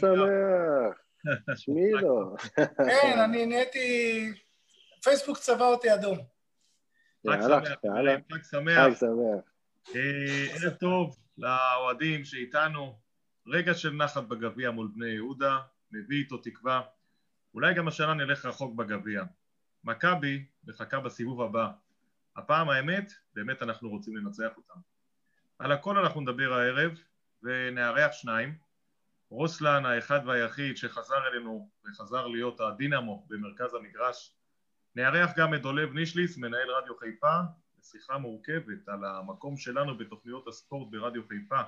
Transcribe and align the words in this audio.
שמח. 0.00 0.98
שמי 1.60 1.92
לו. 1.92 2.36
כן, 2.76 3.18
אני 3.24 3.46
נהייתי... 3.46 4.32
פייסבוק 5.02 5.38
צבע 5.38 5.66
אותי 5.66 5.94
אדום. 5.94 6.18
חג 7.28 7.40
שמח, 7.40 7.68
חג 8.32 8.42
שמח. 8.50 8.78
חג 8.78 8.94
שמח. 8.94 9.44
אה, 9.96 10.46
ערב 10.54 10.74
טוב 10.74 11.16
לאוהדים 11.38 12.24
שאיתנו. 12.24 12.98
רגע 13.46 13.74
של 13.74 13.92
נחת 13.92 14.22
בגביע 14.22 14.70
מול 14.70 14.88
בני 14.94 15.08
יהודה, 15.08 15.58
מביא 15.92 16.18
איתו 16.18 16.36
תקווה. 16.36 16.80
אולי 17.54 17.74
גם 17.74 17.88
השנה 17.88 18.14
נלך 18.14 18.46
רחוק 18.46 18.74
בגביע. 18.74 19.22
מכבי 19.84 20.44
מחכה 20.64 21.00
בסיבוב 21.00 21.42
הבא. 21.42 21.70
הפעם 22.36 22.68
האמת, 22.70 23.12
באמת 23.34 23.62
אנחנו 23.62 23.88
רוצים 23.88 24.16
לנצח 24.16 24.56
אותם. 24.56 24.80
על 25.58 25.72
הכל 25.72 25.98
אנחנו 25.98 26.20
נדבר 26.20 26.52
הערב, 26.52 26.92
ונארח 27.42 28.12
שניים. 28.12 28.67
רוסלן 29.30 29.86
האחד 29.86 30.20
והיחיד 30.26 30.76
שחזר 30.76 31.26
אלינו 31.26 31.70
וחזר 31.84 32.26
להיות 32.26 32.60
הדינמו 32.60 33.26
במרכז 33.28 33.74
המגרש. 33.74 34.34
נארח 34.94 35.30
גם 35.36 35.54
את 35.54 35.62
דולב 35.62 35.92
נישליס, 35.92 36.36
מנהל 36.36 36.70
רדיו 36.70 36.96
חיפה, 36.96 37.40
לשיחה 37.80 38.18
מורכבת 38.18 38.88
על 38.88 39.04
המקום 39.04 39.56
שלנו 39.56 39.98
בתוכניות 39.98 40.48
הספורט 40.48 40.88
ברדיו 40.90 41.22
חיפה. 41.28 41.60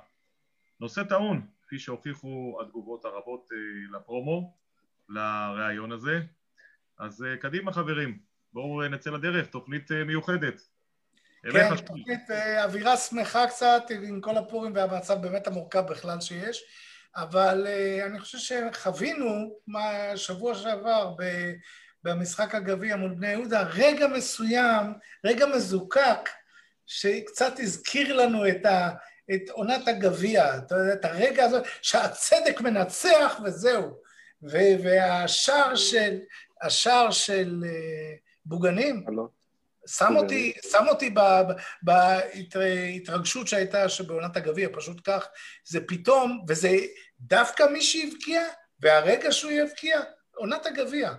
נושא 0.81 1.03
טעון, 1.03 1.47
כפי 1.63 1.79
שהוכיחו 1.79 2.59
התגובות 2.63 3.05
הרבות 3.05 3.49
אה, 3.53 3.99
לפרומו, 3.99 4.55
לראיון 5.09 5.93
הזה. 5.93 6.21
אז 6.99 7.25
אה, 7.25 7.37
קדימה 7.37 7.73
חברים, 7.73 8.19
בואו 8.53 8.89
נצא 8.89 9.11
לדרך, 9.11 9.47
תוכנית 9.47 9.93
אה, 9.93 10.05
מיוחדת. 10.05 10.61
כן, 11.53 11.77
תוכנית 11.77 12.31
אווירה 12.65 12.97
שמחה 12.97 13.47
קצת 13.47 13.83
עם 14.03 14.21
כל 14.21 14.37
הפורים 14.37 14.73
והמצב 14.75 15.23
באמת 15.23 15.47
המורכב 15.47 15.81
בכלל 15.91 16.21
שיש, 16.21 16.63
אבל 17.17 17.67
אני 18.07 18.21
חושב 18.21 18.39
שחווינו 18.39 19.55
מה 19.67 20.17
שבוע 20.17 20.55
שעבר 20.55 21.15
במשחק 22.05 22.55
הגביע 22.55 22.97
מול 22.97 23.15
בני 23.15 23.29
יהודה, 23.29 23.63
רגע 23.63 24.07
מסוים, 24.07 24.93
רגע 25.25 25.47
מזוקק, 25.47 26.29
שקצת 26.87 27.53
הזכיר 27.59 28.17
לנו 28.17 28.49
את, 28.49 28.67
ה, 28.67 28.91
את 29.35 29.51
עונת 29.51 29.89
הגביע, 29.89 30.57
את 30.93 31.05
הרגע 31.05 31.45
הזה 31.45 31.59
שהצדק 31.83 32.61
מנצח 32.61 33.41
וזהו. 33.45 34.01
ו, 34.43 34.59
והשער 34.83 35.75
של, 35.77 36.19
השער 36.63 37.11
של 37.11 37.65
אה, 37.67 38.15
בוגנים, 38.45 39.05
שם 39.99 40.17
אותי, 40.17 40.53
שם 40.71 40.85
אותי 40.89 41.15
בהתרגשות 41.83 43.49
שהייתה 43.49 43.89
שבעונת 43.89 44.37
הגביע, 44.37 44.69
פשוט 44.73 45.01
כך, 45.05 45.27
זה 45.65 45.81
פתאום, 45.89 46.45
וזה 46.49 46.79
דווקא 47.21 47.63
מי 47.73 47.83
שהבקיע, 47.83 48.43
והרגע 48.81 49.33
שהוא 49.33 49.53
יבקיע, 49.53 50.01
עונת 50.35 50.67
הגביע. 50.67 51.13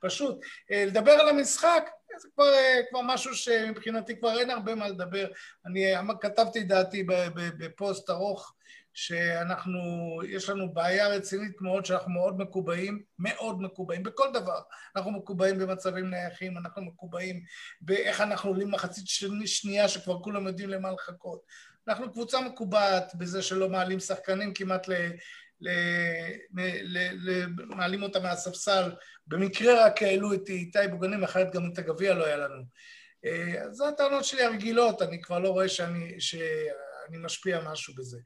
פשוט. 0.00 0.40
אה, 0.70 0.84
לדבר 0.84 1.12
על 1.12 1.28
המשחק, 1.28 1.90
זה 2.18 2.28
כבר, 2.34 2.54
אה, 2.54 2.80
כבר 2.90 3.00
משהו 3.02 3.34
שמבחינתי 3.34 4.18
כבר 4.18 4.40
אין 4.40 4.50
הרבה 4.50 4.74
מה 4.74 4.88
לדבר. 4.88 5.26
אני 5.66 5.84
כתבתי 6.20 6.62
דעתי 6.62 7.06
בפוסט 7.34 8.10
ארוך, 8.10 8.54
שאנחנו, 8.94 9.80
יש 10.28 10.48
לנו 10.48 10.74
בעיה 10.74 11.08
רצינית 11.08 11.60
מאוד, 11.60 11.84
שאנחנו 11.84 12.10
מאוד 12.10 12.38
מקובעים, 12.38 13.02
מאוד 13.18 13.62
מקובעים, 13.62 14.02
בכל 14.02 14.28
דבר. 14.34 14.60
אנחנו 14.96 15.10
מקובעים 15.10 15.58
במצבים 15.58 16.10
נייחים, 16.10 16.58
אנחנו 16.58 16.82
מקובעים 16.82 17.42
באיך 17.80 18.20
אנחנו 18.20 18.50
עולים 18.50 18.70
מחצית 18.70 19.04
שנייה 19.46 19.88
שכבר 19.88 20.22
כולם 20.22 20.46
יודעים 20.46 20.68
למה 20.68 20.92
לחכות. 20.92 21.40
אנחנו 21.88 22.12
קבוצה 22.12 22.40
מקובעת 22.40 23.14
בזה 23.14 23.42
שלא 23.42 23.68
מעלים 23.68 24.00
שחקנים 24.00 24.54
כמעט 24.54 24.88
ל... 24.88 24.92
ל, 25.60 25.70
ל, 26.82 26.98
ל, 27.12 27.46
מעלים 27.68 28.02
אותה 28.02 28.20
מהספסל, 28.20 28.92
במקרה 29.26 29.86
רק 29.86 30.02
העלו 30.02 30.34
את 30.34 30.48
איתי 30.48 30.78
בוגנים, 30.90 31.24
אחרת 31.24 31.54
גם 31.54 31.70
את 31.72 31.78
הגביע 31.78 32.14
לא 32.14 32.26
היה 32.26 32.36
לנו. 32.36 32.62
אה, 33.24 33.62
אז 33.62 33.76
זה 33.76 33.88
הטענות 33.88 34.24
שלי 34.24 34.42
הרגילות, 34.42 35.02
אני 35.02 35.22
כבר 35.22 35.38
לא 35.38 35.48
רואה 35.48 35.68
שאני, 35.68 36.20
שאני 36.20 37.18
משפיע 37.18 37.60
משהו 37.72 37.94
בזה. 37.94 38.18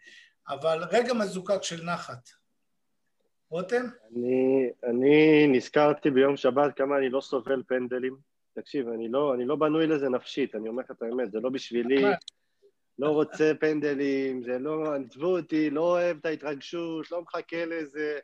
אבל 0.48 0.84
רגע 0.90 1.14
מזוקק 1.14 1.62
של 1.62 1.84
נחת. 1.84 2.28
רותם? 3.50 3.84
אני, 4.10 4.70
אני 4.84 5.46
נזכרתי 5.48 6.10
ביום 6.10 6.36
שבת 6.36 6.76
כמה 6.76 6.98
אני 6.98 7.08
לא 7.08 7.20
סובל 7.20 7.62
פנדלים. 7.68 8.16
תקשיב, 8.52 8.88
אני 8.88 9.08
לא, 9.08 9.34
אני 9.34 9.44
לא 9.44 9.56
בנוי 9.56 9.86
לזה 9.86 10.08
נפשית, 10.08 10.54
אני 10.54 10.68
אומר 10.68 10.82
לך 10.82 10.90
את 10.90 11.02
האמת, 11.02 11.32
זה 11.32 11.40
לא 11.40 11.50
בשבילי. 11.50 12.04
לא 12.98 13.10
רוצה 13.10 13.52
פנדלים, 13.60 14.42
זה 14.42 14.58
לא, 14.58 14.94
עזבו 14.94 15.36
אותי, 15.38 15.70
לא 15.70 15.80
אוהב 15.80 16.16
את 16.16 16.26
ההתרגשות, 16.26 17.10
לא 17.10 17.22
מחכה 17.22 17.64
לזה, 17.64 18.18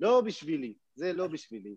לא 0.00 0.20
בשבילי, 0.20 0.74
זה 0.94 1.12
לא 1.12 1.26
בשבילי. 1.26 1.74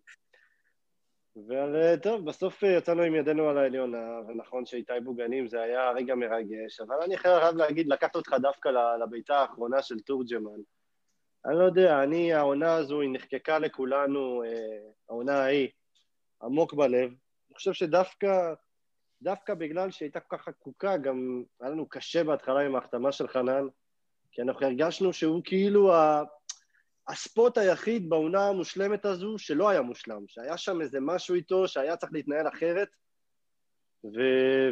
וטוב, 1.38 2.26
בסוף 2.26 2.64
יצאנו 2.64 3.02
עם 3.02 3.16
ידינו 3.16 3.50
על 3.50 3.58
העליון, 3.58 3.94
ונכון 4.28 4.66
שאיתי 4.66 4.94
בוגנים 5.04 5.48
זה 5.48 5.62
היה 5.62 5.92
רגע 5.92 6.16
מרגש, 6.16 6.80
אבל 6.80 6.96
אני 7.02 7.18
חייב 7.18 7.56
להגיד, 7.56 7.88
לקחת 7.88 8.16
אותך 8.16 8.36
דווקא 8.42 8.70
לביתה 9.04 9.38
האחרונה 9.38 9.82
של 9.82 10.00
תורג'מן. 10.00 10.60
אני 11.46 11.56
לא 11.56 11.64
יודע, 11.64 12.04
אני, 12.04 12.34
העונה 12.34 12.76
הזו, 12.76 13.02
היא 13.02 13.10
נחקקה 13.14 13.60
לכולנו, 13.60 14.44
אה, 14.44 14.90
העונה 15.10 15.44
ההיא, 15.44 15.70
עמוק 16.44 16.74
בלב. 16.74 17.10
אני 17.10 17.56
חושב 17.56 17.74
שדווקא 17.74 18.54
דווקא 19.22 19.54
בגלל 19.54 19.92
שהייתה 19.92 20.20
כל 20.20 20.38
כך 20.38 20.44
חקוקה, 20.44 20.98
גם 20.98 21.44
היה 21.62 21.70
לנו 21.70 21.90
קשה 21.90 22.24
בהתחלה 22.24 22.60
עם 22.60 22.76
ההחתמה 22.76 23.12
של 23.12 23.28
חנן, 23.28 23.68
כי 24.32 24.42
אנחנו 24.42 24.66
הרגשנו 24.66 25.14
שהוא 25.14 25.42
כאילו 25.44 25.94
ה... 25.94 26.24
הספוט 27.08 27.58
היחיד 27.58 28.10
בעונה 28.10 28.48
המושלמת 28.48 29.06
הזו 29.06 29.38
שלא 29.38 29.70
היה 29.70 29.82
מושלם, 29.82 30.24
שהיה 30.28 30.58
שם 30.58 30.82
איזה 30.82 31.00
משהו 31.02 31.36
איתו 31.36 31.68
שהיה 31.68 31.98
צריך 31.98 32.14
להתנהל 32.14 32.48
אחרת, 32.48 32.96
ו... 34.06 34.20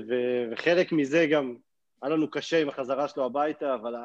ו... 0.09 0.13
וחלק 0.51 0.91
מזה 0.91 1.27
גם 1.31 1.55
היה 2.01 2.11
לנו 2.11 2.31
קשה 2.31 2.61
עם 2.61 2.69
החזרה 2.69 3.07
שלו 3.07 3.25
הביתה, 3.25 3.75
אבל 3.75 3.95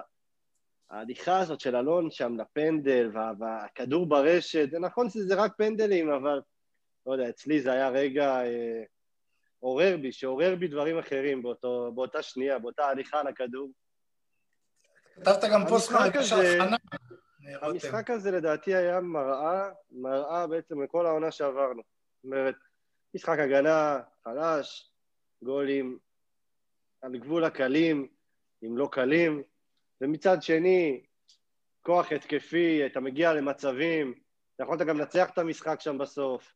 ההליכה 0.90 1.38
הזאת 1.38 1.60
של 1.60 1.76
אלון 1.76 2.10
שם 2.10 2.40
לפנדל, 2.40 3.10
וה... 3.14 3.32
והכדור 3.38 4.06
ברשת, 4.06 4.70
זה 4.70 4.78
נכון 4.78 5.10
שזה 5.10 5.34
רק 5.34 5.52
פנדלים, 5.58 6.10
אבל 6.10 6.40
לא 7.06 7.12
יודע, 7.12 7.28
אצלי 7.28 7.60
זה 7.60 7.72
היה 7.72 7.88
רגע... 7.88 8.44
אה... 8.44 8.82
עורר 9.60 9.96
בי, 10.02 10.12
שעורר 10.12 10.56
בי 10.56 10.68
דברים 10.68 10.98
אחרים 10.98 11.42
באותו, 11.42 11.92
באותה 11.94 12.22
שנייה, 12.22 12.58
באותה 12.58 12.84
הליכה 12.84 13.20
על 13.20 13.26
הכדור. 13.26 13.70
כתבת 15.14 15.44
גם 15.52 15.66
פוסט 15.68 15.92
מרגש 15.92 16.32
על 16.32 16.46
חנה. 16.58 16.76
המשחק 17.46 18.10
הזה 18.10 18.30
לדעתי 18.30 18.74
היה 18.74 19.00
מראה, 19.00 19.70
מראה 19.90 20.46
בעצם 20.46 20.82
לכל 20.82 21.06
העונה 21.06 21.30
שעברנו. 21.30 21.82
זאת 21.82 22.24
אומרת, 22.24 22.54
משחק 23.14 23.38
הגנה 23.38 24.00
חלש, 24.24 24.90
גולים 25.42 25.98
על 27.02 27.16
גבול 27.16 27.44
הקלים, 27.44 28.08
אם 28.62 28.78
לא 28.78 28.88
קלים, 28.92 29.42
ומצד 30.00 30.42
שני, 30.42 31.00
כוח 31.82 32.12
התקפי, 32.12 32.86
אתה 32.86 33.00
מגיע 33.00 33.34
למצבים, 33.34 34.14
אתה 34.54 34.62
יכולת 34.62 34.80
גם 34.80 34.98
לנצח 34.98 35.30
את 35.30 35.38
המשחק 35.38 35.80
שם 35.80 35.98
בסוף. 35.98 36.54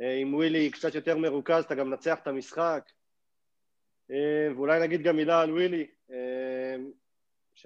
אה, 0.00 0.14
עם 0.14 0.34
ווילי 0.34 0.70
קצת 0.70 0.94
יותר 0.94 1.16
מרוכז, 1.16 1.64
אתה 1.64 1.74
גם 1.74 1.90
מנצח 1.90 2.18
את 2.22 2.26
המשחק. 2.26 2.90
אה, 4.10 4.48
ואולי 4.56 4.80
נגיד 4.80 5.02
גם 5.02 5.16
מילה 5.16 5.40
על 5.40 5.52
ווילי, 5.52 5.86
אה, 6.10 6.16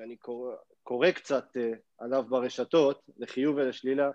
שאני 0.00 0.16
קורא, 0.16 0.54
קורא 0.82 1.10
קצת 1.10 1.56
עליו 1.98 2.24
ברשתות, 2.28 3.02
לחיוב 3.18 3.56
ולשלילה. 3.56 4.10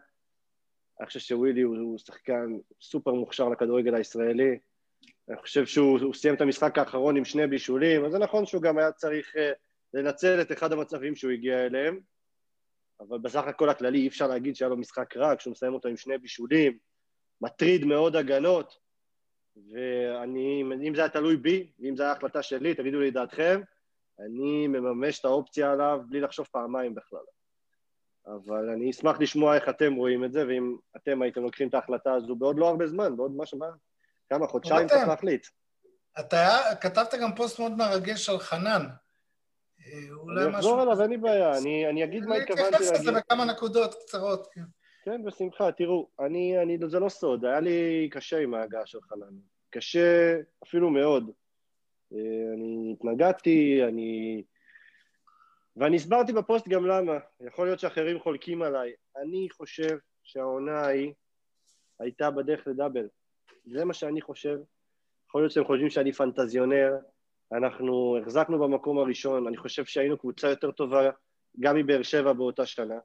אני 1.00 1.08
חושב 1.08 1.20
שווילי 1.20 1.62
הוא, 1.62 1.78
הוא 1.78 1.98
שחקן 1.98 2.58
סופר 2.82 3.14
מוכשר 3.14 3.50
לכדורגל 3.50 3.96
הישראלי. 3.96 4.60
אני 5.30 5.38
חושב 5.38 5.66
שהוא 5.66 6.14
סיים 6.14 6.36
את 6.36 6.42
המשחק 6.42 6.78
האחרון 6.78 7.18
עם 7.18 7.26
שני 7.26 7.48
בישולים, 7.48 8.06
אז 8.06 8.12
זה 8.12 8.20
נכון 8.20 8.46
שהוא 8.46 8.62
גם 8.62 8.78
היה 8.78 8.92
צריך 8.92 9.36
לנצל 9.94 10.42
את 10.42 10.52
אחד 10.52 10.72
המצבים 10.72 11.16
שהוא 11.16 11.32
הגיע 11.32 11.66
אליהם, 11.66 12.00
אבל 13.00 13.18
בסך 13.18 13.44
הכל 13.48 13.70
הכללי 13.70 14.00
אי 14.00 14.08
אפשר 14.08 14.28
להגיד 14.28 14.56
שהיה 14.56 14.70
לו 14.70 14.78
משחק 14.78 15.18
רע 15.18 15.36
כשהוא 15.36 15.52
מסיים 15.52 15.74
אותו 15.74 15.90
עם 15.90 15.98
שני 15.98 16.18
בישולים, 16.18 16.78
מטריד 17.42 17.86
מאוד 17.86 18.16
הגנות, 18.16 18.80
ואני, 19.72 20.64
אם 20.88 20.96
זה 20.96 21.02
היה 21.02 21.10
תלוי 21.10 21.38
בי, 21.38 21.72
ואם 21.80 21.96
זו 21.96 22.04
הייתה 22.04 22.18
החלטה 22.18 22.44
שלי, 22.44 22.74
תגידו 22.74 23.00
לי 23.00 23.12
דעתכם, 23.12 23.62
אני 24.20 24.68
מממש 24.68 25.20
את 25.20 25.26
האופציה 25.26 25.72
עליו 25.72 26.00
בלי 26.08 26.22
לחשוב 26.22 26.48
פעמיים 26.52 26.96
בכלל. 26.96 27.20
אבל 28.28 28.70
אני 28.70 28.92
אשמח 28.92 29.20
לשמוע 29.20 29.56
איך 29.56 29.70
אתם 29.70 29.94
רואים 29.94 30.26
את 30.26 30.32
זה, 30.32 30.48
ואם 30.48 30.76
אתם 30.96 31.22
הייתם 31.22 31.44
לוקחים 31.44 31.68
את 31.68 31.74
ההחלטה 31.74 32.14
הזו 32.14 32.36
בעוד 32.36 32.60
לא 32.60 32.68
הרבה 32.68 32.88
זמן, 32.88 33.18
בעוד 33.18 33.32
משהו, 33.38 33.58
מה? 33.58 33.70
כמה 34.30 34.48
חודשיים 34.48 34.88
צריך 34.88 35.08
להחליט. 35.08 35.48
אתה 36.20 36.60
כתבת 36.82 37.14
גם 37.22 37.36
פוסט 37.36 37.60
מאוד 37.60 37.72
מרגש 37.72 38.30
על 38.30 38.40
חנן. 38.40 38.88
אה, 39.86 40.46
אני 40.46 40.56
אחזור 40.56 40.82
עליו, 40.82 41.02
אין 41.02 41.10
לי 41.10 41.18
בעיה, 41.18 41.58
אני 41.58 42.04
אגיד 42.04 42.26
מה 42.26 42.36
התכוונתי 42.36 42.62
להגיד. 42.62 42.78
אני 42.78 42.88
אתייחס 42.88 43.00
לזה 43.00 43.12
בכמה 43.12 43.46
נקודות 43.46 43.96
קצרות, 44.04 44.48
כן. 44.54 44.62
כן, 45.04 45.24
בשמחה. 45.24 45.72
תראו, 45.72 46.10
אני, 46.20 46.62
אני, 46.62 46.78
זה 46.88 47.00
לא 47.00 47.10
סוד, 47.10 47.46
היה 47.46 47.60
לי 47.60 48.10
קשה 48.12 48.40
עם 48.40 48.54
ההגעה 48.54 48.86
של 48.86 49.02
חנן. 49.02 49.36
קשה 49.70 50.38
אפילו 50.64 50.90
מאוד. 50.90 51.32
אה, 52.14 52.54
אני 52.54 52.96
התנגדתי, 52.98 53.84
אני... 53.84 54.44
ואני 55.78 55.96
הסברתי 55.96 56.34
בפוסט 56.34 56.68
גם 56.68 56.86
למה. 56.86 57.18
יכול 57.42 57.68
להיות 57.68 57.80
שאחרים 57.80 58.20
חולקים 58.20 58.62
עליי. 58.62 58.94
אני 59.18 59.48
חושב 59.52 59.98
שהעונה 60.24 60.80
ההיא 60.80 61.14
הייתה 62.00 62.32
בדרך 62.32 62.68
לדאבל. 62.68 63.08
זה 63.66 63.86
מה 63.86 63.94
שאני 63.94 64.22
חושב. 64.22 64.58
יכול 65.28 65.42
להיות 65.42 65.52
שהם 65.52 65.66
חושבים 65.66 65.90
שאני 65.90 66.14
פנטזיונר. 66.14 66.94
אנחנו 67.52 68.18
החזקנו 68.22 68.60
במקום 68.60 69.00
הראשון. 69.00 69.48
אני 69.48 69.58
חושב 69.58 69.86
שהיינו 69.86 70.18
קבוצה 70.18 70.50
יותר 70.50 70.72
טובה 70.72 71.10
גם 71.60 71.76
מבאר 71.76 72.04
שבע 72.04 72.34
באותה 72.34 72.66
שנה. 72.66 73.00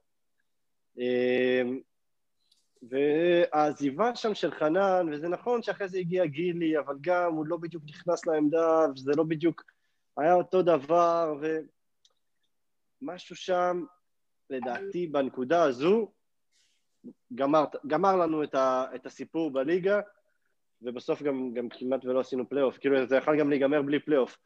והעזיבה 2.89 4.15
שם 4.15 4.33
של 4.33 4.51
חנן, 4.51 5.07
וזה 5.11 5.27
נכון 5.27 5.61
שאחרי 5.61 5.87
זה 5.87 5.97
הגיע 5.97 6.25
גילי, 6.25 6.79
אבל 6.79 6.95
גם 7.01 7.33
הוא 7.33 7.45
לא 7.47 7.57
בדיוק 7.57 7.83
נכנס 7.87 8.25
לעמדה, 8.25 8.85
וזה 8.95 9.11
לא 9.17 9.23
בדיוק 9.23 9.63
היה 10.17 10.33
אותו 10.33 10.61
דבר, 10.61 11.35
ומשהו 13.01 13.35
שם, 13.35 13.83
לדעתי, 14.49 15.07
בנקודה 15.07 15.63
הזו, 15.63 16.11
גמר, 17.35 17.65
גמר 17.87 18.15
לנו 18.15 18.43
את, 18.43 18.55
ה, 18.55 18.85
את 18.95 19.05
הסיפור 19.05 19.51
בליגה, 19.51 20.01
ובסוף 20.81 21.21
גם, 21.21 21.53
גם 21.53 21.69
כמעט 21.69 22.05
ולא 22.05 22.19
עשינו 22.19 22.49
פלייאוף, 22.49 22.77
כאילו 22.77 23.05
זה 23.05 23.15
יכול 23.15 23.39
גם 23.39 23.49
להיגמר 23.49 23.81
בלי 23.81 23.99
פלייאוף. 23.99 24.37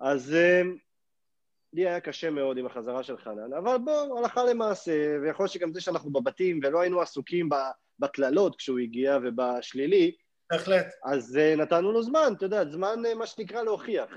אז 0.00 0.34
אה, 0.34 0.62
לי 1.72 1.88
היה 1.88 2.00
קשה 2.00 2.30
מאוד 2.30 2.58
עם 2.58 2.66
החזרה 2.66 3.02
של 3.02 3.16
חנן, 3.16 3.52
אבל 3.52 3.76
בוא, 3.84 4.18
הלכה 4.18 4.44
למעשה, 4.44 5.16
ויכול 5.22 5.44
להיות 5.44 5.52
שגם 5.52 5.72
זה 5.72 5.80
שאנחנו 5.80 6.10
בבתים 6.10 6.60
ולא 6.62 6.80
היינו 6.80 7.00
עסוקים 7.00 7.48
בקללות 7.98 8.56
כשהוא 8.56 8.78
הגיע 8.78 9.18
ובשלילי, 9.22 10.12
בהחלט. 10.50 10.86
אז 11.04 11.38
uh, 11.38 11.60
נתנו 11.60 11.92
לו 11.92 12.02
זמן, 12.02 12.32
אתה 12.36 12.46
יודע, 12.46 12.64
זמן 12.70 13.02
uh, 13.06 13.14
מה 13.14 13.26
שנקרא 13.26 13.62
להוכיח. 13.62 14.10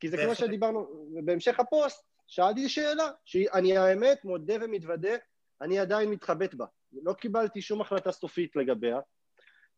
כי 0.00 0.08
זה 0.08 0.16
כמו 0.16 0.34
שדיברנו, 0.34 1.06
בהמשך 1.24 1.60
הפוסט, 1.60 2.04
שאלתי 2.26 2.68
שאלה, 2.68 3.10
שאני 3.24 3.76
האמת 3.76 4.24
מודה 4.24 4.54
ומתוודה, 4.60 5.14
אני 5.60 5.78
עדיין 5.78 6.10
מתחבט 6.10 6.54
בה. 6.54 6.66
לא 7.02 7.12
קיבלתי 7.12 7.62
שום 7.62 7.80
החלטה 7.80 8.12
סופית 8.12 8.56
לגביה. 8.56 9.00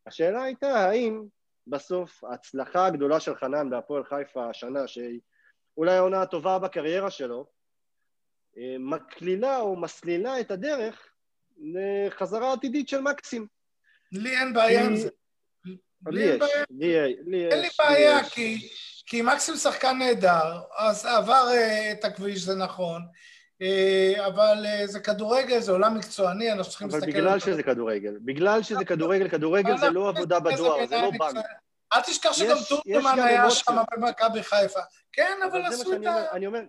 השאלה 0.07 0.43
הייתה, 0.43 0.69
האם 0.69 1.25
בסוף 1.67 2.25
ההצלחה 2.25 2.87
הגדולה 2.87 3.21
של 3.21 3.35
חנן 3.35 3.71
בהפועל 3.71 4.05
חיפה 4.05 4.51
השנה, 4.51 4.89
שהיא 4.89 5.21
אולי 5.79 5.97
העונה 5.97 6.23
הטובה 6.23 6.59
בקריירה 6.59 7.11
שלו, 7.11 7.47
אה, 8.59 8.77
מקלילה 8.79 9.59
או 9.59 9.77
מסלילה 9.77 10.41
את 10.41 10.51
הדרך 10.51 11.09
לחזרה 11.59 12.53
עתידית 12.53 12.89
של 12.89 13.01
מקסים. 13.01 13.47
לי 14.13 14.37
אין 14.37 14.53
בעיה 14.53 14.87
עם 14.87 14.97
זה. 14.97 15.09
לי 16.07 16.23
יש, 16.23 16.43
לי 16.71 16.87
יש. 16.87 17.53
אין 17.53 17.61
לי 17.61 17.69
בעיה, 17.79 18.25
כי 19.07 19.23
מקסים 19.23 19.57
שחקן 19.57 19.99
נהדר, 19.99 20.61
אז 20.77 21.07
עבר 21.07 21.49
אה, 21.51 21.93
את 21.93 22.05
הכביש, 22.05 22.43
זה 22.43 22.55
נכון. 22.55 23.03
אה, 23.63 24.27
אבל 24.27 24.65
זה 24.85 25.01
כדורגל, 25.01 25.61
זה 25.61 25.73
עולם 25.73 25.95
מקצועני, 25.97 26.53
אנחנו 26.53 26.71
צריכים 26.71 26.89
להסתכל... 26.89 27.11
אבל 27.11 27.21
בגלל 27.21 27.39
שזה 27.39 27.63
כדורגל. 27.63 28.19
בגלל 28.21 28.63
שזה 28.63 28.85
כדורגל, 28.85 29.29
כדורגל 29.29 29.79
זה 29.79 29.91
לא 29.91 30.09
עבודה 30.09 30.41
בדואר, 30.41 30.87
זה 30.87 30.97
לא 30.97 31.11
בנק. 31.11 31.45
אל 31.93 32.01
תשכח 32.01 32.33
שגם 32.33 32.57
טורקמן 32.69 33.19
היה 33.19 33.51
שם 33.51 33.83
במכבי 33.93 34.43
חיפה. 34.43 34.81
כן, 35.13 35.39
אבל 35.51 35.67
עשו 35.67 35.93
את 35.93 36.07
ה... 36.07 36.33
אני 36.33 36.47
אומר, 36.47 36.61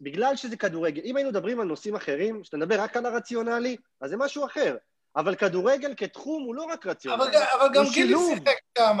בגלל 0.00 0.36
שזה 0.36 0.56
כדורגל, 0.56 1.02
אם 1.04 1.16
היינו 1.16 1.30
מדברים 1.30 1.60
על 1.60 1.66
נושאים 1.66 1.96
אחרים, 1.96 2.44
שאתה 2.44 2.56
מדבר 2.56 2.80
רק 2.80 2.96
על 2.96 3.06
הרציונלי, 3.06 3.76
אז 4.00 4.10
זה 4.10 4.16
משהו 4.16 4.46
אחר. 4.46 4.76
אבל 5.16 5.34
כדורגל 5.34 5.94
כתחום 5.96 6.42
הוא 6.42 6.54
לא 6.54 6.62
רק 6.62 6.86
רציונלי, 6.86 7.24
אבל, 7.24 7.44
אבל 7.60 7.68
גם 7.74 7.84
גילי 7.92 8.14
שיחק 8.28 8.58
שם, 8.78 8.98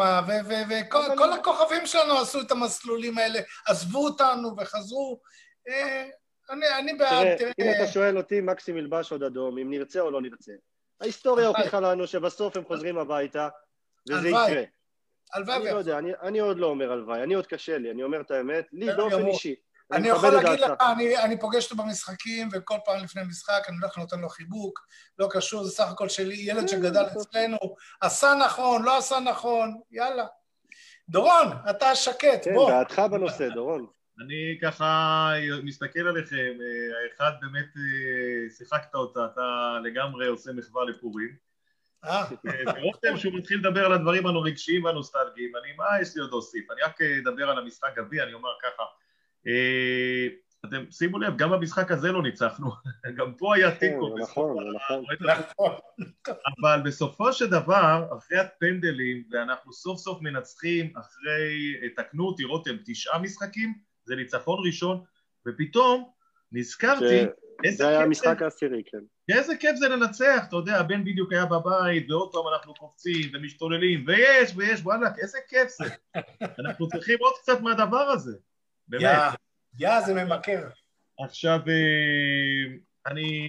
וכל 1.14 1.32
הכוכבים 1.32 1.86
שלנו 1.86 2.18
עשו 2.18 2.40
את 2.40 2.50
המסלולים 2.50 3.18
האלה, 3.18 3.40
עזבו 3.66 4.04
אותנו 4.04 4.56
וחזרו. 4.56 5.20
אה, 5.68 6.08
אני, 6.50 6.66
אני 6.78 6.94
בעד... 6.94 7.36
תראה, 7.36 7.52
אם 7.60 7.70
אתה 7.76 7.92
שואל 7.92 8.16
אותי, 8.16 8.40
מקסים 8.40 8.76
ילבש 8.76 9.12
עוד 9.12 9.22
אדום, 9.22 9.58
אם 9.58 9.70
נרצה 9.70 10.00
או 10.00 10.10
לא 10.10 10.22
נרצה. 10.22 10.52
ההיסטוריה 11.00 11.48
הוכיחה 11.48 11.80
לנו 11.80 12.06
שבסוף 12.06 12.56
הם 12.56 12.64
חוזרים 12.64 12.98
הביתה, 12.98 13.48
וזה 14.08 14.28
יקרה. 14.28 14.62
הלוואי 15.34 15.56
אני 15.56 15.64
לא 15.64 15.78
יודע, 15.78 15.98
אני, 15.98 16.12
אני 16.22 16.38
עוד 16.38 16.58
לא 16.58 16.66
אומר 16.66 16.92
הלוואי, 16.92 17.22
אני 17.22 17.34
עוד 17.34 17.46
קשה 17.46 17.78
לי, 17.78 17.90
אני 17.90 18.02
אומר 18.02 18.20
את 18.20 18.30
האמת, 18.30 18.66
לי 18.72 18.86
באופן 18.96 19.26
אישי. 19.26 19.54
אני, 19.92 19.98
אני 19.98 20.08
יכול 20.08 20.30
להגיד 20.30 20.60
לך, 20.60 20.70
אני, 20.92 21.18
אני 21.18 21.40
פוגש 21.40 21.70
אותו 21.70 21.82
במשחקים, 21.82 22.48
וכל 22.52 22.74
פעם 22.84 23.04
לפני 23.04 23.22
משחק 23.28 23.62
אני 23.68 23.76
הולך 23.82 23.96
ונותן 23.96 24.20
לו 24.20 24.28
חיבוק, 24.28 24.86
לא 25.18 25.28
קשור, 25.30 25.64
זה 25.64 25.70
סך 25.70 25.90
הכל 25.90 26.08
שלי, 26.08 26.36
ילד 26.38 26.60
כן, 26.60 26.68
שגדל 26.68 27.04
אצלנו, 27.12 27.58
עשה 28.00 28.34
נכון, 28.46 28.82
לא 28.82 28.98
עשה 28.98 29.20
נכון, 29.20 29.80
יאללה. 29.90 30.26
דורון, 31.08 31.46
אתה 31.70 31.94
שקט, 31.94 32.44
כן, 32.44 32.54
בוא. 32.54 32.70
כן, 32.70 32.74
דעתך 32.78 33.02
בנושא, 33.10 33.48
דורון. 33.48 33.86
אני 34.20 34.58
ככה 34.62 35.32
מסתכל 35.62 36.08
עליכם, 36.08 36.52
האחד 37.04 37.30
באמת 37.40 37.76
אה, 37.76 38.50
שיחקת 38.50 38.94
אותה, 38.94 39.20
אתה 39.32 39.78
לגמרי 39.84 40.26
עושה 40.26 40.52
מחווה 40.52 40.84
לפורים. 40.84 41.47
אה. 42.04 42.24
ורותם 42.76 43.16
שהוא 43.16 43.34
מתחיל 43.34 43.58
לדבר 43.58 43.86
על 43.86 43.92
הדברים 43.92 44.26
הרגשיים 44.26 44.84
והנוסטלגיים, 44.84 45.52
אני, 45.56 45.72
מה 45.76 46.00
יש 46.00 46.16
לי 46.16 46.22
עוד 46.22 46.30
להוסיף? 46.30 46.70
אני 46.70 46.80
רק 46.82 47.00
אה, 47.02 47.18
אדבר 47.18 47.50
על 47.50 47.58
המשחק 47.58 47.88
גביע, 47.96 48.24
אני 48.24 48.32
אומר 48.32 48.50
ככה, 48.62 48.82
אה, 49.46 50.26
אתם 50.66 50.90
שימו 50.90 51.18
לב, 51.18 51.36
גם 51.36 51.50
במשחק 51.50 51.90
הזה 51.90 52.12
לא 52.12 52.22
ניצחנו, 52.22 52.70
גם 53.18 53.34
פה 53.34 53.56
היה 53.56 53.70
כן, 53.70 53.78
תיקו. 53.78 54.18
נכון, 54.18 54.74
נכון. 54.74 55.04
נכון. 55.26 55.74
אבל 56.60 56.80
בסופו 56.84 57.32
של 57.32 57.50
דבר, 57.50 58.06
אחרי 58.18 58.38
הפנדלים, 58.38 59.24
ואנחנו 59.30 59.72
סוף 59.72 59.98
סוף 59.98 60.22
מנצחים 60.22 60.92
אחרי, 60.96 61.74
תקנו 61.96 62.26
אותי 62.26 62.44
רותם, 62.44 62.76
תשעה 62.86 63.18
משחקים, 63.18 63.74
זה 64.04 64.16
ניצחון 64.16 64.66
ראשון, 64.66 65.04
ופתאום 65.48 66.10
נזכרתי 66.52 67.24
זה 67.66 67.88
היה 67.88 68.02
המשחק 68.02 68.42
העשירי, 68.42 68.82
כן. 68.86 69.34
איזה 69.36 69.56
כיף 69.56 69.76
זה 69.76 69.88
לנצח, 69.88 70.44
אתה 70.48 70.56
יודע, 70.56 70.76
הבן 70.76 71.04
בדיוק 71.04 71.32
היה 71.32 71.46
בבית, 71.46 72.10
ועוד 72.10 72.32
פעם 72.32 72.42
אנחנו 72.52 72.74
קופצים 72.74 73.30
ומשתוללים, 73.34 74.04
ויש, 74.06 74.52
ויש, 74.56 74.80
וואלה, 74.80 75.08
איזה 75.18 75.38
כיף 75.48 75.68
זה. 75.68 75.84
אנחנו 76.66 76.88
צריכים 76.88 77.18
עוד 77.20 77.32
קצת 77.42 77.60
מהדבר 77.60 77.96
הזה, 77.96 78.36
באמת. 78.88 79.34
יא, 79.78 80.00
זה 80.00 80.14
ממכר. 80.14 80.68
עכשיו, 81.24 81.58
אה, 81.68 82.76
אני, 83.06 83.48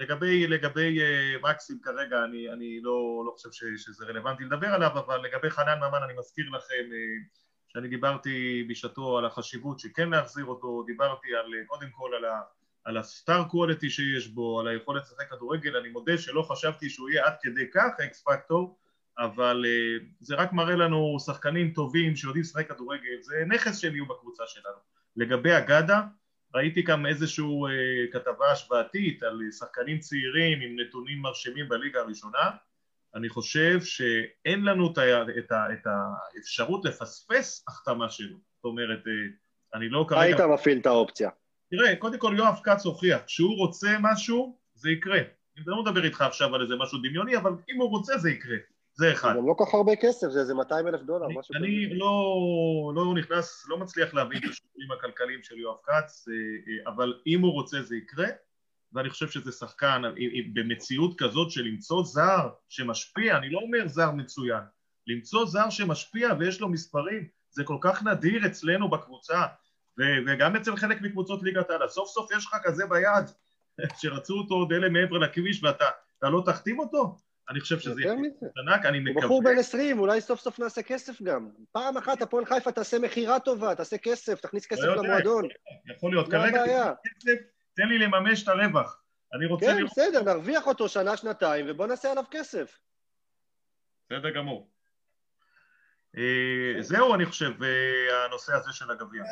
לגבי, 0.00 0.46
לגבי 0.46 1.00
אה, 1.00 1.50
מקסים 1.50 1.78
כרגע, 1.82 2.24
אני, 2.24 2.52
אני 2.52 2.80
לא, 2.82 3.22
לא 3.26 3.30
חושב 3.30 3.48
ש, 3.52 3.64
שזה 3.76 4.06
רלוונטי 4.06 4.44
לדבר 4.44 4.66
עליו, 4.66 4.90
אבל 4.90 5.20
לגבי 5.20 5.50
חנן 5.50 5.78
ממן 5.78 6.02
אני 6.04 6.12
מזכיר 6.18 6.44
לכם 6.50 6.92
אה, 6.92 7.26
שאני 7.68 7.88
דיברתי 7.88 8.66
בשעתו 8.68 9.18
על 9.18 9.24
החשיבות 9.24 9.78
שכן 9.78 10.10
להחזיר 10.10 10.44
אותו, 10.44 10.82
דיברתי 10.86 11.34
על, 11.34 11.52
קודם 11.66 11.88
כל 11.90 12.10
על 12.14 12.24
ה... 12.24 12.40
על 12.88 12.96
הסטאר 12.96 13.44
קוולטי 13.44 13.90
שיש 13.90 14.28
בו, 14.28 14.60
על 14.60 14.68
היכולת 14.68 15.02
לשחק 15.02 15.30
כדורגל, 15.30 15.76
אני 15.76 15.88
מודה 15.88 16.18
שלא 16.18 16.42
חשבתי 16.42 16.90
שהוא 16.90 17.10
יהיה 17.10 17.26
עד 17.26 17.34
כדי 17.42 17.70
כך 17.74 17.90
אקס 18.04 18.22
פקטור, 18.22 18.78
אבל 19.18 19.64
uh, 19.64 20.04
זה 20.20 20.34
רק 20.34 20.52
מראה 20.52 20.76
לנו 20.76 21.16
שחקנים 21.26 21.70
טובים 21.70 22.16
שיודעים 22.16 22.42
לשחק 22.42 22.68
כדורגל, 22.68 23.20
זה 23.20 23.44
נכס 23.48 23.78
שלי 23.78 23.98
הוא 23.98 24.08
בקבוצה 24.08 24.42
שלנו. 24.46 24.78
לגבי 25.16 25.58
אגדה, 25.58 26.02
ראיתי 26.54 26.82
גם 26.82 27.06
איזושהי 27.06 27.44
uh, 27.44 28.12
כתבה 28.12 28.52
השוואתית 28.52 29.22
על 29.22 29.40
שחקנים 29.58 29.98
צעירים 29.98 30.60
עם 30.60 30.80
נתונים 30.80 31.18
מרשימים 31.18 31.68
בליגה 31.68 32.00
הראשונה, 32.00 32.50
אני 33.14 33.28
חושב 33.28 33.80
שאין 33.80 34.64
לנו 34.64 34.92
את, 34.92 34.98
ה, 34.98 35.22
את, 35.38 35.52
ה, 35.52 35.72
את 35.72 35.86
האפשרות 35.86 36.84
לפספס 36.84 37.64
החתמה 37.68 38.08
שלו, 38.08 38.36
זאת 38.56 38.64
אומרת, 38.64 39.04
uh, 39.04 39.74
אני 39.74 39.88
לא 39.88 40.06
כרגע... 40.08 40.20
היית 40.20 40.40
מפעיל 40.40 40.78
את 40.78 40.86
האופציה. 40.86 41.30
תראה, 41.70 41.96
קודם 41.96 42.18
כל 42.18 42.34
יואב 42.38 42.60
כץ 42.64 42.84
הוכיח, 42.84 43.20
כשהוא 43.26 43.56
רוצה 43.56 43.96
משהו, 44.00 44.58
זה 44.74 44.90
יקרה. 44.90 45.18
אני 45.56 45.64
לא 45.66 45.82
מדבר 45.82 46.04
איתך 46.04 46.20
עכשיו 46.20 46.54
על 46.54 46.62
איזה 46.62 46.76
משהו 46.76 46.98
דמיוני, 46.98 47.36
אבל 47.36 47.52
אם 47.70 47.80
הוא 47.80 47.90
רוצה 47.90 48.18
זה 48.18 48.30
יקרה. 48.30 48.56
זה 48.98 49.12
אחד. 49.12 49.28
זה 49.32 49.38
גם 49.38 49.48
לא 49.48 49.54
כל 49.54 49.64
כך 49.66 49.74
הרבה 49.74 49.96
כסף, 49.96 50.28
זה 50.28 50.40
איזה 50.40 50.54
200 50.54 50.86
אלף 50.86 51.02
דולר, 51.02 51.26
אני, 51.26 51.38
משהו 51.38 51.54
כזה. 51.54 51.64
אני 51.64 51.98
לא, 51.98 52.92
לא 52.94 53.14
נכנס, 53.14 53.66
לא 53.68 53.78
מצליח 53.78 54.14
להבין 54.14 54.38
את 54.38 54.50
השיקולים 54.50 54.92
הכלכליים 54.92 55.42
של 55.42 55.58
יואב 55.58 55.76
כץ, 55.84 56.28
אה, 56.28 56.34
אה, 56.34 56.92
אבל 56.92 57.14
אם 57.26 57.40
הוא 57.40 57.52
רוצה 57.52 57.82
זה 57.82 57.96
יקרה, 57.96 58.26
ואני 58.92 59.10
חושב 59.10 59.28
שזה 59.28 59.52
שחקן, 59.52 60.02
אה, 60.04 60.10
במציאות 60.52 61.18
כזאת 61.18 61.50
של 61.50 61.62
למצוא 61.62 62.04
זר 62.04 62.48
שמשפיע, 62.68 63.36
אני 63.36 63.50
לא 63.50 63.58
אומר 63.58 63.88
זר 63.88 64.10
מצוין, 64.10 64.62
למצוא 65.06 65.46
זר 65.46 65.70
שמשפיע 65.70 66.28
ויש 66.38 66.60
לו 66.60 66.68
מספרים, 66.68 67.28
זה 67.50 67.64
כל 67.64 67.78
כך 67.80 68.02
נדיר 68.02 68.46
אצלנו 68.46 68.90
בקבוצה, 68.90 69.42
וגם 70.26 70.56
אצל 70.56 70.76
חלק 70.76 71.00
מקבוצות 71.00 71.42
ליגת 71.42 71.70
העל, 71.70 71.88
סוף 71.88 72.08
סוף 72.08 72.32
יש 72.36 72.46
לך 72.46 72.56
כזה 72.62 72.86
ביד, 72.86 73.24
שרצו 74.00 74.34
אותו 74.34 74.54
עוד 74.54 74.72
אלה 74.72 74.88
מעבר 74.88 75.18
לכביש 75.18 75.64
ואתה 75.64 76.28
לא 76.28 76.42
תחתים 76.46 76.78
אותו? 76.78 77.16
אני 77.50 77.60
חושב 77.60 77.78
שזה 77.78 78.00
יהיה 78.00 78.12
ענק, 78.58 78.86
אני 78.86 79.00
מקווה... 79.00 79.14
הוא 79.14 79.22
בחור 79.22 79.42
בן 79.42 79.58
20, 79.58 79.98
אולי 79.98 80.20
סוף 80.20 80.40
סוף 80.40 80.58
נעשה 80.58 80.82
כסף 80.82 81.22
גם. 81.22 81.50
פעם 81.72 81.96
אחת 81.96 82.22
הפועל 82.22 82.44
חיפה 82.44 82.72
תעשה 82.72 82.98
מכירה 82.98 83.40
טובה, 83.40 83.74
תעשה 83.74 83.98
כסף, 83.98 84.40
תכניס 84.40 84.66
כסף 84.66 84.82
לא 84.82 84.96
למועדון. 84.96 85.48
יכול 85.86 86.10
להיות, 86.10 86.30
כרגע 86.30 86.92
תן 87.74 87.88
לי 87.88 87.98
לממש 87.98 88.42
את 88.42 88.48
הרווח. 88.48 89.02
אני 89.34 89.46
רוצה 89.46 89.66
כן, 89.66 89.84
בסדר, 89.84 90.22
נרוויח 90.22 90.66
אותו 90.66 90.88
שנה, 90.88 91.16
שנתיים, 91.16 91.66
ובוא 91.68 91.86
נעשה 91.86 92.10
עליו 92.10 92.24
כסף. 92.30 92.78
בסדר 94.06 94.30
גמור. 94.30 94.68
זהו, 96.80 97.14
אני 97.14 97.26
חושב, 97.26 97.52
הנושא 98.26 98.52
הזה 98.52 98.72
של 98.72 98.90
הגביע. 98.90 99.22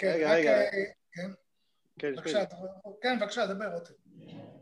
כן, 0.00 0.12
רגע, 0.14 0.32
רגע. 0.32 0.70
כן. 1.12 1.30
כן, 1.98 2.12
כן, 3.02 3.18
בבקשה, 3.18 3.46
דבר 3.46 3.64
רותם. 3.64 3.92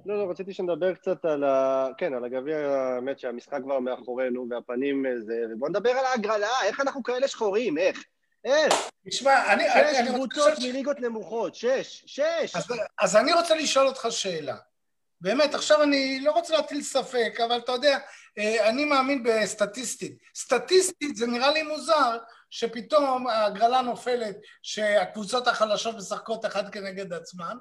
לא, 0.07 0.19
לא, 0.19 0.31
רציתי 0.31 0.53
שנדבר 0.53 0.95
קצת 0.95 1.25
על 1.25 1.45
ה... 1.45 1.87
כן, 1.99 2.15
על 2.15 2.25
הגביע, 2.25 2.59
האמת 2.59 3.19
שהמשחק 3.19 3.59
כבר 3.63 3.81
מאחורינו, 3.81 4.47
והפנים 4.51 5.05
זה... 5.27 5.35
ובוא 5.51 5.69
נדבר 5.69 5.91
על 5.91 6.05
ההגרלה, 6.05 6.63
איך 6.65 6.81
אנחנו 6.81 7.03
כאלה 7.03 7.29
שחורים, 7.29 7.79
איך? 7.79 8.05
איך? 8.45 8.75
תשמע, 9.09 9.53
אני... 9.53 9.65
שש 9.69 10.09
קבוצות 10.15 10.53
מליגות 10.59 11.01
נמוכות, 11.01 11.55
שש, 11.55 12.05
שש! 12.07 12.57
אז 13.01 13.17
אני 13.17 13.33
רוצה 13.33 13.55
לשאול 13.55 13.87
אותך 13.87 14.07
שאלה. 14.11 14.57
באמת, 15.21 15.55
עכשיו 15.55 15.83
אני 15.83 16.21
לא 16.21 16.33
רוצה 16.33 16.57
להטיל 16.57 16.83
ספק, 16.83 17.39
אבל 17.47 17.59
אתה 17.59 17.73
יודע, 17.73 17.99
אה, 18.39 18.69
אני 18.69 18.85
מאמין 18.85 19.23
בסטטיסטית. 19.23 20.19
סטטיסטית 20.35 21.17
זה 21.17 21.27
נראה 21.27 21.51
לי 21.51 21.63
מוזר 21.63 22.19
שפתאום 22.51 23.27
ההגרלה 23.27 23.83
נופלת 23.83 24.37
שהקבוצות 24.63 25.49
החלשות 25.49 25.97
משחקות 25.97 26.47
אחד 26.47 26.71
כנגד 26.71 27.13
עצמן, 27.13 27.57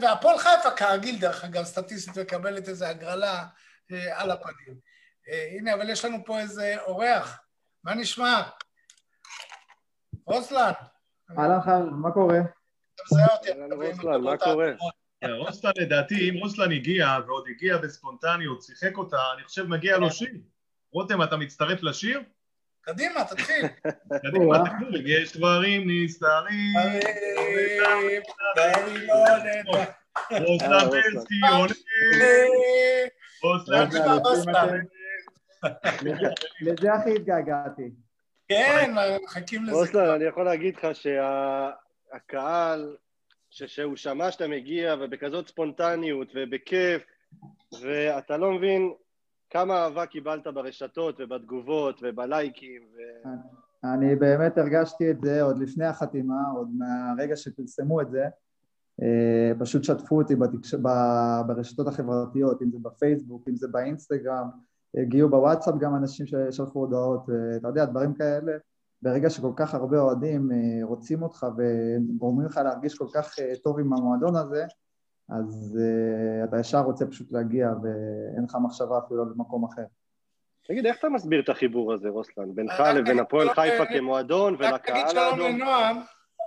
והפועל 0.00 0.38
חיפה 0.38 0.70
כרגיל 0.76 1.20
דרך 1.20 1.44
אגב 1.44 1.64
סטטיסטית 1.64 2.18
מקבלת 2.18 2.68
איזו 2.68 2.84
הגרלה 2.84 3.44
אה, 3.92 4.20
על 4.20 4.30
הפנים. 4.30 4.78
אה, 5.28 5.48
הנה, 5.58 5.74
אבל 5.74 5.90
יש 5.90 6.04
לנו 6.04 6.24
פה 6.24 6.38
איזה 6.38 6.76
אורח, 6.80 7.38
מה 7.84 7.94
נשמע? 7.94 8.42
רוסלן. 10.26 10.72
אהלן 11.38 11.60
חיים, 11.60 11.86
מה 12.02 12.10
קורה? 12.12 12.38
רוסלן, 13.00 14.20
מה 14.22 14.38
קורה? 14.38 14.72
רוסלן 15.38 15.70
לדעתי, 15.78 16.30
אם 16.30 16.34
רוסלן 16.38 16.72
הגיע, 16.72 17.06
ועוד 17.26 17.44
הגיע 17.50 17.78
בספונטניות, 17.78 18.62
שיחק 18.62 18.96
אותה, 18.96 19.16
אני 19.34 19.44
חושב 19.44 19.66
מגיע 19.66 19.98
לו 19.98 20.10
שיר. 20.10 20.40
רותם, 20.92 21.22
אתה 21.22 21.36
מצטרף 21.36 21.82
לשיר? 21.82 22.22
קדימה, 22.86 23.24
תתחיל. 23.24 23.66
קדימה, 24.22 24.58
תתחיל, 24.58 25.06
יש 25.06 25.36
דברים 25.36 25.82
נסתרים. 25.86 26.74
רוסלן 33.42 33.88
לזה 36.60 36.92
הכי 36.92 37.14
התגעגעתי. 37.14 37.90
כן, 38.48 38.94
מחכים 39.24 39.64
לזה. 39.64 39.72
רוסלן, 39.72 40.14
אני 40.14 40.24
יכול 40.24 40.44
להגיד 40.44 40.76
לך 40.76 40.86
שהקהל, 40.92 42.96
שהוא 43.50 43.96
שמע 43.96 44.30
שאתה 44.30 44.48
מגיע 44.48 44.94
ובכזאת 45.00 45.48
ספונטניות 45.48 46.28
ובכיף, 46.34 47.02
ואתה 47.82 48.36
לא 48.36 48.52
מבין 48.52 48.92
כמה 49.50 49.74
אהבה 49.74 50.06
קיבלת 50.06 50.46
ברשתות 50.46 51.20
ובתגובות 51.20 52.00
ובלייקים 52.02 52.82
ו... 52.94 53.28
אני 53.84 54.16
באמת 54.16 54.58
הרגשתי 54.58 55.10
את 55.10 55.20
זה 55.20 55.42
עוד 55.42 55.58
לפני 55.58 55.84
החתימה, 55.84 56.50
עוד 56.56 56.68
מהרגע 56.78 57.36
שפרסמו 57.36 58.00
את 58.00 58.10
זה. 58.10 58.24
אה, 59.02 59.52
פשוט 59.58 59.84
שתפו 59.84 60.18
אותי 60.18 60.34
בתקש... 60.36 60.74
ברשתות 61.46 61.86
החברתיות, 61.88 62.62
אם 62.62 62.70
זה 62.70 62.78
בפייסבוק, 62.82 63.48
אם 63.48 63.56
זה 63.56 63.68
באינסטגרם, 63.68 64.48
הגיעו 64.96 65.28
בוואטסאפ 65.28 65.74
גם 65.80 65.96
אנשים 65.96 66.26
ששלחו 66.26 66.78
הודעות, 66.78 67.26
אתה 67.56 67.68
יודע, 67.68 67.84
דברים 67.84 68.14
כאלה, 68.14 68.52
ברגע 69.02 69.30
שכל 69.30 69.52
כך 69.56 69.74
הרבה 69.74 70.00
אוהדים 70.00 70.52
אה, 70.52 70.56
רוצים 70.82 71.22
אותך 71.22 71.46
וגורמים 71.56 72.46
לך 72.46 72.56
להרגיש 72.64 72.98
כל 72.98 73.06
כך 73.14 73.38
אה, 73.38 73.52
טוב 73.64 73.78
עם 73.78 73.92
המועדון 73.92 74.36
הזה, 74.36 74.64
אז 75.28 75.78
אה, 75.78 76.48
אתה 76.48 76.60
ישר 76.60 76.80
רוצה 76.80 77.06
פשוט 77.06 77.32
להגיע 77.32 77.68
ואין 77.82 78.44
לך 78.44 78.56
מחשבה 78.64 78.98
אפילו 79.06 79.22
על 79.22 79.28
מקום 79.36 79.64
אחר. 79.64 79.84
תגיד, 80.68 80.86
איך 80.86 80.98
אתה 80.98 81.08
מסביר 81.08 81.40
את 81.40 81.48
החיבור 81.48 81.92
הזה, 81.92 82.08
רוסלן? 82.08 82.54
בינך 82.54 82.82
לבין 82.94 83.18
הפועל 83.18 83.54
חיפה 83.54 83.86
כמועדון 83.86 84.54
ולקהל 84.54 84.68
האדום? 84.68 84.74
רק 84.74 84.86
תגיד 84.86 85.06
שלום 85.10 85.40
לנועם. 85.40 85.96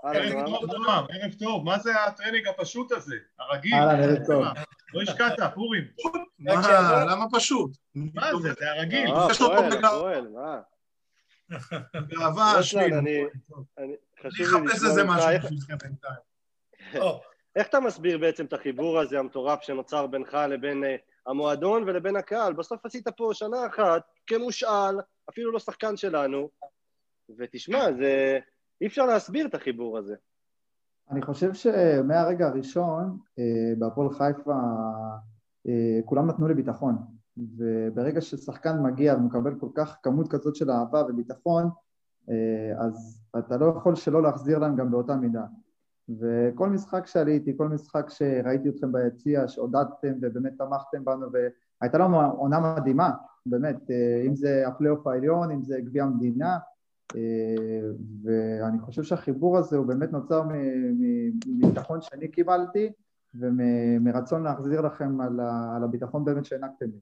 ערב 0.03 0.45
טוב, 0.45 0.75
נועם, 0.75 1.05
ערב 1.09 1.33
טוב. 1.39 1.65
מה 1.65 1.79
זה 1.79 2.03
הטרנינג 2.03 2.48
הפשוט 2.48 2.91
הזה? 2.91 3.15
הרגיל? 3.39 3.74
אהלן, 3.74 4.00
ערב 4.00 4.25
טוב. 4.25 4.45
לא 4.93 5.01
השקעת, 5.01 5.39
פורים. 5.55 5.83
מה, 6.39 7.05
למה 7.12 7.25
פשוט? 7.31 7.77
מה 7.95 8.31
זה, 8.41 8.53
זה 8.59 8.71
הרגיל. 8.71 9.12
אה, 9.12 9.33
פועל, 9.33 9.81
פועל, 9.81 10.27
מה? 10.27 10.59
גאווה, 12.07 12.53
חשוב 12.57 12.81
לי 12.81 13.25
לחפש 14.24 14.83
איזה 14.86 15.03
משהו 15.03 15.29
בשבילכם 15.43 15.77
בינתיים. 15.77 17.09
איך 17.56 17.68
אתה 17.68 17.79
מסביר 17.79 18.18
בעצם 18.18 18.46
את 18.46 18.53
החיבור 18.53 19.00
הזה 19.00 19.20
המטורף 19.20 19.62
שנוצר 19.62 20.08
בינך 20.08 20.38
לבין 20.50 20.84
uh, 20.84 20.88
המועדון 21.27 21.84
ולבין 21.84 22.15
הקהל? 22.15 22.53
בסוף 22.53 22.86
עשית 22.86 23.08
פה 23.08 23.29
שנה 23.34 23.68
אחת 23.68 24.01
כמושאל, 24.27 25.00
אפילו 25.29 25.51
לא 25.51 25.60
שחקן 25.60 25.98
שלנו, 25.98 26.50
ותשמע, 27.38 27.91
זה... 27.98 28.39
אי 28.82 28.88
אפשר 28.88 29.06
להסביר 29.06 29.48
את 29.48 29.56
החיבור 29.56 29.98
הזה. 29.98 30.15
אני 31.12 31.22
חושב 31.22 31.53
שמהרגע 31.53 32.48
הראשון 32.48 33.18
uh, 33.39 33.79
בהפועל 33.79 34.10
חיפה 34.10 34.60
uh, 35.68 35.72
כולם 36.06 36.27
נתנו 36.27 36.48
לי 36.48 36.53
ביטחון, 36.53 36.96
וברגע 37.58 38.22
ששחקן 38.22 38.84
מגיע 38.84 39.13
ומקבל 39.13 39.60
כל 39.60 39.70
כך 39.75 39.98
כמות 40.03 40.32
כזאת 40.32 40.56
של 40.56 40.72
אהבה 40.72 41.03
וביטחון, 41.10 41.70
אז 42.79 43.22
אתה 43.39 43.58
לא 43.58 43.74
יכול 43.77 43.96
שלא 43.96 44.24
להחזיר 44.24 44.58
להם 44.58 44.75
גם 44.75 44.91
באותה 44.91 45.15
מידה. 45.15 45.44
וכל 46.20 46.70
משחק 46.70 47.08
שעליתי, 47.08 47.58
כל 47.58 47.68
משחק 47.68 48.10
שראיתי 48.10 48.70
אתכם 48.70 48.92
ביציע, 48.92 49.48
שעודדתם 49.48 50.13
ובאמת 50.22 50.54
תמכתם 50.58 51.06
בנו 51.06 51.28
והייתה 51.32 51.98
לנו 51.98 52.22
עונה 52.22 52.75
מדהימה, 52.78 53.12
באמת, 53.46 53.92
אה, 53.92 54.24
אם 54.28 54.36
זה 54.36 54.68
הפלייאוף 54.68 55.08
העליון, 55.08 55.51
אם 55.51 55.63
זה 55.63 55.82
גביע 55.82 56.04
המדינה 56.04 56.58
אה, 57.16 57.89
ואני 58.24 58.80
חושב 58.80 59.04
שהחיבור 59.04 59.58
הזה 59.58 59.78
הוא 59.78 59.86
באמת 59.86 60.12
נוצר 60.12 60.44
מביטחון 61.46 62.01
שאני 62.01 62.28
קיבלתי 62.28 62.92
ומרצון 63.34 64.44
להחזיר 64.44 64.82
לכם 64.82 65.22
על 65.75 65.84
הביטחון 65.84 66.25
באמת 66.25 66.46
שהענקתם 66.46 66.86
לי. 66.86 67.00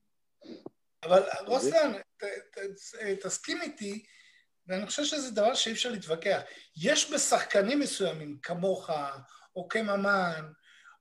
אבל 1.03 1.21
רוסלן, 1.47 1.91
תסכים 3.23 3.57
איתי 3.61 4.05
ואני 4.67 4.85
חושב 4.85 5.05
שזה 5.05 5.31
דבר 5.31 5.53
שאי 5.53 5.71
אפשר 5.71 5.91
להתווכח. 5.91 6.41
יש 6.77 7.11
בשחקנים 7.11 7.79
מסוימים, 7.79 8.37
כמוך, 8.43 8.89
או 9.55 9.67
כממן, 9.67 10.51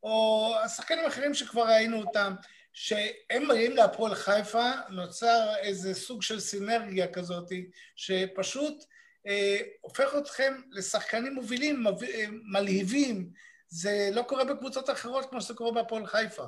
או 0.02 0.54
השחקנים 0.64 1.04
האחרים 1.04 1.34
שכבר 1.34 1.66
ראינו 1.66 2.00
אותם, 2.00 2.34
שהם 2.72 3.48
מגיעים 3.48 3.76
להפועל 3.76 4.14
חיפה, 4.14 4.70
נוצר 4.88 5.56
איזה 5.58 5.94
סוג 5.94 6.22
של 6.22 6.40
סינרגיה 6.40 7.12
כזאת, 7.12 7.52
שפשוט 7.96 8.84
אה, 9.26 9.58
הופך 9.80 10.14
אתכם 10.18 10.60
לשחקנים 10.70 11.34
מובילים, 11.34 11.84
מב... 11.84 12.04
אה, 12.04 12.24
מלהיבים. 12.52 13.30
זה 13.68 14.08
לא 14.12 14.22
קורה 14.22 14.44
בקבוצות 14.44 14.90
אחרות 14.90 15.30
כמו 15.30 15.40
שזה 15.40 15.54
קורה 15.54 15.72
בהפועל 15.72 16.06
חיפה. 16.06 16.44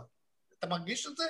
אתה 0.58 0.66
מרגיש 0.66 1.06
את 1.06 1.16
זה? 1.16 1.24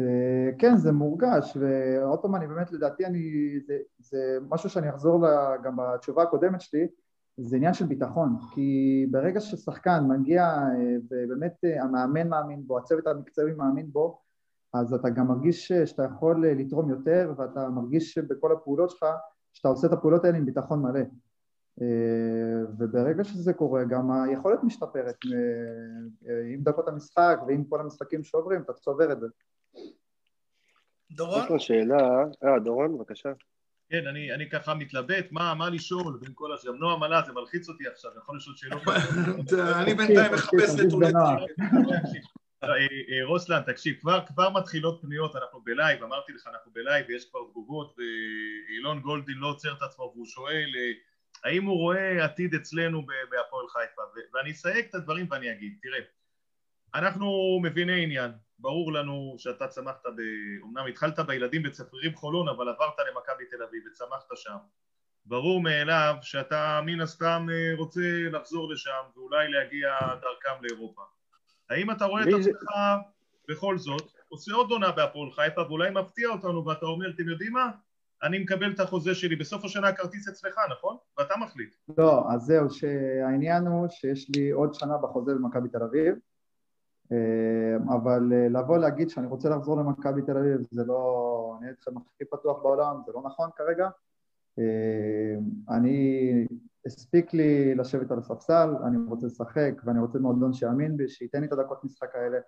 אה, 0.00 0.50
כן, 0.58 0.76
זה 0.76 0.92
מורגש, 0.92 1.56
ועוד 1.60 2.18
פעם, 2.18 2.36
אני 2.36 2.46
באמת, 2.46 2.72
לדעתי, 2.72 3.06
אני, 3.06 3.20
זה, 3.66 3.78
זה 3.98 4.38
משהו 4.48 4.70
שאני 4.70 4.90
אחזור 4.90 5.20
לה, 5.20 5.56
גם 5.62 5.76
בתשובה 5.76 6.22
הקודמת 6.22 6.60
שלי, 6.60 6.86
זה 7.36 7.56
עניין 7.56 7.74
של 7.74 7.86
ביטחון, 7.86 8.36
כי 8.54 9.06
ברגע 9.10 9.40
ששחקן 9.40 10.04
מגיע 10.08 10.42
אה, 10.44 10.96
ובאמת 11.10 11.54
אה, 11.64 11.82
המאמן 11.82 12.28
מאמין 12.28 12.66
בו, 12.66 12.78
הצוות 12.78 13.06
המקצועי 13.06 13.52
מאמין 13.52 13.92
בו, 13.92 14.20
אז 14.74 14.94
אתה 14.94 15.10
גם 15.10 15.26
מרגיש 15.26 15.68
שאתה 15.68 16.04
יכול 16.04 16.46
לתרום 16.46 16.90
יותר, 16.90 17.34
ואתה 17.36 17.68
מרגיש 17.68 18.18
בכל 18.18 18.52
הפעולות 18.52 18.90
שלך, 18.90 19.06
שאתה 19.52 19.68
עושה 19.68 19.86
את 19.86 19.92
הפעולות 19.92 20.24
האלה 20.24 20.38
עם 20.38 20.46
ביטחון 20.46 20.82
מלא. 20.82 21.00
וברגע 22.78 23.24
שזה 23.24 23.52
קורה, 23.52 23.84
גם 23.84 24.10
היכולת 24.10 24.64
משתפרת 24.64 25.14
עם 26.54 26.62
דקות 26.62 26.88
המשחק 26.88 27.38
ועם 27.46 27.64
כל 27.64 27.80
המשחקים 27.80 28.22
שעוברים, 28.22 28.62
אתה 28.62 28.72
צובר 28.72 29.12
את 29.12 29.20
זה. 29.20 29.26
דורון? 31.10 31.44
יש 31.44 31.50
לו 31.50 31.60
שאלה, 31.60 32.24
אה, 32.44 32.58
דורון, 32.58 32.98
בבקשה. 32.98 33.28
כן, 33.90 34.06
אני, 34.06 34.32
אני 34.32 34.50
ככה 34.50 34.74
מתלבט, 34.74 35.26
מה, 35.30 35.54
מה 35.54 35.70
לשאול 35.70 36.18
בין 36.20 36.30
כל 36.34 36.54
השאר, 36.54 36.72
נועם 36.72 37.02
עלה, 37.02 37.22
זה 37.26 37.32
מלחיץ 37.32 37.68
אותי 37.68 37.88
עכשיו, 37.88 38.10
יכול 38.18 38.36
לשאול 38.36 38.56
שאלות. 38.56 38.82
אני 39.82 39.94
בינתיים 39.94 40.32
מחפש 40.32 40.80
נתונים. 40.80 41.16
אה, 42.64 42.68
אה, 42.68 43.24
רוסלן, 43.24 43.62
תקשיב, 43.66 43.96
כבר, 44.00 44.26
כבר 44.26 44.50
מתחילות 44.50 44.98
פניות, 45.02 45.36
אנחנו 45.36 45.60
ב 45.60 45.67
live, 45.67 46.02
אמרתי 46.02 46.32
לך, 46.32 46.46
אנחנו 46.46 46.72
ב 46.74 46.80
live 46.80 47.06
ויש 47.08 47.30
כבר 47.30 47.40
תגובות, 47.50 47.96
ואילון 47.98 49.00
גולדין 49.00 49.38
לא 49.38 49.46
עוצר 49.46 49.72
את 49.72 49.82
עצמו 49.82 50.12
והוא 50.14 50.26
שואל 50.26 50.72
אה, 50.76 50.92
האם 51.44 51.64
הוא 51.64 51.76
רואה 51.76 52.24
עתיד 52.24 52.54
אצלנו 52.54 53.06
בהפועל 53.30 53.66
חיפה, 53.68 54.02
ואני 54.34 54.50
אסייג 54.50 54.84
את 54.90 54.94
הדברים 54.94 55.26
ואני 55.30 55.52
אגיד, 55.52 55.78
תראה, 55.82 56.00
אנחנו 56.94 57.60
מביני 57.62 58.02
עניין, 58.02 58.30
ברור 58.58 58.92
לנו 58.92 59.34
שאתה 59.38 59.68
צמחת, 59.68 60.06
ב... 60.06 60.20
אמנם 60.64 60.86
התחלת 60.86 61.18
בילדים 61.18 61.62
בצפרירים 61.62 62.14
חולון, 62.14 62.48
אבל 62.48 62.68
עברת 62.68 62.94
למכבי 62.98 63.44
תל 63.50 63.62
אביב 63.62 63.82
וצמחת 63.90 64.28
שם. 64.34 64.56
ברור 65.26 65.60
מאליו 65.60 66.14
שאתה 66.22 66.80
מן 66.86 67.00
הסתם 67.00 67.46
אה, 67.52 67.76
רוצה 67.76 68.00
לחזור 68.32 68.72
לשם 68.72 69.02
ואולי 69.16 69.48
להגיע 69.48 69.88
דרכם 70.00 70.62
לאירופה. 70.62 71.02
האם 71.70 71.90
אתה 71.90 72.04
רואה 72.04 72.22
את 72.22 72.28
עצמך 72.40 72.70
בכל 73.48 73.78
זאת 73.78 74.10
עושה 74.28 74.54
עוד 74.54 74.70
עונה 74.70 74.92
בהפועל 74.92 75.30
חיפה 75.30 75.62
ואולי 75.62 75.90
מפתיע 75.90 76.28
אותנו 76.28 76.66
ואתה 76.66 76.86
אומר, 76.86 77.10
אתם 77.10 77.28
יודעים 77.28 77.52
מה? 77.52 77.70
אני 78.22 78.38
מקבל 78.38 78.72
את 78.72 78.80
החוזה 78.80 79.14
שלי, 79.14 79.36
בסוף 79.36 79.64
השנה 79.64 79.88
הכרטיס 79.88 80.28
אצלך, 80.28 80.54
נכון? 80.70 80.96
ואתה 81.18 81.34
מחליט. 81.36 81.74
לא, 81.98 82.24
אז 82.34 82.40
זהו, 82.40 82.70
שהעניין 82.70 83.66
הוא 83.66 83.88
שיש 83.88 84.30
לי 84.36 84.50
עוד 84.50 84.74
שנה 84.74 84.98
בחוזה 85.02 85.34
במכבי 85.34 85.68
תל 85.68 85.82
אביב, 85.82 86.14
אבל 87.88 88.32
אה, 88.32 88.48
לבוא 88.48 88.78
להגיד 88.78 89.10
שאני 89.10 89.26
רוצה 89.26 89.48
לחזור 89.48 89.76
למכבי 89.76 90.22
תל 90.22 90.36
אביב 90.38 90.60
זה 90.70 90.84
לא, 90.84 91.56
אני 91.60 91.70
לכם 91.80 91.96
הכי 91.96 92.24
פתוח 92.24 92.62
בעולם, 92.62 93.00
זה 93.06 93.12
לא 93.12 93.22
נכון 93.24 93.50
כרגע. 93.56 93.88
אה, 94.58 95.74
אני, 95.76 96.46
הספיק 96.86 97.34
לי 97.34 97.74
לשבת 97.74 98.10
על 98.10 98.18
הספסל, 98.18 98.74
אני 98.86 98.96
רוצה 99.08 99.26
לשחק 99.26 99.72
ואני 99.84 100.00
רוצה 100.00 100.18
מועדון 100.18 100.52
שיאמין 100.52 100.96
בי, 100.96 101.08
שייתן 101.08 101.40
לי 101.40 101.46
את 101.46 101.52
הדקות 101.52 101.84
משחק 101.84 102.14
האלה. 102.14 102.38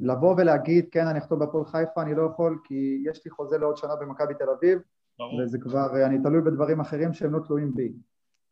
לבוא 0.00 0.34
ולהגיד 0.38 0.88
כן 0.90 1.06
אני 1.06 1.18
אחתום 1.18 1.38
בהפועל 1.38 1.64
חיפה 1.64 2.02
אני 2.02 2.14
לא 2.14 2.22
יכול 2.22 2.58
כי 2.64 3.02
יש 3.06 3.24
לי 3.24 3.30
חוזה 3.30 3.58
לעוד 3.58 3.76
שנה 3.76 3.96
במכבי 3.96 4.34
תל 4.34 4.50
אביב 4.58 4.78
ברור. 5.18 5.40
וזה 5.42 5.58
כבר, 5.58 6.06
אני 6.06 6.18
תלוי 6.22 6.40
בדברים 6.40 6.80
אחרים 6.80 7.12
שהם 7.12 7.32
לא 7.32 7.40
תלויים 7.46 7.74
בי. 7.74 7.92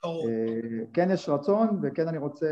ברור. 0.02 0.28
כן 0.92 1.08
יש 1.10 1.28
רצון 1.28 1.80
וכן 1.82 2.08
אני 2.08 2.18
רוצה 2.18 2.46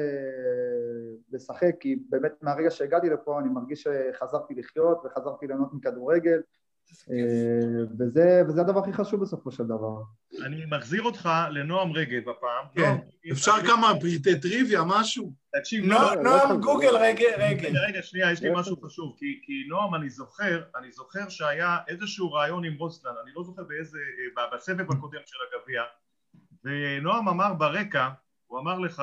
לשחק, 1.33 1.73
כי 1.81 1.97
באמת 2.09 2.33
מהרגע 2.43 2.71
שהגעתי 2.71 3.11
לפה 3.11 3.41
אני 3.41 3.49
מרגיש 3.49 3.83
שחזרתי 3.83 4.55
לחיות 4.55 5.03
וחזרתי 5.05 5.47
ליהנות 5.47 5.75
מכדורגל, 5.75 6.41
אה, 7.11 7.85
וזה, 7.99 8.43
וזה 8.49 8.61
הדבר 8.61 8.81
הכי 8.81 8.93
חשוב 8.93 9.21
בסופו 9.21 9.51
של 9.51 9.65
דבר. 9.65 10.03
אני 10.45 10.65
מחזיר 10.71 11.03
אותך 11.03 11.29
לנועם 11.51 11.93
רגב 11.93 12.29
הפעם. 12.29 12.67
כן, 12.75 12.97
אפשר 13.33 13.53
כמה 13.67 13.93
פריטי 14.01 14.41
טריוויה, 14.41 14.83
משהו? 14.87 15.33
תקשיב, 15.59 15.85
נועם 16.23 16.61
גוגל 16.61 16.97
רגע, 16.97 17.27
רגע. 17.39 17.69
רגע, 17.89 18.03
שנייה, 18.03 18.33
יש 18.33 18.43
לי 18.43 18.51
משהו 18.55 18.77
חשוב, 18.81 19.17
כי 19.19 19.65
נועם, 19.69 19.95
אני 19.95 20.11
זוכר, 20.11 20.63
אני 20.77 20.93
זוכר 20.93 21.29
שהיה 21.29 21.77
איזשהו 21.89 22.33
רעיון 22.33 22.65
עם 22.65 22.75
רוסלן, 22.79 23.13
אני 23.25 23.31
לא 23.37 23.43
זוכר 23.45 23.63
באיזה, 23.65 23.99
בסבב 24.55 24.91
הקודם 24.91 25.21
של 25.27 25.37
הגביע, 25.47 25.83
ונועם 26.67 27.29
אמר 27.29 27.55
ברקע, 27.55 28.09
הוא 28.47 28.59
אמר 28.59 28.79
לך, 28.79 29.03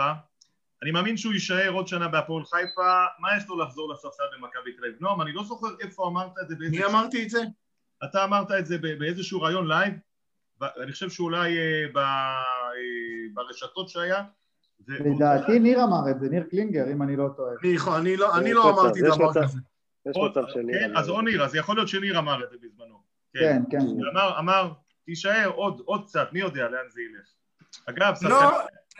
אני 0.84 0.92
מאמין 0.92 1.18
שהוא 1.18 1.34
יישאר 1.34 1.70
עוד 1.70 1.88
שנה 1.88 2.08
בהפועל 2.08 2.46
חיפה, 2.46 3.06
מה 3.20 3.38
יש 3.38 3.48
לו 3.48 3.60
לחזור 3.60 3.94
לספסל 3.94 4.24
במכבי 4.38 4.74
תל 4.78 4.86
אביב? 4.86 4.98
נועם, 5.00 5.22
אני 5.22 5.32
לא 5.32 5.44
זוכר 5.44 5.68
איפה 5.80 6.08
אמרת 6.08 6.32
את 6.42 6.48
זה. 6.48 6.56
מי 6.70 6.86
אמרתי 6.86 7.24
את 7.24 7.30
זה? 7.30 7.42
אתה 8.04 8.24
אמרת 8.24 8.52
את 8.52 8.66
זה 8.66 8.78
באיזשהו 8.78 9.42
ריאיון 9.42 9.68
live, 9.68 9.94
אני 10.62 10.92
חושב 10.92 11.10
שאולי 11.10 11.58
אה, 11.58 12.02
אה, 12.02 12.12
ברשתות 13.34 13.90
שהיה. 13.90 14.24
לדעתי 14.88 15.60
ניר 15.60 15.84
אמר 15.84 16.12
את 16.12 16.20
זה, 16.20 16.30
ניר 16.30 16.44
קלינגר, 16.44 16.92
אם 16.92 17.04
אני 17.04 17.16
לא 17.16 17.30
טועה. 17.36 17.54
אני 17.98 18.18
לא, 18.18 18.28
לא 18.54 18.70
אמרתי 18.70 19.02
דבר 19.02 19.34
כזה. 19.34 19.60
יש 20.06 20.18
מצב 20.30 20.44
שניר 20.48 20.80
כן, 20.80 20.98
אז 20.98 21.10
או 21.10 21.22
ניר, 21.22 21.44
אז 21.44 21.56
יכול 21.56 21.76
להיות 21.76 21.88
שניר 21.88 22.20
אמר 22.20 22.44
את 22.44 22.50
זה 22.50 22.58
בזמנו. 22.62 23.04
כן, 23.34 23.62
כן. 23.70 23.78
אמר, 24.40 24.72
תישאר 25.06 25.52
עוד 25.86 26.06
קצת, 26.06 26.28
מי 26.34 26.40
יודע 26.40 26.70
לאן 26.70 26.90
זה 26.90 27.02
ילך. 27.02 27.28
אגב, 27.86 28.14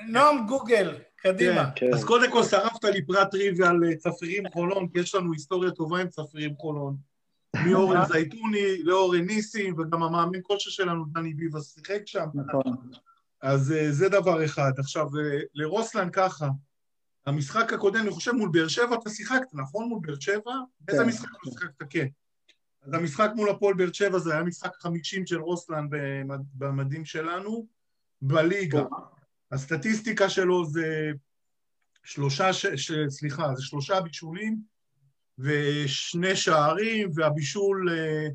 נועם 0.08 0.48
גוגל, 0.48 0.98
קדימה. 1.16 1.72
כן, 1.76 1.88
כן. 1.88 1.94
אז 1.94 2.04
קודם 2.04 2.32
כל 2.32 2.44
שרפת 2.44 2.84
לי 2.84 3.06
פרט 3.06 3.32
טריוויה 3.32 3.70
על 3.70 3.84
אה, 3.84 3.96
צפירים 3.96 4.44
חולון, 4.54 4.88
כי 4.88 5.00
יש 5.00 5.16
לנו 5.16 5.34
היסטוריה 5.34 5.72
טובה 5.72 6.02
עם 6.02 6.08
צפירים 6.08 6.56
חולון. 6.56 6.96
מאורן 7.66 8.06
זייתוני 8.06 8.84
לאורן 8.84 9.26
ניסים, 9.26 9.80
וגם 9.80 10.04
המאמין 10.04 10.42
כושר 10.44 10.70
שלנו, 10.70 11.06
דני 11.06 11.34
ביבס, 11.34 11.74
שיחק 11.74 12.02
שם. 12.06 12.28
נכון. 12.34 12.78
אז 13.42 13.72
אה, 13.72 13.92
זה 13.92 14.10
דבר 14.10 14.46
אחד. 14.46 14.72
עכשיו, 14.78 15.08
אה, 15.20 15.40
לרוסלן 15.54 16.10
ככה, 16.10 16.48
המשחק 17.26 17.74
הקודם, 17.74 18.02
אני 18.02 18.12
חושב 18.12 18.32
מול 18.32 18.50
באר 18.54 18.68
שבע 18.68 18.96
אתה 18.96 19.10
שיחקת, 19.10 19.54
נכון? 19.54 19.90
מול 19.90 20.00
באר 20.02 20.20
שבע? 20.20 20.54
כן. 20.88 20.94
איזה 20.94 21.06
משחק 21.06 21.30
אתה 21.42 21.52
שיחקת? 21.52 21.84
כן. 21.90 22.08
אז 22.86 22.94
המשחק 22.94 23.30
מול 23.36 23.50
הפועל 23.50 23.74
באר 23.74 23.92
שבע 23.92 24.20
זה 24.20 24.34
היה 24.34 24.44
משחק 24.44 24.76
חמישים 24.76 25.26
של 25.26 25.40
רוסלן 25.40 25.88
במדים 26.54 27.06
שלנו, 27.06 27.68
בליגה. 28.24 28.84
הסטטיסטיקה 29.52 30.30
שלו 30.30 30.66
זה 30.66 31.12
שלושה, 32.04 32.54
ש... 32.54 32.66
ש... 32.66 32.92
סליחה, 33.10 33.56
זה 33.56 33.64
שלושה 33.64 34.02
בישולים 34.02 34.58
ושני 35.40 36.36
שערים, 36.36 37.10
והבישול, 37.16 37.90
אה, 37.92 38.28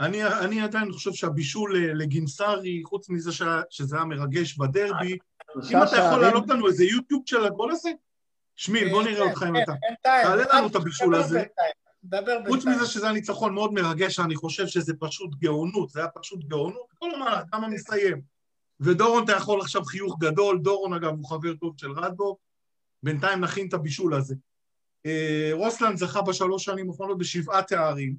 אני, 0.00 0.24
אני 0.24 0.60
עדיין 0.60 0.92
חושב 0.92 1.12
שהבישול 1.12 1.76
אה, 1.76 1.94
לגינסארי, 1.94 2.82
חוץ 2.84 3.08
מזה 3.08 3.32
ש... 3.32 3.42
שזה 3.70 3.96
היה 3.96 4.04
מרגש 4.04 4.58
בדרבי, 4.58 5.18
אם 5.72 5.82
אתה 5.82 5.96
יכול 5.96 6.20
להעלות 6.20 6.48
לנו 6.48 6.68
איזה 6.68 6.84
יוטיוב 6.84 7.22
של 7.26 7.44
הגול 7.44 7.72
הזה? 7.72 7.90
שמיל, 8.56 8.90
בוא 8.90 9.02
נראה 9.02 9.30
אותך 9.30 9.44
אם 9.48 9.56
אתה... 9.62 9.72
תעלה 10.02 10.44
לנו 10.54 10.66
את 10.66 10.74
הבישול 10.74 11.14
הזה. 11.14 11.44
חוץ 12.48 12.64
מזה 12.64 12.86
שזה 12.86 13.04
היה 13.04 13.12
ניצחון 13.12 13.54
מאוד 13.54 13.72
מרגש, 13.72 14.20
אני 14.20 14.36
חושב 14.36 14.66
שזה 14.66 14.92
פשוט 15.00 15.34
גאונות, 15.34 15.90
זה 15.90 16.00
היה 16.00 16.08
פשוט 16.08 16.44
גאונות, 16.44 16.92
כל 16.98 17.14
המהלך, 17.14 17.42
כמה 17.50 17.68
מסיים. 17.68 18.33
ודורון 18.80 19.24
אתה 19.24 19.32
יכול 19.32 19.60
עכשיו 19.60 19.84
חיוך 19.84 20.18
גדול, 20.20 20.58
דורון 20.58 20.92
אגב 20.92 21.12
הוא 21.12 21.28
חבר 21.28 21.54
טוב 21.54 21.74
של 21.76 21.92
רדבוק, 21.92 22.38
בינתיים 23.02 23.40
נכין 23.40 23.68
את 23.68 23.74
הבישול 23.74 24.14
הזה. 24.14 24.34
אה, 25.06 25.50
רוסלנד 25.52 25.96
זכה 25.96 26.22
בשלוש 26.22 26.64
שנים 26.64 26.90
האחרונות 26.90 27.18
בשבעה 27.18 27.62
תארים, 27.62 28.16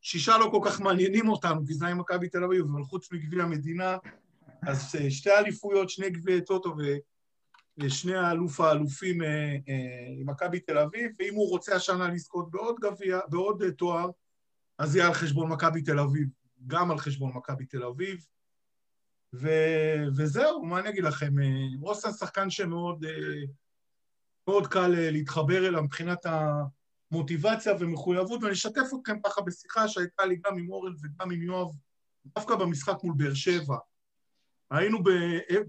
שישה 0.00 0.38
לא 0.38 0.48
כל 0.50 0.60
כך 0.64 0.80
מעניינים 0.80 1.28
אותנו, 1.28 1.66
כי 1.66 1.74
זה 1.74 1.86
עם 1.86 1.98
מכבי 1.98 2.28
תל 2.28 2.44
אביב, 2.44 2.64
אבל 2.72 2.84
חוץ 2.84 3.12
מגביע 3.12 3.42
המדינה, 3.42 3.96
אז 4.62 4.96
אה, 5.00 5.10
שתי 5.10 5.30
אליפויות, 5.30 5.90
שני 5.90 6.10
גביעי 6.10 6.40
טוטו 6.40 6.74
ושני 7.78 8.16
האלוף 8.16 8.60
האלופים 8.60 9.22
אה, 9.22 9.56
עם 10.20 10.30
מכבי 10.30 10.60
תל 10.60 10.78
אביב, 10.78 11.10
ואם 11.18 11.34
הוא 11.34 11.50
רוצה 11.50 11.76
השנה 11.76 12.08
לזכות 12.08 12.50
בעוד 12.50 12.76
גביע, 12.80 13.20
בעוד 13.28 13.70
תואר, 13.70 14.10
אז 14.78 14.96
יהיה 14.96 15.06
על 15.06 15.14
חשבון 15.14 15.48
מכבי 15.48 15.82
תל 15.82 15.98
אביב, 15.98 16.28
גם 16.66 16.90
על 16.90 16.98
חשבון 16.98 17.32
מכבי 17.34 17.66
תל 17.66 17.84
אביב. 17.84 18.26
ו... 19.40 19.48
וזהו, 20.16 20.64
מה 20.64 20.80
אני 20.80 20.88
אגיד 20.88 21.04
לכם, 21.04 21.34
רוסן 21.80 22.12
שחקן 22.12 22.50
שמאוד 22.50 23.04
מאוד 24.48 24.66
קל 24.66 24.94
אה, 24.94 25.10
להתחבר 25.10 25.66
אליו 25.66 25.82
מבחינת 25.82 26.26
המוטיבציה 27.10 27.72
ומחויבות, 27.80 28.42
ואני 28.42 28.52
אשתף 28.52 28.86
אתכם 29.00 29.20
ככה 29.24 29.40
בשיחה 29.40 29.88
שהייתה 29.88 30.26
לי 30.26 30.36
גם 30.46 30.58
עם 30.58 30.70
אורל 30.70 30.94
וגם 31.02 31.30
עם 31.30 31.42
יואב, 31.42 31.68
דווקא 32.34 32.54
במשחק 32.54 32.96
מול 33.04 33.14
באר 33.16 33.34
שבע. 33.34 33.76
היינו 34.70 34.98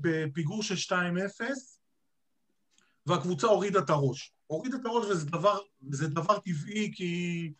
בפיגור 0.01 0.63
של 0.63 0.95
2-0, 0.95 1.41
והקבוצה 3.05 3.47
הורידה 3.47 3.79
את 3.79 3.89
הראש. 3.89 4.33
הורידה 4.47 4.77
את 4.77 4.85
הראש 4.85 5.05
וזה 5.05 5.25
דבר, 5.25 5.59
דבר 6.01 6.39
טבעי, 6.39 6.91
כי 6.95 7.53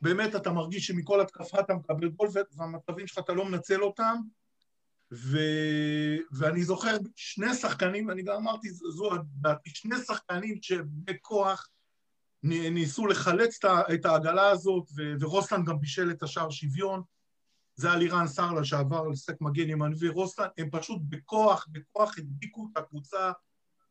באמת 0.00 0.36
אתה 0.36 0.52
מרגיש 0.52 0.86
שמכל 0.86 1.20
התקפה 1.20 1.60
אתה 1.60 1.74
מקבל 1.74 2.08
גול, 2.08 2.28
והמצבים 2.56 3.06
שלך 3.06 3.18
אתה 3.18 3.32
לא 3.32 3.44
מנצל 3.44 3.82
אותם, 3.82 4.16
ו... 5.14 5.38
ואני 6.32 6.64
זוכר 6.64 6.96
שני 7.16 7.54
שחקנים, 7.54 8.10
אני 8.10 8.22
גם 8.22 8.36
אמרתי, 8.36 8.70
זו 8.70 9.10
שני 9.64 9.96
שחקנים 10.06 10.58
שבכוח 10.62 11.68
ניסו 12.42 13.06
לחלץ 13.06 13.58
את 13.94 14.04
העגלה 14.04 14.50
הזאת, 14.50 14.84
ו... 14.96 15.02
ורוסלן 15.20 15.64
גם 15.64 15.80
בישל 15.80 16.10
את 16.10 16.22
השער 16.22 16.50
שוויון. 16.50 17.02
זה 17.76 17.88
היה 17.88 17.96
לירן 17.96 18.26
סרלה 18.26 18.64
שעבר 18.64 19.08
לשחק 19.08 19.40
מגן 19.40 19.70
ימני 19.70 19.94
ורוסלן, 20.00 20.48
הם 20.58 20.70
פשוט 20.70 21.02
בכוח, 21.08 21.66
בכוח 21.72 22.18
הדביקו 22.18 22.68
את 22.72 22.76
הקבוצה 22.76 23.32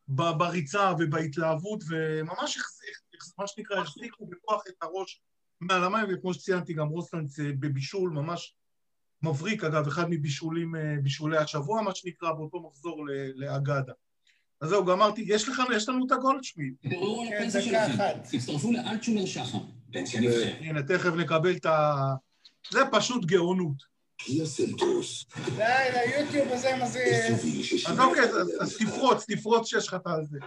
בריצה 0.08 0.92
ובהתלהבות, 1.00 1.84
וממש, 1.90 2.58
מה 3.38 3.48
שנקרא, 3.48 3.82
החזיקו 3.82 4.26
בכוח 4.26 4.64
את 4.68 4.74
הראש 4.82 5.22
מעל 5.62 5.84
המים, 5.84 6.06
וכמו 6.14 6.34
שציינתי, 6.34 6.74
גם 6.74 6.88
רוסלן 6.88 7.26
בבישול 7.60 8.10
ממש 8.10 8.56
מבריק, 9.24 9.64
אגב, 9.64 9.88
אחד 9.88 10.06
מבישולי 10.10 10.66
אה, 11.36 11.42
השבוע, 11.42 11.82
מה 11.82 11.96
שנקרא, 11.96 12.32
באותו 12.32 12.60
מחזור 12.60 13.06
לאגדה. 13.36 13.94
אז 14.62 14.70
זהו, 14.70 14.86
גמרתי, 14.86 15.24
יש 15.28 15.50
לך, 15.50 15.62
יש 15.76 15.90
לנו 15.90 16.06
את 16.06 16.12
הגולדשמיד. 16.12 16.74
תבררו 16.82 17.22
על 17.22 17.28
הפנסיה 17.28 17.62
שלכם, 17.62 18.38
תצטרפו 18.38 18.72
לאלטשולר 18.72 19.26
שחר. 19.26 19.58
הנה, 20.60 20.84
תכף 20.84 21.14
נקבל 21.14 21.56
את 21.56 21.66
ה... 21.66 21.94
זה 22.72 22.80
פשוט 22.92 23.26
גאונות. 23.26 23.94
די, 25.56 25.64
ליוטיוב 25.94 26.52
הזה, 26.52 26.76
מה 26.80 26.86
זה... 26.86 27.28
אז 27.88 28.00
אוקיי, 28.00 28.24
אז 28.62 28.78
תפרוץ, 28.78 29.26
תפרוץ 29.28 29.70
שיש 29.70 29.88
לך 29.88 29.94
את 29.94 30.30
זה. 30.30 30.38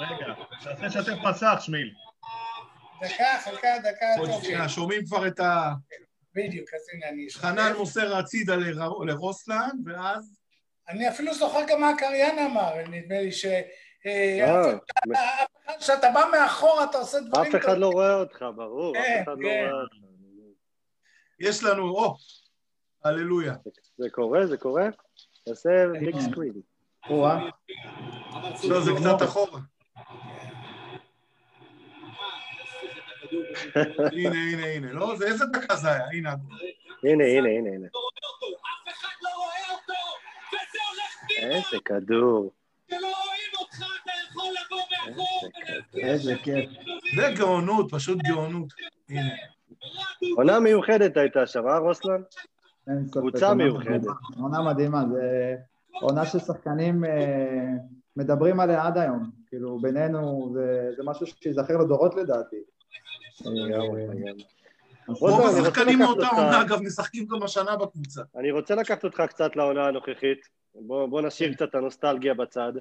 רגע, 0.00 0.34
תעשה 0.62 0.90
שאתם 0.90 1.16
פסח, 1.24 1.56
שמיל. 1.60 1.92
דקה, 3.02 3.24
חלקה, 3.44 3.68
דקה, 3.78 4.68
שומעים 4.68 5.06
כבר 5.06 5.26
את 5.26 5.40
ה... 5.40 5.72
בדיוק, 6.34 6.74
אז 6.74 6.80
הנה 6.92 7.08
אני... 7.08 7.26
חנן 7.30 7.72
מוסר 7.78 8.16
הצידה 8.16 8.56
לרוסלן, 9.06 9.70
ואז... 9.84 10.40
אני 10.88 11.08
אפילו 11.08 11.34
זוכר 11.34 11.60
גם 11.68 11.80
מה 11.80 11.92
קריין 11.98 12.38
אמר, 12.38 12.74
נדמה 12.88 13.20
לי 13.20 13.32
ש... 13.32 13.44
אה, 14.06 14.72
אה, 15.14 15.44
כשאתה 15.78 16.10
בא 16.14 16.24
מאחורה 16.32 16.84
אתה 16.84 16.98
עושה 16.98 17.20
דברים... 17.20 17.56
אף 17.56 17.62
אחד 17.62 17.78
לא 17.78 17.88
רואה 17.88 18.14
אותך, 18.14 18.44
ברור, 18.56 18.96
אף 18.96 19.02
כן, 19.02 19.22
אחד 19.22 19.38
לא 19.38 19.48
כן. 19.48 19.68
רואה 19.70 19.82
אותך. 19.82 19.94
יש 21.40 21.64
לנו, 21.64 21.82
או, 21.82 22.14
הללויה. 23.04 23.54
זה 23.98 24.10
קורה, 24.10 24.46
זה 24.46 24.56
קורה? 24.56 24.88
תעשה 25.44 25.70
ביג 26.00 26.18
סקרין. 26.18 26.52
לא, 28.68 28.80
זה 28.80 28.90
קצת 28.96 29.22
אחורה. 29.24 29.60
הנה, 34.12 34.36
הנה, 34.52 34.66
הנה. 34.66 34.92
לא, 34.92 35.16
זה 35.16 35.26
איזה 35.26 35.44
דקה 35.46 35.76
זה 35.76 35.92
היה? 35.92 36.04
הנה. 36.12 36.34
הנה, 37.04 37.24
הנה, 37.24 37.48
הנה, 37.48 37.70
הנה. 37.70 37.86
איזה 41.38 41.76
כדור. 41.84 42.52
איזה 45.94 46.34
כיף. 46.42 46.70
זה 47.16 47.34
גאונות, 47.38 47.86
פשוט 47.90 48.18
גאונות. 48.22 48.72
הנה. 49.08 49.30
עונה 50.36 50.60
מיוחדת 50.60 51.16
הייתה 51.16 51.46
שם, 51.46 51.68
אה, 51.68 51.78
רוסלן? 51.78 52.22
קבוצה 53.10 53.54
מיוחדת. 53.54 54.02
עונה 54.40 54.62
מדהימה, 54.62 55.02
זה 55.12 55.56
עונה 56.00 56.26
ששחקנים 56.26 57.04
אה, 57.04 57.66
מדברים 58.16 58.60
עליה 58.60 58.86
עד 58.86 58.98
היום. 58.98 59.30
כאילו, 59.46 59.78
בינינו, 59.78 60.54
זה 60.96 61.02
משהו 61.04 61.26
שיזכר 61.26 61.76
לדורות 61.76 62.14
לדעתי. 62.14 62.56
רוב 65.08 65.40
השחקנים 65.46 65.98
מאותה 65.98 66.28
עונה, 66.28 66.62
אגב, 66.62 66.82
משחקים 66.82 67.26
גם 67.26 67.42
השנה 67.42 67.76
בקבוצה. 67.76 68.22
אני 68.36 68.50
רוצה 68.50 68.74
לקחת 68.74 69.04
אותך 69.04 69.22
קצת 69.28 69.56
לעונה 69.56 69.86
הנוכחית. 69.86 70.38
בוא 70.74 71.20
נשאיר 71.20 71.54
קצת 71.54 71.68
את 71.68 71.74
הנוסטלגיה 71.74 72.34
בצד. 72.34 72.72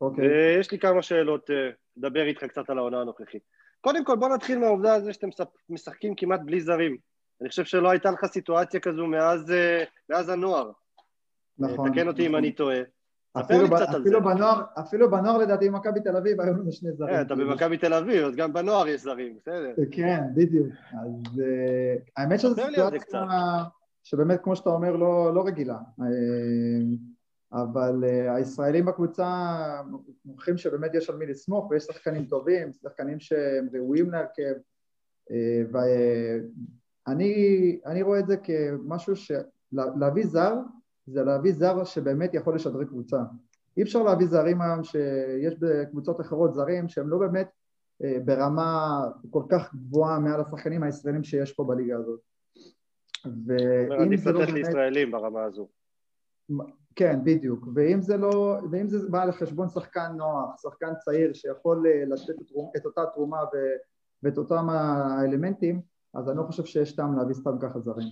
אוקיי. 0.00 0.28
ויש 0.28 0.70
לי 0.72 0.78
כמה 0.78 1.02
שאלות 1.02 1.50
אה, 1.50 1.70
לדבר 1.96 2.26
איתך 2.26 2.44
קצת 2.44 2.70
על 2.70 2.78
העונה 2.78 3.00
הנוכחית. 3.00 3.42
קודם 3.80 4.04
כל, 4.04 4.16
בוא 4.16 4.28
נתחיל 4.28 4.58
מהעובדה 4.58 4.94
הזו 4.94 5.12
שאתם 5.12 5.28
משחקים 5.68 6.14
כמעט 6.16 6.40
בלי 6.44 6.60
זרים. 6.60 6.96
אני 7.40 7.48
חושב 7.48 7.64
שלא 7.64 7.90
הייתה 7.90 8.10
לך 8.10 8.24
סיטואציה 8.26 8.80
כזו 8.80 9.06
מאז, 9.06 9.50
אה, 9.50 9.84
מאז 10.08 10.28
הנוער. 10.28 10.70
נכון. 11.58 11.92
תקן 11.92 12.08
אותי 12.08 12.26
אם 12.26 12.36
אני 12.36 12.52
טועה. 12.52 12.80
אפילו, 13.40 13.68
ב, 13.68 13.74
אפילו, 13.74 14.22
בנוער, 14.22 14.62
אפילו 14.80 15.10
בנוער 15.10 15.38
לדעתי 15.38 15.70
במכבי 15.70 16.00
תל 16.00 16.16
אביב 16.16 16.40
היו 16.40 16.52
לנו 16.52 16.72
שני 16.72 16.92
זרים. 16.92 17.14
כן, 17.14 17.20
אתה 17.20 17.34
במכבי 17.34 17.78
תל 17.78 17.94
אביב, 17.94 18.24
אז 18.24 18.36
גם 18.36 18.52
בנוער 18.52 18.88
יש 18.88 19.02
זרים, 19.02 19.36
בסדר. 19.36 19.72
כן, 19.90 20.20
בדיוק. 20.34 20.68
אז 20.92 21.40
uh, 21.40 22.10
האמת 22.16 22.40
שזו 22.40 22.54
סיטואציה 22.54 23.24
שבאמת, 24.02 24.40
כמו 24.42 24.56
שאתה 24.56 24.70
אומר, 24.70 24.96
לא, 24.96 25.34
לא 25.34 25.46
רגילה. 25.46 25.78
Uh, 26.00 26.02
אבל 27.52 28.04
הישראלים 28.28 28.84
בקבוצה 28.84 29.26
מוכיחים 30.24 30.56
שבאמת 30.56 30.94
יש 30.94 31.10
על 31.10 31.16
מי 31.16 31.26
לסמוך 31.26 31.70
ויש 31.70 31.82
שחקנים 31.84 32.24
טובים, 32.24 32.72
שחקנים 32.72 33.20
שהם 33.20 33.68
ראויים 33.74 34.10
להרכב 34.10 34.54
ואני 37.06 38.02
רואה 38.02 38.18
את 38.18 38.26
זה 38.26 38.36
כמשהו 38.36 39.14
שלהביא 39.16 40.26
זר 40.26 40.54
זה 41.06 41.22
להביא 41.22 41.52
זר 41.52 41.84
שבאמת 41.84 42.34
יכול 42.34 42.54
לשדרג 42.54 42.86
קבוצה. 42.86 43.18
אי 43.76 43.82
אפשר 43.82 44.02
להביא 44.02 44.26
זרים 44.26 44.60
היום 44.60 44.84
שיש 44.84 45.54
בקבוצות 45.60 46.20
אחרות 46.20 46.54
זרים 46.54 46.88
שהם 46.88 47.08
לא 47.08 47.18
באמת 47.18 47.48
אה, 48.04 48.18
ברמה 48.24 49.00
כל 49.30 49.42
כך 49.48 49.74
גבוהה 49.74 50.18
מעל 50.18 50.40
השחקנים 50.40 50.82
הישראלים 50.82 51.24
שיש 51.24 51.52
פה 51.52 51.64
בליגה 51.64 51.96
הזאת. 51.96 52.20
ואם 53.46 54.16
זה 54.16 54.32
לא 54.32 54.38
באמת... 54.38 54.52
לישראלים 54.54 55.10
ברמה 55.10 55.44
הזו. 55.44 55.68
כן, 56.96 57.24
בדיוק. 57.24 57.68
ואם 57.74 58.02
זה 58.02 58.16
לא... 58.16 58.58
ואם 58.70 58.88
זה 58.88 59.08
בא 59.10 59.24
לחשבון 59.24 59.68
שחקן 59.68 60.12
נוח, 60.16 60.62
שחקן 60.62 60.92
צעיר 61.04 61.32
שיכול 61.32 61.86
אה, 61.86 62.04
לתת 62.04 62.42
את 62.76 62.86
אותה 62.86 63.02
תרומה 63.14 63.42
ו... 63.44 63.56
ואת 64.22 64.38
אותם 64.38 64.68
האלמנטים, 64.68 65.82
אז 66.14 66.28
אני 66.28 66.38
לא 66.38 66.42
חושב 66.42 66.64
שיש 66.64 66.96
טעם 66.96 67.16
להביא 67.16 67.34
סתם 67.34 67.58
ככה 67.62 67.80
זרים. 67.80 68.08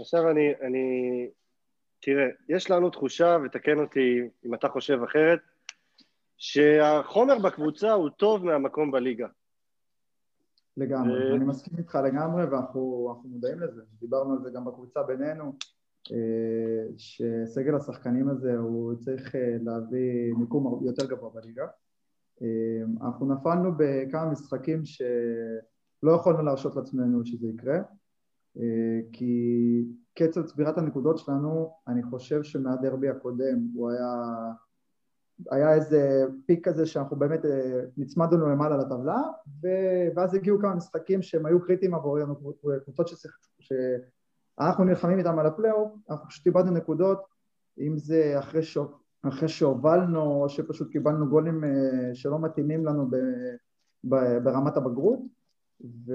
עכשיו 0.00 0.30
אני, 0.30 0.52
אני 0.62 0.84
תראה, 2.06 2.28
יש 2.48 2.70
לנו 2.70 2.90
תחושה, 2.90 3.36
ותקן 3.44 3.78
אותי 3.78 4.20
אם 4.44 4.54
אתה 4.54 4.68
חושב 4.68 4.98
אחרת, 5.02 5.38
שהחומר 6.36 7.38
בקבוצה 7.38 7.92
הוא 7.92 8.08
טוב 8.08 8.44
מהמקום 8.44 8.90
בליגה. 8.90 9.26
לגמרי, 10.76 11.32
ו... 11.32 11.36
אני 11.36 11.44
מסכים 11.44 11.78
איתך 11.78 11.98
לגמרי 12.04 12.44
ואנחנו 12.44 13.14
מודעים 13.24 13.60
לזה, 13.60 13.82
דיברנו 14.00 14.32
על 14.32 14.42
זה 14.42 14.50
גם 14.50 14.64
בקבוצה 14.64 15.02
בינינו, 15.02 15.52
אה, 16.12 16.86
שסגל 16.96 17.74
השחקנים 17.74 18.28
הזה 18.28 18.56
הוא 18.56 18.94
צריך 18.94 19.36
אה, 19.36 19.56
להביא 19.64 20.34
מיקום 20.34 20.86
יותר 20.86 21.06
גבוה 21.06 21.30
בליגה. 21.30 21.66
אה, 22.42 23.06
אנחנו 23.06 23.34
נפלנו 23.34 23.72
בכמה 23.76 24.30
משחקים 24.30 24.84
שלא 24.84 26.12
יכולנו 26.12 26.42
להרשות 26.42 26.76
לעצמנו 26.76 27.26
שזה 27.26 27.48
יקרה, 27.48 27.78
כי 29.12 29.84
קצב 30.16 30.42
צבירת 30.42 30.78
הנקודות 30.78 31.18
שלנו, 31.18 31.72
אני 31.88 32.02
חושב 32.02 32.42
שמהדרבי 32.42 33.08
הקודם 33.08 33.68
הוא 33.74 33.90
היה, 33.90 34.12
היה 35.50 35.74
איזה 35.74 36.24
פיק 36.46 36.68
כזה 36.68 36.86
שאנחנו 36.86 37.16
באמת 37.16 37.44
אה, 37.44 37.80
נצמדנו 37.96 38.48
למעלה 38.48 38.76
לטבלה, 38.76 39.20
ו... 39.62 39.68
ואז 40.16 40.34
הגיעו 40.34 40.58
כמה 40.60 40.74
משחקים 40.74 41.22
שהם 41.22 41.46
היו 41.46 41.62
קריטיים 41.62 41.94
עבורנו, 41.94 42.34
קבוצות 42.84 43.10
שאנחנו 43.58 44.84
נלחמים 44.84 45.18
איתם 45.18 45.38
על 45.38 45.46
הפלייאוף, 45.46 45.92
אנחנו 46.10 46.28
פשוט 46.28 46.46
איבדנו 46.46 46.70
נקודות, 46.70 47.18
אם 47.78 47.98
זה 47.98 48.38
אחרי, 48.38 48.62
ש... 48.62 48.78
אחרי 49.28 49.48
שהובלנו, 49.48 50.42
או 50.42 50.48
שפשוט 50.48 50.92
קיבלנו 50.92 51.28
גולים 51.28 51.64
אה, 51.64 52.14
שלא 52.14 52.38
מתאימים 52.38 52.86
לנו 52.86 53.10
ב... 53.10 53.16
ב... 54.04 54.38
ברמת 54.44 54.76
הבגרות, 54.76 55.18
ו... 55.84 56.12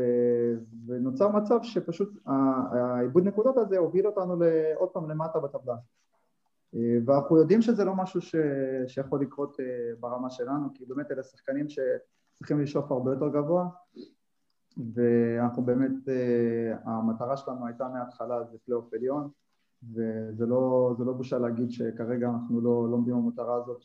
ונוצר 0.88 1.28
מצב 1.30 1.60
שפשוט 1.64 2.18
העיבוד 2.26 3.28
נקודות 3.28 3.58
הזה 3.58 3.78
הוביל 3.78 4.08
אותנו 4.08 4.44
עוד 4.76 4.90
פעם 4.90 5.10
למטה 5.10 5.40
בטבלה. 5.40 5.76
ואנחנו 7.06 7.38
יודעים 7.38 7.62
שזה 7.62 7.86
לא 7.86 7.96
משהו 7.96 8.22
ש... 8.22 8.36
שיכול 8.88 9.22
לקרות 9.22 9.60
אה, 9.60 9.66
ברמה 10.00 10.30
שלנו 10.30 10.68
כי 10.74 10.86
באמת 10.86 11.12
אלה 11.12 11.24
שחקנים 11.24 11.68
שצריכים 11.70 12.62
לשאוף 12.62 12.92
הרבה 12.92 13.12
יותר 13.12 13.28
גבוה 13.28 13.70
ואנחנו 14.96 15.64
באמת, 15.64 16.10
אה, 16.10 16.76
המטרה 16.84 17.38
שלנו 17.38 17.68
הייתה 17.68 17.88
מההתחלה 17.88 18.44
זה 18.44 18.58
פלייאוף 18.66 18.94
עליון 18.94 19.30
וזה 19.94 20.46
לא, 20.46 20.94
לא 21.00 21.14
בושה 21.14 21.40
להגיד 21.40 21.72
שכרגע 21.72 22.30
אנחנו 22.30 22.62
לא, 22.62 22.88
לא 22.92 22.98
במטרה 22.98 23.56
הזאת 23.56 23.84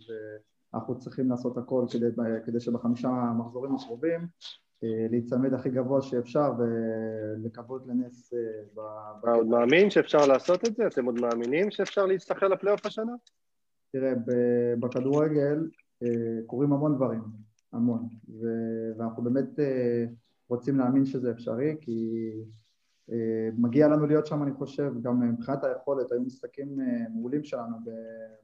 ואנחנו 0.72 0.98
צריכים 0.98 1.30
לעשות 1.30 1.58
הכל 1.58 1.84
כדי, 1.92 2.06
כדי 2.44 2.60
שבחמישה 2.60 3.32
מחזורים 3.38 3.74
הקרובים 3.74 4.20
אה, 4.20 4.26
להיצמד 4.82 5.54
הכי 5.54 5.70
גבוה 5.70 6.02
שאפשר 6.02 6.52
ולקוות 6.58 7.86
לנס 7.86 8.32
אתה 8.72 9.28
אה, 9.28 9.34
עוד 9.34 9.46
מאמין 9.46 9.90
שאפשר 9.90 10.26
לעשות 10.26 10.64
את 10.68 10.76
זה? 10.76 10.86
אתם 10.86 11.04
עוד 11.04 11.20
מאמינים 11.20 11.70
שאפשר 11.70 12.06
להסתכל 12.06 12.46
לפלייאוף 12.46 12.86
השנה? 12.86 13.12
תראה, 13.92 14.12
בכדורגל 14.80 15.70
אה, 16.02 16.08
קורים 16.46 16.72
המון 16.72 16.96
דברים, 16.96 17.22
המון, 17.72 18.08
ואנחנו 18.40 19.22
באמת 19.22 19.58
רוצים 20.48 20.78
להאמין 20.78 21.04
שזה 21.04 21.30
אפשרי, 21.30 21.76
כי 21.80 22.30
מגיע 23.58 23.88
לנו 23.88 24.06
להיות 24.06 24.26
שם, 24.26 24.42
אני 24.42 24.52
חושב, 24.52 24.92
גם 25.02 25.32
מבחינת 25.32 25.64
היכולת, 25.64 26.12
היו 26.12 26.20
משחקים 26.20 26.78
מעולים 27.14 27.44
שלנו 27.44 27.76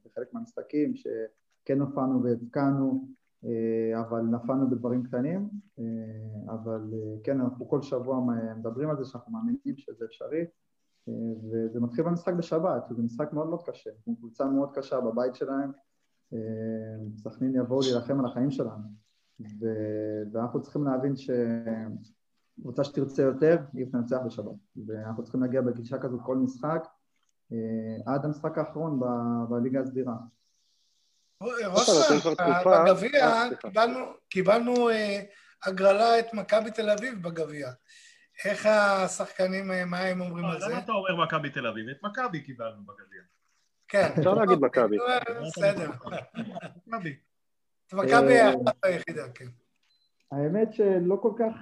בחלק 0.04 0.34
מהמשחקים, 0.34 0.94
שכן 0.96 1.80
הופענו 1.80 2.22
והבקענו, 2.22 3.08
אה, 3.08 3.21
אבל 4.00 4.20
נפלנו 4.20 4.70
בדברים 4.70 5.02
קטנים, 5.02 5.48
אה, 5.78 5.84
אבל 6.52 6.90
אה, 6.92 7.16
כן, 7.24 7.40
אנחנו 7.40 7.68
כל 7.68 7.82
שבוע 7.82 8.20
מדברים 8.56 8.90
על 8.90 8.96
זה 8.96 9.04
שאנחנו 9.04 9.32
מאמינים 9.32 9.76
שזה 9.76 10.04
אפשרי, 10.04 10.44
וזה 11.42 11.80
מתחיל 11.80 12.04
במשחק 12.04 12.34
בשבת, 12.34 12.84
זה 12.90 13.02
משחק 13.02 13.32
מאוד 13.32 13.48
מאוד 13.48 13.62
קשה, 13.62 13.90
זו 14.06 14.16
קבוצה 14.16 14.44
מאוד 14.44 14.70
קשה 14.74 15.00
בבית 15.00 15.34
שלהם, 15.34 15.72
סכנין 17.16 17.54
יבואו 17.54 17.80
להילחם 17.80 18.20
על 18.20 18.26
החיים 18.26 18.50
שלנו, 18.50 18.88
ואנחנו 20.32 20.62
צריכים 20.62 20.84
להבין 20.84 21.14
שקבוצה 21.16 22.84
שתרצה 22.84 23.22
יותר, 23.22 23.58
היא 23.72 23.86
תנצח 23.92 24.18
בשבת, 24.26 24.56
ואנחנו 24.86 25.22
צריכים 25.22 25.42
להגיע 25.42 25.60
בגישה 25.60 25.98
כזאת 25.98 26.20
כל 26.22 26.36
משחק, 26.36 26.88
עד 28.06 28.24
המשחק 28.24 28.58
האחרון 28.58 29.00
בליגה 29.48 29.80
הסדירה. 29.80 30.16
בגביע 32.66 33.26
אה, 33.26 33.48
קיבלנו 34.28 34.90
אה, 34.90 35.20
הגרלה 35.66 36.18
את 36.18 36.34
מכבי 36.34 36.70
תל 36.70 36.90
אביב 36.90 37.22
בגביע. 37.22 37.68
איך 38.44 38.66
השחקנים, 38.66 39.70
אה, 39.70 39.84
מה 39.84 39.98
הם 39.98 40.20
אומרים 40.20 40.44
על 40.44 40.60
זה? 40.60 40.66
למה 40.66 40.78
אתה 40.78 40.92
אומר 40.92 41.24
מכבי 41.24 41.50
תל 41.50 41.66
אביב? 41.66 41.88
את 41.88 41.96
מכבי 42.02 42.40
קיבלנו 42.40 42.82
בגביע. 42.82 43.22
כן. 43.88 44.08
אפשר 44.18 44.34
להגיד 44.34 44.58
מכבי. 44.58 44.96
בסדר. 45.46 45.90
מכבי 47.92 48.38
האחת 48.38 48.84
היחידה, 48.84 49.28
כן. 49.34 49.48
האמת 50.32 50.72
שלא 50.72 51.18
כל 51.22 51.32
כך 51.38 51.54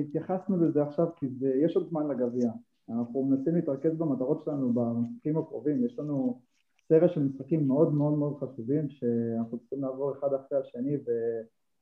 התייחסנו 0.00 0.64
לזה 0.64 0.82
עכשיו, 0.82 1.06
כי 1.16 1.26
יש 1.64 1.76
עוד 1.76 1.88
זמן 1.90 2.08
לגביע. 2.08 2.50
אנחנו 2.98 3.24
מנסים 3.24 3.54
להתרכז 3.54 3.98
במטרות 3.98 4.42
שלנו 4.44 4.72
במשחקים 4.72 5.38
הקרובים. 5.38 5.86
יש 5.86 5.98
לנו 5.98 6.42
סרט 6.90 7.10
של 7.14 7.20
משחקים 7.20 7.68
מאוד 7.68 7.94
מאוד 7.94 8.12
מאוד 8.12 8.38
חשובים 8.40 8.88
שאנחנו 8.90 9.58
צריכים 9.58 9.82
לעבור 9.82 10.12
אחד 10.12 10.28
אחרי 10.34 10.58
השני 10.58 10.96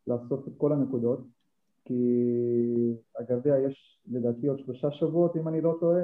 ולאסוף 0.06 0.48
את 0.48 0.52
כל 0.58 0.72
הנקודות. 0.72 1.20
כי 1.84 2.94
הגביע 3.18 3.58
יש 3.58 4.00
לדעתי 4.10 4.46
עוד 4.46 4.58
שלושה 4.58 4.90
שבועות 4.90 5.36
אם 5.36 5.48
אני 5.48 5.60
לא 5.60 5.76
טועה. 5.80 6.02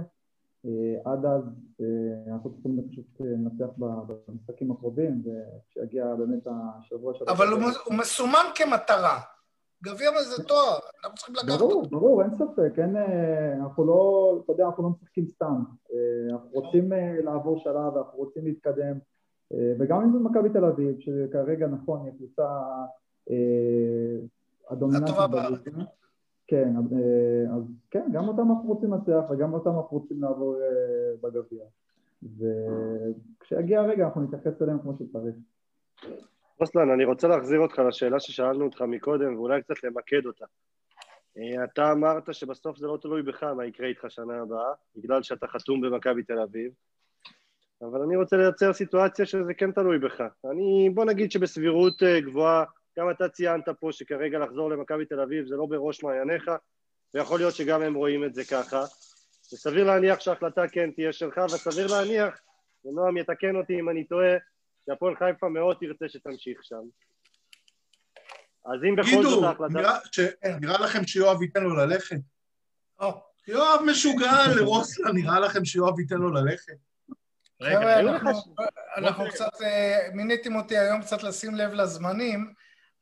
אה, 0.67 1.13
עד 1.13 1.25
אז 1.25 1.43
אה, 1.81 2.33
אנחנו 2.33 2.53
צריכים 2.53 2.89
פשוט 2.91 3.21
אה, 3.21 3.27
לנצח 3.27 3.67
במשחקים 3.79 4.71
הקרובים 4.71 5.23
וכשיגיע 5.25 6.15
באמת 6.15 6.47
השבוע 6.47 7.15
של... 7.15 7.25
אבל 7.29 7.47
הוא 7.87 7.95
מסומן 7.99 8.45
כמטרה 8.55 9.21
גביע 9.85 10.11
זה 10.23 10.43
תואר, 10.43 10.79
אנחנו 11.05 11.17
צריכים 11.17 11.35
לקחת 11.35 11.61
אותו. 11.61 11.69
ברור, 11.69 11.87
ברור, 11.91 12.23
אין 12.23 12.35
ספק, 12.35 12.79
אין, 12.79 12.97
אה, 12.97 13.55
אנחנו 13.57 13.85
לא, 13.85 14.39
אתה 14.45 14.53
יודע, 14.53 14.67
אנחנו 14.67 14.83
לא 14.83 14.89
משחקים 14.89 15.27
סתם. 15.29 15.63
אה, 15.93 16.33
אנחנו 16.33 16.49
רוצים 16.53 16.93
אה, 16.93 17.17
לעבור 17.23 17.59
שלב, 17.59 17.97
אנחנו 17.97 18.19
רוצים 18.19 18.45
להתקדם, 18.45 18.99
וגם 19.79 20.03
אם 20.03 20.13
זה 20.13 20.19
מכבי 20.19 20.49
תל 20.49 20.65
אביב, 20.65 20.97
שכרגע 21.01 21.67
נכון, 21.67 22.05
היא 22.05 22.13
קבוצה 22.13 22.61
הדומיננטית 24.71 25.15
בליגה. 25.31 25.85
כן, 26.47 26.75
אז 27.57 27.63
כן, 27.91 28.09
גם 28.13 28.29
אותם 28.29 28.51
אנחנו 28.51 28.69
רוצים 28.69 28.93
לנצח 28.93 29.31
וגם 29.31 29.55
אותם 29.55 29.71
אנחנו 29.71 29.99
רוצים 29.99 30.23
לעבור 30.23 30.57
בגביע. 31.23 31.65
וכשיגיע 32.23 33.81
הרגע 33.81 34.05
אנחנו 34.05 34.23
נתייחס 34.23 34.63
אליהם 34.63 34.79
כמו 34.79 34.93
שצריך. 34.95 35.35
רוסלן, 36.61 36.91
אני 36.91 37.05
רוצה 37.05 37.29
להחזיר 37.29 37.61
אותך 37.61 37.79
לשאלה 37.79 38.21
ששאלנו 38.21 38.65
אותך 38.65 38.81
מקודם, 38.81 39.37
ואולי 39.37 39.63
קצת 39.63 39.85
למקד 39.85 40.27
אותה. 40.27 40.45
אה, 41.39 41.65
אתה 41.65 41.93
אמרת 41.93 42.35
שבסוף 42.35 42.79
זה 42.79 42.87
לא 42.87 42.99
תלוי 43.03 43.23
בך 43.23 43.43
מה 43.43 43.67
יקרה 43.67 43.87
איתך 43.87 44.05
שנה 44.09 44.43
הבאה, 44.43 44.73
בגלל 44.97 45.23
שאתה 45.23 45.47
חתום 45.47 45.81
במכבי 45.81 46.23
תל 46.23 46.39
אביב, 46.39 46.73
אבל 47.83 48.03
אני 48.03 48.17
רוצה 48.17 48.37
לייצר 48.37 48.73
סיטואציה 48.73 49.27
שזה 49.27 49.55
כן 49.55 49.73
תלוי 49.73 49.99
בך. 49.99 50.21
אני, 50.51 50.91
בוא 50.95 51.05
נגיד 51.05 51.33
שבסבירות 51.33 52.03
אה, 52.03 52.21
גבוהה, 52.21 52.65
גם 52.99 53.11
אתה 53.11 53.29
ציינת 53.29 53.69
פה 53.69 53.93
שכרגע 53.93 54.39
לחזור 54.39 54.71
למכבי 54.71 55.05
תל 55.05 55.21
אביב 55.21 55.47
זה 55.47 55.57
לא 55.57 55.67
בראש 55.67 56.03
מעייניך, 56.03 56.51
ויכול 57.15 57.39
להיות 57.39 57.55
שגם 57.55 57.83
הם 57.83 57.95
רואים 57.95 58.25
את 58.25 58.35
זה 58.35 58.43
ככה. 58.45 58.83
וסביר 59.53 59.85
להניח 59.85 60.21
שההחלטה 60.21 60.69
כן 60.69 60.91
תהיה 60.91 61.13
שלך, 61.13 61.41
וסביר 61.45 61.87
להניח, 61.87 62.41
ונועם 62.85 63.17
יתקן 63.17 63.57
אותי 63.57 63.81
אם 63.81 63.89
אני 63.89 64.05
טועה, 64.05 64.37
שהפועל 64.87 65.15
חיפה 65.17 65.49
מאוד 65.49 65.77
תרצה 65.81 66.09
שתמשיך 66.09 66.59
שם. 66.63 66.83
אז 68.67 68.85
אם 68.89 68.97
בכל 68.97 69.23
זאת 69.23 69.45
ההחלטה... 69.45 69.99
גידו, 70.15 70.59
נראה 70.61 70.81
לכם 70.81 71.07
שיואב 71.07 71.43
ייתן 71.43 71.63
לו 71.63 71.77
ללכת? 71.77 72.17
יואב 73.49 73.81
משוגע 73.87 74.33
לרוסלה, 74.57 75.13
נראה 75.13 75.41
לכם 75.41 75.65
שיואב 75.65 76.01
ייתן 76.01 76.17
לו 76.17 76.31
ללכת? 76.31 76.77
רגע, 77.61 78.01
אנחנו 78.97 79.25
קצת, 79.29 79.63
אה, 79.63 80.09
מיניתם 80.15 80.57
אותי 80.57 80.79
היום 80.79 81.01
קצת 81.01 81.23
לשים 81.23 81.55
לב 81.55 81.73
לזמנים, 81.73 82.53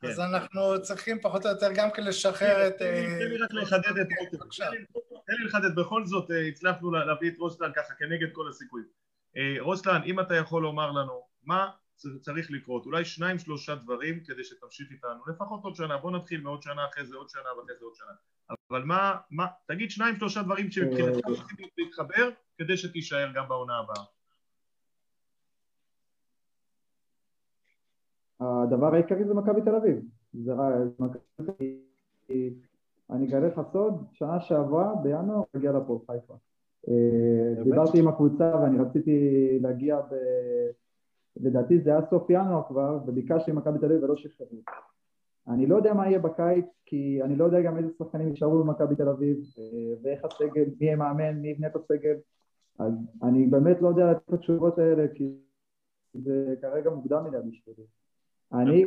כן. 0.01 0.09
אז 0.09 0.21
אנחנו 0.21 0.83
צריכים 0.83 1.21
פחות 1.21 1.47
או 1.47 1.51
יותר 1.51 1.73
גם 1.75 1.91
כן 1.91 2.05
לשחרר 2.05 2.67
את... 2.67 2.79
תן 2.79 3.29
לי 3.29 3.39
רק 3.39 3.53
לחדד 3.53 3.99
את 3.99 4.07
רוטן. 4.19 4.57
תן 5.27 5.33
לי 5.33 5.45
לחדד, 5.45 5.75
בכל 5.75 6.07
זאת 6.07 6.31
אה, 6.31 6.47
הצלחנו 6.49 6.91
להביא 6.91 7.31
את 7.31 7.39
רוסלן 7.39 7.73
ככה 7.77 7.95
כנגד 7.99 8.33
כל 8.33 8.49
הסיכויים. 8.49 8.87
אה, 9.37 9.57
רוסלן, 9.61 10.01
אם 10.07 10.21
אתה 10.21 10.37
יכול 10.37 10.63
לומר 10.63 10.91
לנו 10.91 11.32
מה 11.45 11.71
צריך 12.21 12.51
לקרות, 12.51 12.87
אולי 12.87 13.05
שניים 13.05 13.39
שלושה 13.39 13.75
דברים 13.75 14.21
כדי 14.21 14.45
שתמשיך 14.45 14.91
איתנו, 14.91 15.21
לפחות 15.27 15.65
עוד 15.65 15.75
שנה, 15.75 15.99
בוא 15.99 16.11
נתחיל 16.11 16.41
מעוד 16.41 16.63
שנה, 16.63 16.87
אחרי 16.87 17.07
זה 17.07 17.17
עוד 17.17 17.29
שנה 17.29 17.43
ואחרי 17.59 17.75
זה 17.79 17.85
עוד 17.85 17.95
שנה, 17.95 18.13
אבל 18.71 18.83
מה, 18.83 19.17
מה, 19.31 19.47
תגיד 19.67 19.91
שניים 19.91 20.17
שלושה 20.17 20.43
דברים 20.43 20.71
שמבחינתך 20.71 21.29
אה, 21.29 21.35
צריכים 21.35 21.67
להתחבר 21.79 22.31
כדי 22.59 22.77
שתישאר 22.77 23.33
גם 23.35 23.49
בעונה 23.49 23.79
הבאה. 23.79 24.05
הדבר 28.41 28.95
העיקרי 28.95 29.25
זה 29.25 29.35
מכבי 29.35 29.61
תל 29.63 29.75
אביב, 29.75 29.97
זה 30.35 30.53
אני 33.11 33.27
אגלה 33.27 33.47
לך 33.47 33.61
סוד, 33.73 34.05
שנה 34.13 34.41
שעברה 34.41 34.95
בינואר 35.03 35.43
הגיע 35.55 35.73
לפה 35.73 36.05
חיפה. 36.07 36.35
אה, 36.89 37.65
דיברתי 37.65 37.99
עם 37.99 38.09
הקבוצה 38.09 38.57
ואני 38.63 38.79
רציתי 38.79 39.19
להגיע 39.61 40.01
ב... 40.01 40.15
לדעתי 41.37 41.81
זה 41.81 41.91
היה 41.91 42.01
סוף 42.11 42.31
ינואר 42.31 42.63
כבר, 42.69 42.99
וביקשתי 43.07 43.53
ממכבי 43.53 43.79
תל 43.79 43.87
אביב 43.87 44.03
ולא 44.05 44.17
שחררו. 44.17 44.61
אני 45.49 45.67
לא 45.67 45.77
יודע 45.77 45.95
מה 45.95 46.07
יהיה 46.07 46.19
בקיץ, 46.19 46.67
כי 46.87 47.23
אני 47.23 47.37
לא 47.37 47.45
יודע 47.45 47.61
גם 47.61 47.77
איזה 47.77 47.89
שחקנים 47.99 48.29
יישארו 48.29 48.65
במכבי 48.65 48.97
תל 48.97 49.09
אביב, 49.09 49.37
אה, 49.59 49.95
ואיך 50.03 50.25
הסגל, 50.25 50.65
מי 50.81 50.87
יהיה 50.87 50.97
מאמן, 50.97 51.39
מי 51.39 51.49
יבנה 51.49 51.67
את 51.67 51.77
הסגל, 51.77 52.17
אז 52.79 52.93
אני 53.23 53.47
באמת 53.47 53.83
לא 53.83 53.89
יודע 53.89 54.11
לתת 54.11 54.29
את 54.29 54.35
התשובות 54.35 54.79
האלה, 54.79 55.07
כי 55.15 55.37
זה 56.15 56.55
כרגע 56.61 56.91
מוקדם 56.91 57.25
מדי 57.25 57.37
בשבילי. 57.37 57.87
אני, 58.53 58.85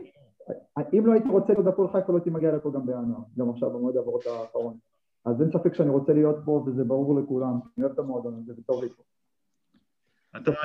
אם 0.93 1.05
לא 1.05 1.13
הייתי 1.13 1.29
רוצה 1.29 1.53
להיות 1.53 1.67
הפועל 1.67 1.88
חיפה, 1.88 2.12
לא 2.12 2.17
הייתי 2.17 2.29
מגיע 2.29 2.51
לפה 2.55 2.71
גם 2.71 2.86
בינואר, 2.86 3.19
גם 3.38 3.49
עכשיו 3.49 3.69
במועד 3.69 3.97
העברות 3.97 4.25
האחרון. 4.25 4.77
אז 5.25 5.41
אין 5.41 5.51
ספק 5.51 5.73
שאני 5.73 5.89
רוצה 5.89 6.13
להיות 6.13 6.36
פה, 6.45 6.63
וזה 6.65 6.84
ברור 6.84 7.19
לכולם, 7.19 7.60
אני 7.77 7.86
אוהב 7.86 7.93
את 7.93 7.99
המועדון 7.99 8.34
הזה, 8.34 8.53
וטוב 8.58 8.84
לי 8.84 8.89
פה. 8.89 9.03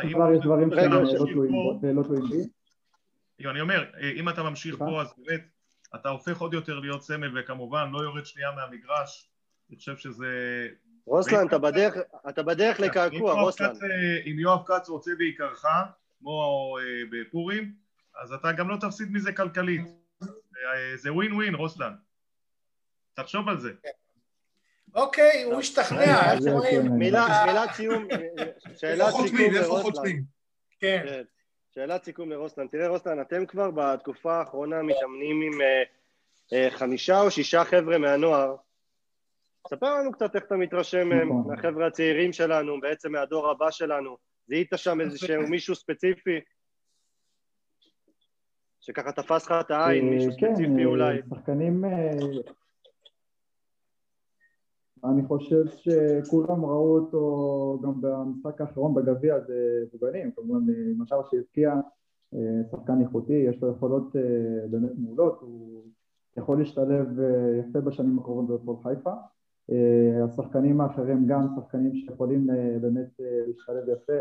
יש 0.05 0.13
דברים 0.45 0.71
שלא 0.71 2.03
תלויים 2.03 2.29
בי. 3.41 3.49
אני 3.51 3.61
אומר, 3.61 3.85
אם 4.17 4.29
אתה 4.29 4.43
ממשיך 4.43 4.77
פה, 4.79 5.03
אז 5.03 5.15
באמת, 5.19 5.41
אתה 5.95 6.09
הופך 6.09 6.39
עוד 6.41 6.55
יותר 6.55 6.79
להיות 6.79 7.03
סמל, 7.03 7.39
וכמובן 7.39 7.91
לא 7.93 7.99
יורד 8.03 8.27
שנייה 8.27 8.49
מהמגרש. 8.53 9.31
אני 9.71 9.77
חושב 9.77 9.97
שזה... 9.97 10.69
רוסלן, 11.07 11.47
אתה 12.29 12.43
בדרך 12.43 12.81
לקעקוע, 12.81 13.43
רוסלן. 13.43 13.73
אם 14.27 14.39
יואב 14.39 14.63
כץ 14.67 14.89
רוצה 14.89 15.11
בעיקרך, 15.19 15.65
כמו 16.19 16.77
אה, 16.81 16.85
בפורים, 17.13 17.75
אז 18.23 18.33
אתה 18.33 18.53
גם 18.53 18.69
לא 18.69 18.77
תפסיד 18.81 19.13
מזה 19.13 19.33
כלכלית. 19.33 19.81
אה, 20.23 20.97
זה 20.97 21.13
ווין 21.13 21.33
ווין, 21.33 21.55
רוסלן. 21.55 21.95
תחשוב 23.15 23.49
על 23.49 23.59
זה. 23.61 23.73
אוקיי, 24.95 25.43
הוא 25.43 25.55
השתכנע, 25.55 26.33
איך 26.33 26.41
רואים? 26.53 26.93
מילת 26.93 27.71
סיום, 27.73 28.09
שאלת 28.77 29.11
סיכום 29.11 29.55
לרוסלן. 29.55 30.13
כן. 30.81 31.03
כן. 31.07 31.23
שאלת 31.75 32.05
סיכום 32.05 32.31
לרוסלן. 32.31 32.69
תראה 32.69 32.89
רוסלן, 32.89 33.21
אתם 33.21 33.47
כבר 33.47 33.71
בתקופה 33.71 34.39
האחרונה 34.39 34.83
מתאמנים 34.83 35.43
עם 35.43 35.61
אה, 35.61 35.83
אה, 36.53 36.71
חמישה 36.71 37.21
או 37.21 37.31
שישה 37.31 37.65
חבר'ה 37.65 37.99
מהנוער. 37.99 38.57
ספר 39.69 39.95
לנו 39.95 40.13
קצת 40.13 40.37
איך 40.37 40.45
אתה 40.45 40.57
מתרשם 40.57 41.13
נכון. 41.13 41.45
מהחבר'ה 41.49 41.87
הצעירים 41.87 42.33
שלנו, 42.33 42.81
בעצם 42.81 43.13
מהדור 43.13 43.51
הבא 43.51 43.71
שלנו. 43.71 44.17
זיהית 44.49 44.71
שם 44.77 45.01
איזשהו 45.01 45.43
מישהו 45.49 45.75
ספציפי? 45.75 46.41
שככה 48.81 49.13
תפס 49.13 49.47
לך 49.47 49.55
את 49.61 49.71
העין, 49.71 50.09
אה, 50.09 50.11
מישהו 50.11 50.31
כן, 50.41 50.55
ספציפי 50.55 50.85
אולי. 50.85 51.23
כן, 51.23 51.37
שחקנים 51.37 51.85
אני 55.05 55.27
חושב 55.27 55.65
שכולם 55.67 56.65
ראו 56.65 56.99
אותו 56.99 57.79
גם 57.83 58.01
במשחק 58.01 58.61
האחרון 58.61 58.95
בגביע, 58.95 59.41
זה 59.41 59.85
מבוגרים, 59.87 60.31
כמובן 60.37 60.61
למשל 60.69 61.17
שהבקיע 61.31 61.75
אה, 62.35 62.61
שחקן 62.71 63.01
איכותי, 63.01 63.33
יש 63.33 63.63
לו 63.63 63.71
יכולות 63.71 64.17
אה, 64.17 64.67
באמת 64.71 64.91
מעולות, 64.99 65.39
הוא 65.41 65.83
יכול 66.37 66.59
להשתלב 66.59 67.21
אה, 67.21 67.61
יפה 67.61 67.81
בשנים 67.81 68.19
הקרובות 68.19 68.63
בפועל 68.63 68.77
חיפה. 68.83 69.13
השחקנים 70.25 70.81
האחרים 70.81 71.27
גם 71.27 71.47
שחקנים 71.57 71.95
שיכולים 71.95 72.47
באמת 72.81 73.21
להשתלב 73.47 73.89
יפה, 73.89 74.19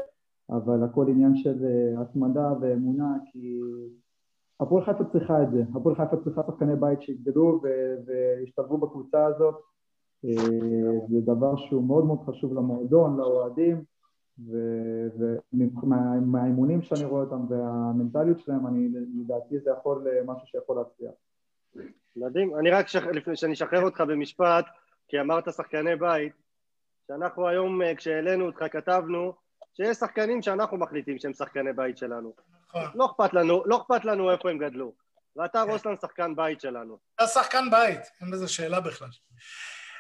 אבל 0.50 0.84
הכל 0.84 1.06
עניין 1.10 1.36
של 1.36 1.65
התמדה 1.98 2.54
ואמונה, 2.62 3.18
כי 3.32 3.60
הפועל 4.60 4.86
חיפה 4.86 5.04
צריכה 5.04 5.44
את 5.44 5.52
זה, 5.52 5.63
הפועל 5.76 5.96
חיפה 5.96 6.18
צריכה 6.24 6.42
שחקני 6.48 6.76
בית 6.76 7.02
שיגדלו 7.02 7.62
וישתלבו 8.06 8.78
בקבוצה 8.78 9.26
הזאת 9.26 9.56
זה 11.10 11.21
דבר 11.25 11.55
שהוא 11.55 11.88
מאוד 11.88 12.05
מאוד 12.05 12.19
חשוב 12.25 12.53
למועדון, 12.53 13.17
לאוהדים, 13.17 13.84
ומהאימונים 15.53 16.82
שאני 16.82 17.05
רואה 17.05 17.23
אותם 17.23 17.45
והמנטליות 17.49 18.39
שלהם, 18.39 18.67
אני, 18.67 18.89
לדעתי 19.21 19.60
זה 19.60 19.71
יכול, 19.79 20.08
אה, 20.08 20.23
משהו 20.25 20.47
שיכול 20.47 20.77
להצליח. 20.77 21.12
מדהים. 22.15 22.55
אני 22.60 22.69
רק, 22.71 22.88
שח... 22.88 23.03
לפני 23.03 23.36
שאני 23.36 23.53
אשחרר 23.53 23.82
אותך 23.82 24.01
במשפט, 24.01 24.65
כי 25.08 25.19
אמרת 25.19 25.53
שחקני 25.53 25.95
בית, 25.95 26.34
שאנחנו 27.08 27.47
היום, 27.47 27.82
אה, 27.82 27.95
כשהעלינו 27.95 28.45
אותך, 28.45 28.63
כתבנו 28.71 29.34
שיש 29.73 29.97
שחקנים 29.97 30.41
שאנחנו 30.41 30.77
מחליטים 30.77 31.19
שהם 31.19 31.34
שחקני 31.34 31.73
בית 31.73 31.97
שלנו. 31.97 32.34
נכון. 32.69 32.82
לא 32.95 33.05
אכפת 33.05 33.34
לנו, 33.34 33.63
לא 33.65 33.77
אכפת 33.77 34.05
לנו 34.05 34.32
איפה 34.32 34.49
הם 34.49 34.58
גדלו. 34.58 34.93
ואתה 35.36 35.63
כן. 35.65 35.71
רוסלן 35.71 35.95
שחקן 36.01 36.36
בית 36.36 36.62
שלנו. 36.62 36.97
אתה 37.15 37.27
שחקן 37.27 37.65
בית, 37.71 38.01
אין 38.21 38.32
בזה 38.32 38.47
שאלה 38.47 38.79
בכלל. 38.79 39.08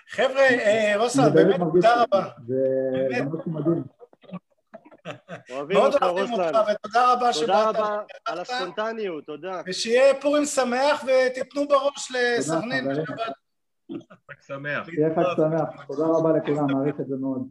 חבר'ה, 0.09 0.41
אה, 0.41 0.93
רוסה, 0.97 1.29
באמת 1.29 1.59
תודה 1.73 2.03
רבה. 2.03 2.29
זה 2.47 2.55
ממש 3.25 3.47
מדהים. 3.47 3.83
מאוד 5.69 5.93
אוהבים 6.01 6.33
אותך, 6.33 6.57
ותודה 6.71 7.13
רבה 7.13 7.33
שבאת. 7.33 7.47
תודה 7.47 7.69
רבה 7.69 8.01
על 8.25 8.39
הספונטניות, 8.39 9.25
תודה. 9.25 9.61
ושיהיה 9.65 10.21
פורים 10.21 10.45
שמח, 10.45 11.03
ותיתנו 11.03 11.67
בראש 11.67 12.11
לסכנין 12.11 12.87
חג 12.93 14.41
שמח. 14.47 14.89
שיהיה 14.89 15.09
חג 15.15 15.23
שמח. 15.37 15.85
תודה 15.87 16.05
רבה 16.05 16.37
לכולם, 16.37 16.65
מעריך 16.71 16.99
את 16.99 17.07
זה 17.07 17.15
מאוד. 17.15 17.47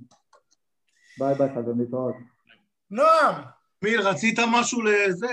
ביי 1.19 1.35
ביי 1.35 1.49
חברים, 1.49 1.81
להתראות. 1.81 2.15
נועם! 2.91 3.35
מיל, 3.83 4.01
רצית 4.01 4.39
משהו 4.53 4.83
לזה? 4.83 5.27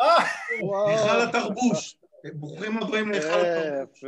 אה! 0.00 0.24
מיכל 0.60 1.20
התרבוש. 1.28 1.99
ברוכים 2.24 2.78
הבאים 2.78 3.10
להיכל 3.10 3.28
התרבות. 3.28 3.98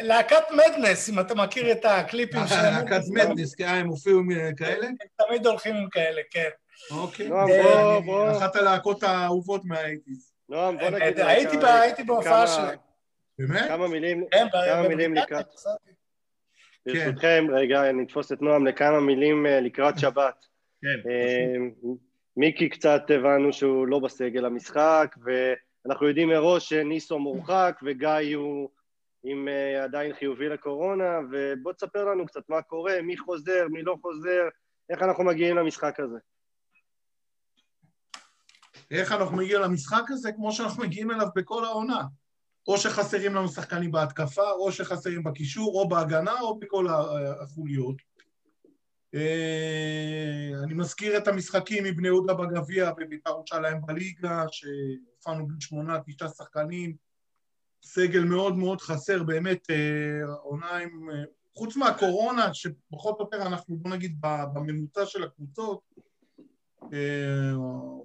להקת 0.00 0.42
מדנס, 0.50 1.10
אם 1.10 1.20
אתה 1.20 1.34
מכיר 1.34 1.72
את 1.72 1.84
הקליפים 1.84 2.40
שלהם. 2.48 2.74
להקת 2.74 3.00
מדנס, 3.10 3.54
כן, 3.54 3.68
הם 3.68 3.88
הופיעו 3.88 4.18
עם 4.18 4.30
אה, 4.30 4.50
כאלה? 4.56 4.86
הם 4.86 5.26
תמיד 5.26 5.46
הולכים 5.46 5.74
עם 5.76 5.88
כאלה, 5.88 6.20
כן. 6.30 6.48
אוקיי. 6.90 7.28
בוא, 7.28 8.00
בוא. 8.00 8.32
אחת 8.32 8.56
הלהקות 8.56 9.02
האהובות 9.02 9.64
מהאייטיז. 9.64 10.32
נועם, 10.48 10.78
בוא 10.78 10.90
נגיד... 10.90 11.20
הייתי 11.20 12.02
בהופעה 12.02 12.46
שלהם. 12.46 12.78
באמת? 13.38 13.68
כמה 13.68 13.88
מילים, 13.88 14.24
כן, 14.30 14.46
כמה 14.66 14.88
מילים 14.88 15.14
לקראת... 15.14 15.46
ברשותכם, 16.86 17.46
רגע, 17.52 17.92
נתפוס 17.92 18.32
את 18.32 18.42
נועם 18.42 18.66
לכמה 18.66 19.00
מילים 19.00 19.46
אה, 19.46 19.60
לקראת 19.60 19.98
שבת. 19.98 20.44
כן. 20.82 21.10
אה, 21.10 21.54
מיקי 22.36 22.68
קצת 22.68 23.02
הבנו 23.08 23.52
שהוא 23.52 23.86
לא 23.86 23.98
בסגל 23.98 24.44
המשחק, 24.44 25.16
ואנחנו 25.84 26.08
יודעים 26.08 26.28
מראש 26.28 26.68
שניסו 26.68 27.18
מורחק 27.18 27.80
וגיא 27.82 28.36
הוא 28.36 28.70
עם 29.24 29.48
uh, 29.48 29.84
עדיין 29.84 30.14
חיובי 30.14 30.48
לקורונה, 30.48 31.18
ובוא 31.30 31.72
תספר 31.72 32.04
לנו 32.04 32.26
קצת 32.26 32.48
מה 32.48 32.62
קורה, 32.62 33.02
מי 33.02 33.16
חוזר, 33.16 33.66
מי 33.70 33.82
לא 33.82 33.96
חוזר, 34.02 34.48
איך 34.90 35.02
אנחנו 35.02 35.24
מגיעים 35.24 35.56
למשחק 35.56 36.00
הזה. 36.00 36.18
איך 38.90 39.12
אנחנו 39.12 39.36
מגיעים 39.36 39.60
למשחק 39.60 40.02
הזה? 40.08 40.32
כמו 40.32 40.52
שאנחנו 40.52 40.82
מגיעים 40.82 41.10
אליו 41.10 41.26
בכל 41.34 41.64
העונה. 41.64 42.02
או 42.68 42.78
שחסרים 42.78 43.34
לנו 43.34 43.48
שחקנים 43.48 43.92
בהתקפה, 43.92 44.50
או 44.50 44.72
שחסרים 44.72 45.22
בקישור, 45.22 45.80
או 45.80 45.88
בהגנה, 45.88 46.40
או 46.40 46.58
בכל 46.58 46.86
החוליות. 47.40 47.96
אה, 49.14 50.50
אני 50.64 50.74
מזכיר 50.74 51.16
את 51.16 51.28
המשחקים 51.28 51.84
מבני 51.84 52.08
יהודה 52.08 52.34
בגביע 52.34 52.92
בבית"ר 52.92 53.30
ירושלים 53.30 53.80
בליגה, 53.86 54.44
שהופענו 55.22 55.46
בין 55.46 55.60
שמונה, 55.60 55.98
תשעה 56.06 56.28
שחקנים, 56.28 56.96
סגל 57.82 58.24
מאוד 58.24 58.56
מאוד 58.56 58.80
חסר, 58.80 59.22
באמת 59.22 59.70
אה, 59.70 60.34
עונה 60.42 60.76
עם... 60.76 61.10
אה, 61.10 61.24
חוץ 61.56 61.76
מהקורונה, 61.76 62.54
שפחות 62.54 63.20
או 63.20 63.24
יותר 63.24 63.46
אנחנו, 63.46 63.76
בוא 63.76 63.90
נגיד, 63.90 64.16
בממוצע 64.20 65.06
של 65.06 65.24
הקבוצות, 65.24 65.80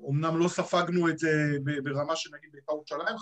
אומנם 0.03 0.38
לא 0.38 0.47
ספגנו 0.47 1.10
את 1.10 1.19
זה 1.19 1.58
ברמה 1.84 2.15
של 2.15 2.30
נגיד 2.38 2.51
בית"ר 2.51 2.73
ירושלים, 2.73 3.15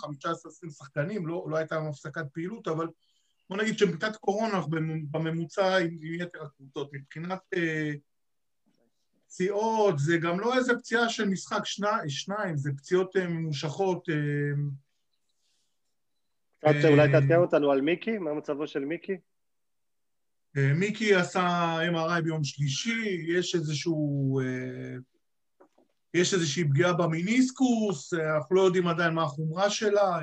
15-20 0.67 0.71
שחקנים, 0.77 1.27
לא, 1.27 1.45
לא 1.49 1.57
הייתה 1.57 1.75
לנו 1.75 1.89
הפסקת 1.89 2.25
פעילות, 2.33 2.67
אבל 2.67 2.87
בוא 3.49 3.57
נגיד 3.57 3.77
שמבחינת 3.77 4.15
קורונה 4.15 4.61
בממוצע 5.11 5.77
עם 5.77 5.97
יתר 6.01 6.43
הקבוצות. 6.43 6.89
מבחינת 6.93 7.41
פציעות, 9.35 9.99
זה 9.99 10.17
גם 10.17 10.39
לא 10.39 10.57
איזה 10.57 10.73
פציעה 10.77 11.09
של 11.09 11.29
משחק 11.29 11.65
שני, 11.65 11.87
שניים, 12.07 12.57
זה 12.57 12.71
פציעות 12.77 13.15
ממושכות. 13.17 14.09
קצת 16.59 16.71
אולי 16.89 17.11
תעדכן 17.11 17.35
אותנו 17.35 17.71
על 17.71 17.81
מיקי, 17.81 18.17
מה 18.17 18.33
מצבו 18.33 18.67
של 18.67 18.85
מיקי? 18.85 19.17
מיקי 20.55 21.15
עשה 21.15 21.77
MRI 21.91 22.21
ביום 22.21 22.43
שלישי, 22.43 23.25
יש 23.27 23.55
איזשהו... 23.55 24.39
יש 26.13 26.33
איזושהי 26.33 26.63
פגיעה 26.63 26.93
במיניסקוס, 26.93 28.13
אנחנו 28.13 28.55
לא 28.55 28.61
יודעים 28.61 28.87
עדיין 28.87 29.13
מה 29.13 29.23
החומרה 29.23 29.69
שלה. 29.69 30.19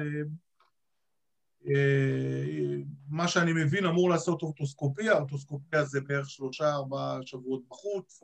מה 3.09 3.29
שאני 3.29 3.53
מבין 3.53 3.87
אמור 3.87 4.11
לעשות 4.11 4.43
אורטוסקופיה, 4.43 5.13
אורטוסקופיה 5.13 5.85
זה 5.85 6.01
בערך 6.01 6.31
שלושה 6.31 6.73
ארבעה 6.73 7.19
שבועות 7.23 7.63
בחוץ. 7.69 8.23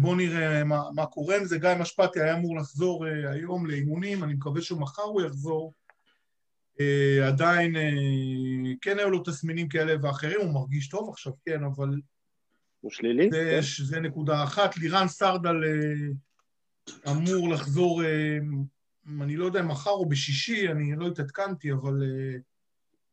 בואו 0.00 0.14
נראה 0.14 0.64
מה, 0.64 0.82
מה 0.94 1.06
קורה 1.06 1.36
עם 1.36 1.44
זה. 1.44 1.58
גיא 1.58 1.70
משפטי 1.80 2.20
היה 2.20 2.36
אמור 2.36 2.56
לחזור 2.56 3.06
uh, 3.06 3.28
היום 3.28 3.66
לאימונים, 3.66 4.24
אני 4.24 4.34
מקווה 4.34 4.62
שמחר 4.62 5.02
הוא 5.02 5.22
יחזור. 5.22 5.74
Uh, 6.78 6.82
עדיין 7.26 7.76
uh, 7.76 8.76
כן 8.80 8.98
היו 8.98 9.10
לו 9.10 9.22
תסמינים 9.22 9.68
כאלה 9.68 9.94
ואחרים, 10.02 10.40
הוא 10.40 10.52
מרגיש 10.52 10.88
טוב 10.88 11.08
עכשיו, 11.10 11.32
כן, 11.44 11.64
אבל... 11.64 11.88
הוא 12.80 12.90
שלילי? 12.90 13.30
זה, 13.30 13.60
כן. 13.78 13.84
זה 13.84 14.00
נקודה 14.00 14.44
אחת. 14.44 14.76
לירן 14.76 15.08
סרדל 15.08 15.56
uh, 15.56 17.10
אמור 17.10 17.48
לחזור, 17.48 18.02
uh, 18.02 18.04
אני 19.22 19.36
לא 19.36 19.44
יודע, 19.44 19.62
מחר 19.62 19.90
או 19.90 20.08
בשישי, 20.08 20.68
אני 20.68 20.96
לא 20.96 21.06
התעדכנתי, 21.06 21.72
אבל... 21.72 22.02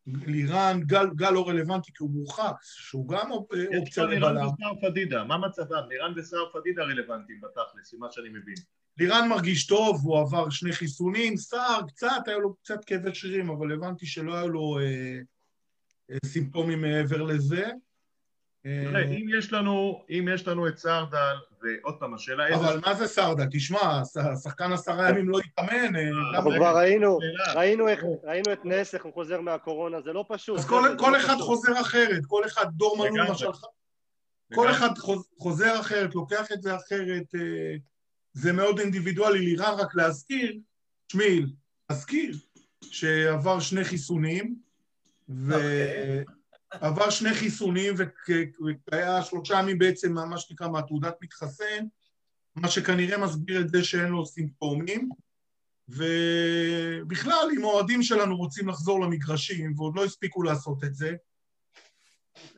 לירן, 0.07 0.79
גל, 0.85 1.07
גל 1.15 1.29
לא 1.31 1.47
רלוונטי 1.49 1.91
כי 1.91 2.03
הוא 2.03 2.09
מורחק, 2.11 2.55
שהוא 2.61 3.09
גם 3.09 3.31
אופציה 3.31 4.03
לבלם. 4.03 4.35
לירן 4.35 4.47
וסער 4.47 4.73
פדידה, 4.81 5.23
מה 5.23 5.37
מצבם? 5.37 5.83
לירן 5.89 6.13
וסער 6.15 6.49
פדידה 6.53 6.83
רלוונטיים 6.83 7.41
בתכלס, 7.41 7.93
ממה 7.93 8.07
שאני 8.11 8.29
מבין. 8.29 8.55
לירן 8.97 9.27
מרגיש 9.29 9.67
טוב, 9.67 10.01
הוא 10.03 10.19
עבר 10.19 10.49
שני 10.49 10.71
חיסונים, 10.71 11.37
סער 11.37 11.81
קצת, 11.87 12.27
היה 12.27 12.37
לו 12.37 12.55
קצת 12.55 12.85
כאבי 12.85 13.15
שרירים, 13.15 13.49
אבל 13.49 13.73
הבנתי 13.73 14.05
שלא 14.05 14.37
היו 14.37 14.49
לו 14.49 14.79
אה, 14.79 15.19
אה, 16.11 16.17
סימפטומים 16.25 16.81
מעבר 16.81 17.23
לזה. 17.23 17.71
תראה, 18.63 19.05
אם 19.05 19.25
יש 19.37 19.53
לנו, 19.53 20.03
אם 20.09 20.27
יש 20.33 20.47
לנו 20.47 20.67
את 20.67 20.77
סרדל, 20.77 21.35
ועוד 21.61 21.95
פעם, 21.99 22.13
השאלה 22.13 22.47
איזה... 22.47 22.55
אבל 22.55 22.79
מה 22.85 22.93
זה 22.93 23.07
סרדל? 23.07 23.45
תשמע, 23.51 24.01
השחקן 24.15 24.71
עשרה 24.71 25.09
ימים 25.09 25.29
לא 25.29 25.39
התאמן. 25.39 25.95
אה, 25.95 26.01
אנחנו 26.35 26.51
כבר 26.51 26.77
ראינו, 26.77 27.17
ראינו 28.23 28.53
את 28.53 28.65
נס, 28.65 28.93
איך 28.93 29.05
הוא 29.05 29.13
חוזר 29.13 29.41
מהקורונה, 29.41 30.01
זה 30.01 30.13
לא 30.13 30.25
פשוט. 30.27 30.59
אז 30.59 30.65
כל 30.65 30.93
לא 30.97 31.17
אחד 31.17 31.35
חוזר 31.35 31.81
אחרת, 31.81 32.25
כל 32.27 32.45
אחד, 32.45 32.65
דור 32.71 32.97
מלול 32.97 33.27
למשל, 33.27 33.47
כל 34.53 34.71
אחד 34.71 34.89
חוזר 35.39 35.79
אחרת, 35.79 36.15
לוקח 36.15 36.51
את 36.51 36.61
זה 36.61 36.75
אחרת, 36.75 37.35
אה, 37.35 37.75
זה 38.33 38.53
מאוד 38.53 38.79
אינדיבידואלי. 38.79 39.39
לירן, 39.39 39.73
רק 39.79 39.95
להזכיר, 39.95 40.57
שמיל, 41.11 41.49
להזכיר 41.89 42.35
שעבר 42.81 43.59
שני 43.59 43.83
חיסונים, 43.83 44.55
ו... 45.29 45.53
עבר 46.71 47.09
שני 47.09 47.33
חיסונים 47.33 47.93
והיה 48.91 49.21
שלושה 49.21 49.59
ימים 49.59 49.79
בעצם 49.79 50.13
מה 50.13 50.37
שנקרא 50.37 50.67
מהתעודת 50.67 51.15
מתחסן, 51.21 51.85
מה 52.55 52.67
שכנראה 52.67 53.17
מסביר 53.17 53.61
את 53.61 53.69
זה 53.69 53.83
שאין 53.83 54.07
לו 54.07 54.25
סימפטומים. 54.25 55.09
ובכלל, 55.89 57.47
אם 57.57 57.63
האוהדים 57.63 58.03
שלנו 58.03 58.37
רוצים 58.37 58.67
לחזור 58.67 59.01
למגרשים 59.01 59.73
ועוד 59.77 59.95
לא 59.95 60.03
הספיקו 60.05 60.43
לעשות 60.43 60.83
את 60.83 60.95
זה, 60.95 61.15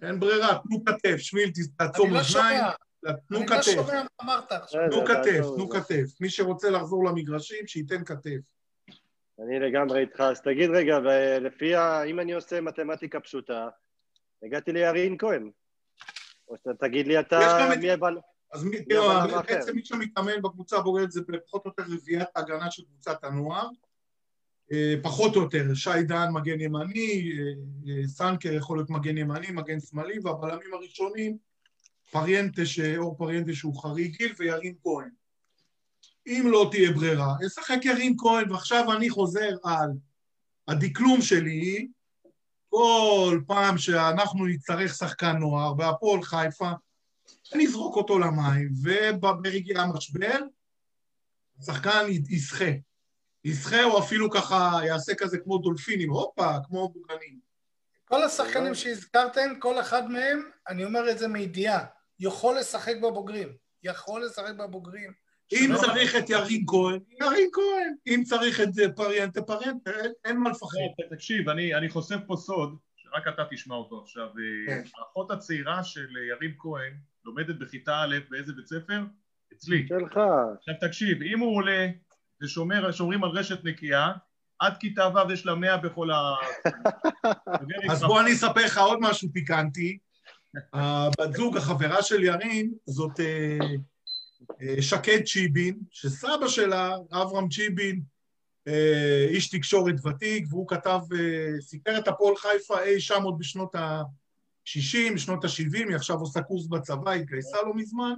אין 0.01 0.19
ברירה, 0.19 0.57
תנו 0.63 0.85
כתף, 0.85 1.17
שמיל, 1.17 1.51
תעצום 1.77 2.15
אוזניים. 2.15 2.63
תנו 3.27 3.39
כתף. 3.47 3.67
אני 3.67 3.75
לא 3.77 3.83
שומע 3.83 4.01
מה 4.01 4.07
אמרת 4.23 4.51
עכשיו. 4.51 4.81
תנו 4.91 5.05
כתף, 5.05 5.41
תנו 5.55 5.69
כתף. 5.69 6.21
מי 6.21 6.29
שרוצה 6.29 6.69
לחזור 6.69 7.05
למגרשים, 7.05 7.67
שייתן 7.67 8.03
כתף. 8.05 8.39
אני 9.39 9.59
לגמרי 9.59 10.01
איתך. 10.01 10.19
אז 10.19 10.41
תגיד 10.41 10.69
רגע, 10.69 10.97
ולפי 10.97 11.75
ה... 11.75 12.03
אם 12.03 12.19
אני 12.19 12.33
עושה 12.33 12.61
מתמטיקה 12.61 13.19
פשוטה, 13.19 13.67
הגעתי 14.43 14.71
לירין 14.71 15.17
כהן. 15.17 15.51
או 16.47 16.57
שאתה 16.57 16.87
תגיד 16.87 17.07
לי 17.07 17.19
אתה 17.19 17.69
מי 17.81 17.91
הבן... 17.91 18.13
אז 18.51 18.63
מי, 18.63 18.85
תראו, 18.85 19.07
בעצם 19.47 19.75
מי 19.75 19.85
שמתאמן 19.85 20.41
בקבוצה 20.41 20.77
הבוגרת 20.77 21.11
זה 21.11 21.21
פחות 21.45 21.65
או 21.65 21.69
יותר 21.69 21.93
רביעיית 21.93 22.29
ההגנה 22.35 22.71
של 22.71 22.83
קבוצת 22.83 23.23
הנוער. 23.23 23.67
אה, 24.71 24.95
פחות 25.03 25.35
או 25.35 25.41
יותר, 25.41 25.73
שי 25.73 26.03
דן 26.03 26.29
מגן 26.33 26.61
ימני, 26.61 27.31
אה, 27.31 27.43
אה, 27.87 28.07
סנקר 28.07 28.53
יכול 28.53 28.77
להיות 28.77 28.89
מגן 28.89 29.17
ימני, 29.17 29.51
מגן 29.51 29.79
שמאלי, 29.79 30.19
והבלמים 30.23 30.73
הראשונים, 30.73 31.37
פריאנטה, 32.11 32.61
אור 32.97 33.17
פריאנטה 33.17 33.53
שהוא 33.53 33.81
חריג 33.81 34.17
גיל, 34.17 34.33
וירין 34.37 34.75
כהן. 34.83 35.09
אם 36.27 36.43
לא 36.51 36.69
תהיה 36.71 36.91
ברירה, 36.91 37.33
אשחק 37.47 37.85
ירין 37.85 38.15
כהן, 38.17 38.51
ועכשיו 38.51 38.93
אני 38.93 39.09
חוזר 39.09 39.49
על 39.63 39.89
הדקלום 40.67 41.21
שלי, 41.21 41.87
כל 42.71 43.41
פעם 43.47 43.77
שאנחנו 43.77 44.45
נצטרך 44.45 44.93
שחקן 44.93 45.37
נוער 45.37 45.73
בהפועל 45.73 46.23
חיפה, 46.23 46.71
נזרוק 47.55 47.95
אותו 47.95 48.19
למים, 48.19 48.69
וברגעי 48.83 49.77
המשבר, 49.77 50.39
השחקן 51.59 52.05
ישחה. 52.29 52.65
ישחה 53.45 53.83
או 53.83 53.99
אפילו 53.99 54.31
ככה 54.31 54.79
יעשה 54.85 55.15
כזה 55.15 55.37
כמו 55.37 55.57
דולפינים, 55.57 56.09
הופה, 56.09 56.53
כמו 56.67 56.89
בוגנים. 56.89 57.39
כל 58.05 58.23
השחקנים 58.23 58.75
שהזכרתם, 58.75 59.59
כל 59.59 59.79
אחד 59.79 60.11
מהם, 60.11 60.49
אני 60.67 60.85
אומר 60.85 61.11
את 61.11 61.19
זה 61.19 61.27
מידיעה, 61.27 61.85
יכול 62.19 62.59
לשחק 62.59 62.95
בבוגרים. 63.01 63.55
יכול 63.83 64.25
לשחק 64.25 64.53
בבוגרים. 64.57 65.13
אם 65.53 65.71
צריך 65.75 66.15
את 66.15 66.29
ירין 66.29 66.63
כהן, 66.67 66.99
ירין 67.21 67.49
כהן. 67.53 67.93
אם 68.07 68.23
צריך 68.23 68.61
את 68.61 68.69
פריאנט, 68.95 69.37
פריאנט, 69.37 69.87
אין 70.25 70.37
מה 70.37 70.49
לפחד. 70.49 70.77
תקשיב, 71.15 71.49
אני 71.49 71.89
חושף 71.89 72.17
פה 72.27 72.35
סוד, 72.35 72.75
שרק 72.95 73.27
אתה 73.27 73.43
תשמע 73.51 73.75
אותו 73.75 74.01
עכשיו. 74.01 74.27
כן. 74.67 74.81
האחות 74.97 75.31
הצעירה 75.31 75.83
של 75.83 76.07
ירין 76.29 76.53
כהן 76.59 76.93
לומדת 77.25 77.55
בכיתה 77.55 78.01
א' 78.01 78.15
באיזה 78.29 78.53
בית 78.53 78.67
ספר? 78.67 79.01
אצלי. 79.53 79.87
שלך. 79.87 80.19
עכשיו 80.57 80.75
תקשיב, 80.81 81.21
אם 81.21 81.39
הוא 81.39 81.55
עולה 81.55 81.87
ושומרים 82.43 83.23
על 83.23 83.29
רשת 83.29 83.63
נקייה, 83.63 84.11
עד 84.59 84.77
כיתה 84.77 85.07
ו' 85.07 85.31
יש 85.33 85.45
לה 85.45 85.55
מאה 85.55 85.77
בכל 85.77 86.11
ה... 86.11 86.35
אז 87.91 88.03
בוא 88.03 88.21
אני 88.21 88.33
אספר 88.33 88.65
לך 88.65 88.77
עוד 88.77 88.99
משהו 89.01 89.29
פיקנטי. 89.33 89.97
הבת 90.73 91.33
זוג, 91.33 91.57
החברה 91.57 92.03
של 92.03 92.23
ירין, 92.23 92.73
זאת 92.85 93.19
אה, 93.19 93.57
אה, 93.61 93.75
שקד 94.81 95.23
צ'יבין, 95.25 95.79
שסבא 95.91 96.47
שלה, 96.47 96.95
אברהם 97.11 97.49
צ'יבין, 97.49 98.01
אה, 98.67 99.27
איש 99.29 99.49
תקשורת 99.49 99.95
ותיק, 100.05 100.45
והוא 100.49 100.67
כתב, 100.67 100.99
אה, 101.15 101.61
סיפר 101.61 101.97
את 101.97 102.07
הפועל 102.07 102.35
חיפה 102.35 102.81
אי 102.83 102.99
שם 102.99 103.23
עוד 103.23 103.35
בשנות 103.39 103.75
ה-60, 103.75 105.13
בשנות 105.15 105.45
ה-70, 105.45 105.87
היא 105.87 105.95
עכשיו 105.95 106.15
עושה 106.15 106.41
קורס 106.41 106.67
בצבא, 106.67 107.11
היא 107.11 107.21
התגייסה 107.21 107.57
לא 107.65 107.73
מזמן, 107.75 108.13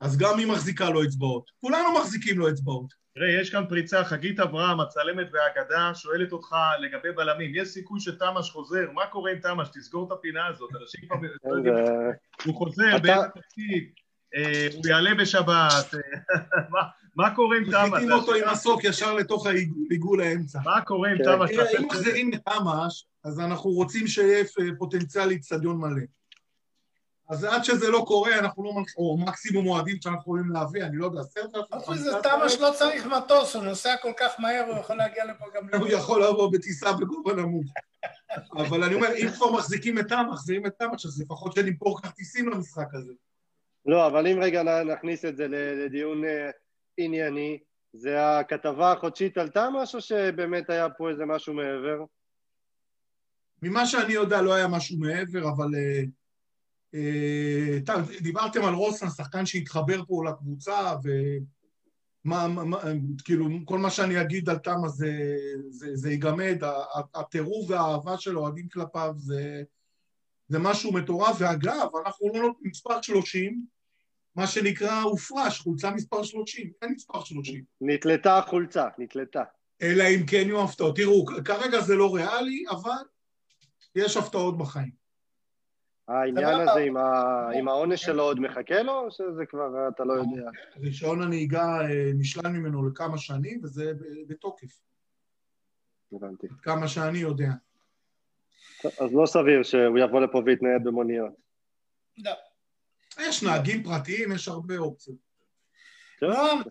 אז 0.00 0.18
גם 0.18 0.38
היא 0.38 0.46
מחזיקה 0.46 0.90
לו 0.90 1.04
אצבעות. 1.04 1.50
כולנו 1.60 1.98
מחזיקים 1.98 2.38
לו 2.38 2.48
אצבעות. 2.48 3.02
תראה, 3.14 3.40
יש 3.40 3.50
כאן 3.50 3.64
פריצה, 3.68 4.04
חגית 4.04 4.40
אברהם, 4.40 4.80
הצלמת 4.80 5.26
והאגדה, 5.32 5.94
שואלת 5.94 6.32
אותך 6.32 6.56
לגבי 6.80 7.12
בלמים, 7.12 7.52
יש 7.54 7.68
סיכוי 7.68 8.00
שתמ"ש 8.00 8.50
חוזר, 8.50 8.90
מה 8.94 9.06
קורה 9.06 9.30
עם 9.30 9.38
תמ"ש? 9.38 9.68
תסגור 9.72 10.06
את 10.06 10.12
הפינה 10.12 10.46
הזאת, 10.46 10.70
אנשים 10.82 11.08
כבר 11.08 11.16
לא 11.44 12.12
הוא 12.44 12.54
חוזר, 12.54 12.98
באיזה 13.02 13.28
תקציב, 13.34 13.82
אה, 13.84 14.01
הוא 14.74 14.86
יעלה 14.86 15.14
בשבת, 15.14 15.94
אה, 15.94 16.82
מה 17.16 17.34
קורה 17.34 17.56
עם 17.56 17.64
תמ"ש? 17.64 17.88
מחיתים 17.88 18.12
אותו 18.12 18.34
עם 18.34 18.52
מסוק 18.52 18.84
ישר 18.84 19.14
לתוך 19.14 19.46
העיגול 19.46 20.20
האמצע. 20.20 20.58
מה 20.64 20.80
קורה 20.80 21.10
עם 21.10 21.18
כן. 21.18 21.24
תמ"ש? 21.24 21.50
אם 21.78 21.86
מחזירים 21.86 22.34
את 22.34 22.40
תמ"ש, 22.44 23.04
אז 23.24 23.40
אנחנו 23.40 23.70
רוצים 23.70 24.06
שיהיה 24.06 24.44
פוטנציאל 24.78 25.26
לאיצטדיון 25.26 25.76
מלא. 25.76 26.02
אז 27.30 27.44
עד 27.44 27.64
שזה 27.64 27.90
לא 27.90 28.04
קורה, 28.06 28.38
אנחנו 28.38 28.64
לא 28.64 28.72
מלכ... 28.74 28.96
או 28.96 29.18
מקסימום 29.18 29.64
מועדים 29.64 29.96
שאנחנו 30.00 30.20
יכולים 30.20 30.50
להביא, 30.50 30.84
אני 30.84 30.96
לא 30.96 31.06
יודע, 31.06 31.20
עשרת 31.20 31.54
אלפים... 31.54 31.78
חוץ 31.80 31.88
מזה, 31.88 32.10
תמ"ש 32.22 32.56
לא 32.60 32.70
צריך 32.78 33.06
מטוס, 33.06 33.56
הוא 33.56 33.64
נוסע 33.64 33.94
כל 34.02 34.12
כך 34.16 34.32
מהר, 34.38 34.64
הוא 34.68 34.78
יכול 34.78 34.96
להגיע 34.96 35.24
לפה 35.24 35.44
גם... 35.54 35.80
הוא 35.80 35.88
יכול 35.88 36.24
לבוא 36.24 36.52
בטיסה 36.52 36.92
בגובה 36.92 37.34
נמוך. 37.34 37.66
אבל 38.56 38.84
אני 38.84 38.94
אומר, 38.94 39.08
אם 39.16 39.28
כבר 39.36 39.52
מחזיקים 39.52 39.98
את 39.98 40.08
תמ"ש, 40.08 40.26
מחזירים 40.32 40.66
את 40.66 40.72
תמ"ש, 40.78 41.06
אז 41.06 41.20
לפחות 41.20 41.52
שנמכור 41.52 42.02
כרטיסים 42.02 42.48
למשחק 42.48 42.94
הזה. 42.94 43.12
לא, 43.86 44.06
אבל 44.06 44.26
אם 44.26 44.38
רגע 44.42 44.82
נכניס 44.82 45.24
את 45.24 45.36
זה 45.36 45.46
לדיון 45.48 46.24
אה, 46.24 46.50
ענייני, 46.96 47.58
זה 47.92 48.38
הכתבה 48.38 48.92
החודשית 48.92 49.38
על 49.38 49.48
תמ"ש, 49.48 49.94
או 49.94 50.00
שבאמת 50.00 50.70
היה 50.70 50.90
פה 50.90 51.10
איזה 51.10 51.24
משהו 51.26 51.54
מעבר? 51.54 52.04
ממה 53.62 53.86
שאני 53.86 54.12
יודע 54.12 54.42
לא 54.42 54.54
היה 54.54 54.68
משהו 54.68 54.98
מעבר, 54.98 55.48
אבל... 55.48 55.66
Uh, 55.74 56.06
אה, 56.94 57.78
דיברתם 58.20 58.64
על 58.64 58.74
רוסן, 58.74 59.08
שחקן 59.08 59.46
שהתחבר 59.46 60.04
פה 60.04 60.24
לקבוצה, 60.28 60.94
ומה, 62.24 62.48
מה, 62.48 62.78
כאילו, 63.24 63.48
כל 63.64 63.78
מה 63.78 63.90
שאני 63.90 64.20
אגיד 64.20 64.48
על 64.48 64.58
תמה 64.58 64.88
זה, 64.88 65.36
זה, 65.70 65.96
זה 65.96 66.10
ייגמד, 66.10 66.58
הטירוף 67.14 67.70
והאהבה 67.70 68.18
של 68.18 68.38
אוהדים 68.38 68.68
כלפיו 68.68 69.14
זה, 69.16 69.62
זה 70.52 70.58
משהו 70.58 70.92
מטורף, 70.92 71.36
ואגב, 71.38 71.88
אנחנו 72.06 72.28
לא 72.34 72.42
נותנים 72.42 72.70
מספר 72.70 73.02
30, 73.02 73.66
מה 74.36 74.46
שנקרא 74.46 75.00
הופרש, 75.02 75.60
חולצה 75.60 75.90
מספר 75.90 76.22
30, 76.22 76.70
אין 76.82 76.92
מספר 76.92 77.24
30. 77.24 77.64
נתלתה 77.80 78.38
החולצה, 78.38 78.88
נתלתה. 78.98 79.42
אלא 79.82 80.04
אם 80.04 80.26
כן 80.26 80.42
יהיו 80.46 80.64
הפתעות. 80.64 80.96
תראו, 80.96 81.24
כרגע 81.44 81.80
זה 81.80 81.96
לא 81.96 82.14
ריאלי, 82.14 82.64
אבל 82.70 83.04
יש 83.94 84.16
הפתעות 84.16 84.58
בחיים. 84.58 84.90
העניין 86.08 86.60
הזה 86.60 86.80
עם, 86.80 86.96
ה... 86.96 87.48
עם 87.54 87.68
העונש 87.68 88.02
שלו 88.02 88.22
עוד 88.22 88.40
מחכה 88.40 88.82
לו, 88.82 88.98
או 88.98 89.10
שזה 89.10 89.46
כבר 89.46 89.88
אתה 89.88 90.04
לא 90.04 90.12
יודע? 90.12 90.50
רישיון 90.76 91.22
הנהיגה 91.22 91.80
אה, 91.80 92.10
נשלל 92.14 92.48
ממנו 92.48 92.88
לכמה 92.88 93.18
שנים, 93.18 93.60
וזה 93.62 93.92
בתוקף. 94.26 94.80
הבנתי. 96.12 96.46
כמה 96.62 96.88
שאני 96.88 97.18
יודע. 97.18 97.50
אז 98.84 99.14
לא 99.14 99.26
סביר 99.26 99.62
שהוא 99.62 99.98
יבוא 99.98 100.20
לפה 100.20 100.42
ויתנייד 100.46 100.84
במוניות. 100.84 101.32
לא. 102.18 102.32
יש 103.20 103.42
נהגים 103.42 103.82
פרטיים, 103.82 104.32
יש 104.32 104.48
הרבה 104.48 104.78
אופציות. 104.78 105.16
נועם, 106.22 106.62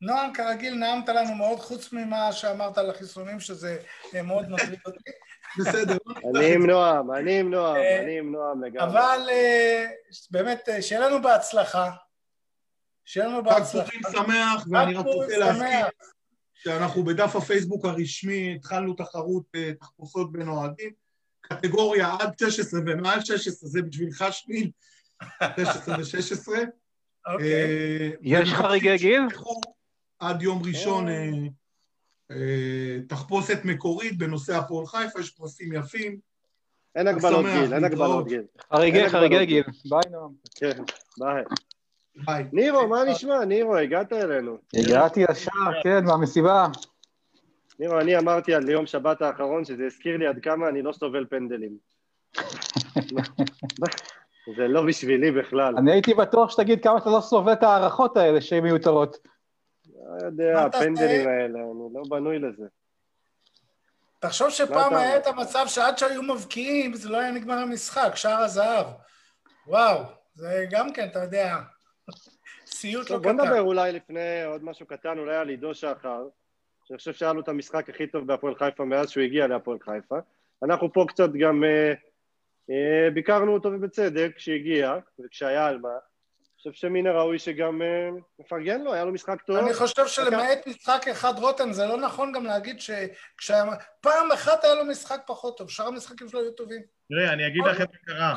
נועם, 0.00 0.32
כרגיל 0.32 0.74
נעמת 0.74 1.08
לנו 1.08 1.34
מאוד, 1.34 1.58
חוץ 1.58 1.92
ממה 1.92 2.32
שאמרת 2.32 2.78
על 2.78 2.90
החיסונים, 2.90 3.40
שזה 3.40 3.78
אה, 4.14 4.22
מאוד 4.22 4.48
מטריד 4.50 4.80
אותי. 4.86 5.10
בסדר. 5.58 5.96
אני 6.34 6.54
עם 6.54 6.66
נועם, 6.66 7.12
אני 7.12 7.40
עם 7.40 7.50
נועם, 7.50 7.76
אה, 7.76 8.02
אני 8.02 8.18
עם 8.18 8.32
נועם 8.32 8.64
לגמרי. 8.64 8.92
אבל 8.92 9.26
אה, 9.30 9.86
באמת, 10.30 10.68
שיהיה 10.80 11.08
לנו 11.08 11.22
בהצלחה. 11.22 11.90
שיהיה 13.04 13.26
לנו 13.26 13.44
בהצלחה. 13.44 13.90
חג 13.90 14.10
שמח, 14.12 14.66
ואני 14.70 14.94
רק 14.94 15.06
רוצה 15.06 15.36
להזכיר 15.36 15.86
שאנחנו 16.54 17.04
בדף 17.04 17.36
הפייסבוק 17.36 17.84
הרשמי 17.84 18.54
התחלנו 18.54 18.94
תחרות 18.94 19.44
תחפושות 19.80 20.32
בין 20.32 20.48
אוהדים. 20.48 21.03
קטגוריה 21.48 22.16
עד 22.20 22.32
16 22.38 22.80
ומעל 22.86 23.20
16, 23.20 23.68
זה 23.68 23.82
בשבילך 23.82 24.24
שמיל, 24.30 24.70
16 25.56 25.96
ו-16. 25.98 26.48
אוקיי. 27.26 28.12
יש 28.22 28.52
חריגי 28.52 28.96
גיל? 28.96 29.22
עד 30.18 30.42
יום 30.42 30.62
ראשון 30.64 31.08
אה, 32.30 32.98
תחפושת 33.08 33.58
מקורית 33.64 34.18
בנושא 34.18 34.56
הפועל 34.56 34.86
חיפה, 34.86 35.20
יש 35.20 35.30
פרסים 35.30 35.72
יפים. 35.72 36.18
אין 36.94 37.06
הגבלות 37.06 37.46
גיל, 37.46 37.74
אין 37.74 37.84
הגבלות 37.84 38.28
גיל. 38.28 38.42
חריגי, 38.72 39.08
חריגי 39.08 39.46
גיל. 39.46 39.64
ביי 39.90 40.00
נועם. 40.10 40.32
כן, 40.54 40.82
ביי. 41.18 42.44
נירו, 42.52 42.88
מה 42.88 43.04
נשמע? 43.04 43.44
נירו, 43.44 43.76
הגעת 43.76 44.12
אלינו. 44.12 44.58
הגעתי 44.74 45.20
ישר, 45.20 45.50
כן, 45.82 46.04
מהמסיבה. 46.04 46.66
נירו, 47.78 48.00
אני 48.00 48.18
אמרתי 48.18 48.54
על 48.54 48.68
יום 48.68 48.86
שבת 48.86 49.22
האחרון 49.22 49.64
שזה 49.64 49.86
הזכיר 49.86 50.16
לי 50.16 50.26
עד 50.26 50.38
כמה 50.42 50.68
אני 50.68 50.82
לא 50.82 50.92
סובל 50.92 51.26
פנדלים. 51.30 51.76
זה 54.56 54.68
לא 54.68 54.86
בשבילי 54.86 55.30
בכלל. 55.30 55.74
אני 55.78 55.92
הייתי 55.92 56.14
בטוח 56.14 56.50
שתגיד 56.50 56.82
כמה 56.82 56.98
אתה 56.98 57.10
לא 57.10 57.20
סובל 57.20 57.52
את 57.52 57.62
ההערכות 57.62 58.16
האלה 58.16 58.40
שהן 58.40 58.62
מיותרות. 58.62 59.16
לא 59.86 60.26
יודע, 60.26 60.64
הפנדלים 60.64 61.28
האלה, 61.28 61.58
אני 61.58 61.94
לא 61.94 62.02
בנוי 62.08 62.38
לזה. 62.38 62.66
תחשוב 64.18 64.50
שפעם 64.50 64.94
היה 64.94 65.16
את 65.16 65.26
המצב 65.26 65.64
שעד 65.66 65.98
שהיו 65.98 66.22
מבקיעים, 66.22 66.94
זה 66.94 67.08
לא 67.08 67.16
היה 67.16 67.30
נגמר 67.30 67.54
המשחק, 67.54 68.12
שער 68.14 68.40
הזהב. 68.42 68.86
וואו, 69.66 69.98
זה 70.34 70.66
גם 70.70 70.92
כן, 70.92 71.06
אתה 71.06 71.18
יודע, 71.18 71.56
סיוט 72.66 73.10
לא 73.10 73.18
קטן. 73.18 73.36
בוא 73.36 73.44
נדבר 73.44 73.60
אולי 73.60 73.92
לפני 73.92 74.44
עוד 74.44 74.64
משהו 74.64 74.86
קטן, 74.86 75.18
אולי 75.18 75.36
על 75.36 75.48
עידו 75.48 75.74
שחר, 75.74 76.22
שאני 76.84 76.98
חושב 76.98 77.12
שהיה 77.12 77.32
לו 77.32 77.40
את 77.40 77.48
המשחק 77.48 77.88
הכי 77.90 78.06
טוב 78.06 78.26
בהפועל 78.26 78.54
חיפה 78.54 78.84
מאז 78.84 79.10
שהוא 79.10 79.22
הגיע 79.22 79.46
להפועל 79.46 79.78
חיפה. 79.80 80.18
אנחנו 80.64 80.92
פה 80.92 81.04
קצת 81.08 81.30
גם 81.40 81.64
אה, 81.64 81.92
אה, 82.70 83.10
ביקרנו 83.10 83.54
אותו 83.54 83.68
ובצדק 83.68 84.32
כשהגיע 84.36 84.98
וכשהיה 85.20 85.66
על 85.66 85.78
מה. 85.78 85.98
חושב 86.68 86.72
שמן 86.72 87.06
הראוי 87.06 87.38
שגם 87.38 87.82
uh, 87.82 88.20
מפרגן 88.38 88.80
לו, 88.80 88.92
היה 88.94 89.04
לו 89.04 89.12
משחק 89.12 89.42
טוב. 89.42 89.56
אני 89.56 89.74
חושב 89.74 90.06
שלמעט 90.06 90.66
משחק 90.66 91.08
אחד 91.10 91.32
רותם, 91.38 91.72
זה 91.72 91.86
לא 91.86 92.00
נכון 92.00 92.32
גם 92.32 92.44
להגיד 92.44 92.80
שפעם 93.40 94.32
אחת 94.34 94.64
היה 94.64 94.74
לו 94.74 94.84
משחק 94.84 95.20
פחות 95.26 95.58
טוב, 95.58 95.70
שאר 95.70 95.86
המשחקים 95.86 96.28
שלו 96.28 96.40
היו 96.40 96.50
טובים. 96.50 96.82
תראה, 97.08 97.32
אני 97.32 97.46
אגיד 97.46 97.62
לכם 97.64 97.84
מה 97.92 97.98
קרה. 98.04 98.36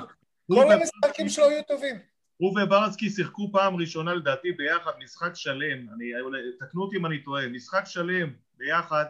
כל 0.53 0.71
המשחקים 0.71 1.29
שלו 1.29 1.45
היו 1.45 1.63
טובים. 1.63 1.99
הוא 2.38 2.59
וברסקי 2.61 3.09
שיחקו 3.09 3.49
פעם 3.51 3.75
ראשונה 3.75 4.13
לדעתי 4.13 4.51
ביחד 4.51 4.91
משחק 5.03 5.31
שלם, 5.33 5.89
אני, 5.95 6.11
תקנו 6.59 6.81
אותי 6.81 6.97
אם 6.97 7.05
אני 7.05 7.23
טועה, 7.23 7.47
משחק 7.47 7.83
שלם 7.85 8.33
ביחד 8.57 9.05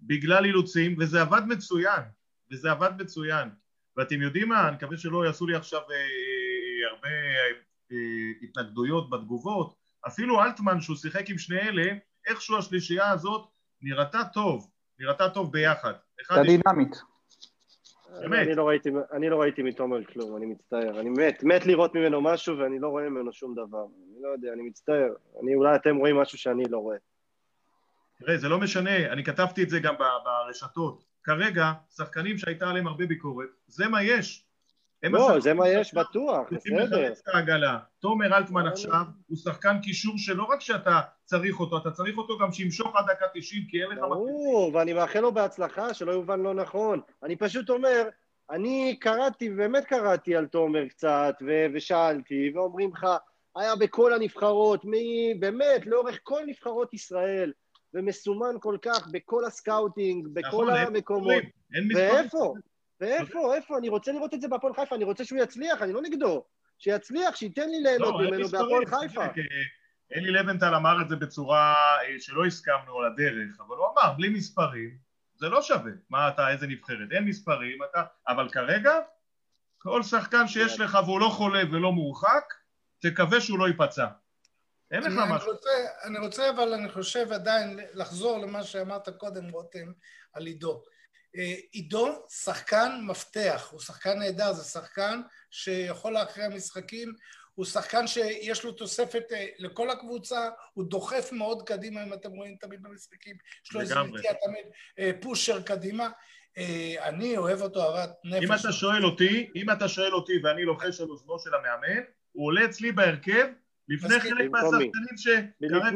בגלל 0.00 0.44
אילוצים, 0.44 0.96
וזה 0.98 1.20
עבד 1.20 1.42
מצוין, 1.46 2.02
וזה 2.52 2.70
עבד 2.70 2.90
מצוין. 3.02 3.48
ואתם 3.96 4.22
יודעים 4.22 4.48
מה, 4.48 4.68
אני 4.68 4.76
מקווה 4.76 4.96
שלא 4.96 5.26
יעשו 5.26 5.46
לי 5.46 5.56
עכשיו 5.56 5.80
אה, 5.80 5.96
אה, 5.96 6.90
הרבה 6.90 7.08
התנגדויות 8.42 9.10
בתגובות, 9.10 9.74
אפילו 10.06 10.42
אלטמן 10.42 10.80
שהוא 10.80 10.96
שיחק 10.96 11.30
עם 11.30 11.38
שני 11.38 11.60
אלה, 11.60 11.92
איכשהו 12.26 12.58
השלישייה 12.58 13.10
הזאת 13.10 13.48
נראתה 13.82 14.20
טוב, 14.32 14.70
נראתה 14.98 15.30
טוב 15.30 15.52
ביחד. 15.52 15.92
הייתה 16.18 16.42
דינמית. 16.42 17.09
אני 18.18 18.54
לא, 18.54 18.68
ראיתי, 18.68 18.90
אני 19.12 19.28
לא 19.28 19.40
ראיתי 19.40 19.62
מתומר 19.62 20.04
כלום, 20.04 20.36
אני 20.36 20.46
מצטער. 20.46 21.00
אני 21.00 21.10
מת, 21.10 21.42
מת 21.42 21.66
לראות 21.66 21.94
ממנו 21.94 22.20
משהו 22.20 22.58
ואני 22.58 22.78
לא 22.78 22.88
רואה 22.88 23.08
ממנו 23.08 23.32
שום 23.32 23.54
דבר. 23.54 23.84
אני 23.84 24.22
לא 24.22 24.28
יודע, 24.28 24.52
אני 24.52 24.62
מצטער. 24.62 25.14
אני, 25.42 25.54
אולי 25.54 25.76
אתם 25.76 25.96
רואים 25.96 26.16
משהו 26.16 26.38
שאני 26.38 26.64
לא 26.70 26.78
רואה. 26.78 26.96
תראה, 28.18 28.36
זה 28.36 28.48
לא 28.48 28.60
משנה, 28.60 29.12
אני 29.12 29.24
כתבתי 29.24 29.62
את 29.62 29.70
זה 29.70 29.80
גם 29.80 29.94
ברשתות. 30.24 31.04
כרגע, 31.22 31.72
שחקנים 31.96 32.38
שהייתה 32.38 32.70
עליהם 32.70 32.86
הרבה 32.86 33.06
ביקורת, 33.06 33.48
זה 33.66 33.88
מה 33.88 34.02
יש. 34.02 34.49
לא, 35.02 35.40
זה 35.40 35.54
מה 35.54 35.68
יש 35.68 35.94
בטוח, 35.94 36.48
בסדר. 36.52 37.12
תומר 38.00 38.36
אלטמן 38.36 38.66
עכשיו 38.66 39.02
הוא 39.26 39.36
שחקן 39.36 39.78
קישור 39.82 40.14
שלא 40.18 40.42
רק 40.42 40.60
שאתה 40.60 41.00
צריך 41.24 41.60
אותו, 41.60 41.78
אתה 41.78 41.90
צריך 41.90 42.18
אותו 42.18 42.38
גם 42.38 42.52
שימשוך 42.52 42.96
עד 42.96 43.04
דקה 43.04 43.26
90, 43.34 43.62
כי 43.68 43.82
אין 43.82 43.90
לך... 43.90 43.98
ברור, 43.98 44.70
ואני 44.74 44.92
מאחל 44.92 45.20
לו 45.20 45.32
בהצלחה, 45.32 45.94
שלא 45.94 46.12
יובן 46.12 46.40
לא 46.40 46.54
נכון. 46.54 47.00
אני 47.22 47.36
פשוט 47.36 47.70
אומר, 47.70 48.08
אני 48.50 48.96
קראתי, 49.00 49.50
באמת 49.50 49.84
קראתי 49.84 50.36
על 50.36 50.46
תומר 50.46 50.88
קצת, 50.88 51.34
ושאלתי, 51.74 52.52
ואומרים 52.54 52.90
לך, 52.92 53.06
היה 53.56 53.76
בכל 53.76 54.12
הנבחרות, 54.12 54.84
מי, 54.84 55.34
באמת, 55.38 55.86
לאורך 55.86 56.18
כל 56.22 56.40
נבחרות 56.46 56.94
ישראל, 56.94 57.52
ומסומן 57.94 58.54
כל 58.60 58.76
כך 58.82 59.08
בכל 59.12 59.44
הסקאוטינג, 59.44 60.28
בכל 60.32 60.46
נכון, 60.46 60.68
המקומות. 60.70 61.42
ואיפה? 61.94 62.54
ואיפה, 63.00 63.54
איפה? 63.54 63.78
אני 63.78 63.88
רוצה 63.88 64.12
לראות 64.12 64.34
את 64.34 64.40
זה 64.40 64.48
בהפועל 64.48 64.74
חיפה, 64.74 64.96
אני 64.96 65.04
רוצה 65.04 65.24
שהוא 65.24 65.38
יצליח, 65.38 65.82
אני 65.82 65.92
לא 65.92 66.02
נגדו. 66.02 66.44
שיצליח, 66.78 67.36
שייתן 67.36 67.68
לי 67.68 67.80
ליהנות 67.80 68.14
לא, 68.14 68.20
ממנו 68.20 68.48
בהפועל 68.48 68.86
חיפה. 68.86 69.24
אלי 70.14 70.30
לבנטל 70.30 70.74
אמר 70.74 71.02
את 71.02 71.08
זה 71.08 71.16
בצורה 71.16 71.74
אה, 72.02 72.20
שלא 72.20 72.46
הסכמנו 72.46 72.98
על 72.98 73.06
הדרך, 73.06 73.60
אבל 73.60 73.76
הוא 73.76 73.86
אמר, 73.92 74.12
בלי 74.16 74.28
מספרים, 74.28 74.98
זה 75.36 75.48
לא 75.48 75.62
שווה. 75.62 75.92
מה 76.10 76.28
אתה, 76.28 76.50
איזה 76.50 76.66
נבחרת? 76.66 77.12
אין 77.12 77.24
מספרים, 77.24 77.78
אתה... 77.90 78.02
אבל 78.28 78.48
כרגע, 78.48 78.92
כל 79.78 80.02
שחקן 80.02 80.48
שיש 80.48 80.80
לך 80.80 80.98
והוא 81.04 81.20
לא 81.20 81.28
חולה 81.28 81.62
ולא 81.72 81.92
מורחק, 81.92 82.44
תקווה 82.98 83.40
שהוא 83.40 83.58
לא 83.58 83.68
ייפצע. 83.68 84.06
אין 84.90 85.02
לך 85.02 85.12
משהו. 85.28 85.52
אני 86.04 86.18
רוצה, 86.18 86.50
אבל 86.50 86.74
אני 86.74 86.88
חושב 86.88 87.32
עדיין 87.32 87.80
לחזור 87.94 88.38
למה 88.38 88.62
שאמרת 88.62 89.08
קודם, 89.08 89.48
רותם, 89.50 89.92
על 90.32 90.46
עידו. 90.46 90.82
אה, 91.36 91.54
עידו 91.72 92.08
שחקן 92.28 93.00
מפתח, 93.06 93.68
הוא 93.70 93.80
שחקן 93.80 94.18
נהדר, 94.18 94.52
זה 94.52 94.64
שחקן 94.64 95.20
שיכול 95.50 96.12
להכריע 96.12 96.48
משחקים, 96.48 97.12
הוא 97.54 97.64
שחקן 97.64 98.06
שיש 98.06 98.64
לו 98.64 98.72
תוספת 98.72 99.22
אה, 99.32 99.46
לכל 99.58 99.90
הקבוצה, 99.90 100.48
הוא 100.74 100.84
דוחף 100.84 101.32
מאוד 101.32 101.62
קדימה, 101.62 102.02
אם 102.02 102.12
אתם 102.12 102.30
רואים 102.30 102.56
תמיד 102.60 102.82
במשחקים, 102.82 103.36
יש 103.66 103.72
לו 103.72 103.80
איזה 103.80 103.94
נטייה 103.94 104.34
תמיד 104.34 104.64
אה, 104.98 105.10
פושר 105.20 105.62
קדימה. 105.62 106.10
אני 106.98 107.36
אוהב 107.36 107.62
אותו 107.62 107.82
אהבת 107.82 108.10
נפש. 108.24 108.44
אם 108.44 108.52
אתה 108.52 108.72
שואל 108.72 109.04
אותי, 109.04 109.50
אם 109.56 109.70
אתה 109.70 109.88
שואל 109.88 110.14
אותי 110.14 110.32
ואני 110.42 110.64
לוחש 110.64 111.00
על 111.00 111.08
אוזנו 111.08 111.38
של 111.38 111.50
המאמן, 111.54 112.02
הוא 112.32 112.46
עולה 112.46 112.64
אצלי 112.64 112.92
בהרכב 112.92 113.46
לפני 113.88 114.20
חלק 114.20 114.50
מהשחקנים 114.50 115.16
שכרגע 115.16 115.90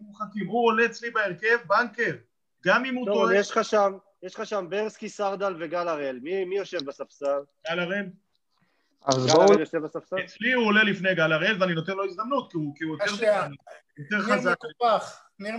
מורחקים, 0.00 0.46
הוא 0.46 0.66
עולה 0.66 0.86
אצלי 0.86 1.10
בהרכב, 1.10 1.56
בנקר, 1.66 2.16
גם 2.64 2.84
אם 2.84 2.94
הוא 2.94 3.06
טועה... 3.06 3.36
יש 3.36 3.50
לך 3.50 3.64
שם, 3.64 3.92
יש 4.26 4.34
לך 4.34 4.46
שם 4.46 4.66
ברסקי, 4.68 5.08
סרדל 5.08 5.54
וגל 5.58 5.88
הראל, 5.88 6.18
מי, 6.22 6.44
מי 6.44 6.56
יושב 6.56 6.84
בספסל? 6.84 7.40
גל 7.70 7.78
הראל. 7.78 8.06
אז 9.06 9.26
בואו... 9.26 9.36
גל 9.36 9.42
הראל 9.42 9.60
יושב 9.60 9.78
בספסל? 9.78 10.16
אצלי 10.24 10.52
הוא 10.52 10.66
עולה 10.66 10.82
לפני 10.82 11.14
גל 11.14 11.32
הראל 11.32 11.56
ואני 11.60 11.74
נותן 11.74 11.92
לו 11.92 12.04
הזדמנות, 12.04 12.50
כי 12.50 12.58
הוא, 12.58 12.74
כי 12.76 12.84
הוא 12.84 12.96
יותר, 13.06 13.46
יותר 13.98 14.22
חזק. 14.22 14.56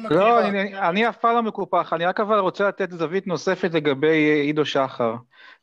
לא, 0.09 0.47
אני, 0.47 0.79
אני 0.79 1.09
אף 1.09 1.17
פעם 1.17 1.35
לא 1.35 1.43
מקופח, 1.43 1.93
אני 1.93 2.05
רק 2.05 2.19
אבל 2.19 2.39
רוצה 2.39 2.67
לתת 2.67 2.91
זווית 2.91 3.27
נוספת 3.27 3.73
לגבי 3.73 4.15
עידו 4.17 4.65
שחר, 4.65 5.15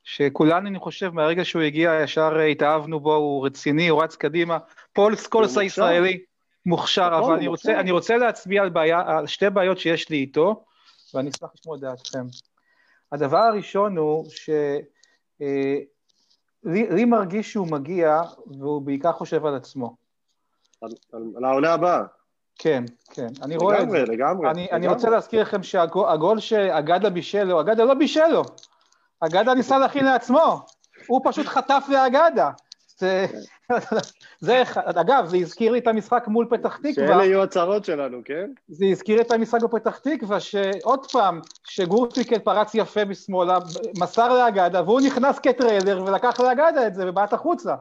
שכולנו, 0.04 0.68
אני 0.68 0.78
חושב, 0.78 1.10
מהרגע 1.10 1.44
שהוא 1.44 1.62
הגיע, 1.62 2.00
ישר 2.02 2.38
התאהבנו 2.38 3.00
בו, 3.00 3.14
הוא 3.14 3.46
רציני, 3.46 3.88
הוא 3.88 4.02
רץ 4.02 4.16
קדימה, 4.16 4.58
פול 4.92 5.16
סקולס 5.16 5.58
הישראלי, 5.58 6.24
מוכשר, 6.66 7.20
אבל 7.24 7.34
אני 7.34 7.46
רוצה, 7.46 7.80
אני 7.80 7.90
רוצה 7.90 8.16
להצביע 8.16 8.62
על, 8.62 8.68
בעיה, 8.68 9.02
על 9.06 9.26
שתי 9.26 9.50
בעיות 9.50 9.78
שיש 9.78 10.08
לי 10.08 10.16
איתו, 10.16 10.64
ואני 11.14 11.30
אשמח 11.30 11.50
לשמוע 11.54 11.76
את 11.76 11.80
דעתכם. 11.80 12.26
הדבר 13.14 13.38
הראשון 13.38 13.96
הוא 13.96 14.24
שלי 14.28 14.80
אה, 17.00 17.06
מרגיש 17.06 17.52
שהוא 17.52 17.66
מגיע, 17.70 18.22
והוא 18.46 18.82
בעיקר 18.82 19.12
חושב 19.12 19.46
על 19.46 19.54
עצמו. 19.54 19.96
על 21.36 21.44
העונה 21.44 21.72
הבאה. 21.72 22.02
כן, 22.58 22.84
כן, 23.10 23.26
אני 23.42 23.56
רואה 23.56 23.82
את 23.82 23.90
זה. 23.90 23.98
לגמרי, 23.98 24.16
לגמרי. 24.16 24.50
אני, 24.50 24.68
אני 24.72 24.88
רוצה 24.88 25.10
להזכיר 25.10 25.42
לכם 25.42 25.62
שהגול 25.62 26.40
שאגדה 26.40 27.10
בישל 27.10 27.44
לו, 27.44 27.60
אגדה 27.60 27.84
לא 27.84 27.94
בישל 27.94 28.26
לו, 28.26 28.42
אגדה 29.20 29.54
ניסה 29.54 29.78
להכין 29.78 30.04
לעצמו, 30.04 30.66
הוא 31.06 31.20
פשוט 31.24 31.46
חטף 31.46 31.84
לאגדה. 31.88 32.50
זה, 32.98 33.26
זה, 34.40 34.62
אגב, 34.74 35.26
זה 35.26 35.36
הזכיר 35.36 35.72
לי 35.72 35.78
את 35.78 35.86
המשחק 35.86 36.24
מול 36.28 36.46
פתח 36.50 36.76
תקווה. 36.76 36.92
שאלה 36.92 37.24
יהיו 37.24 37.42
הצהרות 37.42 37.84
שלנו, 37.84 38.18
כן? 38.24 38.50
זה 38.68 38.86
הזכיר 38.86 39.16
לי 39.16 39.22
את 39.22 39.30
המשחק 39.30 39.62
בפתח 39.62 39.98
תקווה, 39.98 40.40
שעוד 40.40 41.10
פעם, 41.10 41.40
שגורפיקל 41.64 42.38
פרץ 42.38 42.74
יפה 42.74 43.04
משמאלה, 43.04 43.58
מסר 43.98 44.34
לאגדה, 44.34 44.82
והוא 44.82 45.00
נכנס 45.00 45.38
כטריילר 45.38 46.04
ולקח 46.06 46.40
לאגדה 46.40 46.86
את 46.86 46.94
זה 46.94 47.08
ובעט 47.08 47.32
החוצה. 47.32 47.74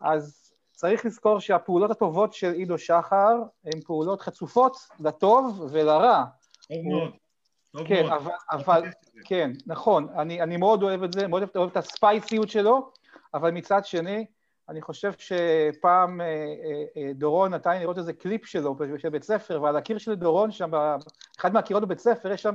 אז 0.00 0.52
צריך 0.72 1.04
לזכור 1.04 1.40
שהפעולות 1.40 1.90
הטובות 1.90 2.32
של 2.32 2.50
עידו 2.52 2.78
שחר 2.78 3.42
הן 3.64 3.80
פעולות 3.80 4.20
חצופות 4.20 4.76
לטוב 5.00 5.68
ולרע. 5.70 6.24
טוב 6.68 6.78
מאוד. 6.84 7.10
כן, 7.86 8.06
אבל, 8.06 8.32
אבל, 8.50 8.82
כן, 9.24 9.50
נכון, 9.66 10.08
אני, 10.18 10.42
אני 10.42 10.56
מאוד 10.56 10.82
אוהב 10.82 11.02
את 11.02 11.12
זה, 11.12 11.26
מאוד 11.26 11.42
אוהב 11.56 11.70
את 11.70 11.76
הספייסיות 11.76 12.48
שלו, 12.48 12.90
אבל 13.34 13.50
מצד 13.50 13.84
שני, 13.84 14.26
אני 14.68 14.82
חושב 14.82 15.12
שפעם 15.18 16.20
אה, 16.20 16.26
אה, 16.26 16.84
אה, 16.96 17.12
דורון 17.12 17.54
נתן 17.54 17.70
לי 17.70 17.80
לראות 17.80 17.98
איזה 17.98 18.12
קליפ 18.12 18.44
שלו 18.46 18.76
של 18.98 19.08
בית 19.08 19.22
ספר, 19.22 19.62
ועל 19.62 19.76
הקיר 19.76 19.98
של 19.98 20.14
דורון 20.14 20.50
שם, 20.50 20.70
באחד 20.70 21.52
מהקירות 21.52 21.82
בבית 21.82 21.98
ספר, 21.98 22.32
יש 22.32 22.42
שם 22.42 22.52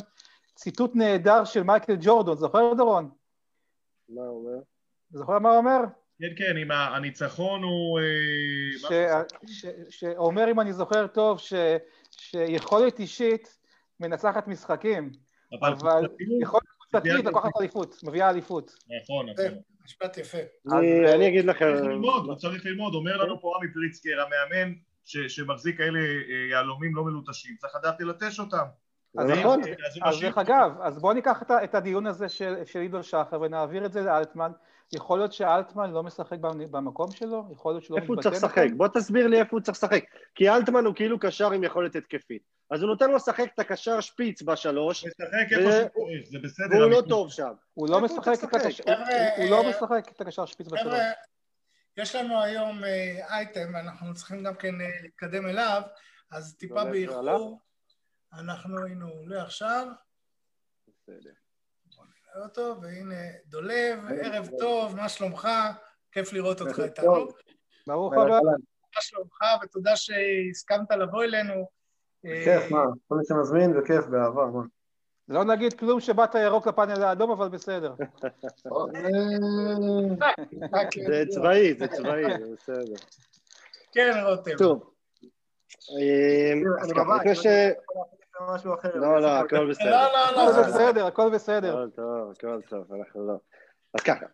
ציטוט 0.55 0.95
נהדר 0.95 1.45
של 1.45 1.63
מייקל 1.63 1.95
ג'ורדון, 2.01 2.37
זוכר 2.37 2.73
דורון? 2.77 3.09
מה 4.09 4.21
הוא 4.21 4.47
אומר? 4.47 4.61
זוכר 5.11 5.39
מה 5.39 5.49
הוא 5.49 5.57
אומר? 5.57 5.79
כן, 6.19 6.27
כן, 6.37 6.57
עם 6.57 6.71
הניצחון 6.71 7.63
הוא... 7.63 7.99
שאומר, 9.89 10.51
אם 10.51 10.59
אני 10.59 10.73
זוכר 10.73 11.07
טוב, 11.07 11.39
שיכולת 12.11 12.99
אישית 12.99 13.57
מנצחת 13.99 14.47
משחקים, 14.47 15.11
אבל 15.61 16.07
יכולת 16.41 16.78
קבוצתית 16.91 17.25
לקחת 17.25 17.49
אליפות, 17.59 17.95
מביאה 18.03 18.29
אליפות. 18.29 18.71
נכון, 19.01 19.29
נכון. 19.29 19.59
משפט 19.85 20.17
יפה. 20.17 20.37
אני 21.15 21.27
אגיד 21.27 21.45
לכם... 21.45 21.73
צריך 21.75 21.87
ללמוד, 21.87 22.37
צריך 22.37 22.65
ללמוד. 22.65 22.93
אומר 22.93 23.17
לנו 23.17 23.41
פה 23.41 23.53
עמי 23.57 23.73
פריצקר, 23.73 24.21
המאמן 24.21 24.73
שמחזיק 25.03 25.77
כאלה 25.77 25.99
אה, 25.99 26.49
יהלומים 26.51 26.95
לא 26.95 27.03
מלוטשים, 27.03 27.55
צריך 27.59 27.75
לדעת 27.75 27.95
ללטש 27.99 28.39
אותם. 28.39 28.65
אז 29.17 29.29
נכון, 29.29 29.61
אז 30.03 30.19
דרך 30.21 30.37
אגב, 30.37 30.71
אז 30.81 30.99
בואו 30.99 31.13
ניקח 31.13 31.43
את 31.63 31.75
הדיון 31.75 32.07
הזה 32.07 32.29
של 32.29 32.79
עידו 32.79 33.03
שחר 33.03 33.41
ונעביר 33.41 33.85
את 33.85 33.91
זה 33.93 34.01
לאלטמן. 34.01 34.51
יכול 34.95 35.19
להיות 35.19 35.33
שאלטמן 35.33 35.91
לא 35.91 36.03
משחק 36.03 36.37
במקום 36.71 37.11
שלו? 37.11 37.45
יכול 37.51 37.73
להיות 37.73 37.83
שהוא 37.83 37.99
לא 37.99 38.03
מתבטא 38.03 38.11
איפה 38.11 38.13
הוא 38.13 38.21
צריך 38.21 38.35
לשחק? 38.35 38.67
בוא 38.77 38.87
תסביר 38.87 39.27
לי 39.27 39.39
איפה 39.39 39.49
הוא 39.51 39.61
צריך 39.61 39.77
לשחק. 39.77 40.03
כי 40.35 40.49
אלטמן 40.49 40.85
הוא 40.85 40.95
כאילו 40.95 41.19
קשר 41.19 41.51
עם 41.51 41.63
יכולת 41.63 41.95
התקפית. 41.95 42.41
אז 42.69 42.81
הוא 42.81 42.89
נותן 42.89 43.09
לו 43.09 43.15
לשחק 43.15 43.49
את 43.53 43.59
הקשר 43.59 44.01
שפיץ 44.01 44.41
בשלוש. 44.41 45.05
משחק 45.05 45.23
איפה 45.51 45.71
שצריך, 45.71 46.29
זה 46.31 46.39
בסדר. 46.43 46.77
והוא 46.79 46.91
לא 46.91 47.01
טוב 47.09 47.31
שם. 47.31 47.51
הוא 47.73 47.89
לא 47.89 48.01
משחק 48.01 48.33
את 50.15 50.21
הקשר 50.21 50.45
שפיץ 50.45 50.67
בשלוש. 50.67 50.93
יש 51.97 52.15
לנו 52.15 52.41
היום 52.41 52.83
אייטם, 53.29 53.75
אה, 53.75 53.79
ואנחנו 53.81 54.13
צריכים 54.13 54.43
גם 54.43 54.55
כן 54.55 54.81
אה, 54.81 54.87
להתקדם 55.01 55.47
אליו, 55.47 55.81
אז 56.31 56.55
טיפה 56.57 56.85
באיחור. 56.85 57.61
אנחנו 58.33 58.85
היינו 58.85 59.09
עולה 59.09 59.43
עכשיו. 59.43 59.87
בסדר. 60.87 61.31
נראה 62.35 62.45
אותו, 62.45 62.75
והנה 62.81 63.15
דולב, 63.45 63.99
ערב 64.21 64.49
טוב, 64.59 64.95
מה 64.95 65.09
שלומך? 65.09 65.47
כיף 66.11 66.33
לראות 66.33 66.61
אותך 66.61 66.79
איתנו. 66.79 67.27
ברוך 67.87 68.13
הבא. 68.13 68.39
מה 68.95 69.01
שלומך, 69.01 69.41
ותודה 69.63 69.95
שהסכמת 69.95 70.91
לבוא 70.91 71.23
אלינו. 71.23 71.78
בכיף, 72.23 72.71
מה? 72.71 72.83
כל 73.07 73.15
מי 73.15 73.25
שמזמין 73.27 73.73
זה 73.73 73.79
כיף, 73.87 74.05
באהבה, 74.05 74.45
מה? 74.45 74.61
לא 75.29 75.43
נגיד 75.43 75.73
כלום 75.73 75.99
שבאת 75.99 76.35
ירוק 76.35 76.67
לפאנל 76.67 77.03
האדום, 77.03 77.31
אבל 77.31 77.49
בסדר. 77.49 77.93
זה 81.07 81.23
צבאי, 81.29 81.73
זה 81.73 81.87
צבאי, 81.87 82.23
זה 82.39 82.53
בסדר. 82.53 82.95
כן, 83.91 84.11
רותם. 84.25 84.57
טוב. 84.57 84.93
אז 86.81 86.91
ככה, 86.91 87.15
לפני 87.15 87.35
ש... 87.35 87.45
משהו 88.53 88.73
אחר. 88.73 88.95
לא, 88.95 89.21
לא, 89.21 89.27
הכל 89.27 89.69
בסדר. 89.69 89.89
לא, 89.89 90.07
לא, 90.13 90.35
לא. 90.35 90.49
הכל 90.51 90.69
בסדר, 90.69 91.05
הכל 91.05 91.29
בסדר. 91.29 91.77
הכל 91.77 91.89
טוב, 91.95 92.31
הכל 92.31 92.61
טוב, 92.69 92.93
אנחנו 92.93 93.27
לא. 93.27 93.33
אז 93.93 94.01
ככה, 94.01 94.25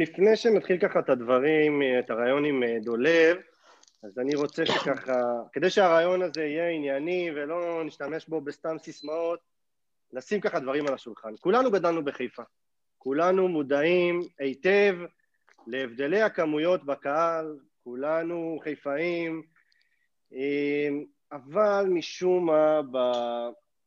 לפני 0.00 0.36
שנתחיל 0.36 0.78
ככה 0.78 0.98
את 0.98 1.08
הדברים, 1.08 1.82
את 1.98 2.10
הרעיון 2.10 2.44
עם 2.44 2.62
דולב, 2.84 3.36
אז 4.02 4.18
אני 4.18 4.34
רוצה 4.34 4.66
שככה, 4.66 5.22
כדי 5.52 5.70
שהרעיון 5.70 6.22
הזה 6.22 6.44
יהיה 6.44 6.68
ענייני 6.68 7.30
ולא 7.34 7.84
נשתמש 7.84 8.28
בו 8.28 8.40
בסתם 8.40 8.78
סיסמאות, 8.78 9.40
נשים 10.12 10.40
ככה 10.40 10.60
דברים 10.60 10.86
על 10.86 10.94
השולחן. 10.94 11.34
כולנו 11.40 11.70
גדלנו 11.70 12.04
בחיפה. 12.04 12.42
כולנו 12.98 13.48
מודעים 13.48 14.20
היטב 14.38 14.96
להבדלי 15.66 16.22
הכמויות 16.22 16.84
בקהל, 16.84 17.58
כולנו 17.84 18.58
חיפאים, 18.62 19.42
אבל 21.32 21.86
משום 21.88 22.46
מה 22.46 22.80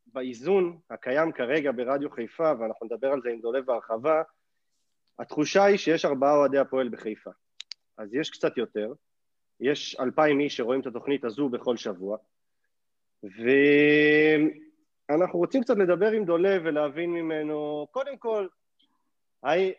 באיזון 0.08 0.78
הקיים 0.90 1.32
כרגע 1.32 1.72
ברדיו 1.72 2.10
חיפה, 2.10 2.52
ואנחנו 2.60 2.86
נדבר 2.86 3.12
על 3.12 3.22
זה 3.22 3.30
עם 3.30 3.42
דולב 3.42 3.66
בהרחבה, 3.66 4.22
התחושה 5.20 5.64
היא 5.64 5.78
שיש 5.78 6.06
ארבעה 6.06 6.36
אוהדי 6.36 6.58
הפועל 6.58 6.90
בחיפה. 6.90 7.32
אז 7.98 8.14
יש 8.14 8.30
קצת 8.30 8.58
יותר, 8.58 8.94
יש 9.60 9.96
אלפיים 10.00 10.40
איש 10.40 10.58
שרואים 10.58 10.82
את 10.82 10.88
התוכנית 10.88 11.26
הזו 11.26 11.50
בכל 11.50 11.78
שבוע, 11.78 12.18
ואנחנו 15.10 15.40
רוצים 15.40 15.64
קצת 15.64 15.78
לדבר 15.78 16.12
עם 16.12 16.26
דולב 16.26 16.62
ולהבין 16.66 17.10
ממנו, 17.14 17.88
קודם 17.92 18.18
כל, 18.18 18.48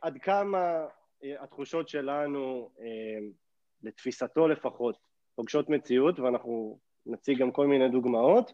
עד 0.02 0.18
כמה 0.22 0.86
אה, 1.24 1.42
התחושות 1.42 1.88
שלנו, 1.88 2.70
אה, 2.80 3.18
לתפיסתו 3.82 4.48
לפחות, 4.48 4.96
פוגשות 5.34 5.68
מציאות, 5.68 6.20
ואנחנו 6.20 6.78
נציג 7.06 7.38
גם 7.38 7.50
כל 7.50 7.66
מיני 7.66 7.88
דוגמאות. 7.88 8.52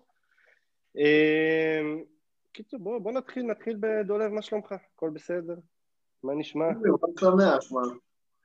קיצור, 2.52 2.80
בוא, 2.80 2.98
בוא 2.98 3.12
נתחיל, 3.12 3.42
נתחיל 3.42 3.76
בדולב, 3.80 4.32
מה 4.32 4.42
שלומך? 4.42 4.74
הכל 4.94 5.10
בסדר? 5.10 5.54
מה 6.22 6.34
נשמע? 6.34 6.66
חג 6.68 7.20
שמח, 7.20 7.72
מה? 7.72 7.82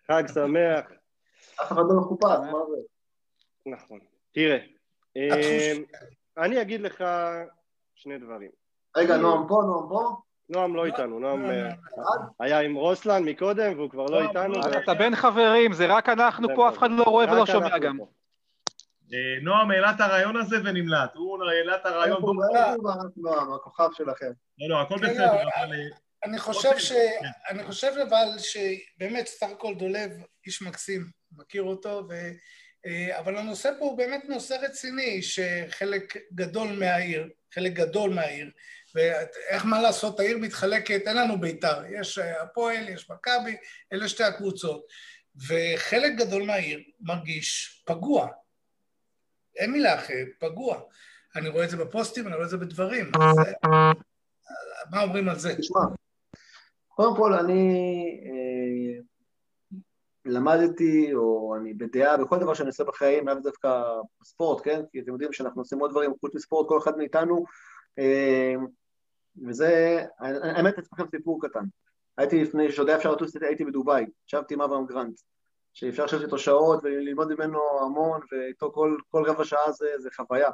חג 0.08 0.24
שמח. 0.34 1.01
אף 1.62 1.72
אחד 1.72 1.82
לא 1.90 1.96
מחופש, 2.02 2.24
מה 2.24 2.60
זה? 2.70 2.78
נכון. 3.66 4.00
תראה, 4.32 4.58
אני 6.38 6.62
אגיד 6.62 6.82
לך 6.82 7.04
שני 7.96 8.18
דברים. 8.18 8.50
רגע, 8.98 9.18
נועם 9.18 9.48
פה, 9.48 9.62
נועם 9.66 9.90
פה? 9.90 10.16
נועם 10.50 10.76
לא 10.76 10.86
איתנו, 10.86 11.20
נועם 11.20 11.46
היה 12.40 12.60
עם 12.60 12.76
רוסלן 12.76 13.24
מקודם 13.24 13.74
והוא 13.78 13.90
כבר 13.90 14.06
לא 14.06 14.22
איתנו. 14.22 14.54
אתה 14.84 14.94
בין 14.94 15.16
חברים, 15.16 15.74
זה 15.74 15.86
רק 15.86 16.10
אנחנו 16.10 16.48
פה, 16.56 16.70
אף 16.70 16.78
אחד 16.78 16.92
לא 16.92 17.04
רואה 17.04 17.34
ולא 17.34 17.46
שומע 17.46 17.78
גם. 17.78 17.98
אה, 19.14 19.18
נועם 19.42 19.72
העלה 19.72 19.92
את 19.92 20.02
הרעיון 20.02 20.38
הזה 20.38 20.58
ונמלט, 20.66 21.16
הוא 21.16 21.44
העלה 21.44 21.76
את 21.76 21.86
הרעיון... 21.86 22.22
נועם, 23.18 23.54
הכוכב 23.54 23.90
שלכם. 23.94 24.32
לא, 24.60 24.70
לא, 24.70 24.82
הכל 24.82 24.96
בסדר, 24.96 25.32
אבל... 25.32 25.76
אני 26.24 26.40
חושב 26.40 26.78
ש... 26.78 26.92
כן. 26.92 27.28
אני 27.50 27.64
חושב 27.64 27.92
אבל 28.08 28.28
שבאמת 28.38 29.30
הכל 29.42 29.76
דולב 29.76 30.12
איש 30.46 30.62
מקסים, 30.62 31.10
מכיר 31.32 31.64
אותו, 31.64 32.04
ו... 32.10 32.14
אה, 32.86 33.20
אבל 33.20 33.38
הנושא 33.38 33.72
פה 33.80 33.86
הוא 33.86 33.98
באמת 33.98 34.24
נושא 34.30 34.54
רציני, 34.62 35.22
שחלק 35.22 36.18
גדול 36.34 36.72
מהעיר, 36.72 37.30
חלק 37.54 37.74
גדול 37.74 38.14
מהעיר, 38.14 38.52
ואיך 38.96 39.66
מה 39.66 39.82
לעשות, 39.82 40.20
העיר 40.20 40.38
מתחלקת, 40.38 41.02
אין 41.08 41.18
לנו 41.18 41.40
בית"ר, 41.40 41.84
יש 42.00 42.18
אה, 42.18 42.42
הפועל, 42.42 42.90
יש 42.90 43.10
מכבי, 43.10 43.58
אלה 43.94 44.08
שתי 44.08 44.24
הקבוצות, 44.24 44.86
וחלק 45.48 46.14
גדול 46.18 46.44
מהעיר 46.44 46.80
מרגיש 47.00 47.82
פגוע. 47.86 48.28
אין 49.56 49.72
מילה 49.72 49.96
אחרת, 49.96 50.28
פגוע. 50.40 50.82
אני 51.36 51.50
רואה 51.50 51.64
את 51.64 51.70
זה 51.70 51.78
בפוסטים, 51.78 52.28
אני 52.28 52.36
רואה 52.36 52.46
את 52.46 52.50
זה 52.50 52.58
בדברים. 52.58 53.12
אז, 53.22 53.38
אה, 53.40 53.92
מה 54.92 55.02
אומרים 55.02 55.30
על 55.30 55.40
זה? 55.40 55.56
תשמע, 55.56 55.80
קודם 56.96 57.16
כל 57.16 57.34
אני 57.34 57.74
אה, 58.26 59.02
למדתי, 60.26 61.14
או 61.14 61.56
אני 61.56 61.74
בדעה 61.74 62.18
בכל 62.18 62.40
דבר 62.40 62.54
שאני 62.54 62.68
עושה 62.68 62.84
בחיים, 62.84 63.28
לאו 63.28 63.36
דווקא 63.44 63.84
בספורט, 64.22 64.62
כן? 64.64 64.82
כי 64.92 65.00
אתם 65.00 65.12
יודעים 65.12 65.34
שאנחנו 65.34 65.62
עושים 65.62 65.80
עוד 65.80 65.92
דברים 65.92 66.12
חוץ 66.20 66.36
מספורט, 66.36 66.68
כל 66.68 66.78
אחד 66.78 66.98
מאיתנו, 66.98 67.46
אה, 68.00 68.54
וזה, 69.48 70.04
האמת, 70.20 70.74
אני 70.74 70.84
אספר 70.84 71.04
לכם 71.04 71.18
סיפור 71.18 71.42
קטן. 71.42 71.66
הייתי 72.18 72.44
לפני, 72.44 72.72
שעוד 72.72 72.90
היה 72.90 72.98
אפשר 72.98 73.12
לטוס, 73.12 73.36
הייתי 73.42 73.66
בדובאי, 73.66 74.06
ישבתי 74.28 74.54
עם 74.54 74.62
אברהם 74.62 74.86
גרנט, 74.86 75.20
שאפשר 75.74 76.06
לשבת 76.06 76.22
איתו 76.22 76.38
שעות 76.38 76.80
וללמוד 76.84 77.34
ממנו 77.34 77.60
המון, 77.82 78.22
ואיתו 78.32 78.72
כל, 78.72 78.98
כל 79.12 79.24
רבע 79.28 79.46
שעה 79.46 79.72
זה, 79.72 79.88
זה 79.98 80.10
חוויה. 80.16 80.50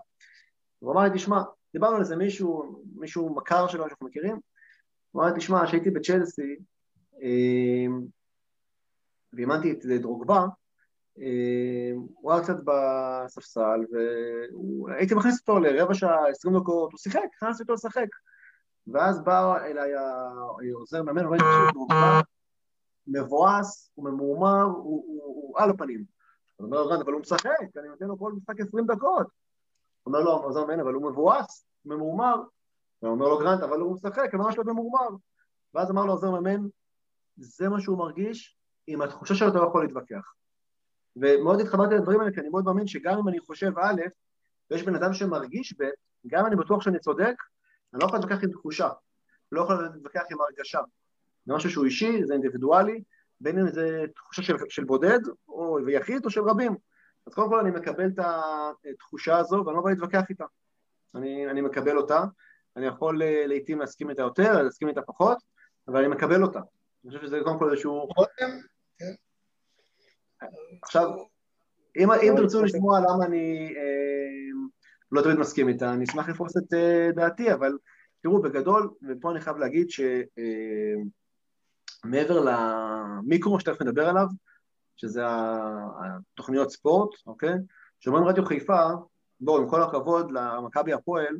הוא 0.80 0.92
אמר 0.92 1.02
לי, 1.02 1.10
תשמע, 1.14 1.42
דיברנו 1.74 1.96
על 1.96 2.02
איזה 2.02 2.16
מישהו, 2.16 2.82
מישהו 2.96 3.36
מכר 3.36 3.68
שלו 3.68 3.84
שאנחנו 3.84 4.08
מכירים, 4.08 4.40
הוא 5.18 5.24
אמר 5.24 5.36
תשמע, 5.36 5.66
כשהייתי 5.66 5.92
בצ'לסי, 5.92 6.56
אה, 7.22 7.86
ואימנתי 9.34 9.72
את 9.72 9.86
דרוגבה, 9.86 10.46
אה, 11.20 11.92
הוא 12.14 12.32
היה 12.32 12.44
קצת 12.44 12.56
בספסל, 12.66 13.86
והייתי 14.88 15.16
מכניס 15.16 15.40
אותו 15.40 15.60
לרבע 15.60 15.94
שעה, 15.94 16.30
עשרים 16.30 16.58
דקות, 16.58 16.92
הוא 16.92 17.00
שיחק, 17.00 17.20
נכנסתי 17.36 17.64
אותו 17.64 17.74
לשחק. 17.74 18.08
ואז 18.88 19.24
בא 19.24 19.58
אליי 19.66 19.92
העוזר 19.96 21.04
מאמן, 21.04 21.26
אומר 21.26 21.38
לי, 21.38 21.72
דרוגבה 21.74 22.22
מבואס, 23.08 23.92
הוא 23.96 24.06
ממורמר, 24.10 24.64
הוא 24.64 25.60
על 25.60 25.70
הפנים. 25.70 26.04
הוא 26.56 26.66
אומר 26.66 26.84
לו, 26.84 27.02
אבל 27.02 27.14
הוא 27.14 27.22
משחק, 27.22 27.78
אני 27.78 27.88
נותן 27.88 28.06
לו 28.06 28.20
כל 28.20 28.34
משחק 28.34 28.60
עשרים 28.60 28.86
דקות. 28.86 29.28
אומר 30.06 30.20
לו 30.20 30.32
העוזר 30.32 30.66
מאמן, 30.66 30.80
אבל 30.80 30.94
הוא 30.94 31.12
מבואס, 31.12 31.66
ממורמר. 31.86 32.36
ואומר 33.02 33.28
לו 33.28 33.40
גרנט, 33.40 33.64
אבל 33.64 33.80
הוא 33.80 33.94
משחק, 33.94 34.34
ממש 34.34 34.58
לא 34.58 34.64
במורמר. 34.64 35.08
ואז 35.74 35.92
אמר 35.92 36.06
לו 36.06 36.14
עוזר 36.14 36.32
מאמן, 36.32 36.68
זה 37.38 37.70
מה 37.70 37.82
שהוא 37.82 37.98
מרגיש, 37.98 38.58
עם 38.88 39.02
התחושה 39.02 39.36
שלו 39.36 39.48
אתה 39.48 39.58
לא 39.58 39.68
יכול 39.68 39.84
להתווכח. 39.84 40.34
ומאוד 41.16 41.60
התחברתי 41.60 41.96
לדברים 41.96 42.20
האלה, 42.20 42.32
כי 42.32 42.40
אני 42.40 42.50
מאוד 42.50 42.66
מאמין 42.66 42.88
שגם 42.88 43.18
אם 43.18 43.28
אני 43.28 43.40
חושב 43.40 43.72
א', 43.80 44.02
ויש 44.72 44.84
בן 44.84 44.96
אדם 44.96 45.14
שמרגיש 45.14 45.76
ב', 45.80 45.84
גם 46.28 46.46
אני 46.46 46.56
בטוח 46.56 46.82
שאני 46.82 47.00
צודק, 47.00 47.36
אני 47.94 48.02
לא 48.02 48.06
יכול 48.06 48.20
להתווכח 48.20 48.44
עם 48.44 48.52
תחושה, 48.52 48.90
לא 49.52 49.62
יכול 49.62 49.84
להתווכח 49.84 50.24
עם 50.32 50.38
הרגשה. 50.42 50.80
זה 51.46 51.54
משהו 51.54 51.70
שהוא 51.70 51.86
אישי, 51.86 52.26
זה 52.26 52.34
אינדיבידואלי, 52.34 53.04
בין 53.42 53.60
אם 53.60 53.68
זה 53.68 54.06
תחושה 54.16 54.42
של, 54.42 54.56
של 54.70 54.84
בודד, 54.84 55.20
או 55.48 55.78
ויחיד, 55.86 56.26
או 56.26 56.30
של 56.30 56.42
רבים. 56.42 56.76
אז 57.28 57.34
קודם 57.34 57.50
כל 57.50 57.60
אני 57.60 57.72
מקבל 57.72 58.08
את 58.08 58.20
התחושה 58.94 59.38
הזו, 59.38 59.64
ואני 59.66 59.76
לא 59.78 59.84
בא 59.84 59.90
להתווכח 59.90 60.24
איתה. 60.30 60.46
אני, 61.16 61.50
אני 61.50 61.62
מקבל 61.62 61.98
אותה, 61.98 62.24
אני 62.78 62.86
יכול 62.86 63.22
אה, 63.22 63.48
לעיתים 63.48 63.80
להסכים 63.80 64.10
איתה 64.10 64.22
יותר, 64.22 64.62
להסכים 64.62 64.88
איתה 64.88 65.02
פחות, 65.02 65.38
אבל 65.88 66.00
אני 66.00 66.08
מקבל 66.08 66.44
אותה. 66.44 66.60
אני 66.60 67.12
חושב 67.12 67.28
שזה 67.28 67.40
קודם 67.44 67.60
כל 67.60 67.72
איזשהו... 67.72 68.10
כן. 68.38 68.52
עכשיו, 70.84 71.10
אם, 71.98 72.12
אם 72.12 72.34
תרצו 72.38 72.64
לשמוע 72.64 73.00
למה 73.00 73.26
אני 73.26 73.74
אה, 73.78 74.52
לא 75.12 75.22
תמיד 75.22 75.36
מסכים 75.36 75.68
איתה, 75.68 75.94
אני 75.94 76.06
אשמח 76.06 76.30
לפרוס 76.30 76.58
את 76.58 76.74
אה, 76.74 77.10
דעתי, 77.16 77.54
אבל 77.54 77.78
תראו, 78.22 78.42
בגדול, 78.42 78.90
ופה 79.10 79.32
אני 79.32 79.42
חייב 79.42 79.58
להגיד 79.58 79.88
שמעבר 82.06 82.46
למיקרו 82.46 83.60
שתכף 83.60 83.82
נדבר 83.82 84.10
עליו, 84.10 84.28
שזה 84.96 85.22
התוכניות 85.26 86.72
ספורט, 86.72 87.10
אוקיי? 87.26 87.54
שאומרים 88.00 88.26
רדיו 88.26 88.46
חיפה, 88.46 88.82
בואו, 89.40 89.62
עם 89.62 89.70
כל 89.70 89.84
הכבוד 89.84 90.32
למכבי 90.32 90.94
הפועל, 90.94 91.38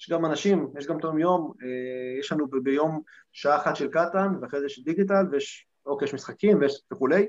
יש 0.00 0.10
גם 0.10 0.24
אנשים, 0.24 0.68
יש 0.78 0.86
גם 0.86 0.98
תום 0.98 1.18
יום, 1.18 1.52
אה, 1.62 2.18
יש 2.20 2.32
לנו 2.32 2.46
ביום 2.62 3.02
שעה 3.32 3.56
אחת 3.56 3.76
של 3.76 3.88
קטן, 3.88 4.28
ואחרי 4.40 4.60
זה 4.60 4.66
יש 4.66 4.84
דיגיטל, 4.84 5.26
ויש, 5.30 5.66
אוקיי, 5.86 6.06
יש 6.06 6.14
משחקים 6.14 6.60
ויש 6.60 6.82
וכולי, 6.92 7.26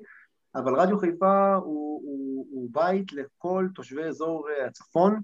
אבל 0.56 0.76
רדיו 0.76 1.00
חיפה 1.00 1.56
הוא, 1.56 2.02
הוא, 2.06 2.48
הוא 2.52 2.70
בית 2.72 3.14
לכל 3.14 3.68
תושבי 3.76 4.04
אזור 4.04 4.48
אה, 4.50 4.66
הצפון, 4.66 5.20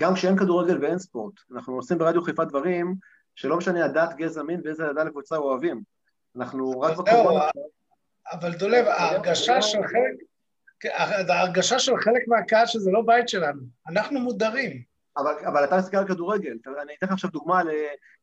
גם 0.00 0.14
כשאין 0.14 0.38
כדורגל 0.38 0.78
ואין 0.82 0.98
ספורט. 0.98 1.34
אנחנו 1.54 1.74
עושים 1.74 1.98
ברדיו 1.98 2.22
חיפה 2.22 2.44
דברים 2.44 2.94
שלא 3.34 3.56
משנה 3.56 3.84
הדת, 3.84 4.14
גזע, 4.16 4.42
מין 4.42 4.60
ואיזה 4.64 4.84
דת 4.96 5.06
לקבוצה 5.06 5.36
אוהבים. 5.36 5.82
אנחנו 6.36 6.80
רק 6.80 6.98
בקורונה... 6.98 7.44
אבל 8.32 8.52
דולב, 8.52 8.86
ההרגשה 8.86 9.62
של 9.62 9.78
חלק... 9.82 10.16
ההרגשה 11.28 11.78
של 11.78 11.96
חלק 11.96 12.28
מהקהל 12.28 12.66
שזה 12.66 12.90
לא 12.90 13.02
בית 13.06 13.28
שלנו, 13.28 13.60
אנחנו 13.88 14.20
מודרים. 14.20 14.91
אבל, 15.16 15.34
אבל 15.46 15.64
אתה 15.64 15.76
מסתכל 15.76 15.96
על 15.96 16.06
כדורגל, 16.06 16.56
אני 16.82 16.94
אתן 16.98 17.06
לך 17.06 17.12
עכשיו 17.12 17.30
דוגמה 17.30 17.62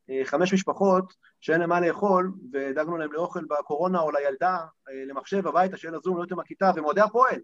לחמש 0.08 0.54
משפחות 0.54 1.14
שאין 1.42 1.60
להם 1.60 1.70
מה 1.70 1.80
לאכול 1.80 2.32
ודאגנו 2.54 2.98
להם 2.98 3.14
לאוכל 3.14 3.46
בקורונה 3.46 4.00
או 4.00 4.12
לילדה, 4.12 4.58
אה, 4.90 5.06
למחשב 5.06 5.48
הביתה, 5.48 5.78
שיהיה 5.78 5.92
לה 5.92 6.00
זום, 6.00 6.18
לא 6.18 6.22
יודעת 6.22 6.40
הכיתה, 6.40 6.72
והם 6.76 6.86
אוהדי 6.86 7.02
הפועל, 7.02 7.40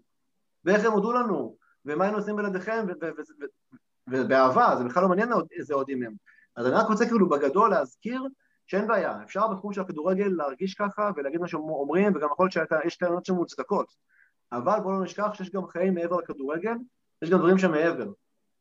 ואיך 0.64 0.84
הם 0.84 0.92
הודו 0.92 1.12
לנו, 1.12 1.56
ומה 1.84 2.06
הם 2.06 2.14
עושים 2.14 2.36
בלעדיכם, 2.36 2.86
ובאהבה, 4.10 4.74
זה 4.78 4.84
בכלל 4.84 5.02
לא 5.02 5.08
מעניין 5.08 5.28
איזה 5.58 5.74
אוהדים 5.74 6.02
הם. 6.02 6.12
אז 6.56 6.66
אני 6.66 6.74
רק 6.74 6.86
רוצה 6.88 7.06
כאילו 7.06 7.28
בגדול 7.28 7.70
להזכיר 7.70 8.22
שאין 8.66 8.86
בעיה, 8.86 9.22
אפשר 9.22 9.48
בתחום 9.48 9.72
של 9.72 9.80
הכדורגל 9.80 10.28
להרגיש 10.36 10.74
ככה 10.74 11.10
ולהגיד 11.16 11.40
מה 11.40 11.48
שאומרים, 11.48 12.16
וגם 12.16 12.28
יכול 12.32 12.48
להיות 12.54 12.70
שיש 12.84 12.96
טענות 12.96 13.24
שהן 13.24 13.36
מוצדקות, 13.36 13.86
אבל 14.52 14.80
בואו 14.80 14.92
לא 14.92 15.04
נשכח 15.04 15.34
שיש 15.34 15.50
גם 15.50 15.66
חיים 15.66 15.94
מעבר 15.94 16.16
לכדורגל, 16.16 16.74
יש 17.22 17.30
גם 17.30 17.38
דברים 17.38 17.58
שמעבר. 17.58 18.08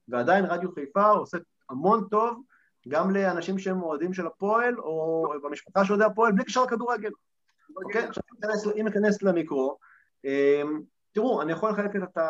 ועדיין 0.08 0.46
רדיו 0.46 0.72
חיפה 0.72 1.10
עושה 1.10 1.38
המון 1.70 2.08
טוב 2.12 2.42
גם 2.88 3.12
לאנשים 3.12 3.60
שהם 3.60 3.84
אוהדים 3.84 4.14
של 4.14 4.28
הפועל, 4.28 4.80
או 4.80 5.28
במשפחה 5.44 5.86
של 5.86 5.94
אוהדי 5.94 6.06
הפועל, 6.06 6.32
בלי 6.32 6.44
קשר 6.44 6.64
לכדורגל. 6.64 7.12
אוקיי? 7.76 8.04
עכשיו 8.04 8.74
אם 8.78 8.86
ניכנס 8.86 9.24
למיקרו, 9.24 9.78
אמ, 10.26 10.82
תראו, 11.16 11.42
אני 11.42 11.52
יכול 11.52 11.70
לחלק 11.70 11.96
את 11.96 12.18
ה... 12.18 12.30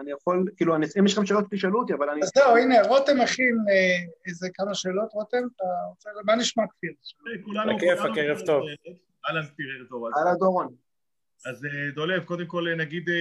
אני 0.00 0.10
יכול, 0.10 0.44
כאילו, 0.56 0.76
אם 0.76 1.06
יש 1.06 1.12
לכם 1.12 1.26
שאלות 1.26 1.44
תשאלו 1.50 1.80
אותי, 1.80 1.94
אבל 1.94 2.10
אני... 2.10 2.22
אז 2.22 2.30
זהו, 2.34 2.56
הנה, 2.56 2.82
רותם 2.88 3.20
מכין 3.22 3.56
אה, 3.70 4.06
איזה 4.26 4.48
כמה 4.54 4.74
שאלות, 4.74 5.12
רותם, 5.12 5.42
אתה 5.56 5.64
רוצה... 5.88 6.10
מה 6.24 6.36
נשמע 6.36 6.64
כפיר? 6.66 6.92
כולנו... 7.44 7.76
בכיף, 7.76 7.98
ערב 8.16 8.38
טוב. 8.46 8.62
אהלן 9.26 9.46
כפיר, 9.46 9.66
ערב 9.78 9.88
טוב. 9.88 10.04
אהלן 10.18 10.38
דורון. 10.38 10.68
אז 11.46 11.64
אה, 11.64 11.90
דולב, 11.94 12.24
קודם 12.24 12.46
כל 12.46 12.74
נגיד, 12.76 13.08
אה, 13.08 13.14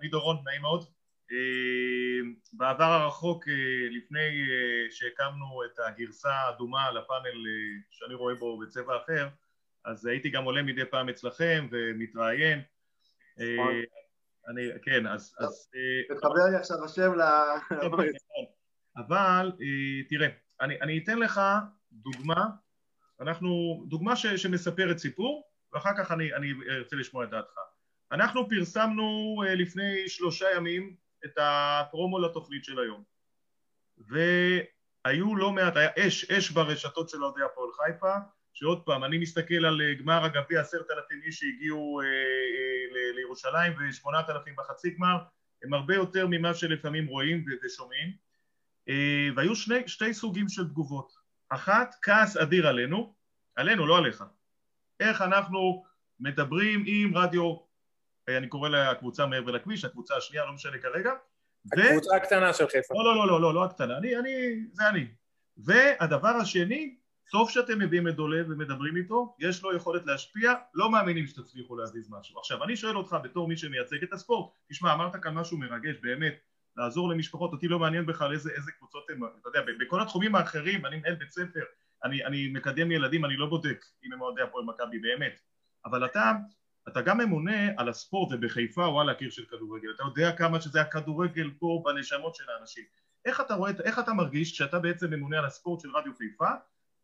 אני 0.00 0.08
דורון, 0.08 0.36
נעים 0.44 0.62
מאוד. 0.62 0.84
אה, 1.32 2.30
בעבר 2.52 2.84
הרחוק, 2.84 3.48
אה, 3.48 3.54
לפני 3.90 4.20
אה, 4.20 4.90
שהקמנו 4.90 5.64
את 5.64 5.78
הגרסה 5.86 6.30
האדומה 6.30 6.90
לפאנל 6.90 7.46
שאני 7.90 8.14
רואה 8.14 8.34
בו 8.34 8.58
בצבע 8.58 8.96
אחר, 8.96 9.28
אז 9.84 10.06
הייתי 10.06 10.30
גם 10.30 10.44
עולה 10.44 10.62
מדי 10.62 10.84
פעם 10.84 11.08
אצלכם 11.08 11.68
ומתראיין. 11.70 12.62
אני, 14.48 14.68
כן, 14.82 15.06
אז... 15.06 15.34
תחבר 16.08 16.50
לי 16.50 16.56
עכשיו 16.56 16.84
השם 16.84 17.14
ל... 17.14 17.22
אבל 18.96 19.52
תראה, 20.08 20.28
אני, 20.60 20.80
אני 20.80 20.98
אתן 20.98 21.18
לך 21.18 21.40
דוגמה, 21.92 22.46
אנחנו, 23.20 23.82
דוגמה 23.88 24.16
ש, 24.16 24.26
שמספרת 24.26 24.98
סיפור, 24.98 25.48
ואחר 25.72 25.90
כך 25.98 26.12
אני, 26.12 26.34
אני 26.34 26.52
ארצה 26.70 26.96
לשמוע 26.96 27.24
את 27.24 27.30
דעתך. 27.30 27.54
אנחנו 28.12 28.48
פרסמנו 28.48 29.42
לפני 29.46 30.08
שלושה 30.08 30.46
ימים 30.56 30.96
את 31.24 31.38
הפרומו 31.40 32.18
לתוכנית 32.18 32.64
של 32.64 32.78
היום. 32.78 33.02
והיו 33.98 35.36
לא 35.36 35.52
מעט, 35.52 35.76
היה 35.76 35.90
אש, 35.98 36.30
אש 36.30 36.50
ברשתות 36.50 37.08
של 37.08 37.24
אוהדי 37.24 37.42
הפועל 37.42 37.70
חיפה, 37.72 38.14
שעוד 38.52 38.82
פעם, 38.84 39.04
אני 39.04 39.18
מסתכל 39.18 39.64
על 39.64 39.80
אה, 39.82 39.94
גמר 39.94 40.24
הגביע, 40.24 40.60
עשרת 40.60 40.90
אלפים 40.90 41.20
איש 41.22 41.38
שהגיעו 41.38 42.00
אה, 42.00 42.06
אה, 42.06 43.12
לירושלים 43.14 43.72
ושמונת 43.78 44.30
אלפים 44.30 44.54
בחצי 44.56 44.90
גמר, 44.90 45.16
הם 45.64 45.74
הרבה 45.74 45.94
יותר 45.94 46.26
ממה 46.30 46.54
שלפעמים 46.54 47.06
רואים 47.06 47.44
ושומעים. 47.64 48.12
אה, 48.88 49.28
והיו 49.36 49.56
שני, 49.56 49.88
שתי 49.88 50.14
סוגים 50.14 50.48
של 50.48 50.68
תגובות. 50.68 51.12
אחת, 51.48 51.94
כעס 52.02 52.36
אדיר 52.36 52.68
עלינו, 52.68 53.14
עלינו, 53.56 53.86
לא 53.86 53.98
עליך. 53.98 54.24
איך 55.00 55.22
אנחנו 55.22 55.84
מדברים 56.20 56.84
עם 56.86 57.16
רדיו 57.16 57.56
אני 58.28 58.48
קורא 58.48 58.68
לה 58.68 58.94
קבוצה 58.94 59.26
מעבר 59.26 59.50
לכביש, 59.50 59.84
הקבוצה 59.84 60.16
השנייה, 60.16 60.46
לא 60.46 60.52
משנה 60.52 60.78
כרגע, 60.78 61.12
הקבוצה 61.72 62.16
הקטנה 62.16 62.52
של 62.52 62.68
חיפה. 62.68 62.94
לא, 62.94 63.04
לא, 63.04 63.16
לא, 63.16 63.26
לא, 63.26 63.40
לא, 63.40 63.54
לא 63.54 63.64
הקטנה, 63.64 63.98
אני, 63.98 64.16
אני, 64.16 64.30
זה 64.72 64.88
אני. 64.88 65.06
והדבר 65.56 66.28
השני, 66.28 66.96
טוב 67.30 67.50
שאתם 67.50 67.78
מביאים 67.78 68.08
את 68.08 68.16
דולב 68.16 68.46
ומדברים 68.50 68.96
איתו, 68.96 69.36
יש 69.38 69.62
לו 69.62 69.76
יכולת 69.76 70.06
להשפיע, 70.06 70.52
לא 70.74 70.90
מאמינים 70.90 71.26
שתצליחו 71.26 71.76
להזיז 71.76 72.10
משהו. 72.10 72.38
עכשיו, 72.38 72.64
אני 72.64 72.76
שואל 72.76 72.96
אותך 72.96 73.16
בתור 73.22 73.48
מי 73.48 73.56
שמייצג 73.56 74.02
את 74.02 74.12
הספורט, 74.12 74.52
תשמע, 74.70 74.92
אמרת 74.92 75.16
כאן 75.16 75.34
משהו 75.34 75.58
מרגש, 75.58 75.96
באמת, 76.02 76.34
לעזור 76.76 77.08
למשפחות, 77.08 77.52
אותי 77.52 77.68
לא 77.68 77.78
מעניין 77.78 78.06
בכלל 78.06 78.32
איזה, 78.32 78.50
איזה 78.50 78.72
קבוצות 78.72 79.10
הם, 79.10 79.20
אתה 79.40 79.48
יודע, 79.48 79.60
בכל 79.80 80.02
התחומים 80.02 80.34
האחרים, 80.34 80.86
אני 80.86 80.96
מנהל 80.96 81.14
בית 81.14 81.30
ספר, 81.30 81.60
אני, 82.04 82.24
אני 82.24 82.48
מקדם 82.48 82.92
ילדים, 82.92 83.24
אני 83.24 83.36
לא 83.36 83.46
בודק 83.46 83.84
אם 84.04 84.12
הם 84.12 84.20
אוהדי 84.20 84.42
הפועל 84.42 84.64
מכבי, 84.64 84.98
באמת. 84.98 85.40
אבל 85.84 86.04
אתה, 86.04 86.32
אתה 86.88 87.02
גם 87.02 87.18
ממונה 87.18 87.68
על 87.76 87.88
הספורט, 87.88 88.32
ובחיפה 88.32 88.82
וואלה 88.82 89.14
קיר 89.14 89.30
של 89.30 89.44
כדורגל, 89.44 89.88
אתה 89.94 90.02
יודע 90.02 90.36
כמה 90.36 90.60
שזה 90.60 90.80
הכדורגל 90.80 91.50
פה 91.58 91.82
בנשמות 91.84 92.34
של 92.34 92.44
האנשים. 92.50 92.84
איך 93.24 93.40
אתה 93.40 93.54
רואה, 93.54 93.72
איך 93.84 93.98
אתה 93.98 94.12
מרגיש 94.12 94.52
כשאתה 94.52 94.78
בעצם 94.78 95.10
ממונה 95.10 95.38
על 95.38 95.44
הספורט 95.44 95.80
של 95.80 95.96
רדיו 95.96 96.12
חיפה, 96.18 96.50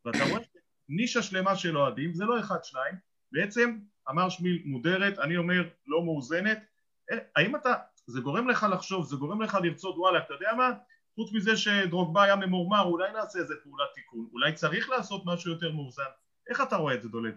ואתה 0.05 0.19
רואה 0.31 0.41
נישה 0.89 1.23
שלמה 1.23 1.57
של 1.57 1.79
אוהדים, 1.79 2.15
זה 2.15 2.25
לא 2.25 2.41
אחד 2.41 2.65
שניים, 2.65 2.95
בעצם 3.33 3.79
אמר 4.11 4.29
שמיל 4.29 4.63
מודרת, 4.65 5.19
אני 5.19 5.37
אומר 5.37 5.69
לא 5.87 6.05
מאוזנת, 6.05 6.65
אה, 7.11 7.19
האם 7.37 7.57
אתה, 7.57 7.75
זה 8.07 8.21
גורם 8.21 8.49
לך 8.49 8.67
לחשוב, 8.73 9.07
זה 9.07 9.17
גורם 9.17 9.43
לך 9.43 9.59
לרצות 9.63 9.97
וואלה, 9.99 10.19
אתה 10.19 10.35
יודע 10.35 10.53
מה, 10.57 10.71
חוץ 11.15 11.33
מזה 11.33 11.57
שדרוגבה 11.57 12.23
היה 12.23 12.37
ממורמר, 12.37 12.83
אולי 12.83 13.13
נעשה 13.13 13.39
איזה 13.39 13.55
פעולת 13.63 13.89
תיקון, 13.95 14.29
אולי 14.33 14.53
צריך 14.53 14.91
לעשות 14.91 15.23
משהו 15.27 15.53
יותר 15.53 15.73
מאוזן, 15.73 16.03
איך 16.51 16.61
אתה 16.61 16.77
רואה 16.77 16.95
את 16.95 17.03
זה 17.03 17.09
דולד? 17.09 17.37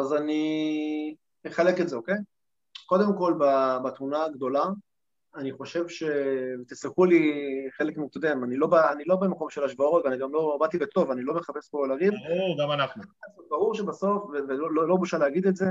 אז 0.00 0.14
אני 0.14 1.14
אחלק 1.46 1.80
את 1.80 1.88
זה, 1.88 1.96
אוקיי? 1.96 2.16
קודם 2.86 3.18
כל 3.18 3.34
בתמונה 3.84 4.24
הגדולה, 4.24 4.64
אני 5.36 5.52
חושב 5.52 5.88
ש... 5.88 6.02
תסלחו 6.68 7.04
לי 7.04 7.32
חלק 7.76 7.94
יודע, 8.16 8.32
אני 8.32 8.56
לא, 8.56 8.68
אני 8.92 9.04
לא 9.06 9.16
במקום 9.16 9.50
של 9.50 9.64
השוואות 9.64 10.04
ואני 10.04 10.18
גם 10.18 10.32
לא 10.32 10.56
באתי 10.60 10.78
בטוב, 10.78 11.10
אני 11.10 11.22
לא 11.22 11.34
מחפש 11.34 11.68
פה 11.68 11.86
לריב. 11.86 12.12
ברור, 12.28 12.56
גם 12.62 12.72
אנחנו. 12.72 13.02
ברור 13.50 13.74
שבסוף, 13.74 14.24
ולא 14.48 14.74
לא, 14.74 14.88
לא 14.88 14.96
בושה 14.96 15.18
להגיד 15.18 15.46
את 15.46 15.56
זה, 15.56 15.66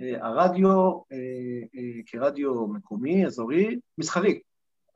אה, 0.00 0.26
הרדיו 0.26 0.68
אה, 1.12 1.16
אה, 1.74 2.02
כרדיו 2.06 2.66
מקומי, 2.66 3.26
אזורי, 3.26 3.80
מסחרי. 3.98 4.40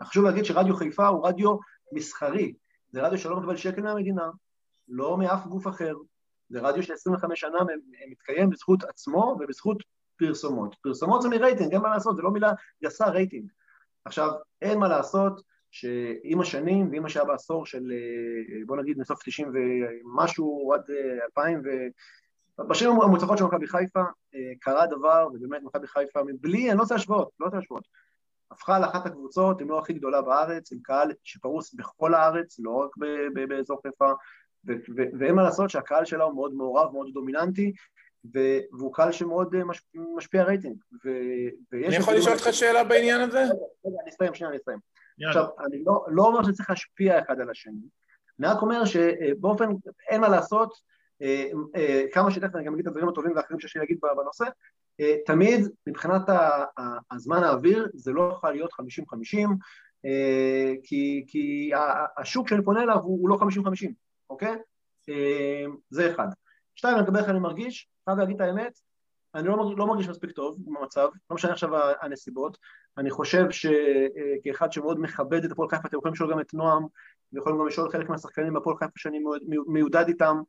חשוב 0.03 0.24
להגיד 0.24 0.45
שרדיו 0.45 0.76
חיפה 0.76 1.07
הוא 1.07 1.26
רדיו 1.26 1.57
מסחרי. 1.93 2.53
זה 2.91 3.03
רדיו 3.03 3.18
שלא 3.18 3.37
מקבל 3.37 3.57
שקל 3.57 3.83
מהמדינה, 3.83 4.31
לא 4.89 5.18
מאף 5.18 5.47
גוף 5.47 5.68
אחר. 5.68 5.95
זה 6.51 6.61
רדיו 6.61 6.83
של 6.83 6.93
25 6.93 7.41
שנה 7.41 7.59
מתקיים 8.11 8.51
בזכות 8.51 8.85
עצמו 8.85 9.39
ובזכות 9.41 9.83
פרסומות. 10.17 10.77
פרסומות 10.83 11.23
זה 11.23 11.29
מרייטינג, 11.29 11.73
אין 11.73 11.83
מה 11.83 11.89
לעשות, 11.89 12.17
זה 12.17 12.23
לא 12.23 12.31
מילה 12.31 12.53
גסה 12.85 13.09
רייטינג. 13.09 13.51
עכשיו, 14.05 14.31
אין 14.63 14.79
מה 14.79 14.89
לעשות 14.89 15.43
שעם 15.71 16.41
השנים 16.41 16.91
ועם 16.91 17.03
מה 17.03 17.09
שהיה 17.09 17.25
בעשור 17.25 17.67
של 17.67 17.93
אה, 17.93 18.65
בוא 18.67 18.77
נגיד 18.77 18.99
מסוף 18.99 19.23
90 19.25 19.53
ומשהו 19.55 20.73
עד 20.75 20.83
2000 21.25 21.57
אה, 21.57 21.61
ו... 21.65 21.69
בשנים 22.69 23.01
המוצלחות 23.01 23.39
של 23.39 23.45
מכבי 23.45 23.67
חיפה 23.67 24.01
אה, 24.35 24.53
קרה 24.61 24.87
דבר, 24.87 25.29
ובאמת 25.33 25.63
מכבי 25.63 25.87
חיפה, 25.87 26.21
מבלי, 26.27 26.71
אני 26.71 26.77
לא 26.77 26.83
רוצה 26.83 26.95
להשוות, 26.95 27.31
לא 27.41 27.47
רוצה 27.47 27.57
להשוות, 27.57 27.89
הפכה 28.51 28.79
לאחת 28.79 29.07
הקבוצות, 29.07 29.63
אם 29.63 29.69
לא 29.69 29.79
הכי 29.79 29.93
גדולה 29.93 30.23
בארץ, 30.23 30.73
עם 30.73 30.79
קהל 30.83 31.13
שפרוס 31.25 31.75
בכל 31.75 32.15
הארץ, 32.15 32.59
לא 32.59 32.71
רק 32.71 32.91
באזור 33.49 33.81
חיפה, 33.83 34.13
ואין 35.21 35.35
מה 35.35 35.43
לעשות 35.43 35.71
שהקהל 35.71 36.05
שלה 36.05 36.25
הוא 36.25 36.35
מאוד 36.35 36.55
מעורב, 36.55 36.93
מאוד 36.93 37.11
דומיננטי, 37.15 37.73
והוא 38.73 38.95
קהל 38.95 39.13
שמאוד 39.13 39.55
אה, 39.55 39.61
משפיע 40.17 40.45
רייטינג. 40.45 40.77
אני 41.73 41.97
יכול 41.97 42.15
לשאול 42.15 42.35
אותך 42.35 42.49
שאלה 42.53 42.85
בעניין 42.85 43.21
הזה? 43.21 43.39
רגע, 43.87 43.97
אני 44.03 44.11
אסיים, 44.11 44.35
שנייה, 44.35 44.51
אני 44.51 44.59
אסיים. 44.59 44.79
עכשיו, 45.27 45.45
אני 45.67 45.83
לא, 45.87 46.05
לא 46.09 46.23
אומר 46.23 46.43
שצריך 46.43 46.71
להשפיע 46.71 47.19
אחד 47.19 47.41
על 47.41 47.51
השני, 47.51 47.81
אני 48.41 48.49
רק 48.49 48.63
אומר 48.63 48.85
שבאופן, 48.85 49.69
אין 50.09 50.21
מה 50.21 50.29
לעשות, 50.29 50.73
אה, 51.23 51.51
אה, 51.77 52.05
כמה 52.13 52.31
שתכף 52.31 52.57
אני 52.57 52.65
גם 52.65 52.75
אגיד 52.75 52.87
את 52.87 52.93
הדברים 52.93 53.09
הטובים 53.09 53.33
והאחרים 53.37 53.61
שיש 53.61 53.77
לי 53.77 53.81
להגיד 53.81 53.99
בנושא, 54.17 54.45
תמיד 55.27 55.69
מבחינת 55.87 56.23
הזמן 57.11 57.45
האוויר 57.45 57.89
זה 57.95 58.13
לא 58.13 58.33
יכול 58.33 58.51
להיות 58.51 58.71
50-50, 58.73 58.77
כי, 60.83 61.25
כי 61.29 61.71
השוק 62.17 62.49
שאני 62.49 62.65
פונה 62.65 62.83
אליו 62.83 62.99
הוא 62.99 63.29
לא 63.29 63.37
50-50, 63.37 63.89
אוקיי? 64.31 64.57
זה 65.91 66.11
אחד. 66.11 66.26
שתיים, 66.74 66.99
לגבי 66.99 67.18
איך 67.18 67.28
אני 67.28 67.39
מרגיש, 67.39 67.89
חייב 68.05 68.18
להגיד 68.18 68.37
את 68.37 68.41
האמת, 68.41 68.81
אני 69.35 69.49
לא, 69.49 69.57
מרגיש, 69.57 69.78
לא 69.78 69.87
מרגיש 69.87 70.09
מספיק 70.09 70.31
טוב 70.31 70.59
עם 70.66 70.76
המצב, 70.76 71.09
לא 71.31 71.35
משנה 71.35 71.53
עכשיו 71.53 71.70
הנסיבות, 72.01 72.59
אני 72.99 73.11
חושב 73.11 73.45
שכאחד 73.51 74.72
שמאוד 74.72 75.01
מכבד 75.01 75.45
את 75.45 75.53
הפועל 75.53 75.68
חיפה, 75.68 75.89
אתם 75.89 75.97
יכולים 75.97 76.14
לשאול 76.14 76.33
גם 76.33 76.41
את 76.41 76.55
נועם, 76.55 76.87
ויכולים 77.33 77.59
גם 77.59 77.66
לשאול 77.66 77.91
חלק 77.91 78.09
מהשחקנים 78.09 78.55
בפועל 78.55 78.76
חיפה 78.76 78.93
שאני 78.97 79.18
מיודד 79.66 80.05
איתם, 80.09 80.41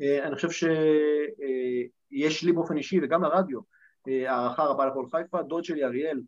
אני 0.00 0.34
חושב 0.34 0.50
שיש 0.50 2.44
לי 2.44 2.52
באופן 2.52 2.76
אישי 2.76 3.00
וגם 3.02 3.22
לרדיו 3.22 3.60
הערכה 4.06 4.64
רבה 4.64 4.86
לפועל 4.86 5.06
חיפה, 5.10 5.42
דוד 5.42 5.64
שלי 5.64 5.84
אריאל, 5.84 6.20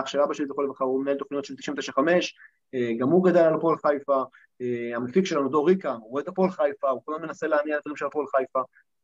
אח 0.00 0.06
של 0.06 0.20
אבא 0.20 0.34
שלי 0.34 0.46
זכור 0.46 0.64
לברכה, 0.64 0.84
הוא 0.84 1.02
מנהל 1.02 1.16
תוכניות 1.16 1.44
של 1.44 1.56
995, 1.56 2.36
גם 2.98 3.08
הוא 3.08 3.24
גדל 3.24 3.40
על 3.40 3.54
הפועל 3.54 3.76
חיפה, 3.76 4.22
המפיק 4.94 5.24
שלנו 5.24 5.48
דור 5.48 5.68
ריקה, 5.68 5.92
הוא 5.92 6.10
רואה 6.10 6.22
את 6.22 6.28
הפועל 6.28 6.50
חיפה, 6.50 6.88
הוא 6.88 7.02
כל 7.04 7.14
הזמן 7.14 7.26
מנסה 7.26 7.46
להניע 7.46 7.74
את 7.74 7.80
הדברים 7.80 7.96
של 7.96 8.06
הפועל 8.06 8.26
חיפה, 8.26 8.60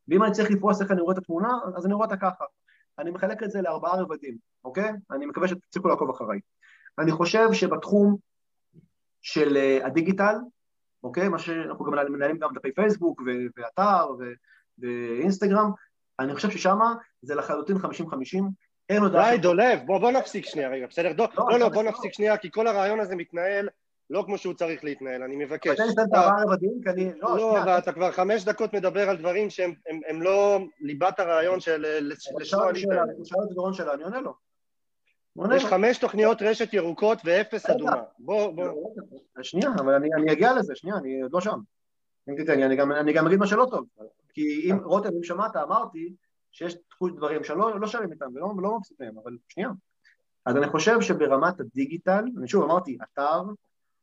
ואם 0.09 0.23
אני 0.23 0.33
צריך 0.33 0.51
לפרוס 0.51 0.83
איך 0.83 0.91
אני 0.91 1.01
רואה 1.01 1.13
את 1.13 1.19
התמונה, 1.19 1.49
אז 1.77 1.87
אני 1.87 1.95
רואה 1.95 2.05
אותה 2.05 2.17
ככה. 2.17 2.45
אני 2.99 3.11
מחלק 3.11 3.43
את 3.43 3.51
זה 3.51 3.63
לארבעה 3.63 4.01
רבדים, 4.01 4.37
אוקיי? 4.65 4.93
אני 5.11 5.27
מקווה 5.27 5.49
שתצליחו 5.49 5.89
לעקוב 5.89 6.11
אחריי. 6.11 6.41
אני 6.99 7.13
חושב 7.13 7.53
שבתחום 7.53 8.17
של 9.23 9.57
uh, 9.57 9.87
הדיגיטל, 9.87 10.35
אוקיי? 11.03 11.29
מה 11.29 11.39
שאנחנו 11.39 11.85
גם 11.85 12.13
מנהלים 12.13 12.39
גם 12.39 12.51
דפי 12.55 12.73
פייסבוק 12.75 13.23
ואתר 13.57 14.07
ואינסטגרם, 14.79 15.71
אני 16.19 16.35
חושב 16.35 16.51
ששם 16.51 16.79
זה 17.23 17.35
לחלוטין 17.35 17.77
50-50. 17.77 17.81
אין 18.89 19.03
עוד... 19.03 19.13
די, 19.13 19.37
דולב, 19.43 19.79
בוא, 19.87 19.99
בוא 19.99 20.11
נפסיק 20.11 20.47
שנייה 20.47 20.69
רגע, 20.69 20.87
בסדר? 20.87 21.13
לא, 21.19 21.29
לא, 21.51 21.59
לא, 21.59 21.69
בוא 21.69 21.83
נפסיק 21.83 22.13
שנייה, 22.13 22.37
כי 22.37 22.51
כל 22.51 22.67
הרעיון 22.67 23.01
הזה 23.01 23.17
מתנהל 23.17 23.69
לא 24.13 24.23
כמו 24.27 24.39
שהוא 24.39 24.55
צריך 24.55 24.85
להתנהל, 24.85 25.23
אני 25.23 25.37
מבקש. 25.37 25.77
תן 25.77 25.87
לי 25.87 25.93
את 25.93 26.15
הארבעה 26.15 26.45
רבדים, 26.45 26.81
כי 26.83 26.91
אני... 26.91 27.13
לא, 27.21 27.37
לא 27.37 27.59
ואתה 27.67 27.93
כבר 27.93 28.13
חמש 28.13 28.45
דקות 28.45 28.75
מדבר 28.75 29.11
על 29.11 29.17
דברים 29.17 29.51
שהם 29.51 29.75
הם, 29.87 30.01
הם 30.09 30.23
לא 30.23 30.61
ליבת 30.81 31.21
הרעיון 31.21 31.61
של... 31.61 31.85
לשאול 32.01 32.73
את 33.51 33.55
דורון 33.55 33.75
שאלה, 33.75 33.95
אני 33.95 34.03
עונה 34.03 34.21
לו. 34.21 34.35
יש 35.57 35.65
חמש 35.65 35.99
תוכניות 35.99 36.43
רשת 36.43 36.75
ירוקות 36.75 37.19
ואפס 37.25 37.71
אדומה. 37.71 38.03
בוא, 38.19 38.53
בוא. 38.53 38.95
שנייה, 39.43 39.71
אבל 39.79 39.95
אני 39.95 40.33
אגיע 40.33 40.53
לזה, 40.55 40.75
שנייה, 40.77 40.97
אני 40.97 41.23
עוד 41.23 41.33
לא 41.33 41.41
שם. 41.41 41.59
אני 42.29 43.13
גם 43.13 43.27
אגיד 43.27 43.39
מה 43.39 43.47
שלא 43.47 43.67
טוב. 43.71 43.87
כי 44.33 44.71
אם, 44.71 44.79
רותם, 44.85 45.09
אם 45.17 45.23
שמעת, 45.23 45.57
אמרתי 45.57 46.15
שיש 46.53 46.77
דברים 47.17 47.45
שלא 47.45 47.81
לא 47.81 47.87
שרים 47.87 48.13
איתם 48.13 48.27
ולא 48.35 48.79
מהם, 49.01 49.19
אבל 49.23 49.37
שנייה. 49.49 49.69
אז 50.47 50.57
אני 50.57 50.67
חושב 50.67 51.01
שברמת 51.01 51.61
הדיגיטל, 51.61 52.25
אני 52.39 52.49
שוב 52.49 52.65
אמרתי, 52.65 52.99
אתר, 53.03 53.43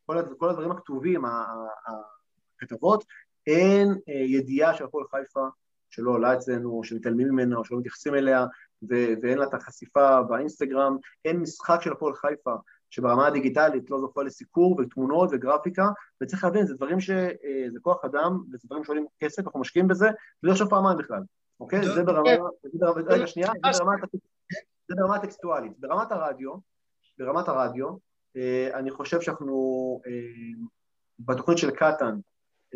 כל, 0.10 0.36
כל 0.38 0.50
הדברים 0.50 0.72
הכתובים, 0.72 1.24
הכתבות, 2.58 3.04
אין 3.48 3.88
אה, 4.10 4.14
ידיעה 4.14 4.74
של 4.74 4.84
הפועל 4.84 5.06
חיפה 5.12 5.48
שלא 5.90 6.12
עולה 6.12 6.34
אצלנו, 6.34 6.70
או 6.72 6.84
שמתעלמים 6.84 7.28
ממנה, 7.28 7.56
או 7.56 7.66
שלא 7.66 7.78
מתייחסים 7.78 8.16
אליה, 8.16 8.46
ו- 8.90 9.14
ואין 9.22 9.38
לה 9.38 9.46
את 9.46 9.54
החשיפה 9.54 10.24
באינסטגרם, 10.24 10.98
אין 11.26 11.38
משחק 11.40 11.82
של 11.82 11.92
הפועל 11.92 12.14
חיפה 12.14 12.54
שברמה 12.90 13.28
הדיגיטלית 13.28 13.90
לא 13.90 14.00
זוכה 14.00 14.24
לסיקור 14.24 14.80
ותמונות 14.80 15.30
וגרפיקה, 15.32 15.86
וצריך 16.24 16.44
להבין, 16.44 16.66
זה 16.66 16.74
דברים 16.76 17.00
ש... 17.00 17.10
אה, 17.10 17.66
זה 17.74 17.80
כוח 17.82 18.06
אדם, 18.06 18.44
וזה 18.54 18.68
דברים 18.68 18.84
שעולים 18.84 19.06
כסף, 19.20 19.46
אנחנו 19.46 19.60
משקיעים 19.60 19.88
בזה, 19.88 20.10
בלי 20.44 20.52
לחשוב 20.52 20.70
פעמיים 20.70 20.98
בכלל, 20.98 21.22
אוקיי? 21.60 21.84
זה 21.84 22.04
ברמה... 22.04 22.30
רגע, 23.08 23.28
שנייה, 23.28 23.52
זה 24.88 24.96
ברמה 24.96 25.16
הטקסטואלית. 25.16 25.80
ברמת 25.80 26.12
הרדיו, 26.12 26.54
ברמת 27.18 27.48
הרדיו, 27.48 28.09
אני 28.74 28.92
חושב 28.92 29.22
שאנחנו 29.22 30.02
אה, 30.08 30.12
בתוכנית 31.20 31.58
של 31.58 31.72
קטן, 31.72 32.20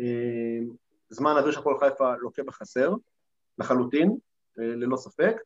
אה, 0.00 0.58
זמן 1.08 1.36
אוויר 1.36 1.52
של 1.52 1.60
הפועל 1.60 1.78
חיפה 1.78 2.16
לוקה 2.16 2.42
בחסר, 2.42 2.94
לחלוטין, 3.58 4.16
ללא 4.56 4.96
ספק. 4.96 5.36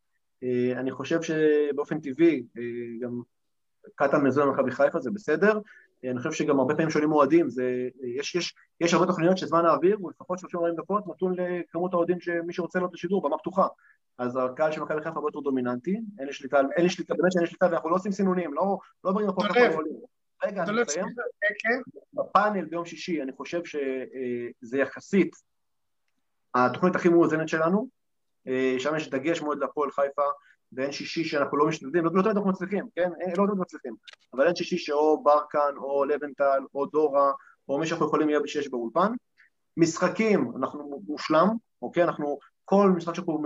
אני 0.77 0.91
חושב 0.91 1.19
שבאופן 1.23 2.01
טבעי, 2.01 2.43
גם 3.01 3.21
קטן 3.95 4.25
מזוהה 4.25 4.47
במכבי 4.47 4.71
חיפה, 4.71 5.01
זה 5.01 5.11
בסדר. 5.11 5.61
אני 6.05 6.19
חושב 6.19 6.33
שגם 6.33 6.59
הרבה 6.59 6.75
פעמים 6.75 6.91
שואלים 6.91 7.13
אוהדים, 7.13 7.51
זה, 7.51 7.89
יש, 8.03 8.35
יש, 8.35 8.55
יש 8.81 8.95
הרבה 8.95 9.07
תוכניות 9.07 9.39
שזמן 9.39 9.65
האוויר 9.65 9.97
הוא 10.01 10.11
לפחות 10.11 10.39
30-40 10.39 10.43
דקות 10.77 11.07
נתון 11.07 11.35
לכמות 11.39 11.95
האוהדים 11.95 12.21
שמי 12.21 12.53
שרוצה 12.53 12.79
לראות 12.79 12.91
את 12.91 12.95
השידור, 12.95 13.29
במה 13.29 13.39
פתוחה. 13.39 13.67
אז 14.19 14.39
הקהל 14.43 14.73
של 14.73 14.81
מכבי 14.81 14.99
חיפה 14.99 15.17
הרבה 15.17 15.29
יותר 15.29 15.41
דומיננטי, 15.41 16.01
אין 16.19 16.27
לי 16.27 16.33
שליטה, 16.33 16.61
אין 16.77 16.85
לי 16.85 16.91
שליטה, 16.91 17.15
באמת 17.15 17.33
שאין 17.33 17.45
לי 17.45 17.51
שליטה, 17.51 17.67
ואנחנו 17.67 17.91
לא 17.91 17.95
עושים 17.95 18.13
סינונים, 18.13 18.55
לא, 18.55 18.79
לא 19.05 19.13
באים 19.13 19.29
לפה 19.29 19.43
ככה 19.49 19.75
עולים. 19.75 19.93
רגע, 20.45 20.63
אני 20.63 20.83
מסיים. 20.83 21.07
כן. 21.59 21.81
בפאנל 22.13 22.65
ביום 22.65 22.85
שישי, 22.85 23.23
אני 23.23 23.33
חושב 23.33 23.61
שזה 23.65 24.79
יחסית 24.79 25.37
התוכנית 26.55 26.97
הכי 26.97 27.09
מאוזנת 27.09 27.49
שלנו, 27.49 27.89
שם 28.79 28.97
יש 28.97 29.11
דגש 29.11 29.43
מאוד 29.43 29.59
להפועל 29.59 29.91
חיפה, 29.91 30.23
ואין 30.73 30.93
שישי 30.93 31.25
שאנחנו 31.25 31.57
לא 31.57 31.67
משתתפים, 31.67 32.05
לא, 32.05 32.11
לא 32.15 32.23
תמיד 32.23 32.37
אנחנו 32.37 32.51
מצליחים, 32.51 32.85
כן? 32.95 33.11
לא 33.37 33.47
תמיד 33.47 33.59
מצליחים, 33.59 33.95
אבל 34.35 34.47
אין 34.47 34.57
שישי 34.57 34.79
שאו 34.79 35.23
ברקן, 35.23 35.77
או 35.77 36.05
לבנטל, 36.05 36.63
או 36.75 36.87
דורה, 36.87 37.33
או 37.69 37.79
מי 37.79 37.87
שאנחנו 37.87 38.07
יכולים 38.07 38.29
להיות 38.29 38.43
בשש 38.43 38.69
באולפן. 38.69 39.13
משחקים, 39.77 40.53
אנחנו 40.57 41.03
מושלם, 41.07 41.49
אוקיי? 41.83 42.03
אנחנו, 42.03 42.39
כל 42.65 42.93
משחק 42.97 43.15
שאנחנו 43.15 43.43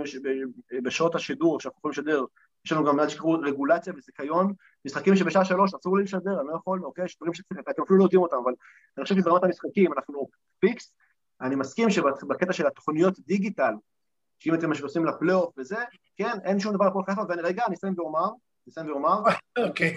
בשעות 0.83 1.15
השידור, 1.15 1.59
שאנחנו 1.59 1.77
יכולים 1.79 1.91
לשדר, 1.91 2.25
יש 2.65 2.71
לנו 2.71 2.85
גם, 2.85 2.99
אל 2.99 3.05
תשכחו, 3.05 3.31
רגולציה 3.31 3.93
וזיכיון, 3.97 4.53
משחקים 4.85 5.15
שבשעה 5.15 5.45
שלוש 5.45 5.73
אסור 5.73 5.97
לי 5.97 6.03
לשדר, 6.03 6.39
אני 6.39 6.47
לא 6.47 6.55
יכול, 6.55 6.85
אוקיי? 6.85 7.05
יש 7.05 7.17
דברים 7.17 7.33
שצריך, 7.33 7.59
אתם 7.69 7.81
אפילו 7.81 7.99
לא 7.99 8.03
יודעים 8.03 8.21
אותם, 8.21 8.35
אבל 8.43 8.53
אני 8.97 9.03
חושב 9.03 9.15
שברמת 9.15 9.43
המשחקים 9.43 9.93
אנחנו 9.93 10.27
פיקס, 10.59 10.93
אני 11.41 11.55
מסכים 11.55 11.89
שבקטע 11.89 12.53
של 12.53 12.67
התוכניות 12.67 13.19
digital, 13.19 13.73
שאם 14.39 14.53
אתם 14.53 14.69
עושים 14.83 15.05
לפלייאוף 15.05 15.53
וזה, 15.57 15.77
כן, 16.17 16.37
אין 16.43 16.59
שום 16.59 16.75
דבר 16.75 16.85
פה 16.93 17.01
חיפה, 17.09 17.21
ואני 17.29 17.41
רגע, 17.41 17.63
אני 17.67 17.75
אסיים 17.75 17.93
ואומר, 17.97 18.25
אני 18.25 18.71
אסיים 18.71 18.91
ואומר. 18.91 19.17
אוקיי. 19.67 19.95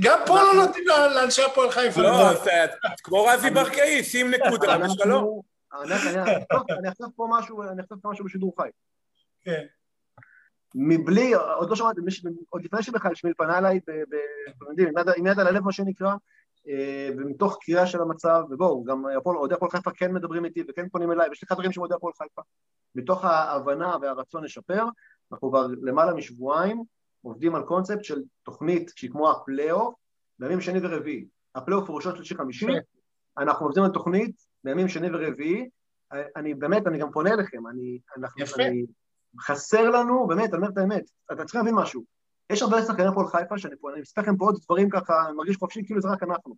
גם 0.00 0.18
פה 0.26 0.34
לא 0.34 0.54
נותנים 0.54 0.84
לאנשי 1.14 1.42
הפועל 1.42 1.70
חיפה. 1.70 2.02
לא, 2.02 2.30
כמו 3.02 3.24
רזי 3.24 3.50
ברקאי, 3.50 4.04
שים 4.04 4.30
נקודה 4.30 4.76
ושלום. 4.84 5.40
אני 6.78 6.88
אחשוף 6.88 7.08
פה 7.16 7.28
משהו, 7.30 7.62
אני 7.62 7.82
אחשוף 7.82 7.98
פה 8.02 8.10
משהו 8.10 8.24
בשידור 8.24 8.54
חי. 8.60 8.68
כן. 9.40 9.64
מבלי, 10.74 11.34
עוד 11.34 11.70
לא 11.70 11.76
שמעתי, 11.76 12.00
עוד 12.48 12.64
לפני 12.64 12.82
שבכלל 12.82 13.14
שמיל 13.14 13.34
פנה 13.36 13.58
אליי, 13.58 13.78
אתם 13.78 13.92
יודעים, 14.70 14.88
עם 15.16 15.26
יד 15.26 15.40
על 15.40 15.46
הלב 15.46 15.64
מה 15.64 15.72
שנקרא, 15.72 16.14
ומתוך 17.18 17.58
קריאה 17.60 17.86
של 17.86 18.00
המצב, 18.00 18.42
ובואו, 18.50 18.84
גם 18.84 19.04
אוהדי 19.26 19.54
הפועל 19.54 19.70
חיפה 19.70 19.90
כן 19.90 20.12
מדברים 20.12 20.44
איתי 20.44 20.62
וכן 20.68 20.88
פונים 20.88 21.12
אליי, 21.12 21.28
ויש 21.28 21.42
לי 21.42 21.48
חברים 21.48 21.72
שהם 21.72 21.80
אוהדי 21.80 21.94
הפועל 21.94 22.12
חיפה. 22.18 22.42
מתוך 22.94 23.24
ההבנה 23.24 23.96
והרצון 24.02 24.44
לשפר, 24.44 24.84
אנחנו 25.32 25.50
כבר 25.50 25.66
למעלה 25.82 26.14
משבועיים 26.14 26.82
עובדים 27.22 27.54
על 27.54 27.62
קונספט 27.62 28.04
של 28.04 28.22
תוכנית 28.42 28.90
שהיא 28.96 29.10
כמו 29.10 29.30
הפלייאוף, 29.30 29.94
בימים 30.38 30.60
שני 30.60 30.78
ורביעי. 30.82 31.26
הפלייאוף 31.54 31.88
הוא 31.88 31.96
ראשון, 31.96 32.16
שלישי, 32.16 32.34
חמישי, 32.34 32.66
אנחנו 33.38 33.66
עובדים 33.66 33.84
על 33.84 33.90
תוכנית 33.90 34.36
בימים 34.64 34.88
שני 34.88 35.08
ורביעי, 35.12 35.68
אני 36.36 36.54
באמת, 36.54 36.86
אני 36.86 36.98
גם 36.98 37.12
פונה 37.12 37.30
אליכם, 37.30 37.66
אני, 37.66 37.98
אנחנו, 38.16 38.42
יפה. 38.42 38.62
אני, 38.62 38.84
חסר 39.40 39.90
לנו, 39.90 40.26
באמת, 40.26 40.50
אני 40.50 40.56
אומר 40.56 40.68
את 40.68 40.78
האמת, 40.78 41.04
אתה 41.32 41.44
צריך 41.44 41.54
להבין 41.54 41.74
משהו, 41.74 42.04
יש 42.52 42.62
הרבה 42.62 42.82
שחקני 42.82 43.06
הפועל 43.06 43.26
חיפה 43.26 43.58
שאני 43.58 43.74
פה, 43.80 43.92
אני 43.92 44.00
מספר 44.00 44.22
לכם 44.22 44.36
פה 44.36 44.44
עוד 44.44 44.60
דברים 44.64 44.90
ככה, 44.90 45.12
אני 45.26 45.36
מרגיש 45.36 45.56
חופשי 45.56 45.84
כאילו 45.86 46.00
זה 46.00 46.08
רק 46.08 46.22
אנחנו. 46.22 46.54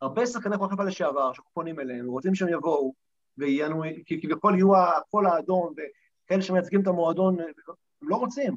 הרבה 0.00 0.26
שחקני 0.26 0.54
הפועל 0.54 0.70
חיפה 0.70 0.84
לשעבר 0.84 1.32
שאנחנו 1.32 1.50
פונים 1.54 1.80
אליהם, 1.80 2.06
רוצים 2.06 2.34
שהם 2.34 2.48
יבואו, 2.48 2.94
כי 4.06 4.20
כביכול 4.22 4.54
יהיו 4.54 4.76
הקול 4.76 5.26
האדום, 5.26 5.74
וכאלה 6.24 6.42
שמייצגים 6.42 6.82
את 6.82 6.86
המועדון, 6.86 7.40
הם 7.40 8.08
לא 8.08 8.16
רוצים. 8.16 8.56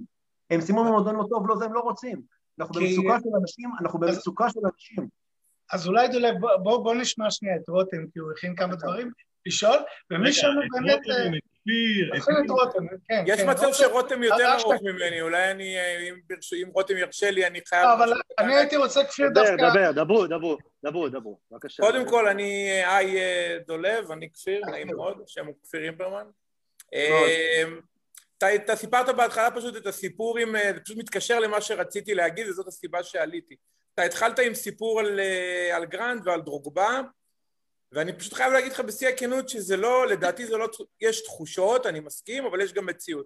הם 0.49 0.61
סיימו 0.61 0.83
במועדון 0.83 1.15
לא 1.15 1.23
טוב, 1.29 1.49
לא 1.49 1.55
זה, 1.55 1.65
הם 1.65 1.73
לא 1.73 1.79
רוצים. 1.79 2.21
אנחנו 2.59 2.75
כי... 2.75 2.79
במצוקה 2.79 3.19
של 3.19 3.29
אנשים, 3.41 3.69
אנחנו 3.81 3.99
במצוקה 3.99 4.49
של 4.49 4.59
אנשים. 4.73 5.07
אז 5.73 5.87
אולי 5.87 6.07
דולב, 6.07 6.35
בוא, 6.63 6.77
בוא 6.83 6.95
נשמע 6.95 7.31
שנייה 7.31 7.55
את 7.55 7.69
רותם, 7.69 8.07
כי 8.13 8.19
הוא 8.19 8.31
הכין 8.31 8.55
כמה 8.55 8.75
דברים 8.75 9.11
לשאול, 9.45 9.77
ומי 10.11 10.33
שם 10.33 10.47
באמת... 10.71 10.99
כן, 13.07 13.23
יש 13.27 13.41
כן, 13.41 13.49
מצב 13.49 13.73
שרותם 13.73 14.23
יותר 14.23 14.53
ארוך 14.53 14.81
ממני, 14.83 15.21
אולי 15.21 15.51
אני, 15.51 15.75
אם 16.63 16.69
רותם 16.73 16.97
ירשה 16.97 17.31
לי, 17.31 17.47
אני 17.47 17.59
חייב... 17.65 17.87
אבל 17.87 18.21
אני 18.39 18.55
הייתי 18.55 18.77
רוצה 18.77 19.03
כפיר 19.03 19.29
דווקא... 19.33 19.55
דבר, 19.55 19.71
דבר, 19.71 19.91
דברו, 19.91 20.27
דברו, 20.27 20.57
דברו, 20.85 21.09
דברו, 21.09 21.39
בבקשה. 21.51 21.83
קודם 21.83 22.09
כל, 22.09 22.27
אני 22.27 22.69
היי 22.85 23.19
דולב, 23.67 24.11
אני 24.11 24.31
כפיר, 24.31 24.61
נעים 24.71 24.87
מאוד, 24.87 25.21
השם 25.25 25.45
הוא 25.45 25.55
כפיר 25.63 25.83
אימברמן. 25.83 26.25
אתה 28.37 28.75
סיפרת 28.75 29.15
בהתחלה 29.15 29.51
פשוט 29.51 29.77
את 29.77 29.87
הסיפור 29.87 30.37
עם, 30.37 30.55
זה 30.75 30.79
פשוט 30.83 30.97
מתקשר 30.97 31.39
למה 31.39 31.61
שרציתי 31.61 32.13
להגיד, 32.13 32.47
וזאת 32.47 32.67
הסיבה 32.67 33.03
שעליתי. 33.03 33.55
אתה 33.93 34.03
התחלת 34.03 34.39
עם 34.39 34.53
סיפור 34.53 34.99
על, 34.99 35.19
על 35.73 35.85
גרנד 35.85 36.27
ועל 36.27 36.41
דרוגבה, 36.41 37.01
ואני 37.91 38.13
פשוט 38.13 38.33
חייב 38.33 38.53
להגיד 38.53 38.71
לך 38.71 38.79
בשיא 38.79 39.07
הכנות 39.07 39.49
שזה 39.49 39.77
לא, 39.77 40.07
לדעתי 40.07 40.45
זה 40.45 40.57
לא, 40.57 40.67
יש 41.01 41.23
תחושות, 41.23 41.85
אני 41.85 41.99
מסכים, 41.99 42.45
אבל 42.45 42.61
יש 42.61 42.73
גם 42.73 42.85
מציאות. 42.85 43.25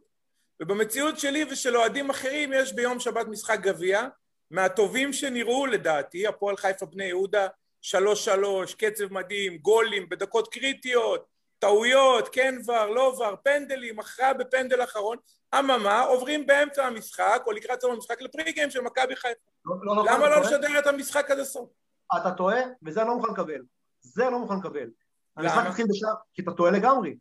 ובמציאות 0.62 1.20
שלי 1.20 1.46
ושל 1.52 1.78
אוהדים 1.78 2.10
אחרים 2.10 2.54
יש 2.54 2.74
ביום 2.74 3.00
שבת 3.00 3.28
משחק 3.28 3.60
גביע, 3.60 4.08
מהטובים 4.52 5.14
שנראו 5.14 5.66
לדעתי, 5.66 6.28
הפועל 6.28 6.58
חיפה 6.58 6.86
בני 6.86 7.06
יהודה, 7.06 7.48
שלוש 7.82 8.26
שלוש, 8.26 8.76
קצב 8.76 9.14
מדהים, 9.14 9.58
גולים 9.58 10.10
בדקות 10.10 10.54
קריטיות, 10.54 11.26
טעויות, 11.60 12.30
כן 12.32 12.56
ור, 12.68 12.86
לא 12.86 13.02
ור, 13.02 13.36
פנדלים, 13.44 14.00
הכרעה 14.00 14.34
בפנדל 14.34 14.84
אחרון, 14.84 15.18
אממה, 15.60 16.02
עוברים 16.02 16.48
באמצע 16.48 16.86
המשחק 16.86 17.44
או 17.48 17.52
לקראת 17.52 17.82
סוף 17.82 17.92
המשחק 17.92 18.22
ל 18.22 18.29
pre 18.29 18.52
game 18.52 18.70
של 18.70 18.82
מכבי 18.82 19.16
חיפה. 19.16 19.52
לא, 19.66 19.76
לא, 19.82 19.96
לא 19.96 20.12
למה 20.12 20.30
לא 20.30 20.42
לשדר 20.42 20.80
את 20.80 20.88
המשחק 20.88 21.32
עד 21.32 21.40
הסוף? 21.40 21.70
אתה 22.16 22.32
טועה, 22.32 22.62
וזה 22.84 23.02
אני 23.02 23.10
לא 23.10 23.16
מוכן 23.16 23.34
לקבל. 23.34 23.54
לא 23.54 23.64
מוכן 24.40 24.58
לקבל. 24.58 24.90
המשחק 25.38 25.66
התחיל 25.68 25.86
בשעה, 25.90 26.14
כי 26.34 26.42
אתה 26.42 26.52
טועה 26.52 26.72
לגמרי. 26.72 27.16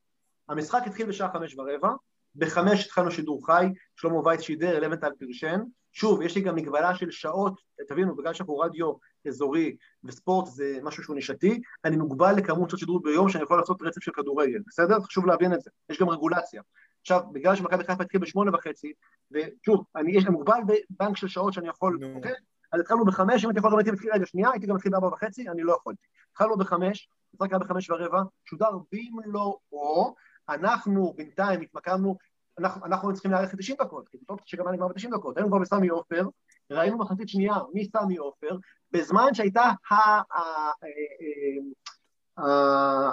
המשחק 0.49 0.83
התחיל 0.87 1.07
בשעה 1.07 1.33
חמש 1.33 1.59
ורבע, 1.59 1.91
בחמש 2.37 2.87
התחלנו 2.87 3.11
שידור 3.11 3.47
חי, 3.47 3.67
שלמה 3.97 4.27
וייץ 4.27 4.41
שידר, 4.41 4.77
אלמנטל 4.77 5.11
פרשן. 5.19 5.61
שוב, 5.93 6.23
יש 6.23 6.35
לי 6.35 6.41
גם 6.41 6.55
מגבלה 6.55 6.95
של 6.95 7.11
שעות, 7.11 7.61
תבינו, 7.89 8.17
בגלל 8.17 8.35
שאנחנו 8.35 8.59
רדיו 8.59 8.93
אזורי 9.27 9.77
וספורט 10.05 10.47
זה 10.47 10.79
משהו 10.83 11.03
שהוא 11.03 11.17
נישתי, 11.17 11.61
אני 11.85 11.97
מוגבל 11.97 12.33
לכמות 12.37 12.71
שעות 12.71 12.81
שידור 12.81 13.03
ביום 13.03 13.29
שאני 13.29 13.45
יכול 13.45 13.59
לעשות 13.59 13.83
רצף 13.83 14.03
של 14.03 14.13
כדורגל, 14.13 14.59
בסדר? 14.67 15.01
חשוב 15.01 15.27
להבין 15.27 15.55
את 15.55 15.61
זה, 15.61 15.71
יש 15.91 16.01
גם 16.01 16.09
רגולציה. 16.09 16.63
עכשיו, 17.01 17.21
בגלל 17.33 17.57
שמכבי 17.57 17.85
חיפה 17.85 18.03
התחיל 18.03 18.21
בשמונה 18.21 18.51
וחצי, 18.55 18.93
ושוב, 19.31 19.85
אני, 19.97 20.17
יש 20.17 20.25
לי 20.25 20.31
מוגבל 20.31 20.61
בבנק 20.67 21.17
של 21.17 21.29
שעות 21.29 21.53
שאני 21.53 21.69
יכול, 21.69 21.99
אוקיי? 22.15 22.33
אז 22.73 22.81
התחלנו 22.81 23.05
בחמש, 23.05 23.45
אם 23.45 23.49
הייתי 23.51 23.59
יכול 23.59 23.83
גם 23.83 23.93
מתחיל, 23.93 24.13
רגע, 24.13 24.27
שנייה, 24.27 24.51
הייתי 24.51 24.67
גם 24.67 24.75
מתחיל 24.75 24.93
בארבע 24.93 25.07
וחצי, 25.07 25.49
אני 25.49 25.63
לא 25.63 25.73
יכולתי. 25.73 26.03
התחלנו 26.33 26.57
בחמש, 26.57 27.09
המשחק 27.33 27.53
היה 27.53 27.59
בחמש 27.59 27.91
ורבע, 27.91 28.23
שודר 28.45 28.71
במלואו, 28.93 30.15
אנחנו 30.49 31.15
בינתיים 31.17 31.61
התמקמנו, 31.61 32.17
אנחנו, 32.59 32.87
אנחנו 32.87 33.13
צריכים 33.13 33.31
להאריך 33.31 33.55
ל-90 33.55 33.85
דקות, 33.85 34.09
כי 34.09 34.19
טוב 34.19 34.39
שגם 34.45 34.67
היה 34.67 34.77
נגמר 34.77 34.89
ב-90 34.89 35.11
דקות, 35.11 35.37
היינו 35.37 35.51
כבר 35.51 35.59
בסמי 35.59 35.89
עופר, 35.89 36.29
ראינו 36.71 36.99
מחצית 36.99 37.29
שנייה 37.29 37.55
מסמי 37.75 38.17
עופר, 38.17 38.57
בזמן 38.93 39.35
שהייתה 39.35 39.71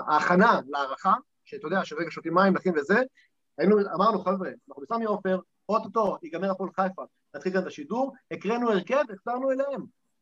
ההכנה 0.07 0.59
להערכה, 0.67 1.13
שאתה 1.45 1.67
יודע, 1.67 1.85
שרגע 1.85 2.11
שותים 2.11 2.33
מים, 2.33 2.53
נכין 2.53 2.73
וזה, 2.77 3.01
היינו, 3.57 3.79
אמרנו, 3.95 4.19
חבר'ה, 4.19 4.49
אנחנו 4.69 4.83
בסמי 4.83 5.05
עופר, 5.05 5.39
אוטוטו 5.69 6.17
ייגמר 6.23 6.51
הפועל 6.51 6.69
חיפה, 6.75 7.03
נתחיל 7.37 7.53
כאן 7.53 7.61
את 7.61 7.67
השידור, 7.67 8.13
הקראנו 8.31 8.71
הרכב, 8.71 9.03
החזרנו 9.13 9.51
אליהם. 9.51 9.81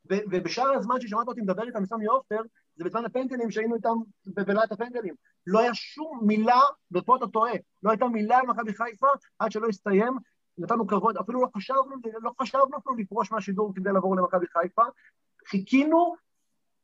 ובשאר 0.09 0.71
הזמן 0.73 1.01
ששמעת 1.01 1.27
אותי 1.27 1.41
מדבר 1.41 1.67
איתם 1.67 1.83
מסמי 1.83 2.05
עופר, 2.05 2.41
זה 2.75 2.83
בזמן 2.83 3.05
הפנדלים 3.05 3.51
שהיינו 3.51 3.75
איתם 3.75 3.95
בבלעת 4.27 4.71
הפנדלים. 4.71 5.15
לא 5.47 5.59
היה 5.59 5.73
שום 5.73 6.19
מילה, 6.23 6.61
ופה 6.91 7.15
אתה 7.15 7.27
טועה, 7.27 7.53
לא 7.83 7.89
הייתה 7.91 8.05
מילה 8.05 8.37
על 8.37 8.45
מכבי 8.47 8.73
חיפה 8.73 9.07
עד 9.39 9.51
שלא 9.51 9.67
הסתיים, 9.67 10.13
נתנו 10.57 10.87
כבוד, 10.87 11.17
אפילו 11.17 11.41
לא 11.41 11.47
חשבנו, 11.57 11.95
לא 12.21 12.31
חשבנו 12.41 12.77
אפילו 12.77 12.95
לפרוש 12.95 13.31
מהשידור 13.31 13.71
כדי 13.75 13.91
לעבור 13.91 14.15
למכבי 14.15 14.45
חיפה. 14.47 14.83
חיכינו 15.47 16.15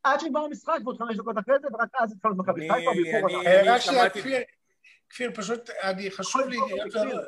עד 0.03 0.19
שנגמר 0.19 0.43
המשחק, 0.43 0.77
ועוד 0.83 0.97
חמש 0.97 1.17
דקות 1.17 1.37
אחרי 1.37 1.55
זה, 1.61 1.67
ורק 1.73 1.89
אז 1.99 2.11
התחלנו 2.11 2.35
במכבי 2.35 2.69
חיפה. 2.69 2.91
רק 3.65 3.81
שנייה, 3.81 4.09
כפיר, 5.09 5.31
פשוט, 5.35 5.69
אני 5.83 6.11
חשוב 6.11 6.41
לי, 6.41 6.57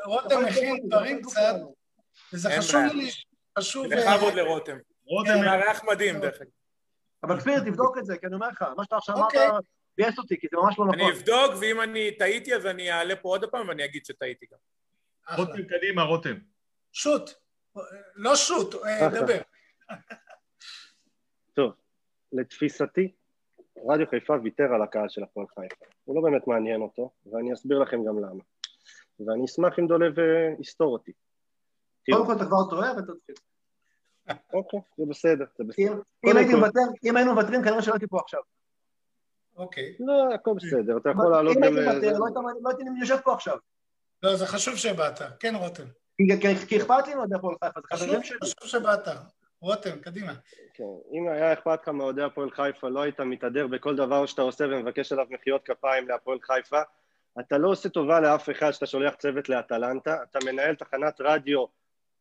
רותם 0.06 0.46
מכין 0.46 0.88
דברים 0.88 1.22
קצת, 1.22 1.56
וזה 2.34 2.50
חשוב 2.58 2.82
לי, 2.94 3.10
חשוב... 3.60 3.86
בכבוד 3.88 4.34
לרותם. 4.34 4.78
רותם 5.06 5.40
מארח 5.46 5.84
מדהים, 5.84 6.20
דרך 6.20 6.42
אגב. 6.42 6.50
אבל 7.24 7.40
כפיר, 7.40 7.60
תבדוק 7.60 7.98
את 7.98 8.06
זה, 8.06 8.18
כי 8.18 8.26
אני 8.26 8.36
אומר 8.36 8.48
לך, 8.48 8.66
מה 8.78 8.84
שאתה 8.84 8.98
עכשיו 8.98 9.16
אמרת, 9.16 9.26
אוקיי. 9.26 9.50
ביאס 9.98 10.18
אותי, 10.18 10.40
כי 10.40 10.48
זה 10.52 10.58
ממש 10.58 10.80
לא 10.80 10.86
נכון. 10.86 11.00
אני 11.00 11.12
אבדוק, 11.12 11.52
ואם 11.62 11.82
אני 11.82 12.12
טעיתי, 12.12 12.56
אז 12.56 12.66
אני 12.66 12.92
אעלה 12.92 13.16
פה 13.16 13.30
עוד 13.30 13.50
פעם 13.50 13.68
ואני 13.68 13.86
אגיד 13.86 14.06
שטעיתי 14.06 14.46
גם. 14.52 14.58
רותם, 15.38 15.64
קדימה, 15.64 16.04
רותם. 16.04 16.36
שוט. 16.92 17.32
לא 18.16 18.36
שוט, 18.36 18.76
אה, 18.76 19.10
דבר. 19.10 19.42
טוב, 21.56 21.72
לתפיסתי, 22.32 23.12
רדיו 23.90 24.08
חיפה 24.10 24.34
ויתר 24.44 24.74
על 24.76 24.82
הקהל 24.82 25.10
של 25.10 25.24
הפועל 25.24 25.48
חיפה. 25.48 25.86
הוא 26.04 26.16
לא 26.16 26.22
באמת 26.22 26.48
מעניין 26.48 26.82
אותו, 26.82 27.12
ואני 27.26 27.54
אסביר 27.54 27.80
לכם 27.80 28.06
גם 28.06 28.20
למה. 28.20 28.44
ואני 29.20 29.46
אשמח 29.46 29.80
אם 29.80 29.88
דולב 29.88 30.20
אה, 30.20 30.54
יסתור 30.60 30.94
אותי. 30.94 31.12
קודם 32.12 32.26
כל 32.26 32.34
אתה 32.36 32.46
כבר 32.46 32.70
טועה 32.70 32.92
ותתחיל. 32.92 33.36
אוקיי, 34.54 34.80
זה 34.98 35.04
בסדר, 35.10 35.46
זה 35.58 35.64
בסדר. 35.64 36.02
אם 37.04 37.16
היינו 37.16 37.34
מוותרים, 37.34 37.64
כנראה 37.64 37.82
שלא 37.82 37.94
הייתי 37.94 38.08
פה 38.08 38.20
עכשיו. 38.20 38.40
אוקיי. 39.58 39.96
לא, 40.00 40.34
הכל 40.34 40.52
בסדר, 40.56 40.98
אתה 40.98 41.10
יכול 41.10 41.32
לעלות 41.32 41.58
גם... 41.58 41.64
אם 41.64 41.78
הייתי 41.78 42.10
מוותר, 42.12 42.42
לא 42.62 42.70
הייתי 42.70 42.84
יושב 43.00 43.18
פה 43.24 43.34
עכשיו. 43.34 43.58
לא, 44.24 44.36
זה 44.36 44.48
חשוב 44.48 44.76
שבאת. 44.76 45.20
כן, 45.40 45.56
רותם. 45.56 45.84
כי 46.68 46.78
אכפת 46.78 47.08
לי 47.08 47.16
מאוהדי 47.16 47.36
הפועל 47.36 47.56
חיפה, 47.64 47.80
זה 47.82 47.98
חברים 47.98 48.24
שלי. 48.24 48.38
חשוב 48.44 48.68
שבאת. 48.68 49.08
רותם, 49.62 50.00
קדימה. 50.00 50.34
כן, 50.74 50.84
אם 51.12 51.28
היה 51.28 51.54
אכפת 51.54 51.80
לך 51.82 51.90
מאוהדי 51.90 52.24
הפועל 52.24 52.52
חיפה, 52.52 52.90
לא 52.90 53.02
היית 53.02 53.20
מתהדר 53.20 53.68
בכל 53.68 53.96
דבר 53.96 54.26
שאתה 54.26 54.42
עושה 54.42 54.66
ומבקש 54.66 55.12
עליו 55.12 55.26
מחיאות 55.30 55.62
כפיים 55.66 56.08
להפועל 56.08 56.38
חיפה. 56.42 56.82
אתה 57.40 57.58
לא 57.58 57.68
עושה 57.68 57.90
טובה 57.90 58.20
לאף 58.20 58.50
אחד 58.50 58.72
שאתה 58.72 58.86
שולח 58.86 59.16
צוות 59.16 59.50
לאטלנטה, 59.50 60.24
אתה 60.24 60.40
מנהל 60.46 60.76
תחנת 60.76 61.22
רדיו 61.22 61.66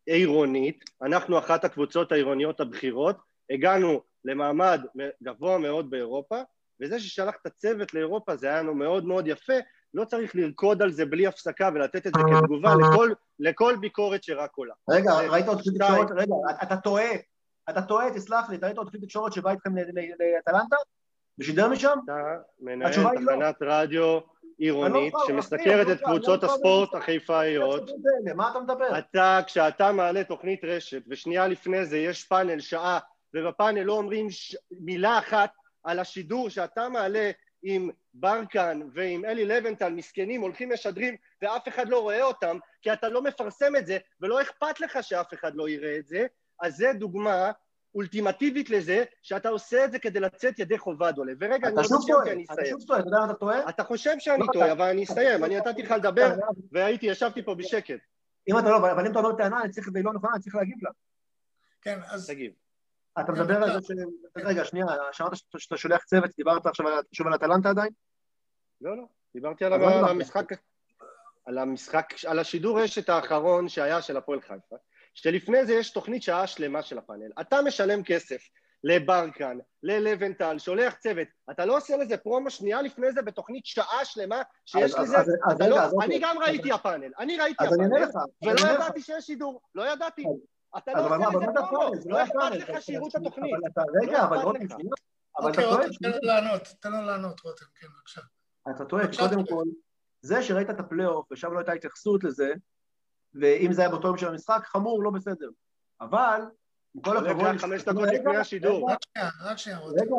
עירונית, 0.07 0.85
אנחנו 1.03 1.39
אחת 1.39 1.65
הקבוצות 1.65 2.13
העירוניות 2.13 2.61
הבכירות, 2.61 3.17
הגענו 3.51 4.01
למעמד 4.25 4.81
גבוה 5.23 5.59
מאוד 5.59 5.91
באירופה, 5.91 6.43
וזה 6.81 7.01
ששלחת 7.01 7.47
צוות 7.47 7.95
לאירופה 7.95 8.37
זה 8.37 8.47
היה 8.47 8.63
לנו 8.63 8.75
מאוד 8.75 9.05
מאוד 9.05 9.27
יפה, 9.27 9.53
לא 9.95 10.05
צריך 10.05 10.35
לרקוד 10.35 10.83
על 10.83 10.93
זה 10.93 11.07
בלי 11.07 11.27
הפסקה 11.27 11.71
ולתת 11.75 12.07
את 12.07 12.13
זה 12.17 12.23
כתגובה 12.41 12.75
לכל, 12.75 13.11
לכל 13.39 13.77
ביקורת 13.81 14.25
שרק 14.25 14.51
עולה. 14.57 14.75
רגע, 14.91 15.13
ראית 15.13 15.49
עוד 15.49 15.63
כלי 15.63 15.79
תקשורת? 15.79 16.11
רגע, 16.11 16.35
אתה 16.63 16.77
טועה, 16.77 17.11
אתה 17.71 17.83
טועה, 17.83 18.15
תסלח 18.15 18.51
לי, 18.51 18.57
אתה 18.57 18.67
ראית 18.67 18.79
עוד 18.79 18.91
כלי 18.91 19.01
תקשורת 19.01 19.33
שבא 19.33 19.51
איתכם 19.51 19.77
לאטלנטה? 19.77 20.77
ושידר 21.39 21.69
משם? 21.69 21.99
אתה 22.05 22.15
מנהל 22.61 22.91
לא. 23.01 23.11
תחנת 23.27 23.57
רדיו 23.61 24.19
עירונית 24.59 25.15
שמסקרת 25.27 25.87
את 25.91 26.01
קבוצות 26.05 26.45
הספורט 26.45 26.95
החיפאיות. 26.95 27.91
מה 28.35 28.51
אתה 28.51 28.61
מדבר? 28.61 28.99
אתה, 28.99 29.41
כשאתה 29.47 29.93
מעלה 29.93 30.25
תוכנית 30.25 30.65
רשת 30.65 31.03
ושנייה 31.09 31.47
לפני 31.47 31.87
זה 31.87 31.99
יש 31.99 32.25
פאנל 32.25 32.61
שעה 32.61 32.99
ובפאנל 33.35 33.83
לא 33.83 33.93
אומרים 33.93 34.27
מילה 34.71 35.19
אחת 35.19 35.51
על 35.85 35.99
השידור 35.99 36.49
שאתה 36.49 36.89
מעלה 36.89 37.31
עם 37.63 37.91
ברקן 38.15 38.81
ועם 38.95 39.25
אלי 39.25 39.45
לבנטל 39.45 39.89
מסכנים 39.89 40.41
הולכים 40.41 40.73
משדרים 40.73 41.17
ואף 41.43 41.69
אחד 41.69 41.89
לא 41.89 42.01
רואה 42.01 42.23
אותם 42.23 42.59
כי 42.83 42.93
אתה 42.93 43.09
לא 43.09 43.23
מפרסם 43.23 43.77
את 43.77 43.87
זה 43.87 43.99
ולא 44.21 44.43
אכפת 44.43 44.81
לך 44.81 44.99
שאף 45.03 45.35
אחד 45.35 45.55
לא 45.55 45.69
יראה 45.69 45.97
את 45.97 46.07
זה 46.07 46.27
אז 46.63 46.77
זה 46.77 46.93
דוגמה 46.93 47.53
אולטימטיבית 47.95 48.71
לזה 48.71 49.05
שאתה 49.23 49.49
עושה 49.49 49.85
את 49.85 49.93
זה 49.93 49.99
כדי 49.99 50.21
לצאת 50.21 50.59
ידי 50.59 50.79
חובה 50.79 51.13
דולה 51.13 51.33
ורגע 51.41 51.69
אני 51.69 51.77
רוצה 51.77 51.95
שוב 52.07 52.21
אני 52.21 52.45
אסיים. 52.45 52.47
אתה 52.53 52.67
שוב 52.67 52.83
טועה, 52.87 53.01
אתה 53.01 53.09
יודע 53.09 53.19
אתה 53.25 53.35
טועה? 53.35 53.69
אתה 53.69 53.85
חושב 53.85 54.15
שאני 54.19 54.43
לא, 54.47 54.53
טועה 54.53 54.73
אבל 54.73 54.89
אני 54.89 55.05
אסיים 55.05 55.45
אני 55.45 55.57
נתתי 55.57 55.83
לך 55.83 55.91
לדבר 55.91 56.35
והייתי 56.73 57.07
ישבתי 57.07 57.43
פה 57.43 57.55
בשקט. 57.55 58.01
אם 58.49 58.59
אתה 58.59 58.71
לא 58.71 58.77
אבל 58.77 59.07
אם 59.07 59.13
אתה 59.13 59.19
אומר 59.19 59.37
טענה 59.37 59.63
אני 59.63 59.71
צריך 59.71 59.89
והיא 59.95 60.05
לא 60.05 60.13
נכונה 60.13 60.33
אני 60.35 60.43
צריך 60.43 60.55
להגיב 60.55 60.77
לה. 60.83 60.91
כן 61.83 61.99
אז 62.07 62.27
תגיב. 62.27 62.53
אתה 63.21 63.27
כן, 63.27 63.33
מדבר 63.33 63.63
על 63.63 63.81
זה 63.81 63.87
ש... 63.87 63.91
רגע, 64.37 64.65
שנייה, 64.65 64.87
שמעת 65.13 65.33
שאתה 65.59 65.77
שולח 65.77 66.05
צוות, 66.05 66.31
דיברת 66.37 66.67
עכשיו 66.67 66.87
שוב 67.13 67.27
על 67.27 67.35
אטלנטה 67.35 67.71
עדיין? 67.71 67.93
לא, 68.81 68.97
לא, 68.97 69.05
דיברתי 69.35 69.65
על 69.65 69.73
המשחק, 70.05 70.53
על 71.45 71.59
המשחק, 71.59 72.07
על 72.27 72.39
השידור 72.39 72.81
רשת 72.81 73.09
האחרון 73.09 73.69
שהיה 73.69 74.03
של 74.03 74.17
הפועל 74.17 74.41
חיפה, 74.41 74.77
שלפני 75.15 75.67
זה 75.67 75.73
יש 75.73 75.91
תוכנית 75.91 76.23
שעה 76.23 76.47
שלמה 76.47 76.83
של 76.83 76.99
הפאנל. 76.99 77.31
אתה 77.41 77.63
משלם 77.63 78.03
כסף 78.03 78.43
לברקן, 78.85 79.59
ללבנטל, 79.83 80.59
שולח 80.59 80.95
צוות, 80.95 81.29
אתה 81.51 81.65
לא 81.65 81.77
עושה 81.77 81.97
לזה 81.97 82.17
פרומו 82.17 82.51
שנייה 82.51 82.83
לפני 82.83 83.13
זה 83.13 83.23
בתוכנית 83.23 83.67
שעה 83.67 84.05
שלמה 84.05 84.43
שיש 84.67 84.95
לזה... 84.95 85.17
לא- 85.69 85.79
אני 86.05 86.19
גם 86.23 86.37
ראיתי 86.39 86.73
הפאנל, 86.73 87.11
אני 87.19 87.37
ראיתי 87.37 87.65
הפאנל, 87.65 88.05
ולא 88.43 88.75
ידעתי 88.75 89.03
שיש 89.03 89.25
שידור, 89.25 89.61
לא 89.75 89.93
ידעתי. 89.93 90.25
אתה 90.79 90.93
לא 90.93 91.17
עושה 91.17 91.39
לזה 91.39 91.61
פרומו, 91.71 91.93
לא 92.07 92.23
אכפת 92.23 92.69
לך 92.69 92.83
שיראו 92.83 93.09
את 93.09 93.15
התוכנית. 93.15 93.55
רגע, 94.03 94.13
לא 94.13 94.25
אבל 94.25 94.37
רותם. 94.37 94.67
אוקיי, 95.39 95.65
רותם, 95.65 95.89
תן 96.03 96.11
לו 96.11 96.19
לענות, 96.23 96.69
תן 96.81 96.93
לו 96.93 97.03
לענות, 97.03 97.41
רותם, 97.41 97.65
כן, 97.75 97.87
בבקשה. 97.97 98.21
אתה 98.71 98.85
טועה, 98.85 99.05
קודם 99.19 99.47
כל, 99.47 99.65
זה 100.23 100.43
שראית 100.43 100.71
את 100.71 100.81
הפלייאוף 100.81 101.33
ושם 101.33 101.53
לא 101.53 101.59
הייתה 101.59 101.73
התייחסות 101.73 102.25
לזה, 102.25 102.55
ואם 103.35 103.73
זה 103.73 103.83
היה 103.83 103.91
באותו 103.91 104.09
יום 104.09 104.19
של 104.19 104.29
המשחק, 104.29 104.63
חמור, 104.65 105.03
לא 105.03 105.11
בסדר. 105.11 105.49
אבל, 106.01 106.43
עם 106.95 107.03
כל 107.03 107.17
הכבוד... 107.17 107.57
חמש 107.59 107.83
דקות 107.83 108.09
לפני 108.13 108.37
השידור. 108.37 108.91
רק 108.91 108.99
שנייה, 109.05 109.31
רק 109.45 109.59
שנייה. 109.59 109.79
רגע, 109.79 110.17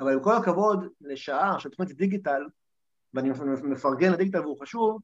אבל 0.00 0.12
עם 0.12 0.22
כל 0.22 0.36
הכבוד 0.36 0.84
לשעה 1.00 1.60
של 1.60 1.68
תוכנית 1.68 1.96
דיגיטל, 1.96 2.42
ואני 3.14 3.30
מפרגן 3.62 4.12
לדיגיטל 4.12 4.40
והוא 4.40 4.60
חשוב, 4.60 5.00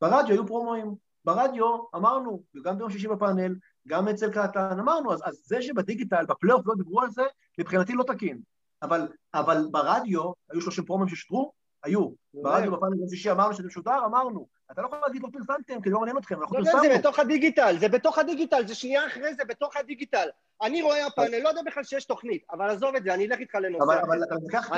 ברדיו 0.00 0.34
היו 0.34 0.46
פרומואים. 0.46 0.94
ברדיו 1.24 1.64
אמרנו, 1.94 2.42
וגם 2.54 2.78
ביום 2.78 2.90
שישי 2.90 3.08
בפאנל, 3.08 3.54
גם 3.88 4.08
אצל 4.08 4.30
קטן, 4.30 4.78
אמרנו, 4.78 5.12
אז, 5.12 5.20
אז 5.24 5.42
זה 5.44 5.62
שבדיגיטל, 5.62 6.26
בפלייאוף 6.26 6.66
לא 6.66 6.74
דיברו 6.74 7.00
על 7.00 7.10
זה, 7.10 7.22
מבחינתי 7.58 7.92
לא 7.92 8.04
תקין. 8.04 8.40
אבל, 8.82 9.08
אבל 9.34 9.68
ברדיו, 9.70 10.32
היו 10.50 10.60
שלושים 10.60 10.84
פרומים 10.84 11.08
ששודרו? 11.08 11.52
היו. 11.86 12.08
ברדיו 12.34 12.72
בפעם 12.72 12.90
ביום 12.90 13.08
שישי 13.08 13.30
אמרנו 13.30 13.54
שזה 13.54 13.66
משודר, 13.66 13.98
אמרנו. 14.04 14.46
אתה 14.72 14.82
לא 14.82 14.86
יכול 14.86 14.98
להגיד 15.06 15.22
לא 15.22 15.28
פרסמתם, 15.32 15.82
כי 15.82 15.90
לא 15.90 15.98
מעניין 15.98 16.18
אתכם, 16.18 16.40
אנחנו 16.40 16.56
פרסמנו. 16.56 16.82
זה 16.82 16.98
בתוך 16.98 17.18
הדיגיטל, 17.18 17.76
זה 17.78 17.88
בתוך 17.88 18.18
הדיגיטל, 18.18 18.66
זה 18.66 18.74
שנייה 18.74 19.06
אחרי 19.06 19.34
זה 19.34 19.44
בתוך 19.44 19.76
הדיגיטל. 19.76 20.28
אני 20.62 20.82
רואה 20.82 21.06
הפאנל, 21.06 21.38
לא 21.38 21.48
יודע 21.48 21.62
בכלל 21.66 21.84
שיש 21.84 22.04
תוכנית, 22.04 22.44
אבל 22.50 22.70
עזוב 22.70 22.96
את 22.96 23.04
זה, 23.04 23.14
אני 23.14 23.26
אלך 23.26 23.38
איתך 23.38 23.54
לנושא. 23.54 24.00
אבל 24.02 24.18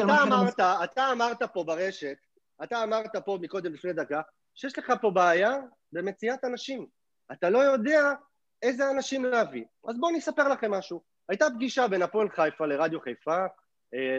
אתה 0.02 0.22
אמרת, 0.22 0.60
אתה 0.60 1.12
אמרת 1.12 1.42
פה 1.42 1.64
ברשת, 1.64 2.16
אתה 2.62 2.82
אמרת 2.82 3.16
פה 3.24 3.38
מקודם 3.40 3.74
לפני 3.74 3.92
דקה, 3.92 4.20
שיש 4.54 4.78
לך 4.78 4.92
פה 5.00 5.10
בעיה 5.10 5.56
במציאת 5.92 6.44
אנשים. 6.44 6.86
אתה 7.32 7.50
לא 7.50 7.58
יודע 7.58 8.12
איזה 8.62 8.90
אנשים 8.90 9.24
להביא. 9.24 9.64
אז 9.88 9.98
בואו 9.98 10.10
אני 10.10 10.18
אספר 10.18 10.48
לכם 10.48 10.70
משהו. 10.70 11.00
הייתה 11.28 11.46
פגישה 11.54 11.88
בין 11.88 12.02
הפועל 12.02 12.28
חיפה 12.28 12.66
לרדיו 12.66 13.00
חיפה 13.00 13.46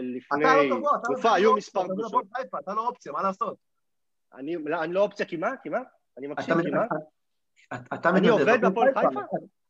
לפני 0.01 0.43
לא 0.69 0.91
תקופה, 1.03 1.33
היו 1.33 1.55
מספר 1.55 1.83
פגישות. 1.87 2.25
אתה 2.59 2.73
לא 2.73 2.87
אופציה, 2.87 3.11
מה 3.11 3.23
לעשות? 3.23 3.57
אני 4.33 4.93
לא 4.93 5.01
אופציה 5.01 5.25
כי 5.25 5.37
מה? 5.37 5.51
כי 5.63 5.69
מה? 5.69 5.79
אני 6.17 6.27
מקשיב 6.27 6.61
כי 6.61 6.69
מה? 6.69 6.85
אני 8.05 8.27
עובד 8.27 8.61
בהפועל 8.61 8.93
חיפה? 8.93 9.19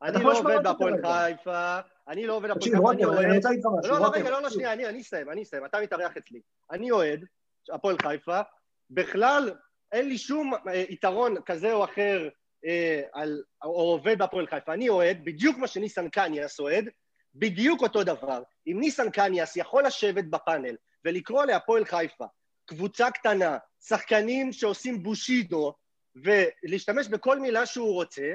אני 0.01 0.23
לא 0.23 0.39
עובד 0.39 0.63
בהפועל 0.63 0.93
חיפה, 0.93 1.79
אני 2.07 2.27
לא 2.27 2.35
עובד 2.35 2.49
בהפועל 2.49 2.71
חיפה, 2.73 2.89
אני 2.93 3.03
אוהד... 3.05 3.43
לא, 3.83 3.99
לא, 3.99 4.11
רגע, 4.13 4.29
לא, 4.29 4.41
לא, 4.41 4.49
שנייה, 4.49 4.73
אני 4.73 5.01
אסיים, 5.01 5.29
אני 5.29 5.43
אסיים, 5.43 5.65
אתה 5.65 5.81
מתארח 5.81 6.17
אצלי. 6.17 6.41
אני 6.71 6.91
אוהד, 6.91 7.25
הפועל 7.73 7.95
חיפה, 8.01 8.41
בכלל 8.89 9.51
אין 9.91 10.09
לי 10.09 10.17
שום 10.17 10.53
אה, 10.53 10.83
יתרון 10.89 11.35
כזה 11.45 11.73
או 11.73 11.83
אחר 11.83 12.29
אה, 12.65 13.01
על, 13.13 13.43
או 13.63 13.69
עובד 13.69 14.17
בהפועל 14.17 14.47
חיפה, 14.47 14.73
אני 14.73 14.89
אוהד, 14.89 15.17
בדיוק 15.23 15.57
מה 15.57 15.67
שניסן 15.67 16.09
קניאס 16.09 16.59
אוהד, 16.59 16.89
בדיוק 17.35 17.81
אותו 17.81 18.03
דבר. 18.03 18.43
אם 18.67 18.77
ניסן 18.79 19.09
קניאס 19.09 19.55
יכול 19.55 19.85
לשבת 19.85 20.25
בפאנל 20.25 20.75
ולקרוא 21.05 21.45
להפועל 21.45 21.85
חיפה 21.85 22.25
קבוצה 22.65 23.11
קטנה, 23.11 23.57
שחקנים 23.81 24.53
שעושים 24.53 25.03
בושידו, 25.03 25.73
ולהשתמש 26.15 27.07
בכל 27.07 27.39
מילה 27.39 27.65
שהוא 27.65 27.93
רוצה, 27.93 28.33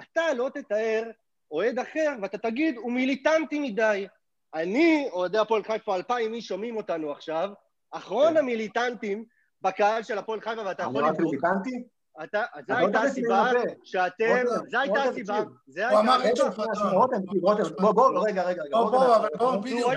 אתה 0.00 0.34
לא 0.34 0.50
תתאר 0.54 1.10
אוהד 1.50 1.78
אחר 1.78 2.16
ואתה 2.22 2.38
תגיד, 2.38 2.76
הוא 2.76 2.92
מיליטנטי 2.92 3.58
מדי. 3.58 4.06
אני, 4.54 5.08
אוהדי 5.12 5.38
הפועל 5.38 5.62
חיפה, 5.62 5.96
אלפיים 5.96 6.34
איש 6.34 6.46
שומעים 6.46 6.76
אותנו 6.76 7.12
עכשיו, 7.12 7.50
אחרון 7.90 8.32
כן. 8.32 8.36
המיליטנטים 8.36 9.24
בקהל 9.62 10.02
של 10.02 10.18
הפועל 10.18 10.40
חיפה, 10.40 10.62
ואתה 10.66 10.82
יכול 10.82 11.02
לבדוק. 11.02 11.20
אמרתי 11.20 11.36
מיליטנטי? 11.36 11.84
אתה, 12.24 12.44
זו 12.68 12.74
הייתה 12.74 13.00
הסיבה 13.00 13.50
שאתם, 13.84 14.44
זו 14.70 14.78
הייתה 14.78 15.02
הסיבה, 15.02 15.42
זה 15.66 15.88
הייתה... 15.88 15.94
הוא 15.94 16.00
אמר 16.00 16.20
רותם, 16.92 17.16
רותם, 17.42 17.62
בוא, 17.80 17.92
בוא, 17.92 18.28
רגע, 18.28 18.42
רגע, 18.42 18.62
בוא, 18.70 18.90
בוא, 18.90 19.16
אבל 19.16 19.28
בוא, 19.38 19.56
בדיוק, 19.56 19.90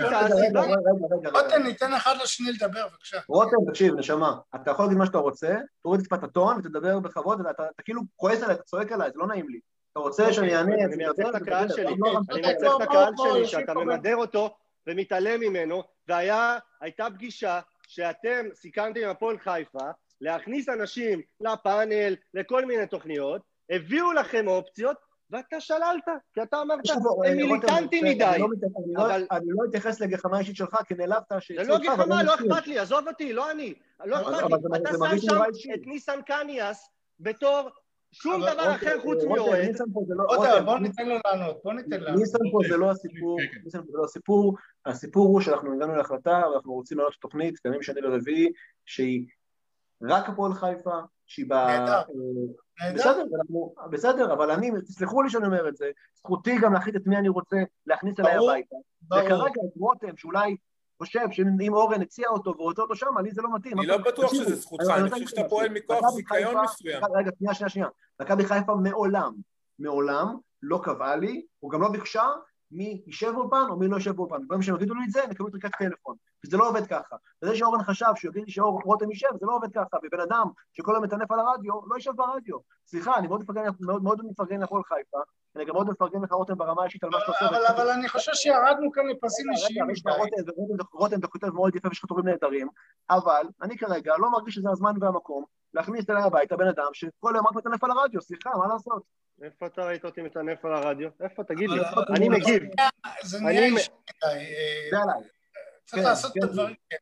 רותם, 1.34 1.62
ניתן 1.62 1.94
אחד 1.94 2.14
לשני 2.22 2.52
לדבר, 2.52 2.88
בבקשה. 2.88 3.18
רותם, 3.28 3.56
תקשיב, 3.68 3.94
נשמה, 3.94 4.34
אתה 4.54 4.70
יכול 4.70 4.84
להגיד 4.84 4.98
מה 4.98 5.06
שאתה 5.06 5.18
רוצה, 5.18 5.54
תוריד 5.82 6.00
טיפה 6.00 6.16
את 6.16 6.24
הטון 6.24 6.58
ותדבר 6.58 6.98
בכבוד, 6.98 7.46
אתה 7.46 7.82
כאילו 7.84 8.02
כועס 8.16 8.42
עליי, 8.42 8.54
אתה 8.54 8.62
צועק 8.62 8.92
עליי, 8.92 9.10
זה 9.10 9.18
לא 9.18 9.26
נעים 9.26 9.48
לי. 9.48 9.60
אתה 9.92 10.00
רוצה 10.00 10.32
שאני 10.32 10.56
אענה... 10.56 10.74
אני 10.84 10.96
מייצג 10.96 11.26
את 11.26 11.34
הקהל 11.34 11.68
שלי, 11.68 11.86
אני 11.86 12.40
מייצג 12.40 12.66
את 12.76 12.80
הקהל 12.80 13.12
שלי, 13.16 13.46
שאתה 13.46 13.74
ממדר 13.74 14.16
אותו 14.16 14.56
ומתעלם 14.86 15.40
ממנו, 15.40 15.82
והייתה 16.08 17.06
פגישה 17.14 17.60
שאתם 17.88 18.46
סיכמתם 18.54 19.00
עם 19.00 19.08
הפועל 19.10 19.38
חיפה, 19.38 19.90
להכניס 20.20 20.68
אנשים 20.68 21.20
לפאנל, 21.40 22.16
לכל 22.34 22.64
מיני 22.64 22.86
תוכניות, 22.86 23.42
הביאו 23.70 24.12
לכם 24.12 24.48
אופציות, 24.48 24.96
ואתה 25.30 25.60
שללת, 25.60 26.04
כי 26.34 26.42
אתה 26.42 26.62
אמרת, 26.62 26.78
הם 27.26 27.36
מיליטנטי 27.36 28.00
מדי. 28.02 28.24
אני 29.30 29.46
לא 29.46 29.64
אתייחס 29.68 30.00
לגחמה 30.00 30.38
אישית 30.38 30.56
שלך, 30.56 30.76
כי 30.86 30.94
נעלבת 30.94 31.32
ש... 31.38 31.52
זה 31.52 31.68
לא 31.68 31.78
גחמה, 31.78 32.22
לא 32.22 32.34
אכפת 32.34 32.66
לי, 32.66 32.78
עזוב 32.78 33.08
אותי, 33.08 33.32
לא 33.32 33.50
אני. 33.50 33.74
לא 34.04 34.16
אכפת 34.16 34.50
לי. 34.50 34.76
אתה 34.76 34.90
שם 34.92 35.18
שם 35.18 35.40
את 35.74 35.86
ניסן 35.86 36.22
קניאס 36.26 36.88
בתור 37.20 37.68
שום 38.12 38.40
דבר 38.40 38.74
אחר 38.74 39.00
חוץ 39.00 39.24
מאוהד. 39.24 39.76
בוא 40.64 40.78
ניתן 40.78 41.06
לו 41.08 41.16
לענות, 41.24 41.60
בוא 41.64 41.72
ניתן 41.72 42.00
לו. 42.00 42.10
ניסן 42.14 42.38
פה 42.52 42.58
זה 42.68 42.76
לא 42.76 42.90
הסיפור, 42.90 43.38
ניסן 43.64 43.78
פה 43.78 43.86
זה 43.92 43.98
לא 43.98 44.04
הסיפור, 44.04 44.56
הסיפור 44.86 45.26
הוא 45.26 45.40
שאנחנו 45.40 45.74
הגענו 45.74 45.96
להחלטה 45.96 46.42
ואנחנו 46.50 46.72
רוצים 46.72 46.98
לעלות 46.98 47.14
תוכנית, 47.20 47.54
בימים 47.64 47.82
שני 47.82 48.00
לרביעי, 48.00 48.52
שהיא 48.86 49.26
רק 50.02 50.28
הפועל 50.28 50.54
חיפה, 50.54 51.00
שהיא 51.26 51.46
ב... 51.48 51.52
נהדר. 51.52 52.02
אה, 52.82 52.92
בסדר, 52.94 53.24
אנחנו, 53.40 53.74
בסדר, 53.90 54.32
אבל 54.32 54.50
אני, 54.50 54.70
תסלחו 54.80 55.22
לי 55.22 55.30
שאני 55.30 55.46
אומר 55.46 55.68
את 55.68 55.76
זה, 55.76 55.90
זכותי 56.14 56.58
גם 56.58 56.72
להחליט 56.72 56.96
את 56.96 57.06
מי 57.06 57.16
אני 57.16 57.28
רוצה 57.28 57.56
להכניס 57.86 58.20
אליי 58.20 58.34
הביתה. 58.34 58.76
וכרגע 59.06 59.60
את 59.66 59.76
רותם, 59.76 60.16
שאולי 60.16 60.56
חושב 60.98 61.26
שאם 61.30 61.74
אורן 61.74 62.02
הציע 62.02 62.28
אותו 62.28 62.50
ורוצה 62.50 62.82
אותו 62.82 62.96
שם, 62.96 63.18
לי 63.22 63.30
זה 63.30 63.42
לא 63.42 63.48
מתאים. 63.54 63.78
אני 63.78 63.86
לא 63.86 63.98
בטוח 63.98 64.34
שזה 64.34 64.56
זכותך, 64.56 64.84
אני 64.96 65.10
חושב 65.10 65.26
שאתה 65.26 65.48
פועל 65.48 65.68
מכוח 65.68 66.10
זיכיון 66.14 66.64
מסוים. 66.64 67.02
רגע, 67.16 67.30
שנייה, 67.38 67.54
שנייה, 67.54 67.68
שנייה. 67.68 67.88
מכבי 68.22 68.44
חיפה 68.44 68.74
מעולם, 68.74 69.32
מעולם 69.78 70.36
לא 70.62 70.80
קבעה 70.82 71.16
לי, 71.16 71.46
או 71.62 71.68
גם 71.68 71.82
לא 71.82 71.88
ביקשה 71.88 72.24
מי 72.70 73.02
יישב 73.06 73.30
באולפן 73.30 73.66
או 73.70 73.76
מי 73.76 73.88
לא 73.88 73.96
יישב 73.96 74.10
באולפן. 74.10 74.46
ברגע 74.46 74.62
שהם 74.62 74.76
יגידו 74.76 74.94
לי 74.94 75.04
את 75.04 75.10
זה, 75.10 75.24
הם 75.24 75.30
יקבלו 75.30 75.50
טריקת 75.50 75.70
טלפון. 75.78 76.16
וזה 76.44 76.56
לא 76.56 76.68
עובד 76.68 76.86
ככה. 76.86 77.16
וזה 77.42 77.56
שאורן 77.56 77.82
חשב 77.82 78.06
שהוא 78.16 78.30
יגיד 78.30 78.44
לי 78.46 78.52
שרותם 78.52 79.10
יישב, 79.10 79.28
זה 79.40 79.46
לא 79.46 79.56
עובד 79.56 79.72
ככה, 79.74 79.96
ובן 80.04 80.20
אדם 80.20 80.46
שכל 80.72 80.94
היום 80.94 81.04
מטנף 81.04 81.32
על 81.32 81.40
הרדיו, 81.40 81.74
לא 81.86 81.94
יישב 81.94 82.12
ברדיו. 82.16 82.56
סליחה, 82.86 83.16
אני 83.16 83.28
מאוד 83.28 83.40
מפרגן, 83.42 83.62
מאוד, 83.80 84.02
מאוד 84.02 84.20
מפרגן 84.30 84.62
לכל 84.62 84.82
חיפה, 84.82 85.18
אני 85.56 85.64
גם 85.64 85.74
מאוד 85.74 85.90
מפרגן 85.90 86.22
לך 86.22 86.32
רותם 86.32 86.54
ברמה 86.54 86.82
האישית 86.82 87.04
על 87.04 87.10
מה 87.10 87.20
שאתה 87.20 87.32
עושה. 87.32 87.48
אבל, 87.48 87.66
אבל 87.66 87.90
אני 87.90 88.08
חושב 88.08 88.32
שירדנו 88.34 88.92
כאן 88.92 89.02
לפסים 89.06 89.50
אישיים. 89.50 89.86
רותם, 90.92 91.18
אתה 91.18 91.26
כותב 91.26 91.48
מאוד 91.48 91.76
יפה 91.76 91.88
ויש 91.88 91.98
לך 91.98 92.04
טובים 92.08 92.28
נהדרים, 92.28 92.68
אבל 93.10 93.46
אני 93.62 93.78
כרגע 93.78 94.12
לא 94.18 94.30
מרגיש 94.30 94.54
שזה 94.54 94.70
הזמן 94.70 94.92
והמקום 95.00 95.44
להכניס 95.74 96.10
אליי 96.10 96.22
הביתה 96.22 96.56
בן 96.56 96.68
אדם 96.68 96.88
שכל 96.92 97.34
היום 97.34 97.46
רק 97.46 97.54
מטנף 97.54 97.84
על 97.84 97.90
הרדיו, 97.90 98.22
סליחה, 98.22 98.50
מה 98.58 98.66
לעשות? 98.66 99.02
איפה 99.42 99.66
אתה 99.66 99.86
ראית 99.86 100.04
אותי 100.04 100.22
מטנף 100.22 100.64
על 100.64 100.74
הרדיו? 100.74 101.08
איפה? 101.20 101.44
תגיד 101.44 101.70
לי, 101.70 101.80
אני 102.16 102.28
מגיב. 102.28 102.62
זה 103.22 103.40
נהיה 103.40 103.64
אישי 103.64 103.90
מדי. 103.90 104.44
זה 104.90 104.98
עליי. 105.02 105.33
צריך 105.84 106.02
כן, 106.02 106.08
לעשות 106.08 106.30
את 106.30 106.42
כן. 106.42 106.48
הדברים, 106.48 106.74
כן. 106.90 106.96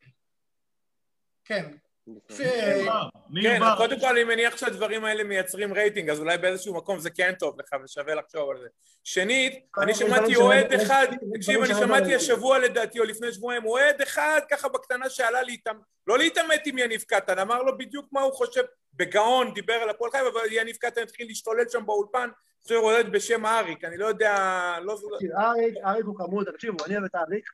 כן. 1.45 1.71
כן, 3.43 3.59
קודם 3.77 3.99
כל 3.99 4.07
אני 4.07 4.23
מניח 4.23 4.57
שהדברים 4.57 5.05
האלה 5.05 5.23
מייצרים 5.23 5.73
רייטינג, 5.73 6.09
אז 6.09 6.19
אולי 6.19 6.37
באיזשהו 6.37 6.73
מקום 6.73 6.99
זה 6.99 7.09
כן 7.09 7.33
טוב 7.39 7.59
לך 7.59 7.69
ושווה 7.83 8.15
לחשוב 8.15 8.49
על 8.49 8.57
זה. 8.61 8.67
שנית, 9.03 9.65
אני 9.77 9.93
שמעתי 9.93 10.35
אוהד 10.35 10.73
אחד, 10.73 11.07
תקשיב, 11.33 11.61
אני 11.61 11.73
שמעתי 11.73 12.15
השבוע 12.15 12.59
לדעתי, 12.59 12.99
או 12.99 13.03
לפני 13.03 13.31
שבועיים, 13.31 13.65
אוהד 13.65 14.01
אחד 14.01 14.39
ככה 14.51 14.69
בקטנה 14.69 15.09
שעלה 15.09 15.41
להתעמת, 15.41 15.81
לא 16.07 16.17
להתעמת 16.17 16.61
עם 16.65 16.77
יניב 16.77 17.01
קטן, 17.01 17.39
אמר 17.39 17.63
לו 17.63 17.77
בדיוק 17.77 18.05
מה 18.11 18.21
הוא 18.21 18.33
חושב, 18.33 18.63
בגאון 18.93 19.53
דיבר 19.53 19.73
על 19.73 19.89
הפועל 19.89 20.11
חיפה, 20.11 20.27
אבל 20.27 20.41
יניב 20.51 20.75
קטן 20.75 21.01
התחיל 21.01 21.27
להשתולל 21.27 21.69
שם 21.69 21.85
באולפן, 21.85 22.29
חושב 22.63 22.75
אוהד 22.75 23.11
בשם 23.11 23.45
אריק, 23.45 23.83
אני 23.83 23.97
לא 23.97 24.05
יודע, 24.05 24.35
לא... 24.81 24.97
אריק, 25.37 25.75
אריק 25.85 26.05
הוא 26.05 26.17
חמוד, 26.17 26.51
תקשיבו, 26.51 26.85
אני 26.85 26.93
אוהב 26.93 27.05
את 27.05 27.15
אריק, 27.15 27.45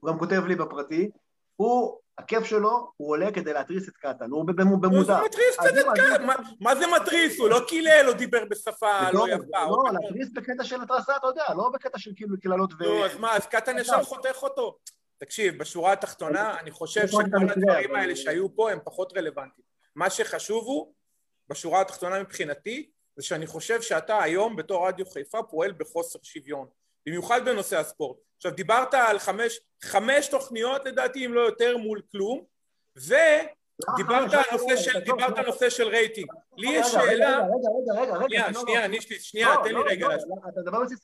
הוא 0.00 0.10
גם 0.10 0.18
כותב 0.18 0.42
לי 0.46 0.54
בפרטי, 0.54 1.10
הוא 1.56 1.98
הכיף 2.18 2.44
שלו, 2.44 2.92
הוא 2.96 3.10
עולה 3.10 3.32
כדי 3.32 3.52
להתריס 3.52 3.88
את 3.88 3.96
קטן, 3.96 4.30
הוא 4.30 4.46
במודע. 4.46 5.18
הוא 5.18 5.26
מתריס 5.26 5.56
קצת 5.58 5.70
את 5.80 5.86
קטן, 5.94 6.26
מה 6.60 6.74
זה 6.76 6.84
מתריס? 6.86 7.38
הוא 7.38 7.48
לא 7.48 7.60
קילל, 7.68 8.04
הוא 8.06 8.14
דיבר 8.14 8.44
בשפה 8.44 9.10
לא 9.12 9.28
יפה. 9.28 9.64
לא, 9.64 9.84
להתריס 9.92 10.28
בקטע 10.32 10.64
של 10.64 10.82
התרסה, 10.82 11.16
אתה 11.16 11.26
יודע, 11.26 11.44
לא 11.56 11.70
בקטע 11.74 11.98
של 11.98 12.10
כאילו 12.16 12.36
קללות 12.42 12.72
ו... 12.72 12.84
נו, 12.84 13.04
אז 13.04 13.16
מה, 13.16 13.36
אז 13.36 13.46
קטן 13.46 13.78
ישר 13.78 14.02
חותך 14.02 14.42
אותו. 14.42 14.78
תקשיב, 15.18 15.58
בשורה 15.58 15.92
התחתונה, 15.92 16.60
אני 16.60 16.70
חושב 16.70 17.06
שכל 17.06 17.22
הדברים 17.50 17.96
האלה 17.96 18.16
שהיו 18.16 18.56
פה 18.56 18.70
הם 18.70 18.78
פחות 18.84 19.12
רלוונטיים. 19.16 19.64
מה 19.94 20.10
שחשוב 20.10 20.64
הוא, 20.64 20.92
בשורה 21.48 21.80
התחתונה 21.80 22.20
מבחינתי, 22.20 22.90
זה 23.16 23.22
שאני 23.22 23.46
חושב 23.46 23.82
שאתה 23.82 24.22
היום 24.22 24.56
בתור 24.56 24.88
רדיו 24.88 25.06
חיפה 25.06 25.42
פועל 25.42 25.72
בחוסר 25.72 26.18
שוויון. 26.22 26.66
במיוחד 27.06 27.44
בנושא 27.44 27.78
הספורט. 27.78 28.18
עכשיו 28.38 28.52
דיברת 28.52 28.94
על 28.94 29.18
חמש, 29.18 29.60
חמש 29.84 30.28
תוכניות 30.28 30.84
לדעתי 30.84 31.26
אם 31.26 31.34
לא 31.34 31.40
יותר 31.40 31.76
מול 31.76 32.02
כלום 32.12 32.44
על 33.86 34.24
נושא 34.52 34.76
של, 34.76 34.98
דיברת 35.00 35.38
על 35.38 35.46
נושא 35.46 35.70
של 35.70 35.88
רייטינג. 35.88 36.28
לי 36.56 36.70
יש 36.70 36.86
שאלה... 36.86 37.02
רגע, 37.04 37.36
רגע, 37.36 38.00
רגע, 38.00 38.16
רגע. 38.16 38.52
שנייה, 38.60 38.84
שנייה, 38.84 39.20
שנייה, 39.20 39.54
תן 39.64 39.74
לי 39.74 39.80
רגע 39.86 40.08
להשלים. 40.08 40.36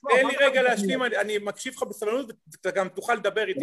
תן 0.09 0.27
לי 0.27 0.35
רגע 0.45 0.61
להשלים, 0.61 1.03
אני 1.03 1.37
מקשיב 1.37 1.73
לך 1.77 1.83
בסבלנות 1.83 2.25
ואתה 2.51 2.71
גם 2.71 2.89
תוכל 2.89 3.13
לדבר 3.13 3.47
איתי. 3.47 3.59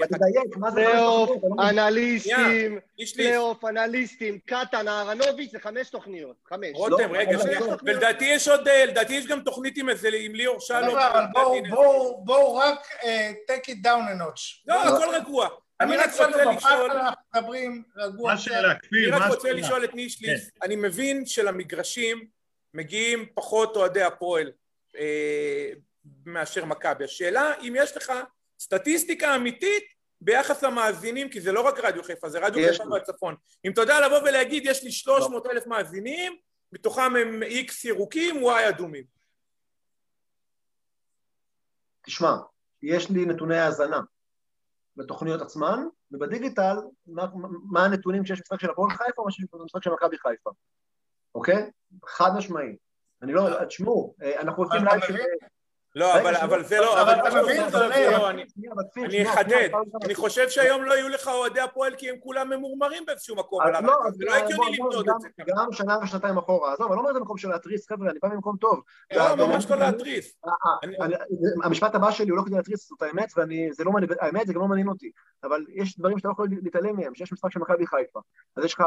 פלייאוף, 0.74 1.30
אנליסטים, 1.60 2.78
פלייאוף, 3.14 3.64
אנליסטים, 3.64 4.38
קטן, 4.46 4.88
אהרנוביץ' 4.88 5.52
זה 5.52 5.58
חמש 5.60 5.90
תוכניות, 5.90 6.36
חמש. 6.48 6.70
רותם, 6.74 7.12
רגע, 7.12 7.38
שנייה. 7.38 7.60
ולדעתי 7.84 8.24
יש 8.24 8.48
עוד, 8.48 8.68
לדעתי 8.68 9.14
יש 9.14 9.26
גם 9.26 9.40
תוכנית 9.40 9.78
עם 9.78 9.88
איזה, 9.88 10.08
עם 10.12 10.34
ליאור 10.34 10.60
שלום. 10.60 10.98
בואו 12.24 12.54
רק 12.54 12.86
take 13.50 13.68
it 13.68 13.86
down 13.86 13.86
a 13.86 14.22
notch. 14.22 14.62
לא, 14.66 14.82
הכל 14.82 15.14
רגוע. 15.14 15.48
אני 15.80 15.96
רק 15.96 16.10
רוצה 16.10 16.26
לשאול, 16.26 16.90
מה 18.22 18.32
השאלה, 18.32 18.74
כפיר? 18.74 19.16
אני 19.16 19.24
רק 19.24 19.30
רוצה 19.30 19.52
לשאול 19.52 19.84
את 19.84 19.94
נישליס, 19.94 20.50
כן. 20.50 20.58
אני 20.62 20.76
מבין 20.76 21.26
שלמגרשים 21.26 22.26
מגיעים 22.74 23.26
פחות 23.34 23.76
אוהדי 23.76 24.02
הפועל 24.02 24.52
אה, 24.96 25.70
מאשר 26.26 26.64
מכבי. 26.64 27.04
השאלה 27.04 27.54
אם 27.60 27.74
יש 27.76 27.96
לך 27.96 28.12
סטטיסטיקה 28.60 29.36
אמיתית 29.36 29.84
ביחס 30.20 30.62
למאזינים, 30.62 31.28
כי 31.28 31.40
זה 31.40 31.52
לא 31.52 31.60
רק 31.60 31.80
רדיו 31.80 32.02
חיפה, 32.02 32.28
זה 32.28 32.38
רדיו 32.38 32.68
חיפה 32.68 32.84
בצפון. 32.84 33.34
אם 33.64 33.72
אתה 33.72 33.80
יודע 33.80 34.06
לבוא 34.06 34.18
ולהגיד, 34.18 34.62
יש 34.66 34.84
לי 34.84 34.92
300 34.92 35.46
אלף 35.46 35.66
מאזינים, 35.66 36.36
מתוכם 36.72 37.16
הם 37.16 37.42
איקס 37.42 37.84
ירוקים, 37.84 38.42
וואי 38.42 38.68
אדומים. 38.68 39.04
תשמע, 42.02 42.32
יש 42.82 43.10
לי 43.10 43.26
נתוני 43.26 43.58
האזנה. 43.58 44.00
בתוכניות 44.97 45.43
עצמן, 45.43 45.84
ובדיגיטל, 46.11 46.76
מה, 47.07 47.26
מה 47.70 47.84
הנתונים 47.84 48.26
שיש 48.26 48.38
במשחק 48.38 48.61
של 48.61 48.70
הפועל 48.70 48.90
חיפה 48.90 49.22
או 49.22 49.26
במשחק 49.53 49.82
של 49.82 49.90
מכבי 49.90 50.18
חיפה, 50.18 50.51
אוקיי? 51.34 51.70
חד 52.07 52.30
משמעי. 52.36 52.76
אני 53.22 53.32
לא, 53.32 53.64
תשמעו, 53.64 54.14
אה, 54.23 54.40
אנחנו 54.40 54.62
עושים 54.62 54.85
live 54.84 55.01
של... 55.01 55.16
לא, 55.94 56.19
אבל 56.43 56.64
זה 56.64 56.81
לא, 56.81 57.02
אבל 57.02 57.12
אתה 57.12 57.43
מבין, 57.43 57.62
לא, 58.12 58.31
אני 58.97 59.28
אחדד, 59.28 59.69
אני 60.05 60.14
חושב 60.14 60.48
שהיום 60.48 60.85
לא 60.85 60.94
יהיו 60.94 61.09
לך 61.09 61.28
אוהדי 61.28 61.60
הפועל 61.60 61.94
כי 61.94 62.10
הם 62.10 62.16
כולם 62.20 62.51
ממורמרים 62.51 63.06
באיזשהו 63.06 63.36
מקום, 63.36 63.60
לא, 63.82 63.94
זה 64.12 64.24
לא 64.24 64.35
הגיוני 64.35 64.77
למדוד 64.78 65.09
את 65.09 65.20
זה. 65.20 65.28
גם 65.47 65.73
שנה 65.73 65.98
ושנתיים 66.02 66.39
אחורה, 66.39 66.73
עזוב, 66.73 66.86
אני 66.86 66.97
לא 66.97 67.01
אומר 67.01 67.10
את 67.10 67.14
זה 67.14 67.20
במקום 67.20 67.39
של 67.39 67.48
להתריס, 67.48 67.89
חבר'ה, 67.89 68.10
אני 68.10 68.19
בא 68.23 68.28
ממקום 68.28 68.56
טוב. 68.56 68.81
לא, 69.12 69.35
ממש 69.35 69.70
לא 69.70 69.77
להתריס. 69.77 70.35
אה, 70.47 70.52
אה, 70.85 71.06
המשפט 71.64 71.94
הבא 71.94 72.10
שלי 72.10 72.31
הוא 72.31 72.39
לא 72.39 72.43
כדי 72.47 72.56
להתריס, 72.56 72.89
זאת 72.89 73.02
האמת, 73.02 73.32
והאמת 73.36 74.47
זה 74.47 74.52
גם 74.52 74.60
לא 74.60 74.69
מעניין 74.69 74.89
אותי, 74.89 75.10
אבל 75.44 75.64
יש 75.74 75.98
דברים 75.98 76.19
שאתה 76.19 76.28
לא 76.28 76.32
יכול 76.32 76.48
להתעלם 76.62 76.97
מהם, 76.97 77.14
שיש 77.14 77.32
משחק 77.32 77.52
של 77.52 77.60
מכבי 77.60 77.86
חיפה, 77.86 78.20
אז 78.56 78.64
יש 78.64 78.74
לך, 78.74 78.82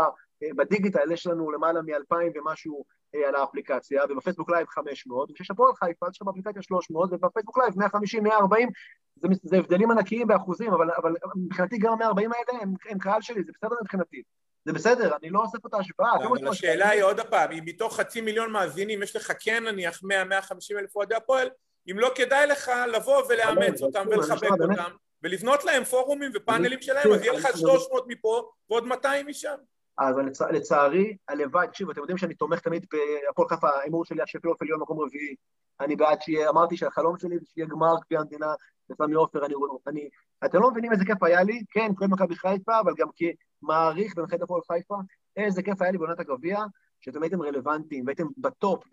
בדיגיטל 0.56 1.12
יש 1.12 1.28
לנו 1.28 1.52
למעלה 1.52 1.82
מאלפיים 1.82 2.32
ומשהו 2.36 2.86
על 3.28 3.36
האפליקציה, 3.36 4.04
ובפייסבוק 4.10 4.50
live 4.50 4.68
500, 4.68 5.32
וכשיש 5.32 5.52
הפועל 5.52 5.74
חיפה, 5.74 6.06
יש 6.12 6.22
לך 6.22 6.28
באפליקציה 6.28 6.62
300, 6.62 7.14
ובפייסבוק 7.14 7.58
live 7.58 7.74
150, 7.78 8.24
140, 8.24 8.70
זה, 9.16 9.28
זה 9.44 9.58
הבדלים 9.58 9.92
ענקיים 9.92 10.28
באחוזים, 10.28 10.74
אבל, 10.74 10.88
אבל 10.98 11.14
מבחינתי 11.36 11.78
גם 11.78 12.02
ה-140 12.02 12.22
האלה 12.22 12.62
הם, 12.62 12.74
הם 12.90 13.00
קהל 13.00 13.22
שלי, 13.22 13.44
זה 13.44 13.52
בסדר 13.56 13.76
מבחינתי. 13.82 14.24
זה 14.66 14.74
בסדר, 14.74 15.16
אני 15.22 15.30
לא 15.30 15.42
עושה 15.44 15.60
פה 15.60 15.68
את 15.68 15.74
ההשוואה. 15.74 16.12
אבל 16.16 16.48
השאלה 16.48 16.90
היא 16.90 17.04
עוד 17.04 17.20
פעם, 17.20 17.52
אם 17.52 17.64
מתוך 17.66 17.98
חצי 17.98 18.22
מיליון 18.22 18.52
מאזינים 18.52 19.04
יש 19.04 19.16
לך 19.16 19.32
כן 19.40 19.64
נניח 19.64 20.02
100-150 20.04 20.80
אלף 20.80 20.96
אוהדי 20.96 21.16
הפועל, 21.16 21.50
אם 21.92 22.00
לא 22.00 22.12
כדאי 22.16 22.48
לך 22.48 22.72
לבוא 22.94 23.24
ולאמץ 23.30 23.82
אותם 23.82 24.06
ולחבק 24.12 24.50
אותם, 24.52 24.92
ולבנות 25.24 25.66
להם 25.66 25.84
פורומים 25.84 26.32
ופאנלים 26.36 26.82
שלהם, 26.82 27.14
אז 27.14 27.22
יהיה 27.22 27.34
לך 27.34 27.48
300 27.58 28.06
מפה 28.08 28.50
ועוד 28.70 28.86
200 28.86 29.28
משם. 29.28 29.56
אז 29.98 30.16
לצערי, 30.52 31.18
הלוואי, 31.28 31.68
תקשיבו, 31.68 31.92
אתם 31.92 32.00
יודעים 32.00 32.18
שאני 32.18 32.36
תומך 32.36 32.60
תמיד 32.60 32.86
בהפועל 32.92 33.48
חיפה, 33.50 33.70
ההימור 33.70 34.06
שלי 34.06 34.22
על 34.22 34.28
שפלייאוף 34.28 34.62
עליון 34.62 34.80
מקום 34.80 35.00
רביעי, 35.00 35.36
אני 35.80 35.96
בעד 35.96 36.22
שיהיה, 36.22 36.50
אמרתי 36.50 36.78
שהחלום 36.78 37.18
שלי 37.18 37.40
זה 37.40 37.46
שיהיה 37.54 37.68
גמר 37.68 37.96
גביע 38.06 38.20
המדינה 38.20 38.48
בסמי 38.90 39.14
עופר, 39.14 39.46
אני, 39.46 39.54
אני, 39.88 40.10
אתם 40.46 40.62
לא 40.62 40.72
מבינים 40.72 40.92
איזה 40.92 41.06
כיף 41.06 41.24
היה 41.24 41.44
לי, 41.44 41.64
כן, 41.72 41.92
כולל 41.98 42.10
מכבי 42.10 42.36
חיפה, 42.36 42.80
אבל 42.80 42.94
גם 42.98 43.08
כמעריך 43.16 44.16
במחלקת 44.16 44.42
הפועל 44.42 44.62
חיפה, 44.72 44.96
איזה 45.38 45.64
כיף 45.64 45.82
היה 45.82 45.92
לי 45.92 45.98
בעונת 45.98 46.20
הגביע, 46.20 46.60
שאתם 47.02 47.24
הייתם 47.24 47.42
רלוונטיים, 47.42 48.06
והייתם 48.06 48.28
בטופ, 48.38 48.84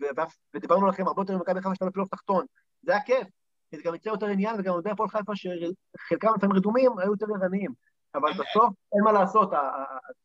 ודיברנו 0.53 0.87
לכם 0.87 1.07
הרבה 1.07 1.21
יותר 1.21 1.37
ממכבי 1.37 1.61
חיפה 1.61 1.75
שאתה 1.75 1.85
בפלייאוף 1.85 2.09
תחתון, 2.09 2.45
זה 2.81 2.91
היה 2.91 3.01
כיף, 3.01 3.27
זה 3.71 3.81
גם 3.83 3.95
יצא 3.95 4.09
יותר 4.09 4.25
עניין, 4.25 4.55
וגם 4.59 4.73
עובדי 4.73 4.89
הפועל 4.89 5.09
חיפה 5.09 5.33
שחלקם 5.35 6.27
לפעמים 6.37 6.55
רדומים, 6.55 6.99
היו 6.99 7.11
יותר 7.11 7.25
ערניים. 7.41 7.71
אבל 8.15 8.33
בסוף 8.33 8.73
אין 8.93 9.03
מה 9.03 9.11
לעשות. 9.11 9.51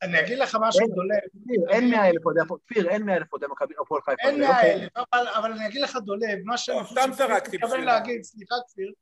אני 0.03 0.21
אגיד 0.21 0.39
לך 0.39 0.57
משהו 0.61 0.87
דולב. 0.89 1.69
אין 1.69 1.91
מאה 1.91 2.09
אלף 2.09 2.27
אוהדי 2.27 2.41
כפיר, 2.65 2.89
אין 2.89 3.03
מאה 3.03 3.17
אלף 3.17 3.33
אוהדי 3.33 3.47
הפועל 3.81 4.03
חיפה. 4.03 4.29
אין 4.29 4.41
מאה 4.41 4.73
אלף, 4.73 4.93
אבל 5.13 5.53
אני 5.53 5.67
אגיד 5.67 5.83
לך 5.83 5.97
דולב, 5.97 6.39
מה 6.45 6.59
שאני 6.59 6.79
מתכוון 7.55 7.81
להגיד, 7.81 8.23
סליחה 8.23 8.55
כפיר, 8.69 8.93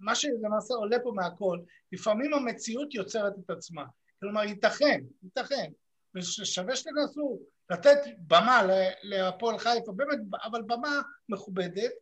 מה 0.00 0.14
שלמעשה 0.14 0.74
עולה 0.74 0.96
פה 1.02 1.12
מהכל, 1.14 1.58
לפעמים 1.92 2.34
המציאות 2.34 2.94
יוצרת 2.94 3.32
את 3.44 3.50
עצמה. 3.50 3.84
כלומר, 4.20 4.44
ייתכן, 4.44 5.00
ייתכן, 5.22 5.70
ושווה 6.14 6.76
שתנסו 6.76 7.38
לתת 7.70 7.98
במה 8.18 8.62
להפועל 9.02 9.58
חיפה, 9.58 9.92
באמת, 9.92 10.18
אבל 10.44 10.62
במה 10.62 11.00
מכובדת, 11.28 11.92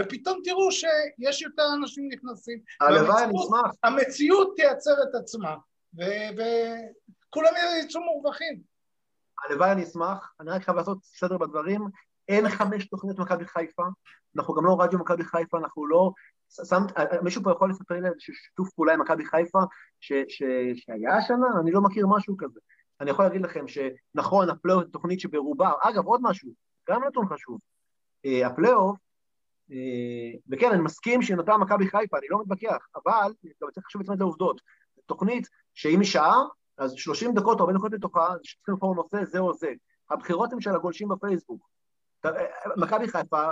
ופתאום 0.00 0.40
תראו 0.44 0.72
שיש 0.72 1.42
יותר 1.42 1.62
אנשים 1.74 2.08
נכנסים. 2.12 2.58
הלוואי, 2.80 3.26
נשמח. 3.26 3.74
המציאות 3.84 4.52
תייצר 4.56 5.02
את 5.02 5.14
עצמה, 5.14 5.56
וכולם 5.94 7.52
יצאו 7.84 8.00
מורווחים. 8.00 8.60
הלוואי, 9.44 9.72
אני 9.72 9.82
אשמח. 9.82 10.32
אני 10.40 10.50
רק 10.50 10.62
חייב 10.62 10.76
לעשות 10.76 10.98
סדר 11.04 11.38
בדברים. 11.38 11.80
אין 12.28 12.48
חמש 12.48 12.88
תוכניות 12.88 13.18
מכבי 13.18 13.44
חיפה, 13.44 13.82
אנחנו 14.36 14.54
גם 14.54 14.66
לא 14.66 14.76
רדיו 14.80 14.98
מכבי 14.98 15.24
חיפה, 15.24 15.58
אנחנו 15.58 15.86
לא... 15.86 16.10
שמת, 16.68 16.92
מישהו 17.22 17.42
פה 17.42 17.52
יכול 17.52 17.70
לספר 17.70 17.94
לי 17.94 18.08
איזשהו 18.08 18.34
שיתוף 18.34 18.70
פעולה 18.74 18.92
עם 18.92 19.00
מכבי 19.00 19.24
חיפה 19.24 19.58
ש, 20.00 20.12
ש, 20.28 20.42
שהיה 20.74 21.16
השנה? 21.16 21.46
אני 21.60 21.70
לא 21.70 21.80
מכיר 21.80 22.06
משהו 22.06 22.36
כזה. 22.38 22.60
אני 23.00 23.10
יכול 23.10 23.24
להגיד 23.24 23.42
לכם 23.42 23.64
שנכון, 23.68 24.50
הפלייאוף 24.50 24.84
זו 24.84 24.90
תוכנית 24.90 25.20
שברובה, 25.20 25.70
אגב, 25.82 26.06
עוד 26.06 26.20
משהו, 26.22 26.52
גם 26.88 27.04
נתון 27.04 27.26
חשוב. 27.28 27.58
אה, 28.26 28.46
הפלייאוף 28.46 28.98
וכן, 30.50 30.70
אני 30.72 30.82
מסכים 30.82 31.22
שהיא 31.22 31.36
נותרה 31.36 31.58
מכבי 31.58 31.88
חיפה, 31.88 32.18
אני 32.18 32.26
לא 32.30 32.40
מתווכח, 32.40 32.86
אבל 32.96 33.32
גם 33.62 33.70
צריך 33.70 33.86
לחשוב 33.86 34.02
להצמד 34.02 34.20
לעובדות. 34.20 34.60
תוכנית 35.06 35.48
שאם 35.74 36.00
היא 36.00 36.08
שעה, 36.08 36.42
אז 36.78 36.92
30 36.96 37.34
דקות 37.34 37.60
או 37.60 37.64
40 37.64 37.78
דקות 37.78 37.92
מתוכה, 37.92 38.26
צריכים 38.26 38.74
לבחור 38.74 38.94
נושא 38.94 39.24
זה 39.24 39.38
או 39.38 39.54
זה. 39.54 39.72
הבחירות 40.10 40.52
הן 40.52 40.60
של 40.60 40.74
הגולשים 40.74 41.08
בפייסבוק. 41.08 41.69
מכבי 42.76 43.08
חיפה, 43.08 43.50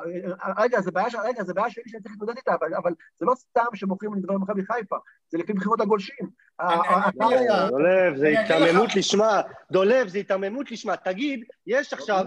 רגע, 0.59 0.81
זה 0.81 0.90
בעיה, 0.90 1.07
רגע, 1.24 1.45
זה 1.45 1.55
בעיה 1.55 1.70
שלי 1.70 1.82
שאני 1.86 2.03
צריך 2.03 2.15
להתמודד 2.15 2.36
איתה, 2.36 2.55
אבל, 2.55 2.74
אבל 2.74 2.93
זה 3.19 3.27
לא 3.27 3.35
סתם 3.35 3.66
שמוכרים 3.74 4.15
לדבר 4.15 4.35
במכבי 4.35 4.62
חיפה, 4.66 4.97
זה 5.28 5.39
לפי 5.39 5.53
בחירות 5.53 5.81
הגולשים. 5.81 6.31
דולב, 7.70 8.16
זה 8.16 8.27
היתממות 8.27 8.97
לשמה, 8.97 9.40
דולב, 9.73 10.09
זה 10.09 10.19
היתממות 10.19 10.70
לשמה. 10.70 10.97
תגיד, 10.97 11.45
יש 11.66 11.93
עכשיו 11.93 12.24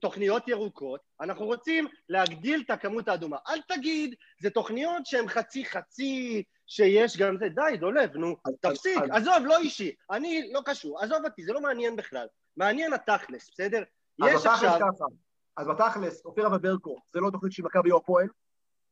תוכניות 0.00 0.48
ירוקות, 0.48 1.00
אנחנו 1.20 1.46
רוצים 1.46 1.86
להגדיל 2.08 2.62
את 2.66 2.70
הכמות 2.70 3.08
האדומה. 3.08 3.36
אל 3.48 3.60
תגיד, 3.68 4.14
זה 4.40 4.50
תוכניות 4.50 5.06
שהן 5.06 5.28
חצי-חצי, 5.28 6.42
שיש 6.66 7.16
גם 7.18 7.36
זה, 7.38 7.48
די, 7.48 7.76
דולב, 7.76 8.16
נו, 8.16 8.36
תפסיק, 8.60 8.98
עזוב, 9.10 9.44
לא 9.44 9.58
אישי, 9.58 9.94
אני 10.10 10.50
לא 10.52 10.60
קשור, 10.64 11.02
עזוב 11.02 11.24
אותי, 11.24 11.44
זה 11.44 11.52
לא 11.52 11.60
מעניין 11.60 11.96
בכלל. 11.96 12.26
מעניין 12.56 12.92
התכלס, 12.92 13.50
בסדר? 13.52 13.82
יש 14.24 14.46
עכשיו... 14.46 14.78
אז 15.56 15.66
בתכלס, 15.66 16.24
אופירה 16.24 16.56
וברקו, 16.56 16.96
זה 17.12 17.20
לא 17.20 17.30
תוכנית 17.30 17.52
של 17.52 17.62
מכבי 17.62 17.90
או 17.90 17.96
הפועל? 17.96 18.26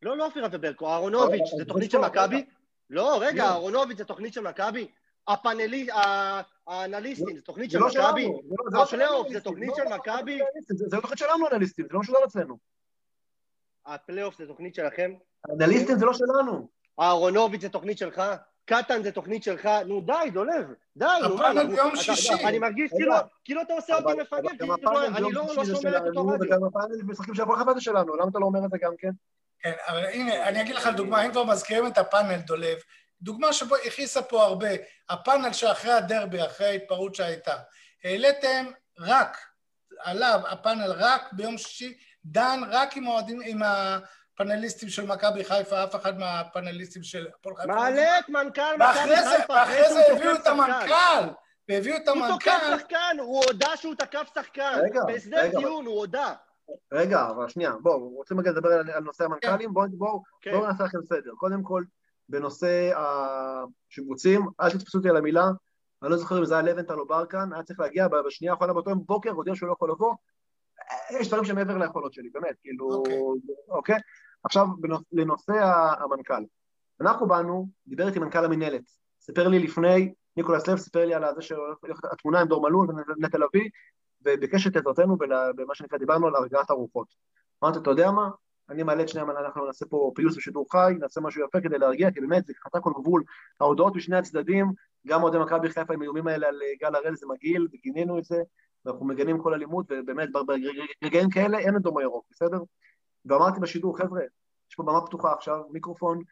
לא, 0.02 0.16
לא 0.16 0.26
אופירה 0.26 0.48
וברקו, 0.52 0.88
אהרונוביץ', 0.88 1.50
זה 1.58 1.64
תוכנית 1.64 1.90
של 1.90 1.98
מכבי? 1.98 2.46
לא, 2.90 3.18
רגע, 3.20 3.44
אהרונוביץ' 3.44 3.98
זה 3.98 4.04
תוכנית 4.04 4.32
של 4.32 4.40
מכבי? 4.40 4.90
הפאנלי, 5.28 5.86
האנליסטים, 6.66 7.36
זה 7.36 7.42
תוכנית 7.42 7.70
של 7.70 7.78
מכבי? 7.78 8.28
הפלייאוף 8.82 9.28
זה 9.28 9.40
תוכנית 9.40 9.74
של 9.76 9.84
מכבי? 9.84 10.38
זה 10.68 10.96
לא 10.96 11.00
תוכנית 11.00 11.18
שלנו 11.18 11.48
אנליסטים, 11.52 11.86
זה 11.86 11.94
לא 11.94 12.00
משודר 12.00 12.18
אצלנו. 12.24 12.58
הפלייאוף 13.86 14.38
זה 14.38 14.46
תוכנית 14.46 14.74
שלכם? 14.74 15.14
אנליסטים 15.50 15.98
זה 15.98 16.06
לא 16.06 16.12
שלנו. 16.14 16.68
אהרונוביץ' 17.00 17.60
זה 17.60 17.68
תוכנית 17.68 17.98
שלך? 17.98 18.22
קטן 18.64 19.02
זה 19.02 19.12
תוכנית 19.12 19.42
שלך, 19.42 19.68
נו 19.86 20.00
די, 20.00 20.30
דולב, 20.32 20.72
די, 20.96 21.06
נו 21.22 21.36
מה, 21.36 21.48
הפאנל 21.48 21.66
ביום 21.66 21.96
שישי. 21.96 22.34
אני 22.44 22.58
מרגיש 22.58 22.90
כאילו, 22.90 23.14
כאילו 23.44 23.62
אתה 23.62 23.72
עושה 23.72 23.96
אותי 23.96 24.22
מפגר, 24.22 25.06
אני 25.06 25.32
לא 25.32 25.64
שומע 25.64 25.96
את 25.96 26.02
אותו 26.06 26.26
רדיו. 26.26 26.46
וגם 26.46 26.64
הפאנל 26.64 27.02
משחקים 27.04 27.34
של 27.34 27.42
הפועל 27.42 27.80
שלנו, 27.80 28.16
למה 28.16 28.30
אתה 28.30 28.38
לא 28.38 28.46
אומר 28.46 28.64
את 28.64 28.70
זה 28.70 28.78
גם 28.82 28.92
כן? 28.98 29.10
כן, 29.58 29.72
אבל 29.88 30.04
הנה, 30.04 30.48
אני 30.48 30.60
אגיד 30.60 30.74
לך 30.74 30.86
דוגמה, 30.86 31.26
אם 31.26 31.30
כבר 31.32 31.44
מזכירים 31.44 31.86
את 31.86 31.98
הפאנל, 31.98 32.36
דולב, 32.36 32.78
דוגמה 33.22 33.52
שבו 33.52 33.76
הכניסה 33.76 34.22
פה 34.22 34.44
הרבה, 34.44 34.68
הפאנל 35.08 35.52
שאחרי 35.52 35.92
הדרבי, 35.92 36.46
אחרי 36.46 36.66
ההתפרעות 36.66 37.14
שהייתה, 37.14 37.56
העליתם 38.04 38.66
רק, 38.98 39.36
עליו 39.98 40.40
הפאנל 40.48 40.92
רק 40.96 41.32
ביום 41.32 41.58
שישי, 41.58 41.94
דן 42.24 42.60
רק 42.70 42.96
עם 42.96 43.62
פאנליסטים 44.36 44.88
של 44.88 45.06
מכבי 45.06 45.44
חיפה, 45.44 45.84
אף 45.84 45.96
אחד 45.96 46.18
מהפאנליסטים 46.18 47.02
של 47.02 47.26
הפועל 47.34 47.56
חיפה. 47.56 47.74
מעלה 47.74 48.18
את 48.18 48.28
מנכ"ל 48.28 48.76
מכבי 48.78 49.16
חיפה. 49.16 49.52
ואחרי 49.52 49.92
זה 49.92 50.12
הביאו 50.12 50.34
את 50.34 50.46
המנכ"ל. 50.46 51.28
והביאו 51.68 51.96
את 51.96 52.08
המנכ"ל. 52.08 52.30
הוא 52.30 52.38
תוקף 52.38 52.80
שחקן, 52.80 53.16
הוא 53.20 53.44
הודה 53.44 53.76
שהוא 53.76 53.94
תקף 53.94 54.30
שחקן. 54.34 54.80
רגע, 54.82 55.04
בהסדר 55.06 55.50
טיעון, 55.58 55.86
הוא 55.86 55.98
הודה. 55.98 56.34
רגע, 56.92 57.28
אבל 57.28 57.48
שנייה, 57.48 57.72
בואו, 57.82 58.08
רוצים 58.08 58.40
רגע 58.40 58.50
לדבר 58.50 58.72
על, 58.72 58.90
על 58.90 59.02
נושא 59.02 59.24
המנכ"לים? 59.24 59.72
בואו 59.72 59.88
בוא, 59.92 60.20
כן. 60.40 60.50
בוא 60.50 60.66
נעשה 60.66 60.84
לכם 60.84 60.98
סדר. 61.04 61.30
קודם 61.36 61.62
כל, 61.62 61.84
בנושא 62.28 62.90
השיבוצים, 62.96 64.46
אל 64.60 64.70
תתפסו 64.70 64.98
אותי 64.98 65.08
על 65.08 65.16
המילה, 65.16 65.44
אני 66.02 66.10
לא 66.10 66.16
זוכר 66.16 66.38
אם 66.38 66.44
זה 66.44 66.54
היה 66.54 66.62
לבנטל 66.62 66.98
או 66.98 67.06
ברקן, 67.06 67.52
היה 67.52 67.62
צריך 67.62 67.80
להגיע 67.80 68.08
בשנייה 68.08 68.52
האחרונה 68.52 68.72
באותו 68.72 68.90
יום 68.90 69.04
בוקר, 69.06 69.30
הודיע 69.30 69.54
שהוא 69.54 69.68
לא 69.68 69.72
יכול 69.72 69.90
לבוא. 69.90 70.14
יש 71.20 71.28
דברים 71.28 71.44
שמעבר 71.44 71.78
ליכולות 71.78 72.12
שלי, 72.12 72.30
באמת, 72.30 72.56
כאילו, 72.60 72.94
אוקיי. 72.94 73.18
אוקיי? 73.68 73.96
עכשיו, 74.44 74.66
לנושא 75.12 75.52
המנכ"ל. 75.98 76.44
אנחנו 77.00 77.26
באנו, 77.26 77.68
דיבר 77.86 78.08
איתי 78.08 78.18
מנכ"ל 78.18 78.44
המינהלת, 78.44 78.82
סיפר 79.20 79.48
לי 79.48 79.58
לפני, 79.58 80.14
ניקולס 80.36 80.68
לב 80.68 80.78
סיפר 80.78 81.04
לי 81.04 81.14
על 81.14 81.24
זה 81.34 81.42
שהתמונה 81.42 82.40
עם 82.40 82.48
דור 82.48 82.62
מלול 82.62 82.88
ונטל 82.90 83.42
אבי, 83.42 83.68
וביקש 84.24 84.66
את 84.66 84.76
עזרתנו 84.76 85.16
במה 85.56 85.74
שנקרא, 85.74 85.98
דיברנו 85.98 86.26
על 86.26 86.36
הרגעת 86.36 86.70
הרוחות. 86.70 87.06
אמרתי, 87.64 87.78
אתה 87.78 87.90
יודע 87.90 88.10
מה? 88.10 88.28
אני 88.70 88.82
מעלה 88.82 89.02
את 89.02 89.08
שניהם, 89.08 89.30
אנחנו 89.30 89.66
נעשה 89.66 89.86
פה 89.86 90.12
פיוס 90.14 90.36
בשידור 90.36 90.66
חי, 90.72 90.94
נעשה 91.00 91.20
משהו 91.20 91.44
יפה 91.44 91.60
כדי 91.60 91.78
להרגיע, 91.78 92.10
כי 92.10 92.20
באמת 92.20 92.46
זה 92.46 92.52
חטא 92.64 92.78
כל 92.80 92.92
גבול. 92.96 93.22
ההודעות 93.60 93.96
משני 93.96 94.16
הצדדים, 94.16 94.72
גם 95.06 95.22
אוהדי 95.22 95.38
מכבי 95.38 95.70
חיפה 95.70 95.94
עם 95.94 96.00
האיומים 96.00 96.26
האלה 96.26 96.48
על 96.48 96.58
גל 96.80 96.94
הראל 96.94 97.16
זה 97.16 97.26
מגעיל, 97.26 97.68
וגינינו 97.72 98.18
את 98.18 98.24
זה, 98.24 98.42
ואנחנו 98.84 99.06
מגנים 99.06 99.42
כל 99.42 99.54
אלימות, 99.54 99.86
ובאמת 99.90 100.28
ברגעים 101.02 101.30
כאלה 101.30 101.58
אין 101.58 101.76
אדום 101.76 101.98
הירוק, 101.98 102.26
בסדר? 102.30 102.58
ואמרתי 103.26 103.60
בשידור, 103.60 103.98
חבר'ה, 103.98 104.22
יש 104.70 104.76
פה 104.76 104.82
במה 104.82 105.06
פתוחה 105.06 105.32
עכשיו, 105.32 105.60
מיקרופון, 105.70 106.22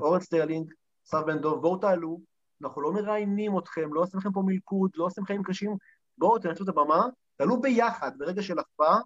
אורן 0.00 0.20
סטרלינג, 0.20 0.72
סף 1.04 1.20
בן 1.26 1.38
דוב, 1.38 1.62
בואו 1.62 1.76
תעלו, 1.76 2.20
אנחנו 2.62 2.82
לא 2.82 2.92
מראיינים 2.92 3.58
אתכם, 3.58 3.94
לא 3.94 4.00
עושים 4.00 4.20
לכם 4.20 4.32
פה 4.32 4.42
מלכוד, 4.46 4.90
לא 4.96 5.04
עושים 5.04 5.24
חיים 5.24 5.42
קשים, 5.42 5.76
בואו 6.18 6.38
תנצלו 6.38 6.64
את 6.64 6.68
הבמה, 6.68 7.06
תעלו 7.36 7.60
ביחד 7.60 8.18
ברגע 8.18 8.42
של 8.42 8.58
הקפאה, 8.58 8.96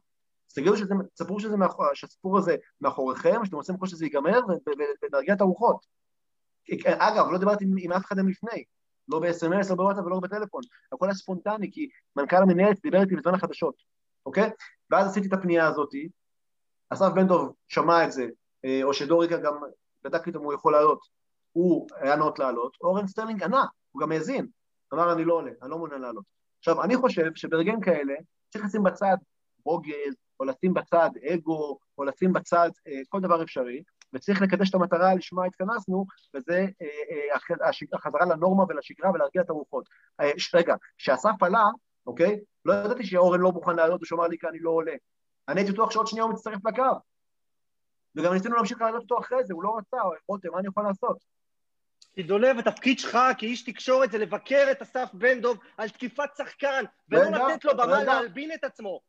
תגידו 0.54 0.76
שזה, 0.76 0.94
תספרו 1.14 1.40
שזה 1.40 1.56
מאחור, 1.56 1.86
שהסיפור 1.94 2.38
הזה 2.38 2.56
מאחוריכם, 2.80 3.44
שאתם 3.44 3.56
עושים 3.56 3.76
כמו 3.76 3.86
שזה 3.86 4.04
ייגמר, 4.04 4.40
ונרגיע 5.02 5.34
את 5.34 5.40
הרוחות. 5.40 5.86
אגב, 6.86 7.26
לא 7.30 7.38
דיברתי 7.38 7.64
עם, 7.64 7.74
עם 7.78 7.92
אף 7.92 8.04
אחד 8.04 8.16
מהם 8.16 8.28
לפני, 8.28 8.64
לא 9.08 9.20
ב-SMS, 9.20 9.70
לא 9.70 9.74
בוואטסאפ 9.74 10.04
ולא 10.04 10.20
בטלפון, 10.20 10.62
הכל 10.92 11.06
היה 11.06 11.14
ספונטני, 11.14 11.72
כי 11.72 11.88
מנכ"ל 12.16 12.36
המנהלת 12.36 12.82
דיבר 12.82 13.00
איתי 13.00 13.16
בזמן 13.16 13.34
החדשות, 13.34 13.74
אוקיי? 14.26 14.50
ואז 14.90 15.06
עשיתי 15.10 15.28
את 15.28 15.32
הפנייה 15.32 15.68
הזאתי, 15.68 16.08
אסף 16.92 17.12
בן 17.14 17.26
דב 17.26 17.40
שמע 17.68 18.04
את 18.04 18.12
זה, 18.12 18.26
אה, 18.64 18.80
או 18.82 18.94
שדוריקה 18.94 19.36
גם 19.36 19.54
בדק 20.04 20.26
איתו 20.26 20.38
אם 20.38 20.44
הוא 20.44 20.54
יכול 20.54 20.72
לעלות, 20.72 21.00
הוא 21.52 21.88
היה 21.94 22.16
נאות 22.16 22.38
לעלות, 22.38 22.76
אורן 22.80 23.06
סטרלינג 23.06 23.42
ענה, 23.42 23.64
הוא 23.92 24.02
גם 24.02 24.12
האזין, 24.12 24.46
אמר 24.94 25.12
אני 25.12 25.24
לא 25.24 25.34
עולה, 25.34 25.50
אני 25.62 25.70
לא 25.70 25.78
מעוניין 25.78 26.00
לעלות. 26.00 26.24
עכשיו, 26.58 26.82
אני 26.82 26.96
חושב 26.96 27.34
שברגעים 27.34 27.80
כאלה 27.80 28.14
צריך 28.48 28.64
לשים 28.64 28.82
בצד 28.82 29.16
רוגז, 29.64 30.14
או 30.40 30.44
לשים 30.44 30.74
בצד 30.74 31.10
אגו, 31.28 31.78
או 31.98 32.04
לשים 32.04 32.32
בצד 32.32 32.70
אה, 32.86 33.00
כל 33.08 33.20
דבר 33.20 33.42
אפשרי, 33.42 33.82
וצריך 34.12 34.42
לקדש 34.42 34.70
את 34.70 34.74
המטרה 34.74 35.14
לשמה 35.14 35.44
התכנסנו, 35.44 36.06
וזה 36.34 36.66
אה, 36.82 36.86
אה, 37.10 37.56
החזרה 37.92 38.26
לנורמה 38.26 38.64
ולשגרה 38.68 39.10
ולהרגיע 39.10 39.42
את 39.42 39.50
הרוחות. 39.50 39.88
אה, 40.20 40.30
רגע, 40.54 40.74
כשאסף 40.98 41.42
עלה, 41.42 41.64
אוקיי? 42.06 42.40
לא 42.64 42.72
ידעתי 42.72 43.04
שאורן 43.04 43.40
לא 43.40 43.52
מוכן 43.52 43.76
לעלות, 43.76 44.02
ושאמר 44.02 44.28
לי 44.28 44.38
כי 44.38 44.46
אני 44.48 44.58
לא 44.58 44.70
עולה. 44.70 44.92
אני 45.48 45.60
הייתי 45.60 45.72
בטוח 45.72 45.90
שעוד 45.90 46.06
שנייה 46.06 46.24
הוא 46.24 46.32
מצטרף 46.32 46.66
לקו. 46.66 46.82
וגם 48.16 48.32
ניסינו 48.32 48.56
להמשיך 48.56 48.80
לעלות 48.80 49.02
אותו 49.02 49.18
אחרי 49.18 49.44
זה, 49.44 49.54
הוא 49.54 49.62
לא 49.62 49.76
רצה, 49.78 49.96
רותם, 50.28 50.48
מה 50.52 50.58
אני 50.58 50.68
יכול 50.68 50.84
לעשות? 50.84 51.24
כי 52.14 52.22
דולב, 52.22 52.58
התפקיד 52.58 52.98
שלך 52.98 53.18
כאיש 53.38 53.62
תקשורת 53.62 54.10
זה 54.10 54.18
לבקר 54.18 54.68
את 54.70 54.82
אסף 54.82 55.08
בן 55.12 55.40
דב 55.40 55.54
על 55.76 55.88
תקיפת 55.88 56.28
שחקן, 56.36 56.84
ולא 57.08 57.22
לתת 57.22 57.64
לו 57.64 57.76
במה 57.76 58.04
להלבין 58.04 58.52
את 58.54 58.64
עצמו. 58.64 59.00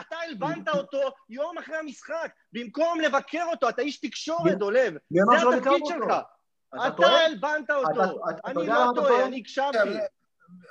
אתה 0.00 0.16
הלבנת 0.16 0.68
אותו 0.68 1.00
יום 1.28 1.58
אחרי 1.58 1.76
המשחק, 1.76 2.32
במקום 2.52 3.00
לבקר 3.00 3.44
אותו, 3.50 3.68
אתה 3.68 3.82
איש 3.82 4.00
תקשורת, 4.00 4.58
דולב. 4.58 4.94
זה 5.10 5.56
התפקיד 5.56 5.86
שלך. 5.86 6.14
אתה 6.86 7.06
הלבנת 7.06 7.70
אותו. 7.70 8.22
אני 8.44 8.66
לא 8.66 8.86
טועה, 8.94 9.26
אני 9.26 9.38
הקשבתי. 9.40 9.78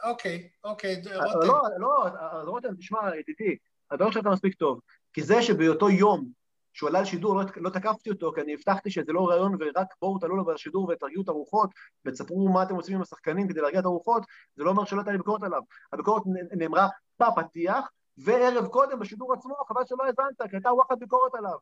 אוקיי, 0.03 0.49
אוקיי, 0.63 1.01
רותם. 1.15 1.47
לא, 1.47 1.61
לא, 1.77 2.09
רותם, 2.45 2.75
תשמע, 2.75 2.99
ידידי, 3.15 3.57
אתה 3.93 4.03
לא 4.03 4.07
חושב 4.09 4.19
שאתה 4.19 4.29
מספיק 4.29 4.55
טוב. 4.55 4.79
כי 5.13 5.23
זה 5.23 5.41
שבאותו 5.41 5.89
יום 5.89 6.25
שהוא 6.73 6.89
עלה 6.89 7.01
לשידור, 7.01 7.35
לא, 7.35 7.43
לא 7.55 7.69
תקפתי 7.69 8.09
אותו, 8.09 8.31
כי 8.35 8.41
אני 8.41 8.53
הבטחתי 8.53 8.91
שזה 8.91 9.13
לא 9.13 9.29
רעיון 9.29 9.55
ורק 9.59 9.87
בואו 10.01 10.19
תעלו 10.19 10.35
לו 10.35 10.45
בשידור 10.45 10.89
ותרגיעו 10.89 11.23
את 11.23 11.27
הרוחות 11.29 11.69
ותספרו 12.05 12.49
מה 12.49 12.63
אתם 12.63 12.75
עושים 12.75 12.95
עם 12.95 13.01
השחקנים 13.01 13.47
כדי 13.47 13.61
להרגיע 13.61 13.79
את 13.79 13.85
הרוחות, 13.85 14.23
זה 14.55 14.63
לא 14.63 14.69
אומר 14.69 14.85
שלא 14.85 14.99
הייתה 14.99 15.11
לי 15.11 15.17
ביקורת 15.17 15.43
עליו. 15.43 15.61
הביקורת 15.93 16.23
נאמרה 16.57 16.87
בפתיח, 17.19 17.89
וערב 18.17 18.67
קודם 18.67 18.99
בשידור 18.99 19.33
עצמו, 19.33 19.55
חבל 19.67 19.81
שלא 19.85 20.03
הבנת, 20.09 20.49
כי 20.49 20.55
הייתה 20.55 20.73
וואחד 20.73 20.99
ביקורת 20.99 21.35
עליו. 21.35 21.57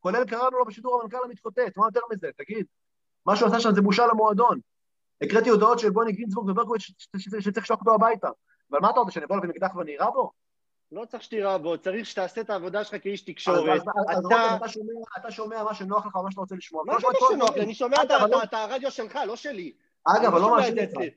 כולל 0.00 0.24
קראנו 0.24 0.58
לו 0.58 0.64
בשידור 0.64 1.00
המנכ"ל 1.00 1.16
המתקוטט, 1.24 1.76
מה 1.76 1.86
יותר 1.86 2.00
מזה, 2.12 2.30
תגיד. 2.36 2.66
מה 3.26 3.36
שהוא 3.36 3.48
עשה 3.48 3.60
שם 3.60 3.74
זה 3.74 3.82
בושה 3.82 4.06
למועדון. 4.06 4.58
הקראתי 5.22 5.50
הודעות 5.50 5.78
של 5.78 5.90
בוני 5.90 6.12
גינזבורג 6.12 6.48
וברקוביץ' 6.48 6.82
שצריך 7.16 7.64
לשלוח 7.64 7.80
אותו 7.80 7.94
הביתה. 7.94 8.28
אבל 8.70 8.80
מה 8.80 8.90
אתה 8.90 9.00
רוצה, 9.00 9.12
שאני 9.12 9.24
אבוא 9.24 9.36
אליו 9.36 9.50
אקדח 9.50 9.76
ואני 9.76 9.92
אירה 9.92 10.10
בו? 10.10 10.30
לא 10.94 11.04
צריך 11.04 11.22
שתירה 11.22 11.58
בו, 11.58 11.78
צריך 11.78 12.06
שתעשה 12.06 12.40
את 12.40 12.50
העבודה 12.50 12.84
שלך 12.84 13.02
כאיש 13.02 13.22
תקשורת. 13.22 13.82
אתה 15.18 15.30
שומע 15.30 15.62
מה 15.62 15.74
שנוח 15.74 16.06
לך, 16.06 16.16
מה 16.16 16.30
שאתה 16.30 16.40
רוצה 16.40 16.54
לשמוע. 16.54 16.84
מה 16.86 16.96
שנוח 17.30 17.56
לי? 17.56 17.62
אני 17.62 17.74
שומע 17.74 17.96
את 18.42 18.52
הרדיו 18.52 18.90
שלך, 18.90 19.18
לא 19.26 19.36
שלי. 19.36 19.72
אגב, 20.04 20.24
אבל 20.24 20.40
לא 20.40 20.56
מאשים 20.56 20.78
אותך. 20.78 21.14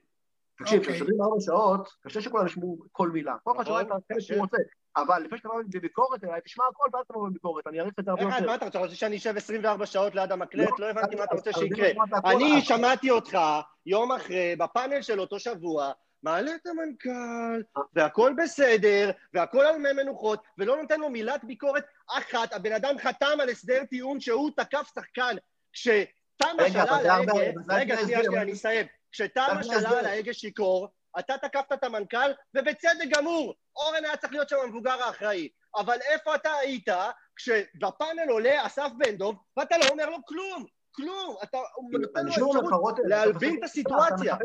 תקשיב, 0.59 0.83
כששומעים 0.83 1.21
ארבע 1.21 1.35
שעות, 1.39 1.89
קשה 2.01 2.21
שכולם 2.21 2.45
ישמעו 2.45 2.77
כל 2.91 3.09
מילה. 3.09 3.35
כל 3.43 3.51
אחד 3.55 3.65
שומע 3.65 3.81
את 3.81 3.87
החלק 3.91 4.19
שהוא 4.19 4.39
רוצה. 4.39 4.57
אבל 4.97 5.21
לפני 5.23 5.37
שאתה 5.37 5.49
בא 5.49 5.55
בביקורת 5.73 6.23
אליי, 6.23 6.41
תשמע 6.45 6.63
הכל 6.71 6.97
ואז 6.97 7.05
תבוא 7.07 7.29
בביקורת, 7.29 7.67
אני 7.67 7.79
אעריך 7.79 7.93
את 7.99 8.05
זה 8.05 8.11
הרבה 8.11 8.23
יותר. 8.23 8.45
מה 8.45 8.55
אתה 8.55 8.79
רוצה 8.79 8.95
שאני 8.95 9.17
אשב 9.17 9.33
24 9.37 9.85
שעות 9.85 10.15
ליד 10.15 10.31
המקלט? 10.31 10.79
לא 10.79 10.85
הבנתי 10.85 11.15
מה 11.15 11.23
אתה 11.23 11.35
רוצה 11.35 11.53
שיקרה. 11.53 11.89
אני 12.25 12.61
שמעתי 12.61 13.11
אותך 13.11 13.37
יום 13.85 14.11
אחרי, 14.11 14.55
בפאנל 14.55 15.01
של 15.01 15.19
אותו 15.19 15.39
שבוע, 15.39 15.91
מעלה 16.23 16.55
את 16.55 16.67
המנכ"ל, 16.67 17.81
והכל 17.93 18.33
בסדר, 18.37 19.11
והכל 19.33 19.65
על 19.65 19.77
מי 19.77 19.93
מנוחות, 19.93 20.43
ולא 20.57 20.81
נותן 20.81 20.99
לו 20.99 21.09
מילת 21.09 21.43
ביקורת 21.43 21.85
אחת, 22.09 22.53
הבן 22.53 22.71
אדם 22.71 22.97
חתם 22.97 23.37
על 23.41 23.49
הסדר 23.49 23.85
טיעון 23.85 24.19
שהוא 24.19 24.51
תקף 24.57 24.91
שחקן, 24.95 25.35
כשתמה 25.73 26.69
שאלה 26.71 26.97
על 26.97 27.09
ההגה, 27.09 27.33
רגע, 27.69 27.97
שנייה, 27.97 28.23
שנייה, 28.23 28.41
אני 28.41 28.53
אסיים, 28.53 28.87
כשתמה 29.11 29.61
עלה 29.73 29.99
על 29.99 30.05
ההגה 30.05 30.33
שיכור, 30.33 30.87
אתה 31.19 31.33
תקפת 31.37 31.73
את 31.73 31.83
המנכ"ל, 31.83 32.31
ובצדק 32.53 33.07
גמור, 33.17 33.53
אורן 33.75 34.05
היה 34.05 34.17
צריך 34.17 34.33
להיות 34.33 34.49
שם 34.49 34.55
המבוגר 34.63 35.03
האחראי. 35.03 35.49
אבל 35.75 35.97
איפה 36.01 36.35
אתה 36.35 36.53
היית 36.53 36.87
כשבפאנל 37.35 38.29
עולה 38.29 38.65
אסף 38.65 38.89
בן 38.97 39.17
דב, 39.17 39.33
ואתה 39.57 39.77
לא 39.77 39.85
אומר 39.91 40.09
לו 40.09 40.17
כלום, 40.25 40.65
כלום, 40.91 41.35
אתה 41.43 41.57
נותן 41.91 42.25
לו 42.25 42.31
אפשרות 42.31 42.99
להלבין 43.07 43.57
את 43.59 43.63
הסיטואציה. 43.63 44.35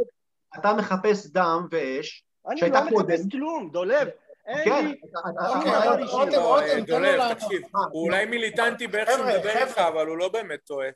אתה 0.58 0.74
מחפש 0.74 1.26
דם 1.26 1.66
ואש, 1.70 2.24
אני 2.46 2.60
לא 2.70 2.80
מחפש 2.84 3.20
כלום, 3.30 3.70
דולב. 3.72 4.08
כן, 4.64 4.92
דולב, 6.86 7.34
תקשיב, 7.34 7.62
הוא 7.92 8.06
אולי 8.06 8.26
מיליטנטי 8.26 8.86
באיך 8.86 9.10
שהוא 9.10 9.26
מדבר 9.26 9.50
איתך, 9.50 9.78
אבל 9.78 10.06
הוא 10.06 10.18
לא 10.18 10.28
באמת 10.28 10.60
טועה. 10.64 10.88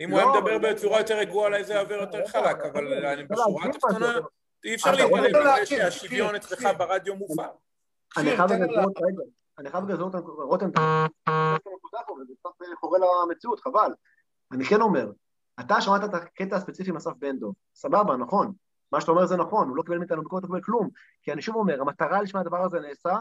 אם 0.00 0.10
הוא 0.10 0.18
היה 0.18 0.26
לא, 0.26 0.40
מדבר 0.40 0.58
בצורה 0.58 0.98
יותר 0.98 1.18
רגועה, 1.18 1.46
אולי 1.46 1.64
זה 1.64 1.74
יעבור 1.74 1.96
יותר 1.96 2.26
חלק, 2.26 2.56
אבל 2.64 3.06
אני 3.06 3.24
בשורה 3.24 3.64
התחתונה, 3.68 4.18
אי 4.64 4.74
אפשר 4.74 4.92
להתעלם 4.92 5.36
מזה 5.36 5.66
שהשוויון 5.66 6.34
אצלך 6.34 6.68
ברדיו 6.78 7.16
מופר. 7.16 7.48
אני 8.16 8.36
חייב 8.36 8.52
לגזרות, 8.52 8.96
רגע, 8.96 9.22
אני 9.58 9.70
חייב 9.70 9.84
לגזרות, 9.84 10.14
רותם, 10.38 10.70
אתה 10.70 11.06
חורה 12.80 12.98
למציאות, 13.24 13.60
חבל. 13.60 13.92
אני 14.52 14.64
כן 14.64 14.80
אומר, 14.80 15.06
אתה 15.60 15.80
שמעת 15.80 16.04
את 16.04 16.14
הקטע 16.14 16.56
הספציפי 16.56 16.90
עם 16.90 16.96
אסף 16.96 17.12
בן 17.18 17.38
דב, 17.38 17.46
סבבה, 17.74 18.16
נכון. 18.16 18.52
מה 18.92 19.00
שאתה 19.00 19.12
אומר 19.12 19.26
זה 19.26 19.36
נכון, 19.36 19.68
הוא 19.68 19.76
לא 19.76 19.82
קיבל 19.82 19.98
מאיתנו 19.98 20.22
ביקורת, 20.22 20.42
לא 20.42 20.48
קיבל 20.48 20.60
כלום. 20.60 20.88
כי 21.22 21.32
אני 21.32 21.42
שוב 21.42 21.56
אומר, 21.56 21.80
המטרה 21.80 22.22
לשמה 22.22 22.40
הדבר 22.40 22.64
הזה 22.64 22.80
נעשה, 22.80 23.16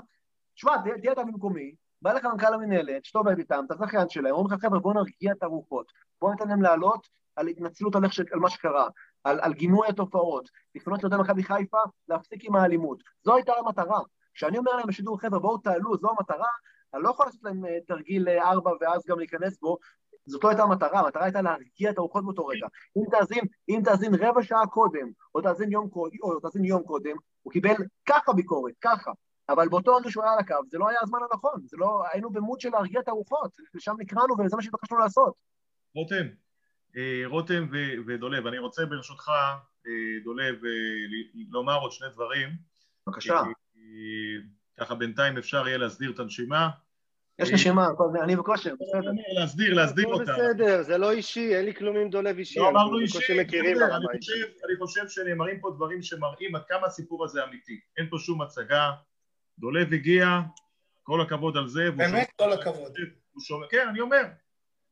תשמע, 0.55 0.71
תהיה 1.01 1.11
אתה 1.11 1.23
במקומי, 1.23 1.75
בא 2.01 2.13
לך 2.13 2.25
מנכ"ל 2.25 2.53
המנהלת, 2.53 3.05
שאתה 3.05 3.19
עובד 3.19 3.37
איתם, 3.37 3.63
אתה 3.67 3.75
זכיין 3.75 4.09
שלהם, 4.09 4.33
אומרים 4.33 4.57
לך, 4.57 4.65
חבר'ה, 4.65 4.79
בואו 4.79 4.93
נרגיע 4.93 5.31
את 5.31 5.43
הרוחות, 5.43 5.91
בואו 6.21 6.31
ניתן 6.31 6.47
להם 6.47 6.61
לעלות 6.61 7.07
על 7.35 7.47
התנצלות 7.47 7.95
על, 7.95 8.09
ש... 8.09 8.19
על 8.19 8.39
מה 8.39 8.49
שקרה, 8.49 8.87
על, 9.23 9.39
על 9.41 9.53
גינוי 9.53 9.87
התופעות, 9.87 10.49
לפנות 10.75 11.03
לאוהדי 11.03 11.21
מכבי 11.23 11.43
חיפה, 11.43 11.77
להפסיק 12.07 12.45
עם 12.45 12.55
האלימות. 12.55 13.03
זו 13.23 13.35
הייתה 13.35 13.53
המטרה. 13.59 13.99
כשאני 14.33 14.57
אומר 14.57 14.71
להם 14.75 14.87
בשידור, 14.87 15.19
חבר'ה, 15.19 15.39
בואו 15.39 15.57
תעלו, 15.57 15.97
זו 15.97 16.09
המטרה, 16.09 16.47
אני 16.93 17.03
לא 17.03 17.09
יכול 17.09 17.25
לעשות 17.25 17.43
להם 17.43 17.65
אה, 17.65 17.77
תרגיל 17.87 18.29
אה, 18.29 18.49
ארבע 18.49 18.71
ואז 18.81 19.05
גם 19.07 19.19
להיכנס 19.19 19.59
בו, 19.59 19.77
זאת 20.25 20.43
לא 20.43 20.49
הייתה 20.49 20.63
המטרה, 20.63 20.99
המטרה 20.99 21.23
הייתה 21.23 21.41
להרגיע 21.41 21.89
את 21.89 21.97
הרוחות 21.97 22.23
באותו 22.23 22.45
רגע. 22.45 22.67
אם 22.97 23.03
תאזין, 23.11 23.43
אם 23.69 23.81
תאזין 23.85 24.15
רבע 24.15 24.43
שעה 24.43 24.67
קודם, 24.67 25.11
או 25.35 25.41
תאזין 25.41 25.71
יום, 25.71 25.89
או 26.23 26.39
תאזין 26.39 26.65
יום 26.65 26.83
קודם, 26.83 27.15
הוא 27.41 27.53
קיבל 27.53 27.73
ככה 28.05 28.33
ביקורת, 28.33 28.73
ככה. 28.81 29.11
אבל 29.49 29.69
באותו 29.69 29.95
רגע 29.95 30.11
שהוא 30.11 30.23
היה 30.23 30.33
על 30.33 30.39
הקו, 30.39 30.55
זה 30.67 30.77
לא 30.77 30.89
היה 30.89 30.99
הזמן 31.01 31.19
הנכון, 31.31 31.61
זה 31.65 31.77
לא, 31.77 32.03
היינו 32.11 32.29
במוד 32.29 32.59
של 32.59 32.69
להרגיע 32.69 32.99
את 32.99 33.07
הרוחות, 33.07 33.51
לשם 33.73 33.95
נקראנו 33.99 34.33
וזה 34.33 34.55
מה 34.55 34.61
שהתבקשנו 34.61 34.97
לעשות. 34.97 35.33
רותם, 35.95 36.27
אה, 36.97 37.21
רותם 37.25 37.67
ודולב, 38.07 38.47
אני 38.47 38.57
רוצה 38.57 38.85
ברשותך, 38.85 39.31
דולב, 40.23 40.55
לומר 41.49 41.79
עוד 41.79 41.91
שני 41.91 42.07
דברים. 42.13 42.49
בבקשה. 43.07 43.41
ככה 44.79 44.95
בינתיים 44.95 45.37
אפשר 45.37 45.67
יהיה 45.67 45.77
להסדיר 45.77 46.11
את 46.11 46.19
הנשימה. 46.19 46.69
יש 47.41 47.51
נשימה, 47.51 47.87
אני 48.23 48.35
בכושר, 48.35 48.73
בסדר. 48.79 49.11
להסדיר, 49.39 49.73
להסדיר 49.73 50.05
אותה. 50.05 50.33
בסדר, 50.33 50.81
זה 50.81 50.97
לא 50.97 51.11
אישי, 51.11 51.55
אין 51.55 51.65
לי 51.65 51.73
כלום 51.73 51.97
עם 51.97 52.09
דולב 52.09 52.37
אישי. 52.37 52.59
לא 52.59 52.69
אמרנו 52.69 52.99
אישי, 52.99 53.33
אני 54.65 54.77
חושב 54.79 55.07
שנאמרים 55.07 55.59
פה 55.59 55.71
דברים 55.75 56.01
שמראים 56.01 56.55
עד 56.55 56.61
כמה 56.69 56.87
הסיפור 56.87 57.25
הזה 57.25 57.43
אמיתי. 57.43 57.79
אין 57.97 58.07
פה 58.09 58.17
שום 58.19 58.41
הצגה. 58.41 58.91
דולב 59.59 59.93
הגיע, 59.93 60.39
כל 61.03 61.21
הכבוד 61.21 61.57
על 61.57 61.67
זה. 61.67 61.91
באמת 61.91 62.31
כל 62.37 62.53
הכבוד. 62.53 62.91
כן, 63.69 63.87
אני 63.89 63.99
אומר. 63.99 64.23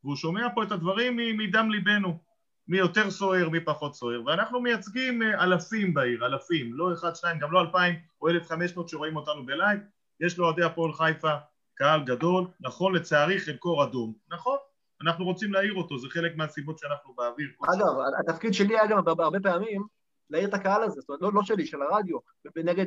והוא 0.03 0.15
שומע 0.15 0.47
פה 0.55 0.63
את 0.63 0.71
הדברים 0.71 1.17
מדם 1.37 1.71
ליבנו. 1.71 2.29
מי 2.67 2.77
יותר 2.77 3.11
סוער, 3.11 3.49
מי 3.49 3.59
פחות 3.59 3.95
סוער, 3.95 4.25
ואנחנו 4.25 4.61
מייצגים 4.61 5.21
אה, 5.21 5.43
אלפים 5.43 5.93
בעיר, 5.93 6.25
אלפים, 6.25 6.73
לא 6.73 6.93
אחד, 6.93 7.15
שניים, 7.15 7.39
גם 7.39 7.51
לא 7.51 7.61
אלפיים 7.61 7.95
או 8.21 8.29
אלף 8.29 8.47
חמש 8.47 8.75
מאות 8.75 8.89
שרואים 8.89 9.15
אותנו 9.15 9.45
בלייב, 9.45 9.79
יש 10.19 10.39
לאוהדי 10.39 10.63
הפועל 10.63 10.93
חיפה 10.93 11.33
קהל 11.79 12.03
גדול, 12.03 12.47
נכון 12.59 12.95
לצערי 12.95 13.39
חלקו 13.39 13.77
רדום, 13.77 14.13
נכון, 14.31 14.57
אנחנו 15.01 15.25
רוצים 15.25 15.53
להעיר 15.53 15.73
אותו, 15.73 15.97
זה 15.97 16.07
חלק 16.09 16.35
מהסיבות 16.35 16.79
שאנחנו 16.79 17.13
באוויר. 17.13 17.49
אגב, 17.63 17.95
התפקיד 18.19 18.53
שלי 18.53 18.79
היה 18.79 18.87
גם 18.87 18.97
הרבה 19.07 19.39
פעמים 19.39 19.83
להעיר 20.29 20.47
את 20.47 20.53
הקהל 20.53 20.83
הזה, 20.83 21.01
זאת 21.01 21.09
אומרת, 21.09 21.21
לא, 21.21 21.31
לא 21.33 21.43
שלי, 21.43 21.65
של 21.65 21.81
הרדיו, 21.81 22.17
ונגד, 22.55 22.85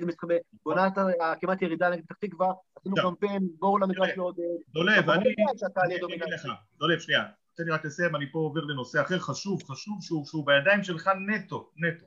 בעונת 0.64 0.92
כמעט 1.40 1.62
ירידה 1.62 1.90
נגד 1.90 2.02
פתח 2.04 2.16
תקווה, 2.20 2.52
עשינו 2.76 2.96
קמפיין, 2.96 3.48
בואו 3.58 3.78
למגרש 3.78 4.10
לעודד. 4.16 4.42
דולב, 4.68 5.10
אני 5.10 5.24
אגיד 5.24 5.46
לך, 6.34 6.48
דולב, 6.78 6.98
שנייה, 6.98 7.24
תן 7.54 7.64
לי 7.64 7.70
רק 7.70 7.84
לסיים, 7.84 8.16
אני 8.16 8.32
פה 8.32 8.38
עובר 8.38 8.60
לנושא 8.60 9.02
אחר 9.02 9.18
חשוב, 9.18 9.62
חשוב 9.62 9.98
שהוא, 10.00 10.26
שהוא 10.26 10.46
בידיים 10.46 10.82
שלך 10.82 11.10
נטו, 11.28 11.70
נטו. 11.76 12.06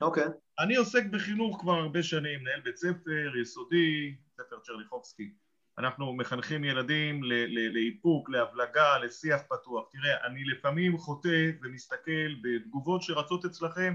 אוקיי. 0.00 0.24
אני 0.58 0.76
עוסק 0.76 1.04
בחינוך 1.10 1.60
כבר 1.60 1.72
הרבה 1.72 2.02
שנים, 2.02 2.40
מנהל 2.40 2.60
בית 2.60 2.76
ספר, 2.76 3.36
יסודי, 3.42 4.14
ספר 4.36 4.56
צ'רליחובסקי. 4.62 5.32
אנחנו 5.80 6.12
מחנכים 6.12 6.64
ילדים 6.64 7.22
לאיפוק, 7.74 8.30
להבלגה, 8.30 8.98
לשיח 8.98 9.40
פתוח. 9.48 9.88
תראה, 9.92 10.26
אני 10.26 10.44
לפעמים 10.44 10.98
חוטא 10.98 11.50
ומסתכל 11.62 12.34
בתגובות 12.42 13.02
שרצות 13.02 13.44
אצלכם 13.44 13.94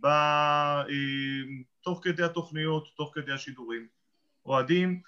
ב... 0.00 0.06
אה, 0.06 0.84
תוך 1.80 2.00
כדי 2.02 2.22
התוכניות, 2.22 2.88
תוך 2.96 3.10
כדי 3.14 3.32
השידורים. 3.32 3.86
אוהדים 4.46 5.00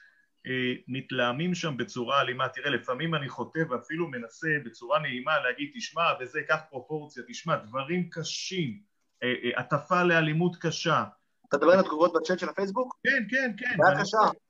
אה, 0.47 0.73
מתלהמים 0.89 1.55
שם 1.55 1.77
בצורה 1.77 2.21
אלימה. 2.21 2.49
תראה, 2.49 2.71
לפעמים 2.71 3.15
אני 3.15 3.29
חוטא 3.29 3.61
ואפילו 3.71 4.09
מנסה 4.09 4.49
בצורה 4.65 4.99
נעימה 4.99 5.39
להגיד, 5.39 5.71
תשמע, 5.75 6.03
וזה, 6.21 6.43
קח 6.49 6.61
פרופורציה, 6.71 7.23
תשמע, 7.29 7.57
דברים 7.57 8.09
קשים, 8.11 8.81
אה, 9.23 9.35
הטפה 9.57 10.03
לאלימות 10.03 10.57
קשה. 10.57 11.05
אתה 11.49 11.57
מדבר 11.57 11.73
על 11.73 11.81
התגובות 11.81 12.13
בצ'אט 12.13 12.39
של 12.39 12.49
הפייסבוק? 12.49 12.97
כן, 13.05 13.25
כן, 13.31 13.53
כן. 13.59 13.77
בעיה 13.79 14.01
קשה. 14.01 14.46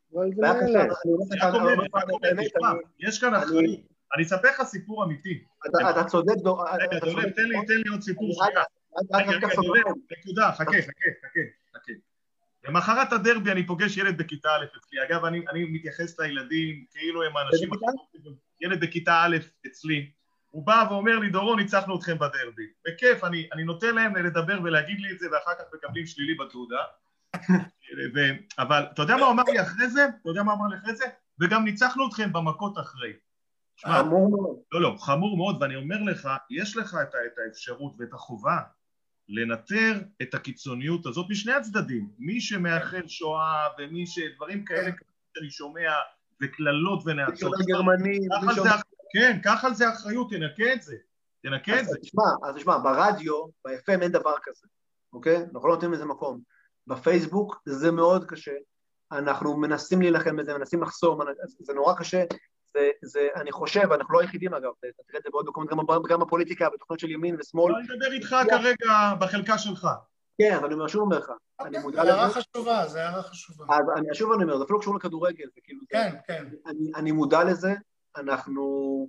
יש 2.98 3.20
כאן 3.20 3.34
אחריות. 3.34 3.80
אני 4.14 4.22
אספר 4.22 4.48
לך 4.48 4.62
סיפור 4.62 5.04
אמיתי. 5.04 5.44
אתה 5.90 6.04
צודק, 6.04 6.34
רגע, 6.80 6.98
דולב, 6.98 7.30
תן 7.66 7.74
לי 7.74 7.88
עוד 7.90 8.00
סיפור 8.00 8.32
שנייה. 8.32 8.62
רגע, 9.14 9.30
רגע, 9.36 9.48
דולב, 9.54 9.84
נקודה, 10.18 10.52
חכה, 10.52 10.64
חכה, 10.64 11.10
חכה, 11.22 11.40
חכה. 11.76 11.92
למחרת 12.68 13.12
הדרבי 13.12 13.50
אני 13.52 13.66
פוגש 13.66 13.96
ילד 13.96 14.18
בכיתה 14.18 14.48
א' 14.48 14.64
אצלי. 14.78 15.02
אגב, 15.02 15.24
אני, 15.24 15.44
אני 15.48 15.64
מתייחס 15.64 16.20
לילדים 16.20 16.84
כאילו 16.90 17.22
הם 17.22 17.36
האנשים... 17.36 17.70
ילד 18.60 18.80
בכיתה 18.80 19.22
א' 19.22 19.36
אצלי. 19.66 20.10
הוא 20.50 20.66
בא 20.66 20.86
ואומר 20.90 21.18
לי, 21.18 21.30
דורון, 21.30 21.58
ניצחנו 21.58 21.98
אתכם 21.98 22.18
בדרבי. 22.18 22.66
בכיף, 22.86 23.24
אני, 23.24 23.48
אני 23.52 23.64
נותן 23.64 23.94
להם 23.94 24.16
לדבר 24.16 24.58
ולהגיד 24.64 25.00
לי 25.00 25.12
את 25.12 25.18
זה, 25.18 25.26
ואחר 25.32 25.54
כך 25.58 25.64
מקבלים 25.74 26.06
שלילי 26.06 26.34
בתעודה. 26.34 26.82
ו... 28.14 28.18
אבל 28.58 28.86
אתה 28.92 29.02
יודע 29.02 29.16
מה 29.16 29.22
הוא 29.22 29.32
אמר 29.32 29.42
לי 29.42 29.62
אחרי 29.62 29.88
זה? 29.88 30.04
אתה 30.04 30.30
יודע 30.30 30.42
מה 30.42 30.52
הוא 30.52 30.60
אמר 30.60 30.68
לי 30.68 30.76
אחרי 30.78 30.96
זה? 30.96 31.04
וגם 31.40 31.64
ניצחנו 31.64 32.08
אתכם 32.08 32.32
במכות 32.32 32.78
אחרי. 32.78 33.12
חמור 33.80 34.30
מאוד. 34.30 34.56
לא, 34.72 34.80
לא, 34.80 34.96
חמור 34.98 35.36
מאוד, 35.36 35.62
ואני 35.62 35.76
אומר 35.76 36.02
לך, 36.02 36.28
יש 36.50 36.76
לך 36.76 36.96
את, 37.02 37.08
את 37.08 37.38
האפשרות 37.46 37.94
ואת 37.98 38.12
החובה 38.12 38.58
לנטר 39.28 40.00
את 40.22 40.34
הקיצוניות 40.34 41.06
הזאת 41.06 41.26
משני 41.30 41.52
הצדדים. 41.52 42.08
מי 42.18 42.40
שמאחל 42.40 43.08
שואה 43.08 43.68
ומי 43.78 44.06
שדברים 44.06 44.64
כאלה 44.64 44.90
שאני 45.36 45.50
שומע 45.50 45.92
וקללות 46.42 47.02
ונאצות. 47.06 47.52
כן, 49.12 49.38
קח 49.42 49.64
על 49.64 49.74
זה 49.74 49.92
אחריות, 49.92 50.30
תנקה 50.30 50.72
את 50.72 50.82
זה. 50.82 50.96
תנקה 51.42 51.80
את 51.80 51.86
זה. 51.86 51.98
תשמע, 52.02 52.22
אז 52.44 52.54
תשמע, 52.56 52.78
ברדיו, 52.78 53.46
ב-FM 53.46 54.02
אין 54.02 54.12
דבר 54.12 54.34
כזה, 54.42 54.66
אוקיי? 55.12 55.36
אנחנו 55.54 55.68
לא 55.68 55.74
נותנים 55.74 55.92
לזה 55.92 56.04
מקום. 56.04 56.40
בפייסבוק 56.86 57.62
זה 57.64 57.90
מאוד 57.90 58.24
קשה. 58.24 58.54
אנחנו 59.12 59.56
מנסים 59.56 60.00
להילחם 60.02 60.36
בזה, 60.36 60.58
מנסים 60.58 60.82
לחסום, 60.82 61.20
זה 61.58 61.74
נורא 61.74 61.94
קשה. 61.94 62.24
זה, 62.72 62.90
זה, 63.02 63.28
אני 63.36 63.52
חושב, 63.52 63.92
אנחנו 63.92 64.14
לא 64.14 64.20
היחידים 64.20 64.54
אגב, 64.54 64.70
אתה 64.78 65.02
תראה 65.06 65.18
את 65.18 65.22
זה 65.22 65.30
בעוד 65.30 65.46
מקומות, 65.48 65.70
גם, 65.70 65.78
גם 66.08 66.20
בפוליטיקה, 66.20 66.68
בתוכניות 66.70 67.00
של 67.00 67.10
ימין 67.10 67.36
ושמאל. 67.40 67.74
אני 67.74 67.82
מדבר 67.82 68.12
איתך 68.12 68.36
כרגע 68.50 69.14
בחלקה 69.20 69.58
שלך. 69.58 69.88
כן, 70.38 70.56
אבל 70.56 70.72
אני 70.72 70.88
שוב 70.88 71.02
אומר 71.02 71.18
לך, 71.18 71.30
אני 71.60 71.78
מודע 71.78 72.02
לזה. 72.02 72.12
זה 72.12 72.18
הערה 72.18 72.30
חשובה, 72.30 72.88
זה 72.88 73.04
הערה 73.04 73.22
חשובה. 73.22 73.64
אני 73.96 74.14
שוב 74.14 74.32
אני 74.32 74.42
אומר, 74.42 74.58
זה 74.58 74.64
אפילו 74.64 74.80
קשור 74.80 74.96
לכדורגל, 74.96 75.44
זה 75.54 75.60
כאילו... 75.64 75.80
כן, 75.88 76.14
כן. 76.26 76.46
אני, 76.66 76.92
אני 76.94 77.12
מודע 77.12 77.44
לזה, 77.44 77.74
אנחנו... 78.16 79.08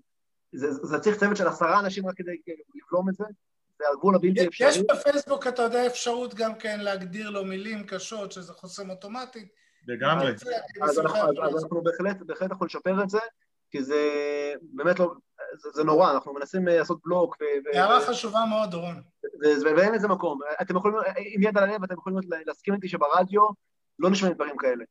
זה, 0.53 0.71
זה 0.71 0.99
צריך 0.99 1.17
צוות 1.17 1.37
של 1.37 1.47
עשרה 1.47 1.79
אנשים 1.79 2.07
רק 2.07 2.13
כדי 2.17 2.41
לבלום 2.75 3.09
את 3.09 3.13
זה, 3.13 3.23
זה 3.79 3.85
על 3.89 3.97
גבול 3.97 4.15
הבלתי 4.15 4.47
אפשרי. 4.47 4.67
יש 4.67 4.77
בפייסבוק, 4.77 5.47
אתה 5.47 5.61
יודע, 5.61 5.87
אפשרות 5.87 6.35
גם 6.35 6.55
כן 6.55 6.79
להגדיר 6.79 7.29
לו 7.29 7.45
מילים 7.45 7.83
קשות, 7.83 8.31
שזה 8.31 8.53
חוסם 8.53 8.89
אוטומטית. 8.89 9.47
לגמרי. 9.87 10.31
אז 10.83 10.99
אנחנו 10.99 11.83
בהחלט, 11.83 12.17
בהחלט 12.25 12.51
יכולים 12.51 12.67
לשפר 12.67 13.03
את 13.03 13.09
זה, 13.09 13.19
כי 13.71 13.83
זה 13.83 14.01
באמת 14.61 14.99
לא, 14.99 15.13
זה, 15.55 15.69
זה 15.73 15.83
נורא, 15.83 16.11
אנחנו 16.11 16.33
מנסים 16.33 16.67
אה, 16.67 16.77
לעשות 16.77 16.99
בלוק. 17.05 17.37
הערה 17.73 18.01
חשובה 18.01 18.39
מאוד, 18.49 18.71
דורון. 18.71 19.01
ואין 19.75 19.93
לזה 19.93 20.07
מקום. 20.07 20.39
אתם 20.61 20.77
יכולים, 20.77 20.97
עם 21.33 21.43
יד 21.43 21.57
על 21.57 21.63
הלב, 21.63 21.83
אתם 21.83 21.93
יכולים 21.93 22.19
להסכים 22.45 22.73
איתי 22.73 22.87
שברדיו 22.87 23.41
לא 23.99 24.09
נשמעים 24.09 24.33
דברים 24.33 24.57
כאלה. 24.57 24.83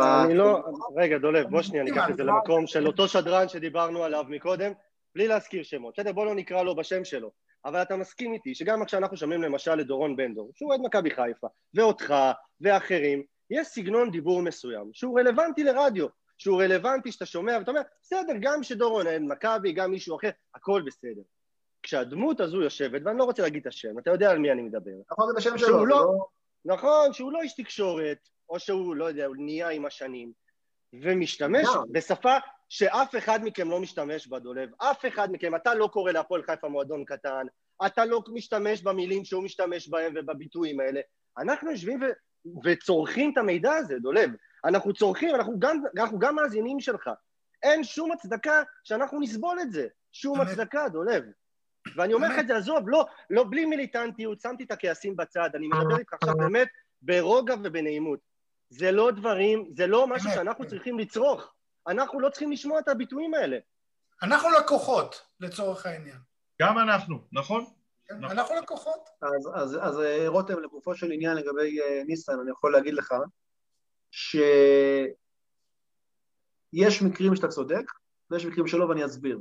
אני 0.00 0.34
לא, 0.34 0.62
רגע, 0.96 1.18
דולב, 1.18 1.50
בוא 1.50 1.62
שנייה 1.62 1.84
ניקח 1.84 2.10
את 2.10 2.16
זה 2.16 2.24
למקום 2.24 2.66
של 2.66 2.86
אותו 2.86 3.08
שדרן 3.08 3.48
שדיברנו 3.48 4.04
עליו 4.04 4.24
מקודם, 4.28 4.72
בלי 5.14 5.28
להזכיר 5.28 5.62
שמות. 5.62 5.94
בסדר, 5.94 6.12
בוא 6.12 6.24
לא 6.24 6.34
נקרא 6.34 6.62
לו 6.62 6.76
בשם 6.76 7.04
שלו. 7.04 7.30
אבל 7.64 7.82
אתה 7.82 7.96
מסכים 7.96 8.32
איתי 8.32 8.54
שגם 8.54 8.84
כשאנחנו 8.84 9.16
שומעים 9.16 9.42
למשל 9.42 9.80
את 9.80 9.86
דורון 9.86 10.16
בנדור, 10.16 10.50
שהוא 10.54 10.70
אוהד 10.70 10.80
מכבי 10.84 11.10
חיפה, 11.10 11.46
ואותך, 11.74 12.14
ואחרים, 12.60 13.22
יש 13.50 13.66
סגנון 13.66 14.10
דיבור 14.10 14.42
מסוים 14.42 14.90
שהוא 14.92 15.20
רלוונטי 15.20 15.64
לרדיו, 15.64 16.06
שהוא 16.38 16.62
רלוונטי 16.62 17.12
שאתה 17.12 17.26
שומע 17.26 17.56
ואתה 17.58 17.70
אומר, 17.70 17.80
בסדר, 18.02 18.32
גם 18.40 18.62
שדורון 18.62 19.06
אוהד 19.06 19.22
מכבי, 19.22 19.72
גם 19.72 19.90
מישהו 19.90 20.16
אחר, 20.16 20.30
הכל 20.54 20.82
בסדר. 20.86 21.22
כשהדמות 21.82 22.40
הזו 22.40 22.62
יושבת, 22.62 23.02
ואני 23.04 23.18
לא 23.18 23.24
רוצה 23.24 23.42
להגיד 23.42 23.60
את 23.60 23.66
השם, 23.66 23.98
אתה 23.98 24.10
יודע 24.10 24.30
על 24.30 24.38
מי 24.38 24.52
אני 24.52 24.62
מדבר. 24.62 24.90
נכון, 25.10 25.28
זה 25.28 25.34
בשם 25.36 25.58
שלו. 25.58 25.86
לא. 25.86 26.26
נכון, 26.64 27.12
שהוא 27.12 27.32
לא 27.32 27.40
איש 27.42 27.54
תקשורת, 27.54 28.18
או 28.48 28.60
שהוא, 28.60 28.96
לא 28.96 29.04
יודע, 29.04 29.26
הוא 29.26 29.36
נהיה 29.38 29.68
עם 29.68 29.86
השנים, 29.86 30.32
ומשתמש 30.92 31.66
yeah. 31.66 31.78
בשפה 31.90 32.36
שאף 32.74 33.16
אחד 33.16 33.40
מכם 33.44 33.70
לא 33.70 33.80
משתמש 33.80 34.28
בה, 34.28 34.38
דולב. 34.38 34.70
אף 34.78 35.06
אחד 35.08 35.32
מכם, 35.32 35.54
אתה 35.54 35.74
לא 35.74 35.86
קורא 35.86 36.12
להפועל 36.12 36.42
חיפה 36.42 36.68
מועדון 36.68 37.04
קטן, 37.04 37.46
אתה 37.86 38.04
לא 38.04 38.22
משתמש 38.32 38.82
במילים 38.82 39.24
שהוא 39.24 39.42
משתמש 39.42 39.88
בהם 39.88 40.12
ובביטויים 40.16 40.80
האלה. 40.80 41.00
אנחנו 41.38 41.70
יושבים 41.70 42.00
ו... 42.02 42.06
וצורכים 42.64 43.32
את 43.32 43.38
המידע 43.38 43.72
הזה, 43.72 43.98
דולב. 43.98 44.30
אנחנו 44.64 44.92
צורכים, 44.92 45.34
אנחנו 45.34 45.58
גם, 45.58 45.82
אנחנו 45.98 46.18
גם 46.18 46.34
מאזינים 46.34 46.80
שלך. 46.80 47.10
אין 47.62 47.84
שום 47.84 48.12
הצדקה 48.12 48.62
שאנחנו 48.84 49.20
נסבול 49.20 49.60
את 49.60 49.72
זה. 49.72 49.86
שום 50.12 50.40
הצדקה, 50.40 50.88
דולב. 50.88 51.24
ואני 51.96 52.14
אומר 52.14 52.28
לך 52.28 52.38
את 52.38 52.46
זה, 52.46 52.56
עזוב, 52.56 52.88
לא, 52.88 53.06
לא, 53.30 53.44
בלי 53.50 53.64
מיליטנטיות, 53.64 54.40
שמתי 54.40 54.64
את 54.64 54.70
הכעסים 54.70 55.16
בצד, 55.16 55.50
אני 55.54 55.68
מדבר 55.68 55.98
איתך 55.98 56.12
עכשיו 56.12 56.34
באמת 56.36 56.68
ברוגע 57.02 57.54
ובנעימות. 57.64 58.18
זה 58.70 58.92
לא 58.92 59.10
דברים, 59.10 59.70
זה 59.76 59.86
לא 59.86 60.06
משהו 60.06 60.30
שאנחנו 60.30 60.66
צריכים 60.66 60.98
לצרוך. 60.98 61.52
אנחנו 61.86 62.20
לא 62.20 62.28
צריכים 62.28 62.52
לשמוע 62.52 62.78
את 62.78 62.88
הביטויים 62.88 63.34
האלה. 63.34 63.58
אנחנו 64.22 64.48
לקוחות, 64.60 65.22
לצורך 65.40 65.86
העניין. 65.86 66.18
גם 66.62 66.78
אנחנו, 66.78 67.18
נכון? 67.32 67.64
כן, 68.06 68.18
נכון. 68.18 68.38
אנחנו 68.38 68.54
לקוחות. 68.54 69.08
אז, 69.22 69.48
אז, 69.54 69.78
אז 69.80 70.00
אה, 70.00 70.28
רותם, 70.28 70.58
לגופו 70.62 70.94
של 70.94 71.12
עניין 71.12 71.36
לגבי 71.36 71.80
uh, 71.80 72.04
ניסן, 72.06 72.40
אני 72.42 72.50
יכול 72.50 72.72
להגיד 72.72 72.94
לך 72.94 73.14
שיש 74.10 75.12
מקרים 77.02 77.36
שאתה 77.36 77.48
צודק, 77.48 77.84
ויש 78.30 78.46
מקרים 78.46 78.66
שלא, 78.66 78.84
ואני 78.84 79.04
אסביר. 79.04 79.40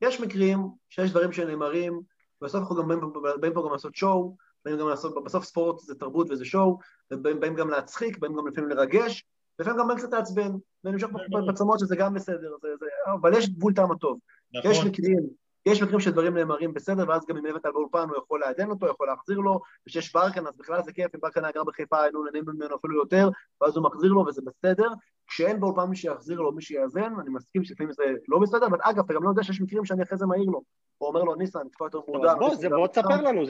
יש 0.00 0.20
מקרים 0.20 0.58
שיש 0.88 1.10
דברים 1.10 1.32
שנאמרים, 1.32 2.00
בסוף 2.42 2.60
אנחנו 2.60 2.76
גם 2.76 2.88
באים, 2.88 3.00
באים 3.40 3.54
פה 3.54 3.62
גם 3.66 3.72
לעשות 3.72 3.94
שואו, 3.94 4.36
באים 4.64 4.78
גם 4.78 4.88
לעשות, 4.88 5.24
בסוף 5.24 5.44
ספורט 5.44 5.78
זה 5.78 5.94
תרבות 5.94 6.30
וזה 6.30 6.44
שואו, 6.44 6.78
ובאים 7.10 7.54
גם 7.54 7.70
להצחיק, 7.70 8.18
באים 8.18 8.36
גם 8.36 8.48
לפעמים 8.48 8.70
לרגש, 8.70 9.24
לפעמים 9.58 9.80
גם 9.80 9.96
קצת 9.96 10.12
לעצבן, 10.12 10.50
ונמשוך 10.84 11.10
בצמות 11.48 11.78
שזה 11.78 11.96
גם 11.96 12.14
בסדר, 12.14 12.56
זה, 12.62 12.68
זה, 12.80 12.86
אבל 13.20 13.38
יש 13.38 13.48
גבול 13.48 13.74
טעם 13.74 13.92
הטוב. 13.92 14.18
נכון. 14.54 14.70
יש 14.70 14.84
מקרים 14.84 15.18
יש 15.66 15.82
מקרים 15.82 16.00
שדברים 16.00 16.34
נאמרים 16.34 16.74
בסדר, 16.74 17.04
ואז 17.08 17.26
גם 17.28 17.36
אם 17.36 17.46
הבאת 17.46 17.66
באולפן 17.66 18.08
הוא 18.08 18.18
יכול 18.18 18.40
לעדן 18.40 18.70
אותו, 18.70 18.86
יכול 18.86 19.06
להחזיר 19.06 19.38
לו, 19.38 19.60
וכשיש 19.86 20.12
ברקן 20.12 20.46
אז 20.46 20.56
בכלל 20.56 20.82
זה 20.82 20.92
כיף, 20.92 21.14
אם 21.14 21.20
ברקן 21.20 21.44
היה 21.44 21.52
גר 21.52 21.64
בחיפה 21.64 22.02
היינו 22.02 22.24
נהנים 22.24 22.44
ממנו 22.46 22.76
אפילו 22.76 22.94
יותר, 22.96 23.28
ואז 23.60 23.76
הוא 23.76 23.84
מחזיר 23.84 24.12
לו 24.12 24.24
וזה 24.26 24.42
בסדר. 24.46 24.88
כשאין 25.26 25.60
באולפן 25.60 25.84
מי 25.84 25.96
שיחזיר 25.96 26.40
לו, 26.40 26.52
מי 26.52 26.62
שיאזן, 26.62 27.12
אני 27.20 27.30
מסכים 27.30 27.64
שלפעמים 27.64 27.92
זה 27.92 28.02
לא 28.28 28.38
בסדר, 28.38 28.66
אבל 28.66 28.78
אגב, 28.82 29.04
אתה 29.04 29.14
גם 29.14 29.24
לא 29.24 29.28
יודע 29.28 29.42
שיש 29.42 29.60
מקרים 29.60 29.84
שאני 29.84 30.02
אחרי 30.02 30.18
זה 30.18 30.26
מעיר 30.26 30.46
לו, 30.46 30.62
או 31.00 31.06
אומר 31.06 31.22
לו, 31.22 31.34
ניסן, 31.34 31.68
טיפה 31.68 31.84
יותר 31.86 31.98
מודע. 32.08 32.34
בוא, 32.34 32.50
בוא 32.68 32.86
תספר 32.86 33.22
לנו, 33.22 33.42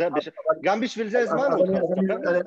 גם 0.63 0.81
בשביל 0.81 1.09
זה 1.09 1.21
הזמנו 1.21 1.57
אותך, 1.57 1.71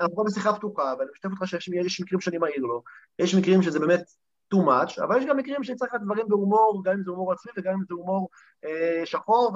אנחנו 0.02 0.24
בשיחה 0.24 0.54
פתוחה, 0.54 0.94
ואני 1.00 1.10
משתף 1.14 1.30
אותך 1.32 1.48
שיש 1.48 2.02
מקרים 2.02 2.20
שאני 2.20 2.38
מעיר 2.38 2.64
לו, 2.64 2.84
יש 3.20 3.36
מקרים 3.36 3.62
שזה 3.62 3.80
באמת 3.80 4.04
too 4.54 4.58
much, 4.58 5.04
אבל 5.04 5.18
יש 5.18 5.26
גם 5.26 5.38
מקרים 5.38 5.64
שצריך 5.64 5.96
את 5.96 6.02
דברים 6.02 6.28
בהומור, 6.28 6.82
גם 6.86 6.94
אם 6.94 7.04
זה 7.04 7.12
הומור 7.12 7.32
עצמי 7.32 7.52
וגם 7.58 7.74
אם 7.74 7.84
זה 7.88 7.94
הומור 7.94 8.30
אה, 8.66 9.02
שחור 9.06 9.52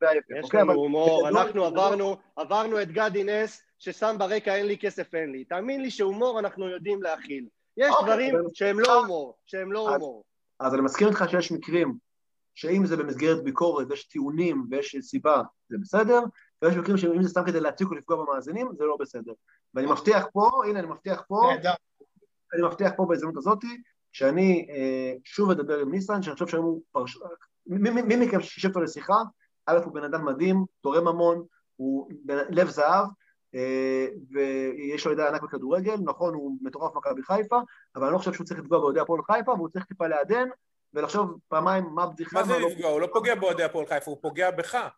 וההפך. 0.00 0.30
יש 0.38 0.44
אוקיי, 0.44 0.60
לנו 0.60 0.70
אבל... 0.70 0.78
הומור, 0.78 1.28
אנחנו. 1.28 1.64
עברנו, 1.64 2.16
עברנו 2.36 2.82
את 2.82 2.90
גדי 2.90 3.24
נס, 3.24 3.62
ששם 3.78 4.16
ברקע 4.18 4.54
אין 4.54 4.66
לי 4.66 4.78
כסף 4.78 5.14
אין 5.14 5.32
לי. 5.32 5.44
תאמין 5.44 5.82
לי 5.82 5.90
שהומור 5.90 6.38
אנחנו 6.38 6.68
יודעים 6.68 7.02
להכיל. 7.02 7.48
יש 7.76 7.90
אוקיי, 7.90 8.06
דברים 8.06 8.36
אבל... 8.36 8.44
שהם 8.54 8.80
לא 8.80 9.00
הומור, 9.00 9.36
שהם 9.46 9.72
לא 9.72 9.88
אז, 9.88 9.94
הומור. 9.94 10.24
אז 10.60 10.74
אני 10.74 10.82
מסכים 10.82 11.08
איתך 11.08 11.24
שיש 11.30 11.52
מקרים 11.52 11.98
שאם 12.54 12.86
זה 12.86 12.96
במסגרת 12.96 13.44
ביקורת 13.44 13.86
ויש 13.90 14.08
טיעונים 14.08 14.66
ויש 14.70 14.96
סיבה, 15.00 15.42
זה 15.68 15.76
בסדר, 15.80 16.20
ויש 16.62 16.76
מקרים 16.76 16.96
שאם 16.96 17.22
זה 17.22 17.28
סתם 17.28 17.44
כדי 17.46 17.60
להציג 17.60 17.86
או 17.86 17.94
לפגוע 17.94 18.16
במאזינים, 18.16 18.68
זה 18.78 18.84
לא 18.84 18.96
בסדר. 19.00 19.32
ואני 19.74 19.86
מבטיח 19.86 20.26
פה, 20.32 20.50
הנה 20.68 20.78
אני 20.78 20.88
מבטיח 20.88 21.22
פה, 21.28 21.52
אני 22.54 22.62
מבטיח 22.62 22.92
פה 22.96 23.06
בהזדמנות 23.08 23.36
הזאתי, 23.36 23.82
שאני 24.14 24.66
אה, 24.70 25.14
שוב 25.24 25.50
אדבר 25.50 25.78
עם 25.78 25.90
ניסן, 25.90 26.22
שאני 26.22 26.34
חושב 26.34 26.46
שהיום 26.46 26.64
הוא 26.64 26.82
פרש... 26.92 27.18
מי 27.66 28.16
מכם 28.16 28.40
שישב 28.40 28.68
אותו 28.68 28.80
לשיחה, 28.80 29.16
א' 29.66 29.78
הוא 29.84 29.94
בן 29.94 30.04
אדם 30.04 30.24
מדהים, 30.24 30.64
תורם 30.80 31.08
המון, 31.08 31.44
הוא 31.76 32.08
לב 32.28 32.68
זהב, 32.68 33.06
אה, 33.54 34.06
ויש 34.30 35.06
לו 35.06 35.12
ידע 35.12 35.28
ענק 35.28 35.42
בכדורגל, 35.42 35.96
נכון, 36.04 36.34
הוא 36.34 36.56
מטורף 36.62 36.96
מכבי 36.96 37.22
חיפה, 37.22 37.60
אבל 37.96 38.04
אני 38.04 38.12
לא 38.12 38.18
חושב 38.18 38.32
שהוא 38.32 38.46
צריך 38.46 38.60
לפגוע 38.60 38.78
באוהדי 38.78 39.00
הפועל 39.00 39.20
חיפה, 39.22 39.52
והוא 39.52 39.68
צריך 39.68 39.84
טיפה 39.84 40.06
לעדן, 40.06 40.48
ולחשוב 40.94 41.38
פעמיים 41.48 41.84
מה 41.84 42.02
הבדיחה. 42.02 42.38
מה 42.38 42.44
זה 42.44 42.58
לא 42.58 42.68
לפגוע? 42.70 42.90
הוא 42.90 43.00
לא 43.00 43.08
פוגע 43.12 43.34
באוהדי 43.34 43.62
הפועל 43.62 43.86
חיפה, 43.86 44.10
הוא 44.10 44.18
פוגע 44.22 44.50
בך. 44.50 44.88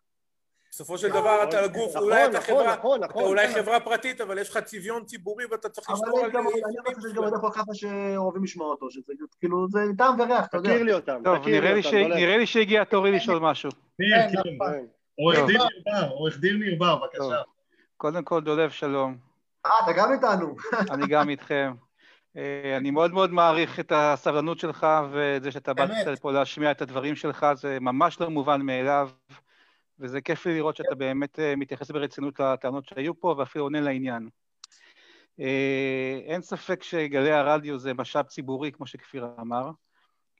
בסופו 0.71 0.97
של 0.97 1.09
דבר 1.09 1.43
אתה 1.43 1.57
נכון, 1.57 1.73
גוף, 1.73 1.95
אולי 1.95 2.25
אתה 2.25 2.37
נכון, 2.37 2.55
חברה, 2.55 2.75
נכון, 2.75 3.03
אתה 3.03 3.13
אולי 3.13 3.47
חברה 3.47 3.79
פרטית, 3.79 4.21
אבל 4.21 4.37
יש 4.37 4.49
לך 4.49 4.57
צביון 4.57 5.05
ציבורי 5.05 5.45
ואתה 5.51 5.69
צריך 5.69 5.89
לשמור 5.89 6.19
על... 6.19 6.29
אבל 6.31 6.39
אני 6.39 6.95
חושב 6.95 7.07
שיש 7.07 7.17
גם 7.17 7.23
עוד 7.23 7.33
פה 7.41 7.49
ככה 7.53 7.73
שאוהבים 7.73 8.43
לשמוע 8.43 8.67
אותו, 8.67 8.91
שזה 8.91 9.13
כאילו, 9.39 9.67
זה 9.69 9.79
טעם 9.97 10.19
וריח, 10.19 10.45
אתה 10.45 10.57
יודע. 10.57 10.69
תכיר 10.69 10.83
לי 10.83 10.93
אותם, 10.93 11.21
טוב, 11.23 11.47
נראה 11.47 12.37
לי 12.37 12.45
שהגיע 12.45 12.83
תורי 12.83 13.11
לשאול 13.11 13.39
משהו. 13.39 13.69
כן, 13.97 14.27
כן. 14.43 14.85
עורך 16.09 16.39
דין 16.39 16.59
ניר 16.59 16.75
בר, 16.79 16.95
בבקשה. 16.95 17.41
קודם 17.97 18.23
כל, 18.23 18.41
דולב, 18.41 18.69
שלום. 18.69 19.17
אה, 19.65 19.71
אתה 19.83 19.91
גם 19.93 20.13
איתנו. 20.13 20.55
אני 20.93 21.07
גם 21.07 21.29
איתכם. 21.29 21.73
אה, 22.37 22.77
אני 22.77 22.91
מאוד 22.91 23.13
מאוד 23.13 23.31
מעריך 23.31 23.79
את 23.79 23.91
הסבלנות 23.95 24.59
שלך 24.59 24.87
ואת 25.11 25.43
זה 25.43 25.51
שאתה 25.51 25.73
באת 25.73 26.19
פה 26.21 26.31
להשמיע 26.31 26.71
את 26.71 26.81
הדברים 26.81 27.15
שלך, 27.15 27.45
זה 27.55 27.77
ממש 27.81 28.21
לא 28.21 28.29
מובן 28.29 28.61
מאליו. 28.61 29.09
וזה 29.99 30.21
כיף 30.21 30.45
לי 30.45 30.55
לראות 30.55 30.75
שאתה 30.75 30.95
באמת 30.95 31.39
אה, 31.39 31.55
מתייחס 31.55 31.91
ברצינות 31.91 32.39
לטענות 32.39 32.85
שהיו 32.85 33.19
פה, 33.19 33.35
ואפילו 33.37 33.65
עונה 33.65 33.81
לעניין. 33.81 34.29
אה, 35.39 36.19
אין 36.25 36.41
ספק 36.41 36.83
שגלי 36.83 37.31
הרדיו 37.31 37.79
זה 37.79 37.93
משאב 37.93 38.25
ציבורי, 38.25 38.71
כמו 38.71 38.87
שכפיר 38.87 39.27
אמר, 39.41 39.71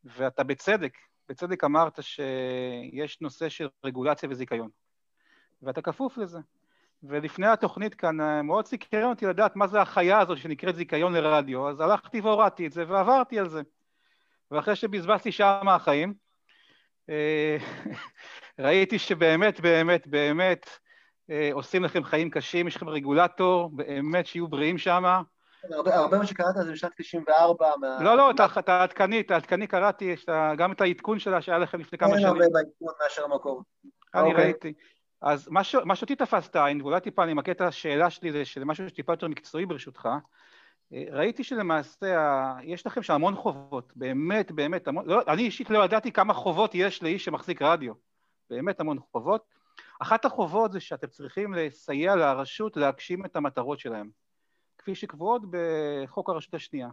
ואתה 0.05 0.43
בצדק, 0.43 0.97
בצדק 1.29 1.63
אמרת 1.63 1.99
שיש 2.03 3.21
נושא 3.21 3.49
של 3.49 3.67
רגולציה 3.85 4.29
וזיכיון, 4.29 4.69
ואתה 5.61 5.81
כפוף 5.81 6.17
לזה. 6.17 6.39
ולפני 7.03 7.47
התוכנית 7.47 7.95
כאן, 7.95 8.21
אה, 8.21 8.41
מאוד 8.41 8.65
סקרן 8.65 9.09
אותי 9.09 9.25
לדעת 9.25 9.55
מה 9.55 9.67
זה 9.67 9.81
החיה 9.81 10.19
הזאת 10.19 10.37
שנקראת 10.37 10.75
זיכיון 10.75 11.13
לרדיו, 11.13 11.69
אז 11.69 11.79
הלכתי 11.79 12.21
והורדתי 12.21 12.67
את 12.67 12.71
זה 12.71 12.83
ועברתי 12.87 13.39
על 13.39 13.49
זה. 13.49 13.61
ואחרי 14.51 14.75
שבזבזתי 14.75 15.31
שעה 15.31 15.63
מהחיים, 15.63 16.13
ראיתי 18.59 18.99
שבאמת, 18.99 19.59
באמת, 19.59 20.07
באמת 20.07 20.69
אה, 21.29 21.49
עושים 21.53 21.83
לכם 21.83 22.03
חיים 22.03 22.29
קשים, 22.29 22.67
יש 22.67 22.75
לכם 22.75 22.89
רגולטור, 22.89 23.69
באמת 23.73 24.27
שיהיו 24.27 24.47
בריאים 24.47 24.77
שם. 24.77 25.21
הרבה 25.73 26.17
מה 26.17 26.25
שקראת 26.25 26.55
זה 26.55 26.71
בשנת 26.71 26.91
94. 26.97 27.97
לא, 27.99 28.17
לא, 28.17 28.31
אתה 28.31 28.83
עדכני, 28.83 29.19
אתה 29.19 29.35
עדכני 29.35 29.67
קראתי 29.67 30.15
גם 30.57 30.71
את 30.71 30.81
העדכון 30.81 31.19
שלה 31.19 31.41
שהיה 31.41 31.57
לכם 31.57 31.79
לפני 31.79 31.97
כמה 31.97 32.09
שנים. 32.09 32.19
אין 32.19 32.27
הרבה 32.27 32.45
בעדכון 32.53 32.93
מאשר 33.03 33.23
המקור. 33.23 33.63
אני 34.15 34.29
אוקיי. 34.29 34.43
ראיתי. 34.43 34.73
אז 35.21 35.49
מה 35.85 35.95
שאותי 35.95 36.15
תפס 36.15 36.49
את 36.49 36.55
העין, 36.55 36.81
ואולי 36.81 37.01
טיפה 37.01 37.23
אני 37.23 37.31
אמקד 37.31 37.51
את 37.51 37.61
השאלה 37.61 38.09
שלי 38.09 38.31
זה 38.31 38.65
משהו 38.65 38.89
שטיפה 38.89 39.13
יותר 39.13 39.27
מקצועי 39.27 39.65
ברשותך, 39.65 40.05
אה, 40.05 40.17
ראיתי 40.91 41.43
שלמעשה 41.43 42.53
יש 42.63 42.87
לכם 42.87 43.03
שם 43.03 43.13
המון 43.13 43.35
חובות, 43.35 43.93
באמת, 43.95 44.51
באמת, 44.51 44.87
המון, 44.87 45.05
לא, 45.05 45.21
אני 45.27 45.41
אישית 45.41 45.69
לא 45.69 45.85
ידעתי 45.85 46.11
כמה 46.11 46.33
חובות 46.33 46.75
יש 46.75 47.03
לאיש 47.03 47.25
שמחזיק 47.25 47.61
רדיו. 47.61 47.93
באמת 48.49 48.79
המון 48.79 48.99
חובות. 49.11 49.45
אחת 49.99 50.25
החובות 50.25 50.71
זה 50.71 50.79
שאתם 50.79 51.07
צריכים 51.07 51.53
לסייע 51.53 52.15
לרשות 52.15 52.77
להגשים 52.77 53.25
את 53.25 53.35
המטרות 53.35 53.79
שלהם, 53.79 54.09
כפי 54.77 54.95
שקבועות 54.95 55.41
בחוק 55.49 56.29
הרשות 56.29 56.53
השנייה. 56.53 56.89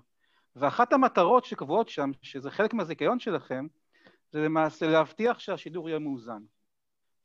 ואחת 0.56 0.92
המטרות 0.92 1.44
שקבועות 1.44 1.88
שם, 1.88 2.10
שזה 2.22 2.50
חלק 2.50 2.74
מהזיכיון 2.74 3.18
שלכם, 3.18 3.66
זה 4.32 4.44
למעשה 4.44 4.86
להבטיח 4.86 5.38
שהשידור 5.38 5.88
יהיה 5.88 5.98
מאוזן. 5.98 6.42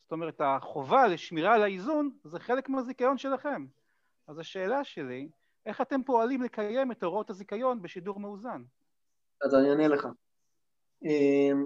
זאת 0.04 0.12
אומרת, 0.12 0.42
החובה 0.44 1.08
לשמירה 1.08 1.56
על 1.56 1.64
האיזון 1.64 2.10
זה 2.24 2.40
חלק 2.40 2.70
מהזיכיון 2.70 3.18
שלכם. 3.18 3.66
אז 4.28 4.40
השאלה 4.40 4.84
שלי, 4.84 5.30
איך 5.66 5.82
אתם 5.82 6.04
פועלים 6.04 6.42
לקיים 6.42 6.92
את 6.92 7.04
הוראות 7.04 7.30
הזיכיון 7.30 7.82
בשידור 7.82 8.20
מאוזן? 8.20 8.64
אז 9.42 9.56
אני 9.56 9.70
אענה 9.70 9.88
לך. 9.88 10.08
אמ, 11.04 11.66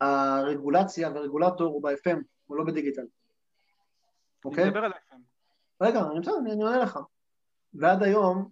הרגולציה 0.00 1.10
והרגולטור 1.10 1.66
הוא 1.66 1.82
ב-FM, 1.82 2.18
הוא 2.46 2.56
לא 2.56 2.64
בדיגיטל. 2.64 3.06
אוקיי? 4.44 4.62
אני 4.62 4.70
מדבר 4.70 4.84
על 4.84 4.92
FM. 4.92 5.16
רגע, 5.80 6.00
אני 6.00 6.20
בסדר, 6.20 6.38
אני 6.38 6.62
עונה 6.62 6.78
לך. 6.78 6.98
ועד 7.74 8.02
היום, 8.02 8.48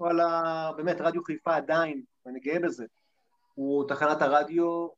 וואלה, 0.00 0.70
באמת, 0.76 1.00
רדיו 1.00 1.24
חיפה 1.24 1.56
עדיין, 1.56 2.02
ואני 2.26 2.40
גאה 2.40 2.58
בזה, 2.58 2.84
הוא 3.54 3.88
תחנת 3.88 4.22
הרדיו 4.22 4.88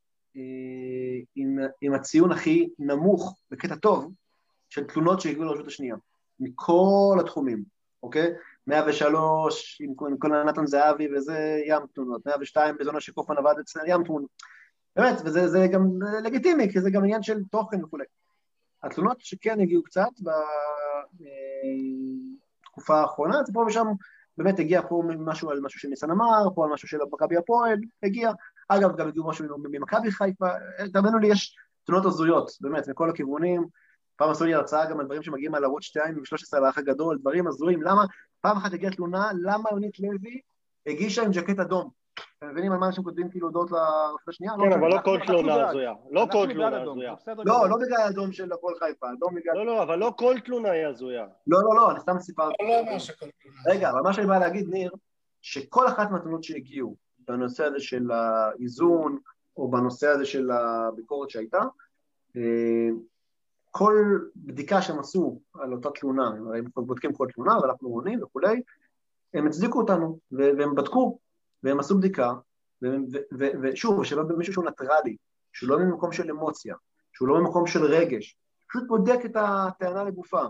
עם, 1.35 1.57
עם 1.81 1.93
הציון 1.93 2.31
הכי 2.31 2.69
נמוך, 2.79 3.39
בקטע 3.51 3.75
טוב, 3.75 4.13
של 4.69 4.83
תלונות 4.83 5.21
שהגיעו 5.21 5.43
לרשות 5.43 5.67
השנייה, 5.67 5.95
מכל 6.39 7.17
התחומים, 7.19 7.63
אוקיי? 8.03 8.33
103 8.67 9.81
עם, 9.81 9.93
עם 10.09 10.17
כל 10.17 10.43
נתן 10.43 10.65
זהבי 10.65 11.07
וזה 11.15 11.61
ים 11.65 11.81
תלונות, 11.93 12.25
102 12.25 12.75
בזונה 12.79 12.99
שקופמן 12.99 13.37
עבד 13.37 13.53
אצלנו, 13.59 13.87
ים 13.87 14.03
תלונות. 14.03 14.29
באמת, 14.95 15.21
וזה 15.25 15.67
גם 15.71 15.89
לגיטימי, 16.23 16.71
כי 16.71 16.81
זה 16.81 16.91
גם 16.91 17.03
עניין 17.03 17.23
של 17.23 17.43
תוכן 17.51 17.83
וכולי. 17.83 18.03
התלונות 18.83 19.17
שכן 19.19 19.59
הגיעו 19.59 19.83
קצת 19.83 20.09
בתקופה 22.63 22.99
האחרונה, 22.99 23.43
זה 23.43 23.53
פה 23.53 23.65
ושם 23.67 23.87
באמת 24.37 24.59
הגיע 24.59 24.81
פה 24.89 25.03
משהו 25.19 25.49
על 25.49 25.61
משהו 25.61 25.79
שניסן 25.79 26.11
אמר, 26.11 26.49
פה 26.55 26.65
על 26.65 26.71
משהו 26.71 26.87
של 26.87 26.97
מכבי 27.11 27.37
הפועל, 27.37 27.77
הגיע. 28.03 28.31
אגב, 28.69 28.97
גם 28.97 29.07
הגיעו 29.07 29.29
משהו 29.29 29.45
ממכבי 29.57 30.11
חיפה, 30.11 30.47
תאמינו 30.93 31.19
לי, 31.19 31.27
יש 31.27 31.55
תלונות 31.83 32.05
הזויות, 32.05 32.51
באמת, 32.61 32.89
מכל 32.89 33.09
הכיוונים. 33.09 33.67
פעם 34.15 34.29
עשו 34.29 34.45
לי 34.45 34.53
הרצאה 34.53 34.89
גם 34.89 34.99
על 34.99 35.05
דברים 35.05 35.23
שמגיעים 35.23 35.55
על 35.55 35.63
ערוץ 35.63 35.83
2 35.83 36.17
ו-13 36.17 36.57
על 36.57 36.65
האח 36.65 36.77
הגדול, 36.77 37.17
דברים 37.17 37.47
הזויים, 37.47 37.81
למה, 37.81 38.05
פעם 38.41 38.57
אחת 38.57 38.73
הגיעה 38.73 38.91
תלונה, 38.91 39.29
למה 39.41 39.69
יונית 39.71 39.99
לוי 39.99 40.41
הגישה 40.87 41.23
עם 41.23 41.31
ג'קט 41.31 41.59
אדום. 41.59 41.89
אתם 42.37 42.49
מבינים 42.49 42.71
על 42.71 42.77
מה 42.77 42.87
אנשים 42.87 43.03
כותבים 43.03 43.29
כאילו 43.29 43.47
הודעות 43.47 43.71
לרשות 43.71 44.27
השנייה? 44.27 44.53
כן, 44.63 44.79
אבל 44.79 44.89
לא 44.89 44.99
כל 45.03 45.19
תלונה 45.27 45.69
הזויה. 45.69 45.93
לא 46.11 46.27
כל 46.31 46.47
תלונה 46.53 46.81
הזויה. 46.81 47.13
לא, 47.45 47.69
לא 47.69 47.77
בגלל 47.81 47.97
האדום 47.97 48.31
של 48.31 48.51
הפועל 48.51 48.75
חיפה, 48.79 49.07
אדום 49.17 49.35
בגלל... 49.35 49.55
לא, 49.55 49.65
לא, 49.65 49.83
אבל 49.83 49.99
לא 49.99 50.13
כל 50.17 50.35
תלונה 50.45 50.71
היא 50.71 50.85
הזויה. 50.85 51.25
לא, 51.47 51.59
לא, 51.63 51.75
לא, 51.75 51.91
אני 51.91 51.99
סתם 51.99 52.19
סיפרתי. 52.19 52.53
לא 52.63 52.79
אומר 52.79 52.99
שכל 52.99 53.25
תלונה. 53.41 53.57
רגע, 53.67 53.89
אבל 53.89 53.99
מה 54.01 54.13
שאני 54.13 54.27
בא 54.27 54.39
להגיד, 54.39 54.69
ניר, 54.69 54.91
שכל 55.41 55.87
אחת 55.87 56.11
מהתלונות 56.11 56.43
שהגיעו 56.43 56.95
בנושא 57.19 57.63
הזה 57.63 57.79
של 57.79 58.11
האיזון, 58.11 59.17
או 59.57 59.71
בנושא 59.71 60.07
הזה 60.07 60.25
של 60.25 60.51
הביקורת 60.51 61.29
שהייתה, 61.29 61.61
אה, 62.35 62.89
כל 63.77 64.19
בדיקה 64.35 64.81
שהם 64.81 64.99
עשו 64.99 65.41
על 65.53 65.73
אותה 65.73 65.89
תלונה, 65.89 66.27
הם 66.27 66.65
בודקים 66.75 67.13
כל 67.13 67.27
תלונה 67.33 67.59
ואנחנו 67.59 67.89
עונים 67.89 68.23
וכולי, 68.23 68.61
הם 69.33 69.47
הצדיקו 69.47 69.81
אותנו, 69.81 70.19
והם 70.31 70.75
בדקו, 70.75 71.19
והם 71.63 71.79
עשו 71.79 71.97
בדיקה, 71.97 72.33
ושוב, 73.61 74.03
שלא 74.03 74.23
במישהו 74.23 74.53
שהוא 74.53 74.65
ניטרלי, 74.65 75.17
שהוא 75.53 75.69
לא 75.69 75.79
ממקום 75.79 76.11
של 76.11 76.31
אמוציה, 76.31 76.75
שהוא 77.13 77.27
לא 77.27 77.39
ממקום 77.39 77.67
של 77.67 77.83
רגש, 77.83 78.37
פשוט 78.69 78.83
בודק 78.87 79.19
את 79.25 79.35
הטענה 79.35 80.03
לגופה, 80.03 80.41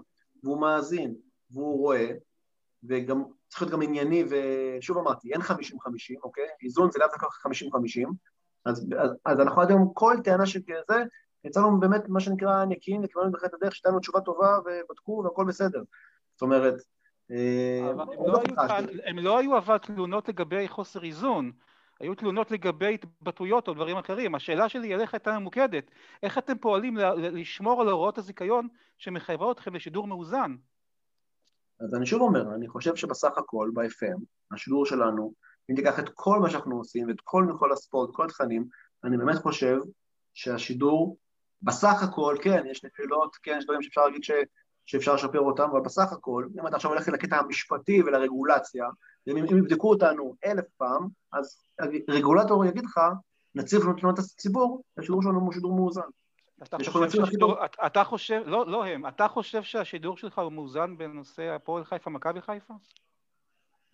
והוא 0.43 0.61
מאזין, 0.61 1.15
והוא 1.52 1.80
רואה, 1.80 2.11
וגם 2.84 3.23
צריך 3.49 3.61
להיות 3.61 3.73
גם 3.73 3.81
ענייני, 3.81 4.23
ושוב 4.30 4.97
אמרתי, 4.97 5.34
אין 5.34 5.41
50-50, 5.41 5.45
אוקיי? 6.23 6.47
איזון 6.64 6.91
זה 6.91 6.99
לאו 6.99 7.07
דווקא 7.07 7.27
50-50, 7.47 8.10
אז, 8.65 8.88
אז, 8.99 9.11
אז 9.26 9.39
אנחנו 9.39 9.61
עד 9.61 9.69
היום 9.69 9.91
כל 9.93 10.15
טענה 10.23 10.45
שכזה, 10.45 11.03
יצאנו 11.45 11.80
באמת 11.80 12.09
מה 12.09 12.19
שנקרא 12.19 12.65
נקיים, 12.65 13.01
וקיבלנו 13.03 13.31
בהחלט 13.31 13.53
הדרך, 13.53 13.76
שתהיה 13.76 13.91
לנו 13.91 13.99
תשובה 13.99 14.22
טובה 14.22 14.57
ובדקו 14.59 15.22
והכל 15.26 15.45
בסדר. 15.45 15.84
זאת 16.34 16.41
אומרת, 16.41 16.73
אה, 17.31 17.91
לא 18.26 18.34
לא 18.57 18.73
הם 19.05 19.19
לא 19.19 19.38
היו 19.38 19.57
אבל 19.57 19.77
תלונות 19.77 20.30
לגבי 20.30 20.67
חוסר 20.67 21.03
איזון, 21.03 21.51
היו 21.99 22.15
תלונות 22.15 22.51
לגבי 22.51 22.93
התבטאויות 22.93 23.67
או 23.67 23.73
דברים 23.73 23.97
אחרים. 23.97 24.35
השאלה 24.35 24.69
שלי 24.69 24.95
אליך 24.95 25.13
הייתה 25.13 25.39
ממוקדת, 25.39 25.91
איך 26.23 26.38
אתם 26.38 26.57
פועלים 26.57 26.97
לשמור 27.17 27.81
על 27.81 27.89
הוראות 27.89 28.17
הזיכיון 28.17 28.67
שמחייבות 28.97 29.57
אתכם 29.57 29.76
לשידור 29.76 30.07
מאוזן? 30.07 30.55
אז 31.80 31.95
אני 31.95 32.05
שוב 32.05 32.22
אומר, 32.22 32.55
אני 32.55 32.67
חושב 32.67 32.95
שבסך 32.95 33.38
הכל, 33.38 33.72
ב-FM, 33.73 34.19
השידור 34.51 34.85
שלנו, 34.85 35.34
אם 35.72 35.76
תיקח 35.76 35.99
את 35.99 36.09
כל 36.13 36.39
מה 36.39 36.49
שאנחנו 36.49 36.77
עושים 36.77 37.07
ואת 37.07 37.22
כל 37.23 37.43
מכל 37.43 37.72
הספורט, 37.72 38.09
כל 38.15 38.26
התכנים, 38.26 38.67
אני 39.03 39.17
באמת 39.17 39.35
חושב 39.35 39.77
שהשידור, 40.34 41.17
בסך 41.61 42.03
הכל, 42.03 42.38
כן, 42.41 42.64
יש 42.72 42.84
נפילות, 42.84 43.36
כן, 43.36 43.56
יש 43.57 43.64
דברים 43.64 43.82
שאפשר 43.82 44.06
להגיד 44.06 44.23
ש... 44.23 44.32
שאפשר 44.86 45.14
לשפר 45.14 45.40
אותם, 45.40 45.69
אבל 45.72 45.82
בסך 45.82 46.14
הכל, 46.14 46.48
אם 46.60 46.68
אתה 46.68 46.76
עכשיו 46.76 46.91
הולך 46.91 47.07
לקטע 47.07 47.38
המשפטי 47.38 48.03
ולרגולציה, 48.03 48.86
אם, 49.27 49.38
יבדקו 49.38 49.90
אותנו 49.90 50.36
אלף 50.45 50.65
פעם, 50.77 51.07
אז 51.34 51.61
רגולטור 52.10 52.65
יגיד 52.65 52.86
לך, 52.86 52.99
נציב 53.56 53.84
לנו 53.84 53.94
תלונות 53.94 54.19
הציבור, 54.19 54.84
השידור 54.98 55.22
שלנו 55.22 55.40
הוא 55.40 55.53
שידור 55.53 55.76
מאוזן. 55.76 56.02
אתה 56.64 56.77
חושב, 56.77 57.10
שהשידור, 57.10 57.65
אתה 57.86 58.03
חושב, 58.03 58.41
לא, 58.45 58.68
לא 58.68 58.86
הם, 58.86 59.07
אתה 59.07 59.27
חושב 59.27 59.64
שהשידור 59.64 60.18
שלך 60.18 60.40
הוא 60.40 60.52
מאוזן 60.52 60.98
בנושא 60.98 61.44
הפועל 61.44 61.84
חיפה, 61.84 62.10
מכבי 62.10 62.41
חיפה? 62.41 62.73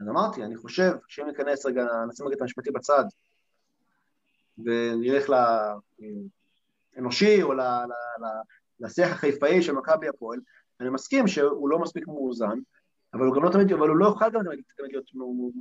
אז 0.01 0.07
אמרתי, 0.09 0.43
אני 0.43 0.57
חושב 0.57 0.91
שאם 1.07 1.27
ניכנס 1.27 1.65
רגע, 1.65 1.85
נשים 2.09 2.27
רגע 2.27 2.35
את 2.35 2.41
המשפטי 2.41 2.71
בצד, 2.71 3.03
ונלך 4.57 5.29
לאנושי 6.95 7.43
או 7.43 7.53
לשיח 8.79 9.11
החיפאי 9.11 9.61
של 9.61 9.73
מכבי 9.73 10.07
הפועל, 10.07 10.39
אני 10.79 10.89
מסכים 10.89 11.27
שהוא 11.27 11.69
לא 11.69 11.79
מספיק 11.79 12.07
מאוזן, 12.07 12.59
אבל 13.13 13.25
הוא 13.25 13.35
גם 13.35 13.43
לא 13.43 13.49
תמיד, 13.49 13.71
אבל 13.71 13.89
הוא 13.89 13.97
לא 13.97 14.05
יוכל 14.05 14.29
גם 14.29 14.43
תמיד 14.43 14.61
להיות, 14.79 15.05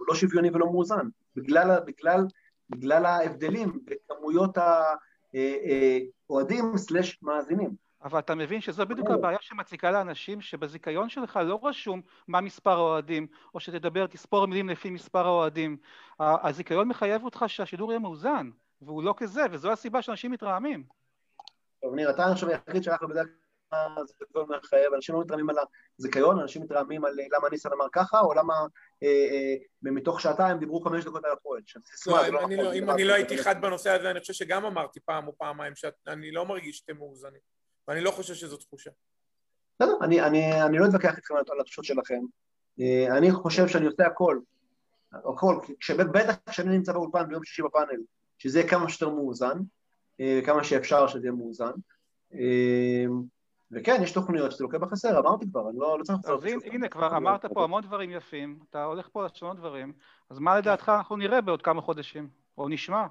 לא 0.09 0.15
שוויוני 0.15 0.51
ולא 0.51 0.67
מאוזן, 0.67 1.09
בגלל, 1.37 1.81
בגלל, 1.87 2.27
בגלל 2.71 3.07
ההבדלים 3.07 3.79
בכמויות 3.85 4.59
האוהדים 4.59 6.65
אה, 6.65 6.73
אה, 6.73 6.79
סלש 6.79 7.19
מאזינים. 7.23 7.91
אבל 8.05 8.19
אתה 8.19 8.35
מבין 8.35 8.61
שזו 8.61 8.87
בדיוק 8.87 9.11
הבעיה 9.11 9.39
שמציקה 9.41 9.91
לאנשים 9.91 10.41
שבזיכיון 10.41 11.09
שלך 11.09 11.41
לא 11.45 11.61
רשום 11.63 12.01
מה 12.29 12.41
מספר 12.41 12.71
האוהדים, 12.71 13.27
או 13.55 13.61
שתדבר, 13.61 14.07
תספור 14.07 14.47
מילים 14.47 14.69
לפי 14.69 14.91
מספר 14.91 15.27
האוהדים. 15.27 15.77
הזיכיון 16.21 16.89
מחייב 16.89 17.25
אותך 17.25 17.45
שהשידור 17.47 17.93
יהיה 17.93 17.99
מאוזן, 17.99 18.51
והוא 18.83 19.03
לא 19.03 19.15
כזה, 19.17 19.43
וזו 19.51 19.73
הסיבה 19.73 20.03
שאנשים 20.03 20.31
מתרעמים. 20.31 20.85
טוב, 21.81 21.95
ניר, 21.95 22.11
אתה 22.11 22.27
עכשיו 22.27 22.49
היחיד 22.49 22.83
שאנחנו 22.83 23.09
בדרך 23.09 23.27
הזיכיון 23.73 24.49
מחייב, 24.59 24.95
אנשים 24.95 25.15
לא 25.15 25.21
מתרעמים 25.21 25.51
על 25.51 25.57
הזיכיון, 25.99 26.41
אנשים 26.41 26.63
מתרעמים 26.63 27.05
על 27.05 27.13
למה 27.37 27.49
ניסן 27.49 27.69
אמר 27.73 27.87
ככה, 27.93 28.21
או 28.21 28.35
למה 28.35 28.55
אה, 29.03 29.09
אה, 29.09 29.91
מתוך 29.93 30.21
שעתיים 30.21 30.59
דיברו 30.59 30.81
חמש 30.81 31.05
דקות 31.05 31.25
על 31.25 31.33
הפועל. 31.33 31.63
לא, 32.07 32.29
לא 32.29 32.73
אם 32.73 32.91
אני 32.91 33.05
לא 33.05 33.15
הייתי 33.15 33.39
חד 33.39 33.63
בנושא 33.63 33.91
הזה, 33.91 34.11
אני 34.11 34.21
חושב 34.21 34.33
שגם 34.33 34.65
אמרתי 34.65 35.01
פעם 35.01 35.29
או 35.29 35.39
פעמיים 35.39 35.73
שאני 35.77 36.33
לא 36.33 36.47
מרגיש 36.47 36.79
שאתם 36.79 36.97
מאוזנים, 36.97 37.41
ואני 37.89 38.01
לא 38.01 38.11
חושב 38.11 38.35
שזו 38.35 38.57
תחושה. 38.57 38.91
בסדר, 39.81 39.97
אני 40.03 40.79
לא 40.79 40.87
אתווכח 40.87 41.17
איתכם 41.17 41.35
על 41.35 41.61
התחושות 41.61 41.85
שלכם. 41.85 42.21
אה, 42.81 43.17
אני 43.17 43.33
חושב 43.33 43.69
שאני 43.69 43.87
עושה 43.87 44.07
הכל, 44.07 44.39
הכל, 45.13 45.55
בטח 46.13 46.35
כשאני 46.51 46.77
נמצא 46.77 46.93
באולפן 46.93 47.29
ביום 47.29 47.45
שישי 47.45 47.63
בפאנל, 47.63 48.01
שזה 48.39 48.59
יהיה 48.59 48.71
כמה 48.71 48.89
שיותר 48.89 49.15
מאוזן, 49.15 49.59
כמה 50.47 50.65
שאפשר 50.65 51.07
שזה 51.07 51.27
יהיה 51.27 51.33
מאוזן. 51.33 51.71
וכן, 53.73 54.03
יש 54.03 54.13
תוכניות 54.13 54.53
שזה 54.53 54.65
לוקח 54.65 54.79
בחסר, 54.79 55.19
אמרתי 55.19 55.47
כבר, 55.51 55.71
אני 55.71 55.79
לא, 55.79 55.99
לא 55.99 56.05
צריך 56.05 56.19
לחזור. 56.19 56.35
אז 56.37 56.45
הנה, 56.65 56.89
כבר 56.89 57.17
אמרת 57.17 57.47
פה 57.47 57.65
המון 57.65 57.83
דברים 57.83 58.11
יפים, 58.11 58.59
אתה 58.71 58.85
הולך 58.85 59.09
פה 59.13 59.25
לשנות 59.25 59.57
דברים, 59.57 59.93
אז 60.31 60.39
מה 60.39 60.59
לדעתך 60.59 60.93
אנחנו 60.97 61.17
נראה 61.17 61.41
בעוד 61.41 61.63
כמה 61.63 61.83
חודשים, 61.83 62.29
או 62.59 62.69
נשמע? 62.69 63.07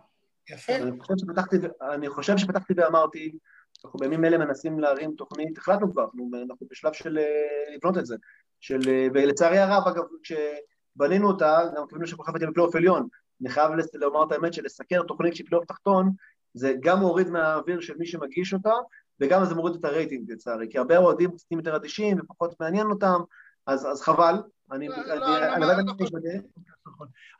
יפה. 0.49 0.76
אני 0.76 0.99
חושב 0.99 1.14
שפתחתי, 1.18 1.57
אני 1.81 2.10
חושב 2.10 2.38
שפתחתי 2.38 2.73
ואמרתי, 2.77 3.38
אנחנו 3.86 3.99
בימים 3.99 4.26
אלה 4.26 4.38
מנסים 4.38 4.80
להרים 4.80 5.14
תוכנית, 5.18 5.57
החלטנו 5.57 5.91
כבר, 5.91 6.03
אנחנו, 6.03 6.30
אנחנו 6.49 6.68
בשלב 6.69 6.94
של 6.94 7.18
אה, 7.18 7.76
לבנות 7.76 7.98
את 7.98 8.06
זה, 8.06 8.15
של, 8.60 8.80
אה, 8.88 9.07
ולצערי 9.14 9.57
הרב, 9.57 9.88
אגב, 9.88 10.03
כשבנינו 10.23 11.27
אותה, 11.27 11.60
גם 11.77 11.88
קיבלנו 11.88 12.07
שכל 12.07 12.23
חייבת 12.23 12.41
בפלייאוף 12.41 12.76
עליון, 12.76 13.07
אני 13.41 13.49
חייב 13.49 13.72
לומר 13.94 14.23
את 14.23 14.31
האמת 14.31 14.53
שלסקר 14.53 15.03
תוכנית 15.03 15.36
של 15.36 15.44
פלייאוף 15.45 15.65
תחתון, 15.65 16.11
זה 16.53 16.73
גם 16.80 16.99
מוריד 16.99 17.30
מהאוויר 17.30 17.80
של 17.80 17.93
מי 17.97 18.05
שמגיש 18.05 18.53
אותה, 18.53 18.73
וגם 19.19 19.45
זה 19.45 19.55
מוריד 19.55 19.76
את 19.76 19.85
הרייטינג 19.85 20.31
לצערי, 20.31 20.67
כי 20.69 20.77
הרבה 20.77 20.97
אוהדים 20.97 21.31
קצת 21.31 21.51
יותר 21.51 21.76
אדישים 21.76 22.19
ופחות 22.19 22.59
מעניין 22.59 22.88
אותם, 22.88 23.21
אז, 23.67 23.85
אז 23.85 24.01
חבל, 24.01 24.35
אני 24.71 24.88
לא 24.88 24.97
לא, 24.97 25.15
לא 25.15 25.26
יודע 25.26 25.55
אם 25.57 25.89
אני 25.89 26.03
מתבדל, 26.03 26.39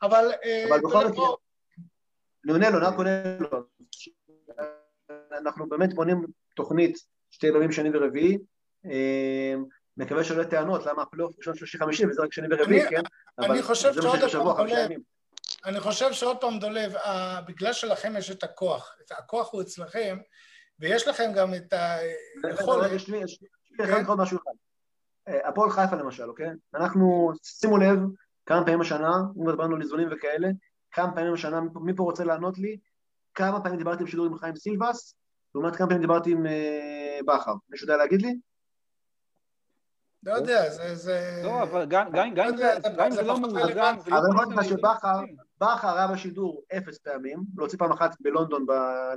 אבל 0.02 0.26
בכל 0.84 1.07
מקרה, 1.07 1.27
אני 2.45 2.52
עונה 2.53 2.69
לו, 2.69 2.77
אני 2.77 2.95
עונה 2.95 3.38
לו, 3.40 3.64
אנחנו 5.31 5.69
באמת 5.69 5.94
בונים 5.94 6.26
תוכנית 6.56 6.98
שתי 7.31 7.52
בימים 7.52 7.72
שני 7.72 7.90
ורביעי, 7.94 8.38
אה, 8.86 9.56
מקווה 9.98 10.23
שלא 10.23 10.41
יהיו 10.41 10.49
טענות, 10.49 10.86
למה 10.86 11.02
הפלייאוף 11.02 11.38
ראשון, 11.38 11.56
שלישי, 11.56 11.77
חמישי, 11.77 12.06
וזה 12.06 12.22
רק 12.22 12.34
שני 12.34 12.48
ורביעי, 12.52 12.90
כן? 12.90 13.02
אני 13.40 13.61
חושב 13.61 13.94
שעוד 13.94 14.57
פעם 14.57 14.68
אני 15.65 15.80
חושב 15.80 16.14
שעוד 16.14 16.41
פעם 16.41 16.60
דולב, 16.60 16.94
בגלל 17.48 17.73
שלכם 17.73 18.14
יש 18.18 18.31
את 18.31 18.44
הכוח, 18.44 18.95
הכוח 19.11 19.53
הוא 19.53 19.61
אצלכם, 19.61 20.18
ויש 20.80 21.07
לכם 21.07 21.31
גם 21.36 21.53
את 21.53 21.73
היכולת... 22.44 22.91
יש 22.91 23.10
לי 23.10 23.23
כן? 23.77 24.06
עוד 24.06 24.18
משהו 24.18 24.38
אחד. 24.38 24.52
אה, 25.27 25.49
הפועל 25.49 25.69
חיפה 25.69 25.95
למשל, 25.95 26.30
אוקיי? 26.30 26.49
אנחנו, 26.76 27.31
שימו 27.44 27.77
לב, 27.77 27.99
כמה 28.45 28.65
פעמים 28.65 28.81
השנה, 28.81 29.11
אם 29.38 29.52
דיברנו 29.52 29.76
על 29.76 29.81
איזונים 29.81 30.07
וכאלה, 30.11 30.48
כמה 30.91 31.15
פעמים 31.15 31.34
השנה, 31.34 31.61
מי 31.76 31.95
פה 31.95 32.03
רוצה 32.03 32.23
לענות 32.23 32.57
לי? 32.57 32.77
כמה 33.34 33.61
פעמים 33.64 33.77
דיברתי 33.77 34.03
בשידור 34.03 34.26
עם 34.26 34.38
חיים 34.38 34.56
סילבס, 34.56 35.15
לעומת 35.56 35.76
כמה 35.76 35.88
פעמים 35.88 36.02
דיברתי 36.02 36.31
עם 36.31 36.45
אה, 36.45 37.19
בכר. 37.26 37.53
מישהו 37.69 37.86
יודע 37.86 37.98
להגיד 37.98 38.22
לי? 38.22 38.40
לא 40.23 40.34
יודע, 40.34 40.69
זה... 40.94 41.41
לא, 41.44 41.64
אבל 41.64 41.86
גם 41.86 42.15
אם 43.06 43.11
זה 43.11 43.22
לא 43.22 43.40
מאוזן... 43.40 43.60
אבל 43.60 44.26
אני 44.26 44.31
אומר 44.31 44.61
לך 44.61 44.64
שבכר, 44.64 45.19
בכר 45.61 45.98
היה 45.98 46.07
בשידור 46.07 46.64
אפס 46.77 46.98
פעמים, 46.98 47.40
להוציא 47.57 47.77
פעם 47.77 47.91
אחת 47.91 48.15
בלונדון 48.19 48.65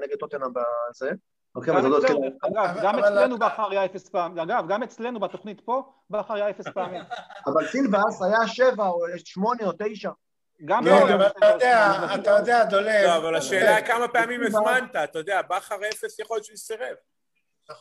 נגד 0.02 0.16
טוטנאם 0.16 0.52
בזה. 0.52 1.10
אוקיי, 1.54 1.74
אגב, 2.42 2.76
גם 2.82 2.98
אצלנו 2.98 3.38
בכר 3.38 3.70
היה 3.70 3.84
אפס 3.84 4.08
פעמים, 4.08 4.38
אגב, 4.38 4.64
גם 4.68 4.82
אצלנו 4.82 5.20
בתוכנית 5.20 5.60
פה, 5.60 5.92
בכר 6.10 6.34
היה 6.34 6.50
אפס 6.50 6.68
פעמים. 6.68 7.02
אבל 7.46 7.66
סילבס 7.66 8.22
היה 8.22 8.46
שבע 8.46 8.88
או 8.88 8.98
שמונה 9.24 9.64
או 9.64 9.72
תשע. 9.78 10.10
גם 10.64 10.84
כן, 10.84 11.12
אבל 11.12 11.26
אתה 11.26 11.46
יודע, 11.46 11.90
אתה 12.14 12.30
יודע, 12.30 12.64
דולב. 12.64 13.04
לא, 13.04 13.16
אבל 13.16 13.36
השאלה 13.36 13.86
כמה 13.86 14.08
פעמים 14.08 14.40
הזמנת, 14.42 14.96
אתה 14.96 15.18
יודע, 15.18 15.42
בכר 15.42 15.76
אפס 15.88 16.18
יכול 16.18 16.36
להיות 16.36 16.44
שהוא 16.44 16.54
יסרב. 16.54 16.94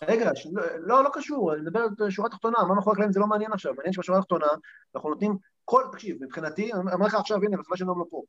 רגע, 0.01 0.31
לא, 0.79 1.03
לא 1.03 1.09
קשור, 1.13 1.53
אני 1.53 1.61
מדבר 1.61 1.79
על 1.99 2.09
שורה 2.09 2.29
תחתונה, 2.29 2.57
מה 2.67 2.75
מאחורי 2.75 2.93
הקלעים 2.93 3.11
זה 3.11 3.19
לא 3.19 3.27
מעניין 3.27 3.53
עכשיו, 3.53 3.73
מעניין 3.73 3.93
שבשורה 3.93 4.19
התחתונה 4.19 4.47
אנחנו 4.95 5.09
נותנים 5.09 5.37
כל, 5.65 5.83
תקשיב, 5.91 6.17
מבחינתי, 6.23 6.73
אני 6.73 6.93
אומר 6.93 7.05
לך 7.05 7.15
עכשיו, 7.15 7.37
הנה, 7.37 7.57
בחברה 7.57 7.77
שלנו 7.77 7.99
לא 7.99 8.05
פה, 8.09 8.21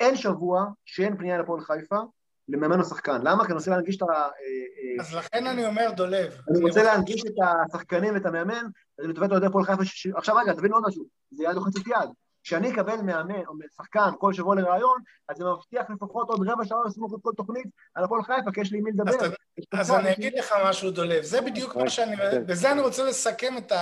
אין 0.00 0.16
שבוע 0.16 0.64
שאין 0.84 1.16
פנייה 1.16 1.38
לפועל 1.38 1.60
חיפה 1.60 1.98
למאמן 2.48 2.80
או 2.80 2.84
שחקן. 2.84 3.20
למה? 3.22 3.44
כי 3.44 3.46
אני 3.46 3.54
רוצה 3.54 3.70
להנגיש 3.70 3.96
את 3.96 4.02
ה... 4.02 4.06
אה, 4.06 4.18
אה, 4.18 5.00
אז 5.00 5.14
לכן 5.14 5.46
אני 5.46 5.66
אומר 5.66 5.90
דולב. 5.96 6.40
אני 6.50 6.62
רוצה 6.62 6.82
להנגיש 6.82 7.22
את 7.26 7.34
השחקנים 7.66 8.14
ואת 8.14 8.26
המאמן, 8.26 8.64
אז 8.98 9.04
אני 9.04 9.12
לטובת 9.12 9.30
אוהדי 9.30 9.46
הפועל 9.46 9.64
חיפה. 9.64 9.82
עכשיו 10.16 10.36
רגע, 10.36 10.52
תבין 10.52 10.72
עוד 10.72 10.82
משהו, 10.86 11.04
זה 11.30 11.44
יד 11.44 11.54
לוחצת 11.54 11.86
יד. 11.86 12.10
כשאני 12.42 12.72
אקבל 12.72 12.96
מאמן 12.96 13.46
או 13.46 13.52
שחקן 13.76 14.10
כל 14.18 14.32
שבוע 14.32 14.54
לראיון, 14.54 14.98
אז 15.28 15.36
זה 15.36 15.44
מבטיח 15.44 15.90
לפחות 15.90 16.28
עוד 16.28 16.48
רבע 16.48 16.64
שעה 16.64 16.78
לסמוך 16.86 17.14
את 17.14 17.18
כל 17.22 17.30
תוכנית 17.36 17.66
על 17.94 18.04
הפועל 18.04 18.22
חיפה, 18.22 18.52
כי 18.54 18.60
יש 18.60 18.72
לי 18.72 18.80
מי 18.80 18.90
לדבר. 18.90 19.30
אז 19.72 19.90
אני 19.90 20.12
אגיד 20.12 20.38
לך 20.38 20.54
משהו, 20.64 20.90
דולב, 20.90 21.22
זה 21.22 21.40
בדיוק 21.40 21.76
מה 21.76 21.90
שאני... 21.90 22.16
בזה 22.46 22.72
אני 22.72 22.80
רוצה 22.80 23.04
לסכם 23.04 23.54
את 23.58 23.72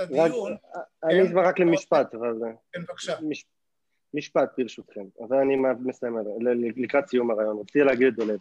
הדיון. 0.00 0.56
אני 1.04 1.22
אשמח 1.22 1.46
רק 1.46 1.58
למשפט, 1.58 2.14
אבל... 2.14 2.32
כן, 2.72 2.82
בבקשה. 2.82 3.14
משפט 4.14 4.50
ברשותכם, 4.58 5.04
אבל 5.20 5.36
אני 5.36 5.56
מסיים 5.84 6.16
לקראת 6.76 7.08
סיום 7.08 7.30
הרעיון, 7.30 7.58
רציתי 7.58 7.78
להגיד 7.78 8.06
את 8.06 8.14
דולב. 8.14 8.38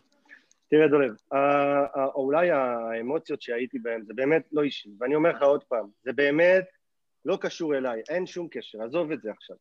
תראה 0.70 0.88
דולב, 0.88 1.16
אולי 2.16 2.52
האמוציות 2.52 3.41
שהייתי 3.41 3.80
בהן 3.80 4.02
זה 4.06 4.14
באמת 4.14 4.44
לא 4.52 4.64
אישי, 4.64 4.90
ואני 5.00 5.16
אומר 5.16 5.30
לך 5.30 5.41
עוד 5.41 5.64
פעם, 5.64 5.88
זה 6.04 6.14
באמת 6.14 6.66
לא 7.26 7.38
קשור 7.41 7.76
אליי, 7.76 8.02
אין 8.10 8.26
שום 8.26 8.48
קשר, 8.52 8.84
עזוב 8.84 9.12
את 9.12 9.22
זה 9.22 9.32
עכשיו. 9.32 9.56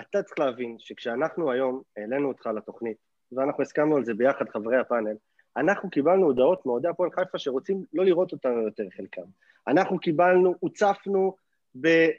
אתה 0.00 0.22
צריך 0.22 0.38
להבין 0.38 0.76
שכשאנחנו 0.78 1.50
היום 1.50 1.82
העלינו 1.96 2.28
אותך 2.28 2.46
לתוכנית, 2.46 2.96
ואנחנו 3.32 3.62
הסכמנו 3.62 3.96
על 3.96 4.04
זה 4.04 4.14
ביחד, 4.14 4.48
חברי 4.48 4.76
הפאנל, 4.76 5.16
אנחנו 5.56 5.90
קיבלנו 5.90 6.26
הודעות 6.26 6.66
מאוהדי 6.66 6.88
הפועל 6.88 7.10
חיפה 7.10 7.38
שרוצים 7.38 7.84
לא 7.92 8.04
לראות 8.04 8.32
אותנו 8.32 8.62
יותר 8.62 8.84
חלקם. 8.96 9.22
אנחנו 9.66 9.98
קיבלנו, 9.98 10.54
הוצפנו 10.60 11.34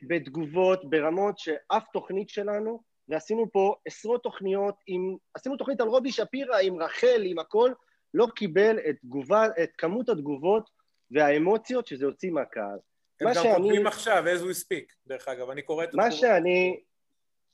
בתגובות 0.04 0.90
ברמות 0.90 1.38
שאף 1.38 1.84
תוכנית 1.94 2.30
שלנו 2.30 2.91
ועשינו 3.12 3.52
פה 3.52 3.76
עשרות 3.86 4.24
תוכניות 4.24 4.76
עם, 4.88 5.16
עשינו 5.34 5.58
תוכנית 5.58 5.82
על 5.82 5.88
רובי 5.88 6.12
שפירא 6.12 6.58
עם 6.62 6.82
רחל, 6.82 7.22
עם 7.26 7.40
הכל, 7.40 7.72
לא 8.14 8.28
קיבל 8.36 8.80
את, 8.90 8.96
תגובה, 9.02 9.46
את 9.64 9.72
כמות 9.78 10.10
התגובות 10.10 10.70
והאמוציות 11.12 11.88
שזה 11.88 12.06
יוציא 12.06 12.32
מהקהל. 12.32 12.78
הם 13.22 13.28
גם 13.28 13.34
שאני, 13.34 13.54
כותבים 13.54 13.88
עכשיו, 13.88 14.24
as 14.28 14.42
we 14.42 14.66
speak, 14.66 14.94
דרך 15.08 15.28
אגב, 15.28 15.50
אני 15.50 15.62
קורא 15.62 15.84
את 15.84 15.94
מה 15.94 16.06
התגובות. 16.06 16.22
שאני 16.22 16.80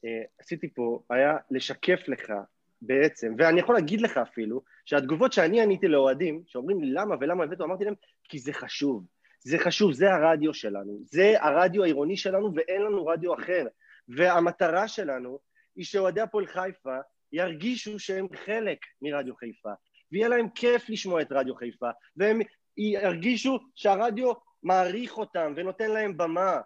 אה, 0.05 0.23
עשיתי 0.39 0.73
פה 0.73 1.01
היה 1.09 1.37
לשקף 1.51 1.99
לך 2.07 2.33
בעצם, 2.81 3.35
ואני 3.37 3.59
יכול 3.59 3.75
להגיד 3.75 4.01
לך 4.01 4.17
אפילו, 4.17 4.61
שהתגובות 4.85 5.33
שאני 5.33 5.61
עניתי 5.61 5.87
לאוהדים, 5.87 6.43
שאומרים 6.47 6.81
לי 6.81 6.91
למה 6.91 7.15
ולמה 7.19 7.43
הבאתו, 7.43 7.63
אמרתי 7.63 7.85
להם, 7.85 7.93
כי 8.23 8.39
זה 8.39 8.53
חשוב. 8.53 9.05
זה 9.39 9.57
חשוב, 9.59 9.93
זה 9.93 10.13
הרדיו 10.13 10.53
שלנו, 10.53 10.99
זה 11.03 11.33
הרדיו 11.39 11.83
העירוני 11.83 12.17
שלנו 12.17 12.51
ואין 12.55 12.81
לנו 12.81 13.05
רדיו 13.05 13.33
אחר. 13.33 13.67
והמטרה 14.09 14.87
שלנו 14.87 15.39
היא 15.77 15.85
שאוהדי 15.85 16.21
הפועל 16.21 16.47
חיפה 16.47 16.97
ירגישו 17.31 17.99
שהם 17.99 18.27
חלק 18.35 18.77
מרדיו 19.01 19.35
חיפה, 19.35 19.69
ויהיה 20.11 20.27
להם 20.27 20.49
כיף 20.49 20.89
לשמוע 20.89 21.21
את 21.21 21.27
רדיו 21.31 21.55
חיפה, 21.55 21.89
והם 22.17 22.39
ירגישו 22.77 23.59
שהרדיו 23.75 24.33
מעריך 24.63 25.17
אותם 25.17 25.53
ונותן 25.55 25.91
להם 25.91 26.17
במה, 26.17 26.57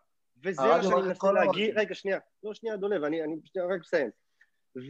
וזה 0.44 0.62
מה 0.62 0.84
שאני 0.84 1.02
מנסה 1.02 1.32
להגיד, 1.32 1.78
רגע 1.78 1.96
שנייה, 1.96 2.20
לא 2.44 2.54
שנייה 2.54 2.78
דולב, 2.78 3.04
אני, 3.04 3.24
אני 3.24 3.36
רק 3.74 3.80
מסיים, 3.80 4.10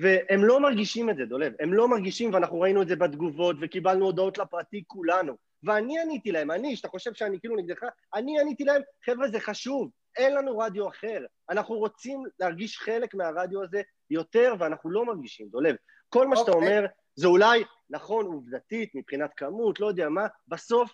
והם 0.02 0.45
לא 0.45 0.60
מרגישים 0.60 1.10
את 1.10 1.15
זה 1.18 1.26
דולב, 1.26 1.53
הם 1.60 1.73
לא 1.73 1.88
מרגישים 1.88 2.34
ואנחנו 2.34 2.60
ראינו 2.60 2.81
את 2.81 2.88
זה 2.88 2.95
בתגובות 2.95 3.56
וקיבלנו 3.61 4.06
הודעות 4.06 4.38
לפרטי 4.38 4.84
כולנו, 4.88 5.38
ואני 5.64 5.99
עניתי 5.99 6.31
להם, 6.31 6.52
אני, 6.52 6.76
שאתה 6.76 6.88
חושב 6.88 7.14
שאני 7.14 7.39
כאילו 7.39 7.56
נגדך, 7.56 7.84
אני 8.14 8.39
עניתי 8.39 8.64
להם, 8.64 8.81
חבר'ה 9.06 9.27
זה 9.27 9.39
חשוב, 9.39 9.91
אין 10.18 10.36
לנו 10.36 10.58
רדיו 10.58 10.88
אחר. 10.88 11.26
אנחנו 11.50 11.76
רוצים 11.76 12.24
להרגיש 12.40 12.78
חלק 12.78 13.14
מהרדיו 13.14 13.64
הזה 13.64 13.82
יותר, 14.10 14.54
ואנחנו 14.60 14.90
לא 14.90 15.06
מרגישים, 15.06 15.48
דולב. 15.50 15.76
כל 16.10 16.28
מה 16.28 16.36
שאתה 16.36 16.52
אוקיי. 16.52 16.68
אומר 16.68 16.86
זה 17.16 17.28
אולי 17.28 17.64
נכון 17.90 18.26
עובדתית, 18.26 18.96
מבחינת 18.96 19.32
כמות, 19.38 19.80
לא 19.80 19.88
יודע 19.88 20.10
מה, 20.10 20.28
בסוף 20.48 20.92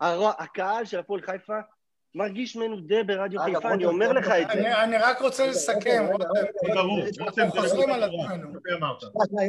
הר... 0.00 0.30
הקהל 0.38 0.84
של 0.84 0.98
הפועל 0.98 1.22
חיפה 1.22 1.58
מרגיש 2.14 2.56
מנודה 2.56 3.02
ברדיו 3.06 3.40
חיפה, 3.40 3.72
אני 3.72 3.84
אומר 3.84 4.12
לך 4.12 4.28
את 4.28 4.46
זה. 4.52 4.82
אני 4.82 4.96
רק 4.96 5.20
רוצה 5.20 5.46
לסכם, 5.46 6.06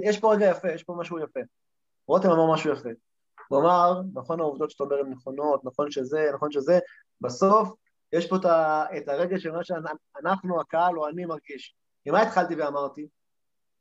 יש 0.04 0.20
פה 0.20 0.34
רגע 0.34 0.50
יפה, 0.50 0.72
יש 0.72 0.84
פה 0.84 0.96
משהו 1.00 1.20
יפה. 1.20 1.40
רותם 2.08 2.30
אמר 2.30 2.54
משהו 2.54 2.74
יפה. 2.74 2.90
הוא 3.48 3.60
אמר, 3.60 4.02
נכון 4.14 4.40
העובדות 4.40 4.72
שאתה 4.72 4.84
אומר 4.84 5.00
הן 5.00 5.10
נכונות, 5.10 5.66
נכון 5.66 5.92
שזה, 5.92 6.30
נכון 6.34 6.52
שזה, 6.52 6.80
בסוף 7.22 7.74
יש 8.14 8.28
פה 8.28 8.36
את 8.98 9.08
הרגע 9.08 9.40
של 9.40 9.52
מה 9.52 9.64
שאנחנו, 9.64 10.62
הקהל 10.62 10.98
או 10.98 11.08
אני 11.08 11.26
מרגיש. 11.26 11.76
עם 12.06 12.14
מה 12.14 12.22
התחלתי 12.22 12.56
ואמרתי? 12.56 13.08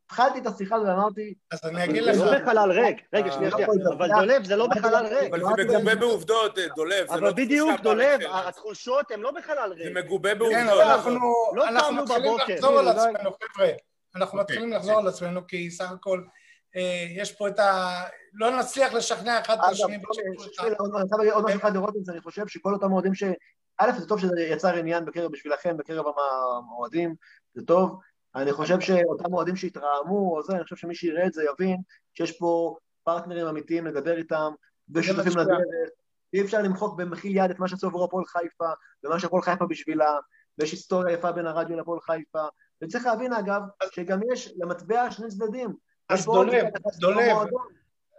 התחלתי 0.07 0.39
את 0.39 0.47
השיחה 0.47 0.75
ואמרתי... 0.75 1.35
אז 1.51 1.61
אני 1.65 1.85
אגיד 1.85 2.03
לך... 2.03 2.17
זה 2.17 2.25
לא 2.25 2.39
בחלל 2.39 2.73
ריק, 2.73 2.97
רגע, 3.13 3.33
שנייה, 3.33 3.51
שנייה, 3.51 3.67
אבל 3.99 4.09
דולב, 4.09 4.45
זה 4.45 4.57
לא 4.57 4.67
בחלל 4.67 5.07
ריק. 5.07 5.33
אבל 5.35 5.41
זה 5.41 5.65
מגובה 5.65 5.95
בעובדות, 5.95 6.59
דולב, 6.77 7.11
אבל 7.11 7.21
לא 7.21 7.33
בדיוק, 7.33 7.81
דולב, 7.81 8.21
התחושות 8.33 9.11
הן 9.11 9.21
לא 9.21 9.31
בחלל 9.31 9.73
ריק. 9.73 9.85
זה 9.85 10.01
מגובה 10.01 10.35
בעובדות. 10.35 11.07
לא 11.55 11.69
אנחנו 11.69 11.97
מתחילים 12.03 12.37
לחזור 12.49 12.79
על 12.79 12.89
עצמנו, 12.89 13.31
חבר'ה. 13.33 13.71
אנחנו 14.17 14.41
אוקיי. 14.41 14.57
מתחילים 14.57 14.73
לחזור 14.73 14.99
על 14.99 15.09
עצמנו, 15.09 15.47
כי 15.47 15.71
סך 15.71 15.91
הכל 15.91 16.23
אה, 16.77 17.07
יש 17.17 17.33
פה 17.33 17.49
את 17.49 17.59
ה... 17.59 18.03
לא 18.33 18.59
נצליח 18.59 18.93
לשכנע 18.93 19.41
אחד 19.41 19.55
את 19.55 19.71
השני. 19.71 19.99
עוד 20.79 21.45
משהו 21.45 21.59
אחד 21.59 21.75
לראות 21.75 21.97
את 21.97 22.05
זה, 22.05 22.13
אני 22.13 22.21
חושב 22.21 22.47
שכל 22.49 22.75
אותם 22.75 22.93
אוהדים 22.93 23.15
ש... 23.15 23.25
א', 23.83 23.99
זה 23.99 24.09
טוב 24.09 24.21
שזה 24.21 24.41
יצר 24.41 24.75
עניין 24.75 25.05
בקרב 25.05 25.33
בשבילכם, 25.33 25.77
בקרב 25.77 26.05
המועדים, 26.07 27.15
זה 27.55 27.67
טוב. 27.67 28.01
אני 28.35 28.53
חושב 28.53 28.81
שאותם 28.81 29.33
אוהדים 29.33 29.57
שהתרעמו 29.57 30.37
או 30.37 30.43
זה, 30.43 30.53
אני 30.53 30.63
חושב 30.65 30.77
שמי 30.77 30.95
שיראה 30.95 31.27
את 31.27 31.33
זה 31.33 31.45
יבין 31.53 31.81
שיש 32.15 32.39
פה 32.39 32.77
פרטנרים 33.05 33.47
אמיתיים 33.47 33.87
לדבר 33.87 34.17
איתם, 34.17 34.53
ושותפים 34.95 35.33
לדרך. 35.39 35.61
אי 36.33 36.41
אפשר 36.43 36.63
למחוק 36.63 36.99
במחיל 36.99 37.37
יד 37.37 37.51
את 37.51 37.59
מה 37.59 37.69
שעשו 37.69 37.87
עבור 37.87 38.05
הפועל 38.05 38.25
חיפה, 38.25 38.71
ומה 39.05 39.19
שהפועל 39.19 39.43
חיפה 39.43 39.67
בשבילה, 39.67 40.17
ויש 40.59 40.73
היסטוריה 40.73 41.15
יפה 41.15 41.33
בין 41.33 41.47
הרדיו 41.47 41.77
לפועל 41.77 42.01
חיפה. 42.01 42.45
וצריך 42.83 43.07
להבין 43.07 43.33
אגב, 43.33 43.63
שגם 43.91 44.21
יש 44.33 44.55
למטבע 44.57 45.11
שני 45.11 45.29
צדדים. 45.29 45.73
אז 46.09 46.25
דולב, 46.25 46.65
דולב, 47.01 47.37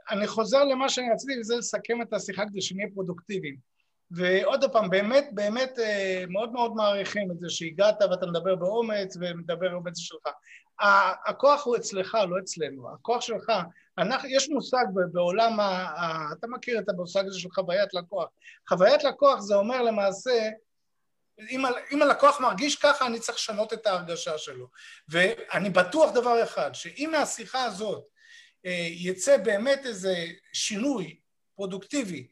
אני 0.10 0.28
חוזר 0.28 0.64
למה 0.64 0.90
שאני 0.90 1.12
רציתי, 1.14 1.40
וזה 1.40 1.56
לסכם 1.56 2.02
את 2.02 2.14
השיחה 2.14 2.46
כדי 2.46 2.62
שנהיה 2.62 2.88
פרודוקטיביים. 2.94 3.73
ועוד 4.12 4.72
פעם, 4.72 4.90
באמת, 4.90 5.30
באמת 5.32 5.80
אה, 5.80 6.24
מאוד 6.30 6.52
מאוד 6.52 6.76
מעריכים 6.76 7.32
את 7.32 7.40
זה 7.40 7.50
שהגעת 7.50 8.02
ואתה 8.12 8.26
מדבר 8.26 8.56
באומץ 8.56 9.18
ומדבר 9.20 9.70
באומץ 9.70 9.98
שלך. 9.98 10.28
הכוח 11.26 11.66
הוא 11.66 11.76
אצלך, 11.76 12.18
לא 12.30 12.40
אצלנו. 12.40 12.94
הכוח 12.94 13.22
שלך, 13.22 13.52
אנחנו, 13.98 14.30
יש 14.30 14.50
מושג 14.50 14.86
בעולם, 15.12 15.60
ה, 15.60 15.64
ה, 15.64 16.34
אתה 16.34 16.48
מכיר 16.48 16.80
את 16.80 16.90
המושג 16.90 17.24
הזה 17.26 17.40
של 17.40 17.50
חוויית 17.50 17.94
לקוח. 17.94 18.30
חוויית 18.70 19.04
לקוח 19.04 19.40
זה 19.40 19.56
אומר 19.56 19.82
למעשה, 19.82 20.50
אם, 21.50 21.64
אם 21.92 22.02
הלקוח 22.02 22.42
מרגיש 22.42 22.76
ככה, 22.76 23.08
אני 23.08 23.20
צריך 23.20 23.38
לשנות 23.38 23.74
את 23.74 23.88
ההרגשה 23.88 24.38
שלו. 24.38 24.68
ואני 25.10 25.70
בטוח 25.70 26.12
דבר 26.12 26.44
אחד, 26.44 26.74
שאם 26.74 27.10
מהשיחה 27.12 27.64
הזאת 27.64 28.04
אה, 28.66 28.88
יצא 28.90 29.38
באמת 29.38 29.86
איזה 29.86 30.16
שינוי 30.54 31.20
פרודוקטיבי, 31.56 32.28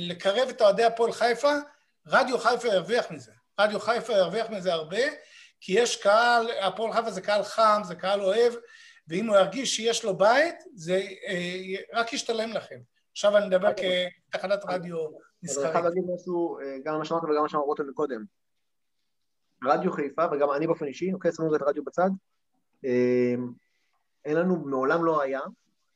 לקרב 0.00 0.48
את 0.48 0.60
אוהדי 0.60 0.84
הפועל 0.84 1.12
חיפה, 1.12 1.52
רדיו 2.06 2.38
חיפה 2.38 2.68
ירוויח 2.68 3.10
מזה. 3.10 3.32
רדיו 3.60 3.80
חיפה 3.80 4.12
ירוויח 4.12 4.50
מזה 4.50 4.72
הרבה, 4.72 5.02
כי 5.60 5.72
יש 5.72 6.02
קהל, 6.02 6.46
הפועל 6.62 6.92
חיפה 6.92 7.10
זה 7.10 7.20
קהל 7.20 7.42
חם, 7.42 7.80
זה 7.84 7.94
קהל 7.94 8.20
אוהב, 8.20 8.54
ואם 9.08 9.26
הוא 9.26 9.36
ירגיש 9.36 9.76
שיש 9.76 10.04
לו 10.04 10.16
בית, 10.16 10.54
זה 10.74 11.02
אה, 11.28 11.74
רק 12.00 12.12
ישתלם 12.12 12.52
לכם. 12.52 12.78
עכשיו 13.12 13.36
אני 13.36 13.46
מדבר 13.46 13.68
כתחנת 14.30 14.60
רדיו 14.68 14.96
מסחרית. 15.42 15.66
אני 15.66 15.72
חייב 15.72 15.84
להגיד 15.84 16.02
משהו, 16.14 16.58
אה, 16.58 16.76
גם 16.84 16.98
מה 16.98 17.04
שאמרת 17.04 17.24
וגם 17.24 17.42
מה 17.42 17.48
שאמרת 17.48 17.94
קודם. 17.94 18.24
רדיו 19.64 19.92
חיפה, 19.92 20.24
וגם 20.32 20.52
אני 20.52 20.66
באופן 20.66 20.86
אישי, 20.86 21.12
אוקיי, 21.12 21.32
שמנו 21.32 21.56
את 21.56 21.62
הרדיו 21.62 21.84
בצד, 21.84 22.10
אין 24.24 24.36
לנו, 24.36 24.56
מעולם 24.56 25.04
לא 25.04 25.22
היה, 25.22 25.40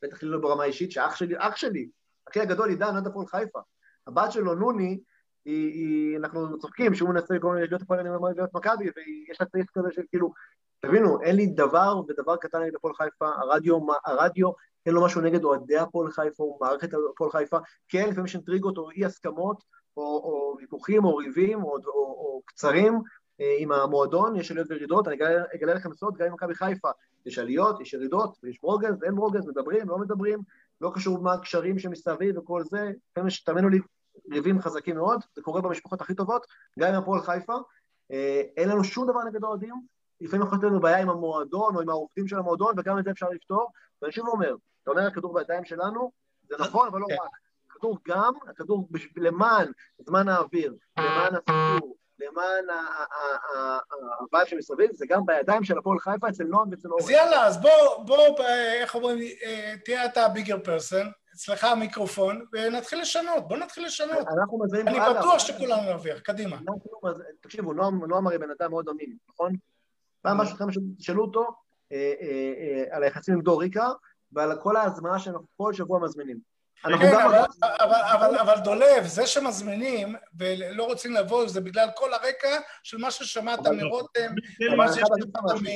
בטח 0.02 0.18
לא 0.22 0.38
ברמה 0.38 0.64
אישית, 0.64 0.92
שאח 0.92 1.16
שלי, 1.16 1.34
אח 1.38 1.56
שלי, 1.56 1.88
אחי 2.31 2.40
הגדול 2.40 2.69
עידן, 2.69 2.97
עד 2.97 3.07
הפועל 3.07 3.27
חיפה. 3.27 3.61
הבת 4.07 4.32
שלו, 4.32 4.55
נוני, 4.55 4.98
היא, 5.44 5.73
היא, 5.73 6.16
אנחנו 6.16 6.59
צוחקים 6.59 6.94
שהוא 6.94 7.09
מנסה 7.09 7.35
להיות 7.55 7.82
הפועל 7.82 8.02
להיות 8.35 8.55
מכבי, 8.55 8.85
ויש 8.97 9.40
לה 9.40 9.47
צריך 9.47 9.66
כזה 9.74 9.89
של 9.93 10.02
כאילו, 10.09 10.32
תבינו, 10.81 11.23
אין 11.23 11.36
לי 11.36 11.47
דבר 11.47 12.01
ודבר 12.09 12.36
קטן 12.36 12.62
נגד 12.62 12.74
הפועל 12.74 12.94
חיפה, 12.94 13.28
הרדיו, 13.28 13.78
הרדיו 14.05 14.51
אין 14.86 14.94
לו 14.94 15.05
משהו 15.05 15.20
נגד 15.20 15.44
אוהדי 15.44 15.78
הפועל 15.78 16.11
חיפה 16.11 16.43
או 16.43 16.59
מערכת 16.61 16.89
הפועל 17.12 17.31
חיפה, 17.31 17.59
כן, 17.89 18.09
לפעמים 18.09 18.24
יש 18.24 18.35
אינטריגות 18.35 18.78
או 18.78 18.90
אי 18.90 19.05
הסכמות, 19.05 19.65
או, 19.97 20.02
או 20.02 20.57
ויכוחים 20.59 21.05
או 21.05 21.16
ריבים 21.16 21.65
או, 21.65 21.77
או, 21.86 21.93
או 21.94 22.43
קצרים 22.44 23.01
אה, 23.40 23.57
עם 23.59 23.73
המועדון, 23.73 24.36
יש 24.36 24.51
עליות 24.51 24.70
וירידות, 24.70 25.09
אני 25.09 25.16
אגלה, 25.16 25.44
אגלה 25.55 25.74
לכם 25.74 25.94
סוד, 25.94 26.16
גם 26.16 26.27
עם 26.27 26.32
מכבי 26.32 26.55
חיפה 26.55 26.89
יש 27.27 27.39
עליות, 27.39 27.81
יש 27.81 27.93
ירידות, 27.93 28.39
יש 28.44 28.61
ברוגז, 28.62 29.05
אין 29.05 29.15
ברוגז, 29.15 29.47
מדברים, 29.47 29.89
לא 29.89 29.98
מדברים, 29.98 30.39
לא 30.81 30.90
קשור 30.94 31.23
מה 31.23 31.32
הקשרים 31.32 31.78
שמסביב 31.78 32.39
וכל 32.39 32.65
זה, 32.65 32.93
יש, 33.27 33.44
תאמינו 33.44 33.69
לי, 33.69 33.78
ריבים 34.31 34.61
חזקים 34.61 34.97
מאוד, 34.97 35.20
זה 35.35 35.43
קורה 35.43 35.61
במשפחות 35.61 36.01
הכי 36.01 36.15
טובות, 36.15 36.47
גם 36.78 36.89
עם 36.89 37.02
הפועל 37.02 37.20
חיפה, 37.20 37.57
אה, 38.12 38.43
אין 38.57 38.69
לנו 38.69 38.85
שום 38.85 39.11
דבר 39.11 39.24
נגד 39.24 39.44
אוהדים, 39.44 39.74
לפעמים 40.20 40.47
יכולת 40.47 40.62
לנו 40.62 40.81
בעיה 40.81 40.98
עם 40.98 41.11
המועדון 41.11 41.77
או 41.77 41.81
עם 41.81 41.89
העובדים 41.89 42.28
של 42.28 42.39
המועדון, 42.39 42.74
וגם 42.78 42.98
את 42.98 43.05
זה 43.05 43.11
אפשר 43.11 43.28
לפתור, 43.28 43.70
ואני 44.02 44.12
שוב 44.12 44.28
אומר, 44.28 44.55
אתה 44.82 44.90
אומר 44.90 45.07
הכדור 45.07 45.35
בידיים 45.35 45.65
שלנו, 45.65 46.12
זה 46.48 46.57
נכון, 46.61 46.89
אבל 46.89 47.01
לא 47.01 47.07
כן. 47.09 47.15
רק. 47.15 47.31
הכדור 47.70 47.98
גם, 48.09 48.32
הכדור 48.48 48.89
למען 49.16 49.73
זמן 49.98 50.28
האוויר, 50.28 50.74
למען 50.98 51.35
הסיפור, 51.35 51.97
למען 52.20 52.64
הבעיה 54.20 54.47
שמסביב, 54.47 54.90
זה 54.92 55.06
גם 55.09 55.26
בידיים 55.26 55.64
של 55.64 55.78
הפועל 55.78 55.98
חיפה 55.98 56.28
אצל 56.28 56.44
נועם 56.44 56.70
ואצל 56.70 56.88
אורן. 56.88 57.02
אז 57.02 57.10
יאללה, 57.10 57.47
אז 57.47 57.60
בוא, 57.60 58.05
בוא, 58.05 58.44
איך 58.80 58.94
אומרים, 58.94 59.18
אה, 59.44 59.74
תהיה 59.84 60.06
אתה 60.06 60.26
הביגר 60.26 60.59
פרסון, 60.64 61.10
אצלך 61.34 61.64
המיקרופון, 61.64 62.44
ונתחיל 62.52 63.01
לשנות, 63.01 63.48
בוא 63.48 63.56
נתחיל 63.56 63.86
לשנות. 63.86 64.26
אנחנו 64.40 64.59
מזהים... 64.59 64.88
אני 64.88 64.98
בטוח 65.01 65.38
שכולנו 65.38 65.82
נרוויח, 65.82 66.20
קדימה. 66.20 66.56
תקשיבו, 67.40 67.72
נועם 67.72 68.26
הרי 68.26 68.38
בן 68.38 68.51
אדם 68.60 68.70
מאוד 68.70 68.88
אמין, 68.88 69.16
נכון? 69.28 69.52
פעם 70.22 70.38
משהו 70.38 70.56
אחר 70.56 70.64
ששאלו 70.98 71.22
אותו 71.22 71.48
אה, 71.92 72.12
אה, 72.20 72.97
על 72.97 73.02
היחסים 73.02 73.34
עם 73.34 73.40
דור 73.40 73.60
ריקה, 73.60 73.88
ועל 74.32 74.59
כל 74.62 74.76
ההזמנה 74.76 75.18
שאנחנו 75.18 75.47
כל 75.56 75.72
שבוע 75.72 76.01
מזמינים. 76.01 76.49
כן, 76.82 77.15
אבל, 77.15 77.39
אבל, 77.81 78.01
אבל, 78.12 78.39
אבל 78.39 78.61
דולב, 78.65 79.05
זה 79.05 79.27
שמזמינים 79.27 80.15
ולא 80.39 80.85
רוצים 80.85 81.12
לבוא, 81.12 81.48
זה 81.48 81.61
בגלל 81.61 81.89
כל 81.97 82.12
הרקע 82.12 82.61
של 82.82 82.98
מה 82.98 83.11
ששמעת 83.11 83.66
מרותם, 83.66 84.32
ומה 84.73 84.93
ששמעת 84.93 85.44
מ... 85.62 85.66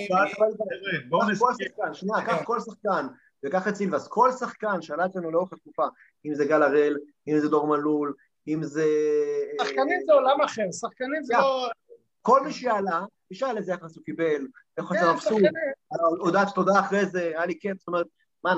בואו 1.09 1.31
נסכם. 1.31 1.95
שנייה, 1.95 2.27
קח 2.27 2.37
כן. 2.37 2.45
כל 2.45 2.61
שחקן, 2.61 3.07
וקח 3.45 3.69
את 3.69 3.75
סילבס, 3.75 4.09
כל 4.09 4.33
שחקן 4.33 4.83
שעלה 4.83 5.07
אצלנו 5.07 5.31
לאורך 5.31 5.53
התקופה, 5.53 5.87
אם 6.27 6.35
זה 6.35 6.45
גל 6.45 6.63
הראל, 6.63 6.97
אם 7.29 7.39
זה 7.39 7.49
דור 7.49 7.67
מלול, 7.67 8.15
אם 8.49 8.63
זה... 8.63 8.87
שחקנים 9.63 10.01
זה 10.07 10.13
עולם 10.13 10.41
אחר, 10.41 10.73
שחקנים 10.81 11.23
זה 11.23 11.35
לא... 11.35 11.71
כל 12.23 12.45
מי 12.45 12.53
שעלה, 12.53 13.05
תשאל 13.33 13.57
איזה 13.57 13.73
יחס 13.73 13.97
הוא 13.97 14.05
קיבל, 14.05 14.47
איך 14.79 14.89
הוא 14.89 14.97
עשה 14.97 15.13
מבסוט, 15.13 15.43
הודעת 16.21 16.49
תודה 16.55 16.81
אחרי 16.81 17.07
זה, 17.07 17.21
היה 17.21 17.47
לי 17.47 17.59
כיף, 17.61 17.79
זאת 17.79 17.89
אומרת... 17.89 18.07
מה, 18.45 18.53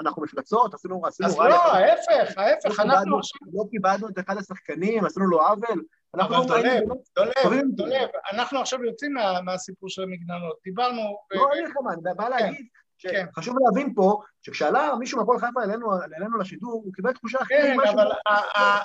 אנחנו 0.00 0.22
מפלצות? 0.22 0.74
עשינו... 0.74 1.02
אז 1.06 1.38
לא, 1.38 1.54
ההפך, 1.54 2.38
ההפך, 2.38 2.80
אנחנו 2.80 3.18
עכשיו... 3.18 3.40
לא 3.52 3.64
קיבלנו 3.70 4.08
את 4.08 4.18
אחד 4.18 4.36
השחקנים, 4.36 5.04
עשינו 5.04 5.26
לו 5.26 5.40
עוול. 5.40 5.82
אבל 6.14 6.46
דולב, 6.46 6.82
דולב, 7.16 7.64
דולב, 7.74 8.08
אנחנו 8.32 8.60
עכשיו 8.60 8.84
יוצאים 8.84 9.14
מהסיפור 9.44 9.88
של 9.88 10.02
המגננות, 10.02 10.56
דיברנו... 10.64 11.16
לא, 11.30 11.48
אין 11.54 11.64
לך 11.64 11.72
מה, 11.84 11.92
אני 11.92 12.14
בא 12.16 12.28
להגיד 12.28 12.66
שחשוב 12.98 13.56
להבין 13.60 13.94
פה, 13.94 14.20
שכשעלה 14.42 14.94
מישהו 14.98 15.18
מהפועל 15.18 15.38
חיפה 15.38 15.62
אלינו 15.62 16.38
לשידור, 16.38 16.72
הוא 16.72 16.92
קיבל 16.92 17.12
תחושה 17.12 17.38
אחרת. 17.42 17.80
כן, 17.84 17.88
אבל 17.88 18.10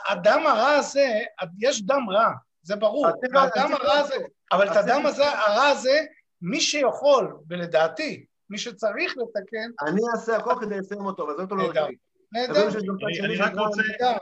הדם 0.09 0.43
הרע 0.47 0.69
הזה, 0.69 1.19
יש 1.59 1.85
דם 1.85 2.05
רע, 2.09 2.31
זה 2.61 2.75
ברור. 2.75 3.07
הדם 3.07 3.73
הרע 3.73 3.93
הזה, 3.93 4.15
אבל 4.51 4.71
את 4.71 4.75
הדם 4.75 5.01
הרע 5.05 5.67
הזה, 5.67 6.05
מי 6.41 6.61
שיכול, 6.61 7.37
ולדעתי, 7.49 8.25
מי 8.49 8.57
שצריך 8.57 9.15
לתקן... 9.17 9.87
אני 9.87 10.01
אעשה 10.15 10.37
הכל 10.37 10.53
כדי 10.61 10.77
לסיים 10.77 11.05
אותו, 11.05 11.23
אבל 11.23 11.35
זה 11.35 11.41
אותו 11.41 11.55
לא. 11.55 11.63
נהדר. 11.67 11.87
רוצה... 13.57 13.81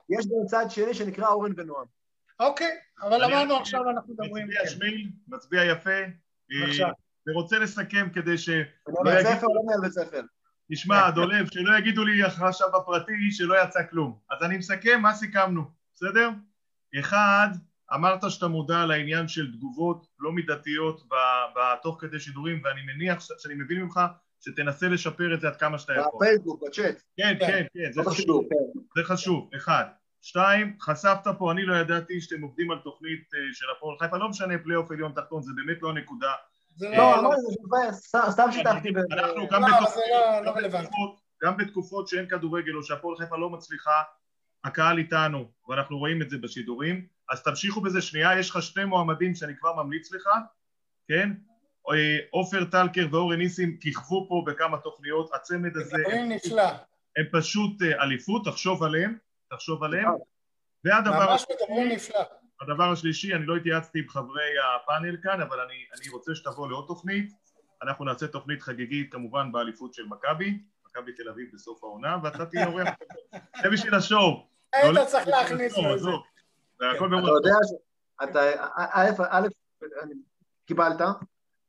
יש 0.10 0.26
גם 0.26 0.46
צד 0.48 0.66
שני 0.70 0.94
שנקרא 0.94 1.28
אורן 1.28 1.52
ונועם. 1.58 1.86
אוקיי, 2.40 2.72
אבל 3.02 3.24
אמרנו 3.24 3.56
עכשיו 3.56 3.90
אנחנו 3.90 4.14
מדברים... 4.14 4.48
מצביע 4.48 4.68
שמיל, 4.68 5.10
מצביע 5.28 5.66
יפה. 5.66 6.00
בבקשה. 6.50 6.88
ורוצה 7.28 7.60
לסכם 7.60 8.08
כדי 8.14 8.38
ש... 8.38 8.50
בית 9.04 9.28
ספר 9.28 9.48
לא 9.48 9.62
מנהל 9.66 9.82
בית 9.82 9.92
ספר. 9.92 10.22
תשמע, 10.72 11.12
דולב, 11.12 11.48
שלא 11.52 11.78
יגידו 11.78 12.06
לי 12.06 12.24
עכשיו 12.24 12.68
בפרטי 12.74 13.32
שלא 13.32 13.64
יצא 13.64 13.80
כלום. 13.90 14.18
אז 14.32 14.44
אני 14.44 14.58
מסכם 14.58 15.02
מה 15.02 15.14
סיכמנו, 15.14 15.62
בסדר? 15.96 16.30
אחד, 17.00 17.48
אמרת 17.94 18.32
שאתה 18.32 18.48
מודע 18.48 18.86
לעניין 18.86 19.28
של 19.28 19.52
תגובות 19.52 20.08
לא 20.20 20.32
מידתיות 20.32 21.02
בתוך 21.56 22.02
כדי 22.02 22.20
שידורים 22.20 22.62
ואני 22.64 22.82
מניח 22.82 23.20
שאני 23.40 23.54
מבין 23.56 23.82
ממך 23.82 24.00
שתנסה 24.42 24.88
לשפר 24.88 25.34
את 25.34 25.42
זה 25.42 25.48
עד 25.48 25.56
כמה 25.56 25.80
שאתה 25.80 25.94
יכול. 25.94 26.12
בפייסבוק, 26.16 26.64
בצ'אט. 26.64 27.02
כן, 27.18 27.36
כן, 27.40 27.48
כן, 27.48 27.66
כן, 27.74 27.92
זה 27.92 28.02
חשוב. 28.04 28.46
כן. 28.50 28.80
זה 28.96 29.04
חשוב, 29.04 29.50
אחד. 29.56 29.86
שתיים, 30.22 30.78
חשפת 30.82 31.28
פה, 31.38 31.52
אני 31.52 31.66
לא 31.66 31.76
ידעתי 31.76 32.22
שאתם 32.22 32.42
עובדים 32.42 32.72
על 32.72 32.78
תוכנית 32.84 33.34
אה, 33.34 33.40
של 33.54 33.66
הפועל 33.78 33.98
חיפה, 34.00 34.18
לא 34.18 34.30
משנה 34.30 34.54
פלייאוף 34.64 34.92
עליון 34.92 35.12
תחתון, 35.12 35.42
זה 35.42 35.52
באמת 35.56 35.82
לא 35.82 35.90
הנקודה. 35.90 36.32
זה 36.76 36.90
לא, 36.98 37.24
לא, 37.24 37.30
סתם 38.30 38.52
שיתפתי. 38.52 38.90
אנחנו 39.12 39.48
גם 41.44 41.58
בתקופות 41.58 42.08
שאין 42.08 42.28
כדורגל 42.30 42.76
או 42.76 42.84
שהפועל 42.84 43.18
חיפה 43.18 43.38
לא 43.38 43.50
מצליחה, 43.50 44.02
הקהל 44.64 44.98
איתנו, 44.98 45.52
ואנחנו 45.70 45.98
רואים 45.98 46.22
את 46.22 46.30
זה 46.30 46.38
בשידורים, 46.38 47.08
אז 47.30 47.44
תמשיכו 47.44 47.82
בזה 47.82 48.02
שנייה, 48.02 48.40
יש 48.40 48.50
לך 48.50 48.62
שני 48.62 48.86
מועמדים 48.86 49.36
שאני 49.36 49.54
כבר 49.58 49.84
ממליץ 49.84 50.12
לך, 50.12 50.30
כן? 51.08 51.30
אה, 51.92 52.18
עופר 52.32 52.66
טלקר 52.66 53.08
ואורן 53.12 53.38
ניסים 53.38 53.78
כיכבו 53.78 54.26
פה 54.30 54.44
בכמה 54.46 54.78
תוכניות, 54.78 55.30
הצמד 55.34 55.78
הזה... 55.78 55.98
מדברים 55.98 56.30
נפלא. 56.30 56.70
הם 57.18 57.26
פשוט 57.32 57.82
אה, 57.82 58.04
אליפות, 58.04 58.46
תחשוב 58.46 58.84
עליהם, 58.84 59.18
תחשוב 59.50 59.84
עליהם. 59.84 60.10
והדבר... 60.84 61.32
ממש 61.32 61.46
מדברים 61.52 61.90
נפלא. 61.90 62.20
הדבר 62.62 62.92
השלישי, 62.92 63.34
אני 63.34 63.46
לא 63.46 63.56
התייעצתי 63.56 64.00
עם 64.00 64.10
חברי 64.10 64.52
הפאנל 64.76 65.18
כאן, 65.24 65.42
אבל 65.42 65.60
אני, 65.60 65.86
אני 66.00 66.10
רוצה 66.10 66.36
שתבוא 66.36 66.70
לעוד 66.70 66.86
תוכנית. 66.88 67.34
אנחנו 67.84 68.06
נעשה 68.06 68.28
תוכנית 68.28 68.62
חגיגית 68.62 69.12
כמובן 69.12 69.52
באליפות 69.52 69.94
של 69.94 70.06
מכבי, 70.06 70.60
מכבי 70.86 71.12
תל 71.12 71.30
אביב 71.30 71.48
בסוף 71.54 71.84
העונה, 71.84 72.18
ואתה 72.24 72.46
תהיה 72.46 72.68
אורח. 72.68 72.88
זה 73.64 73.70
בשביל 73.70 73.96
השואו. 73.96 74.48
היית 74.74 75.00
צריך 75.08 75.28
להכניס 75.28 75.78
לו 75.78 75.94
את 75.94 76.00
זה. 76.00 76.10
אתה 76.78 77.32
יודע 77.32 77.56
שאתה, 78.22 78.40
א', 79.30 79.48
קיבלת, 80.66 81.02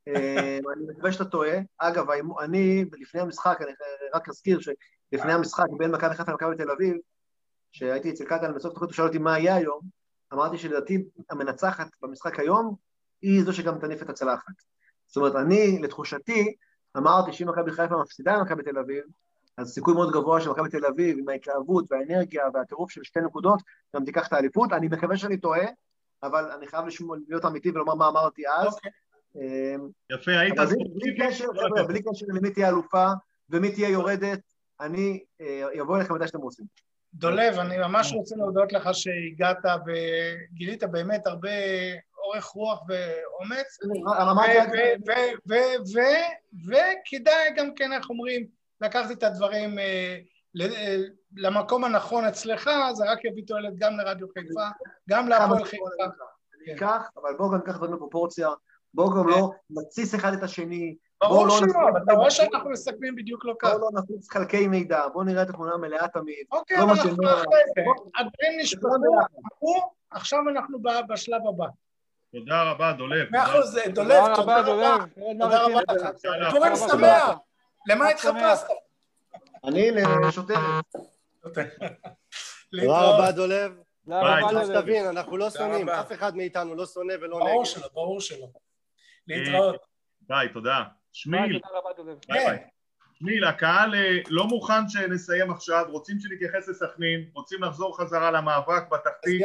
אה, 0.07 0.57
אני 0.73 0.85
מקווה 0.89 1.11
שאתה 1.11 1.25
טועה. 1.25 1.57
אגב, 1.77 2.05
אני, 2.39 2.85
לפני 2.99 3.21
המשחק, 3.21 3.61
אני 3.61 3.71
רק 4.13 4.29
אזכיר 4.29 4.59
שלפני 4.59 5.33
המשחק 5.33 5.65
בין 5.77 5.91
מכבי 5.91 6.15
חיפה 6.15 6.31
למכבי 6.31 6.55
תל 6.55 6.71
אביב, 6.71 6.97
שהייתי 7.71 8.09
אצל 8.09 8.25
קטן 8.25 8.55
בסוף 8.55 8.73
תוכנית, 8.73 8.89
הוא 8.89 8.95
שאל 8.95 9.05
אותי 9.05 9.17
מה 9.17 9.39
יהיה 9.39 9.55
היום, 9.55 9.79
אמרתי 10.33 10.57
שלדעתי 10.57 11.03
המנצחת 11.29 11.87
במשחק 12.01 12.39
היום 12.39 12.75
היא 13.21 13.43
זו 13.43 13.53
שגם 13.53 13.79
תניף 13.79 14.01
את 14.01 14.09
הצלחת. 14.09 14.53
זאת 15.07 15.17
אומרת, 15.17 15.35
אני, 15.35 15.79
לתחושתי, 15.81 16.55
אמרתי 16.97 17.33
שאם 17.33 17.49
מכבי 17.49 17.71
חיפה 17.71 18.01
מפסידה 18.01 18.37
למכבי 18.37 18.63
תל 18.63 18.77
אביב, 18.77 19.03
אז 19.57 19.73
סיכוי 19.73 19.93
מאוד 19.93 20.11
גבוה 20.11 20.41
שמכבי 20.41 20.69
תל 20.69 20.85
אביב, 20.85 21.17
עם 21.19 21.29
ההתלהבות 21.29 21.91
והאנרגיה 21.91 22.43
והטירוף 22.53 22.91
של 22.91 23.03
שתי 23.03 23.19
נקודות, 23.19 23.61
גם 23.95 24.05
תיקח 24.05 24.27
את 24.27 24.33
האליפות. 24.33 24.73
אני 24.73 24.87
מקווה 24.87 25.17
שאני 25.17 25.37
טועה, 25.37 25.65
אבל 26.23 26.51
אני 26.51 26.67
חייב 26.67 26.85
להיות 27.27 27.45
אמיתי 27.45 27.69
ולומר 27.69 27.95
מה 27.95 28.07
אמרתי 28.07 28.41
אז. 28.47 28.73
אוקיי. 28.73 28.91
אמ, 29.35 29.89
יפה, 30.11 30.31
היית... 30.31 30.55
בלי 30.95 31.15
קשר, 31.19 31.45
חבר'ה, 31.45 31.83
בלי 31.87 32.01
קשר 32.01 32.25
למי 32.29 32.51
תהיה 32.51 32.69
אלופה 32.69 33.07
ומי 33.49 33.71
תהיה 33.71 33.89
יורדת, 33.89 34.39
אני 34.81 35.23
אבוא 35.81 35.97
אליכם 35.97 36.15
מתי 36.15 36.27
שאתם 36.27 36.39
רוצים. 36.39 36.65
דולב, 37.13 37.59
אני 37.59 37.77
ממש 37.77 38.13
רוצה 38.13 38.35
להודות 38.35 38.73
לך 38.73 38.89
שהגעת 38.93 39.65
וגילית 39.85 40.83
באמת 40.83 41.27
הרבה 41.27 41.49
אורך 42.17 42.45
רוח 42.45 42.81
ואומץ, 42.87 43.77
וכדאי 46.65 47.53
גם 47.55 47.75
כן, 47.75 47.93
איך 47.93 48.09
אומרים, 48.09 48.56
לקחת 48.81 49.11
את 49.11 49.23
הדברים 49.23 49.79
אה, 49.79 50.17
למקום 51.35 51.83
הנכון 51.83 52.25
אצלך, 52.25 52.69
זה 52.93 53.11
רק 53.11 53.25
יביא 53.25 53.43
תועלת 53.47 53.73
גם 53.77 53.97
לרדיו 53.97 54.27
חיפה, 54.33 54.67
גם 55.09 55.27
להפועל 55.27 55.63
חיפה. 55.63 55.83
אני 56.65 56.75
אקח, 56.75 57.09
אבל 57.21 57.33
בואו 57.37 57.49
גם 57.49 57.57
ניקח 57.57 57.77
דברים 57.77 57.95
בפרופורציה, 57.95 58.49
בואו 58.93 59.09
גם 59.09 59.27
לא 59.27 59.51
נתסיס 59.69 60.15
אחד 60.15 60.33
את 60.33 60.43
השני. 60.43 60.95
ברור 61.21 61.47
לא 61.47 61.59
שלא, 61.59 61.79
אתה 62.03 62.13
רואה 62.13 62.31
שאנחנו 62.31 62.69
מסכמים 62.69 63.15
בדיוק 63.15 63.45
לא 63.45 63.53
ככה. 63.59 63.77
בואו 63.77 63.89
לא 63.93 64.01
נפיץ 64.01 64.29
חלקי 64.29 64.67
מידע, 64.67 65.07
בואו 65.07 65.23
נראה 65.23 65.43
את 65.43 65.49
התמונה 65.49 65.73
המלאה 65.73 66.07
תמיד. 66.07 66.45
אוקיי, 66.51 66.77
לא 66.77 66.83
אבל 66.83 66.91
אנחנו 66.91 67.29
אחרי 67.29 67.59
זה. 67.75 67.81
הדברים 68.15 68.59
נשפטו, 68.59 68.87
עכשיו 70.11 70.39
אנחנו 70.49 70.77
בשלב 71.09 71.41
הבא. 71.47 71.65
תודה 72.31 72.63
רבה, 72.71 72.93
דולב. 72.93 73.27
מאה 73.31 73.43
אחוז, 73.43 73.77
דולב, 73.93 74.35
תודה 74.35 74.61
רבה. 74.61 74.97
תודה 75.39 75.63
רבה 75.63 75.81
לך. 75.93 76.51
פורים 76.51 76.75
שמח. 76.75 77.37
למה 77.87 78.09
התחפשת? 78.09 78.67
אני 79.63 79.91
לשוטרת. 80.27 80.85
תודה 82.71 83.01
רבה, 83.01 83.31
דולב. 83.31 83.71
צריך 84.49 84.65
שתבין, 84.67 85.05
אנחנו 85.05 85.37
לא 85.37 85.49
שונאים, 85.49 85.89
אף 85.89 86.11
אחד 86.11 86.35
מאיתנו 86.35 86.75
לא 86.75 86.85
שונא 86.85 87.13
ולא 87.21 87.39
נגד. 87.39 87.47
ברור 87.49 87.65
שלא, 87.65 87.87
ברור 87.93 88.21
שלא. 88.21 88.47
להתראות. 89.27 89.75
ביי, 90.21 90.49
תודה. 90.53 90.83
שמיל. 91.13 91.59
ביי 92.27 92.45
ביי. 92.45 92.57
שמיל, 93.19 93.45
הקהל 93.45 93.95
אה, 93.95 94.17
לא 94.27 94.43
מוכן 94.47 94.89
שנסיים 94.89 95.51
עכשיו, 95.51 95.85
רוצים 95.89 96.19
שנתייחס 96.19 96.67
לסכנין, 96.67 97.29
רוצים 97.33 97.63
לחזור 97.63 97.97
חזרה 97.97 98.31
למאבק 98.31 98.83
בתחתית. 98.91 99.41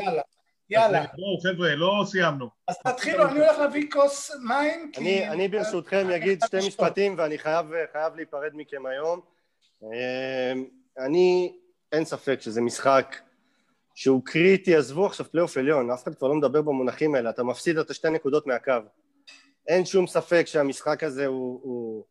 יאללה. 0.73 1.05
בואו 1.16 1.40
חבר'ה, 1.40 1.74
לא 1.74 2.05
סיימנו. 2.07 2.49
אז 2.69 2.78
תתחילו, 2.78 3.24
אני 3.24 3.40
הולך 3.40 3.59
להביא 3.59 3.90
כוס 3.90 4.31
מים. 4.49 4.93
אני, 4.99 5.28
אני 5.28 5.49
ברשותכם 5.49 6.11
אגיד 6.11 6.40
שתי 6.47 6.57
משפטים 6.66 7.15
ואני 7.19 7.39
חייב, 7.39 7.66
חייב 7.93 8.16
להיפרד 8.16 8.51
מכם 8.55 8.86
היום. 8.86 9.20
אמ, 9.82 10.65
אני, 10.99 11.53
אין 11.93 12.05
ספק 12.05 12.40
שזה 12.40 12.61
משחק 12.61 13.16
שהוא 13.94 14.23
קריטי, 14.24 14.77
עזבו 14.77 15.07
עכשיו 15.07 15.27
פלייאוף 15.31 15.57
עליון, 15.57 15.90
אף 15.90 16.03
אחד 16.03 16.15
כבר 16.15 16.28
לא 16.28 16.35
מדבר 16.35 16.62
במונחים 16.62 17.15
האלה, 17.15 17.31
אתה 17.31 17.43
מפסיד 17.43 17.78
את 17.78 17.90
השתי 17.90 18.11
נקודות 18.11 18.47
מהקו. 18.47 18.73
אין 19.69 19.85
שום 19.85 20.07
ספק 20.07 20.44
שהמשחק 20.47 21.03
הזה 21.03 21.27
הוא, 21.27 21.61
הוא... 21.62 22.05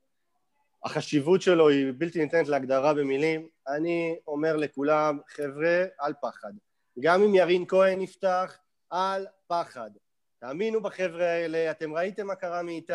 החשיבות 0.86 1.42
שלו 1.42 1.70
היא 1.70 1.94
בלתי 1.98 2.20
ניתנת 2.20 2.48
להגדרה 2.48 2.94
במילים. 2.94 3.48
אני 3.68 4.16
אומר 4.28 4.56
לכולם, 4.56 5.20
חבר'ה, 5.28 5.84
אל 6.04 6.14
פחד. 6.22 6.52
גם 7.00 7.24
אם 7.24 7.36
ירין 7.36 7.66
כהן 7.68 8.02
יפתח, 8.02 8.58
אל 8.94 9.26
פחד. 9.48 9.92
תאמינו 10.40 10.82
בחבר'ה 10.82 11.26
האלה, 11.26 11.72
אתם 11.72 11.94
ראיתם 11.94 12.28
מה 12.28 12.36
קרה 12.36 12.64
מאיתי, 12.64 12.94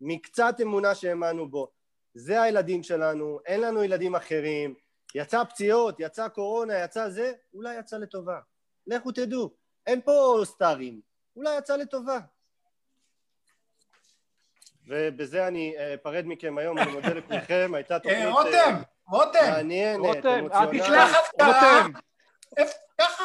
מקצת 0.00 0.54
אמונה 0.62 0.94
שהאמנו 0.94 1.50
בו. 1.50 1.68
זה 2.14 2.42
הילדים 2.42 2.82
שלנו, 2.82 3.40
אין 3.46 3.60
לנו 3.60 3.84
ילדים 3.84 4.14
אחרים. 4.14 4.74
יצא 5.14 5.44
פציעות, 5.44 5.96
יצא 5.98 6.28
קורונה, 6.28 6.78
יצא 6.78 7.08
זה, 7.08 7.32
אולי 7.54 7.78
יצא 7.78 7.96
לטובה. 7.96 8.40
לכו 8.86 9.12
תדעו, 9.12 9.50
אין 9.86 10.00
פה 10.00 10.40
סטארים, 10.44 11.00
אולי 11.36 11.58
יצא 11.58 11.76
לטובה. 11.76 12.18
ובזה 14.86 15.46
אני 15.46 15.74
אפרד 15.94 16.24
מכם 16.26 16.58
היום, 16.58 16.78
אני 16.78 16.92
מודה 16.92 17.08
לכולכם, 17.08 17.70
הייתה 17.74 17.98
תוכנית... 17.98 18.26
רותם, 18.26 18.74
רותם, 19.08 19.38
מעניינת, 19.50 20.26
אמוציונלית. 20.26 20.82
רותם, 21.40 21.90
ככה. 22.98 23.24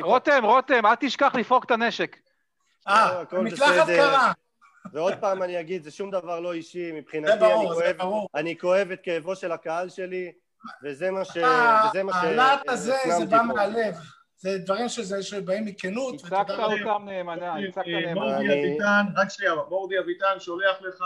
רותם, 0.00 0.44
רותם, 0.44 0.86
אל 0.86 0.94
תשכח 0.94 1.34
לפרוק 1.34 1.64
את 1.64 1.70
הנשק. 1.70 2.16
אה, 2.88 3.22
מקלחת 3.32 3.86
קרה. 3.86 4.32
ועוד 4.92 5.14
פעם 5.20 5.42
אני 5.42 5.60
אגיד, 5.60 5.82
זה 5.82 5.90
שום 5.90 6.10
דבר 6.10 6.40
לא 6.40 6.52
אישי, 6.52 6.92
מבחינתי 6.92 7.32
זה 7.32 7.38
ברור, 7.38 7.72
אני, 7.72 7.80
כואב, 7.80 7.96
ברור. 7.96 8.28
אני 8.34 8.58
כואב 8.58 8.90
את 8.90 9.00
כאבו 9.02 9.36
של 9.36 9.52
הקהל 9.52 9.88
שלי, 9.88 10.32
וזה 10.84 11.10
מה 11.10 11.24
ש... 11.24 11.30
וזה 11.30 12.02
מה 12.02 12.12
ש... 12.12 12.24
הלהט 12.24 12.68
הזה, 12.68 12.96
זה 13.18 13.26
בא 13.26 13.42
מהלב. 13.42 13.94
זה 14.36 14.58
דברים 14.58 14.88
שזה, 14.88 15.22
שבאים 15.22 15.64
מכנות. 15.64 16.14
הצגת 16.14 16.50
אותם 16.50 17.04
נאמנה, 17.04 17.56
הצגת 17.56 17.86
נאמנה. 17.86 18.14
מורדי 18.14 18.52
אביטן, 18.52 19.04
רק 19.16 19.28
שנייה, 19.28 19.54
מורדי 19.68 19.98
אביטן 19.98 20.40
שולח 20.40 20.76
לך 20.80 21.02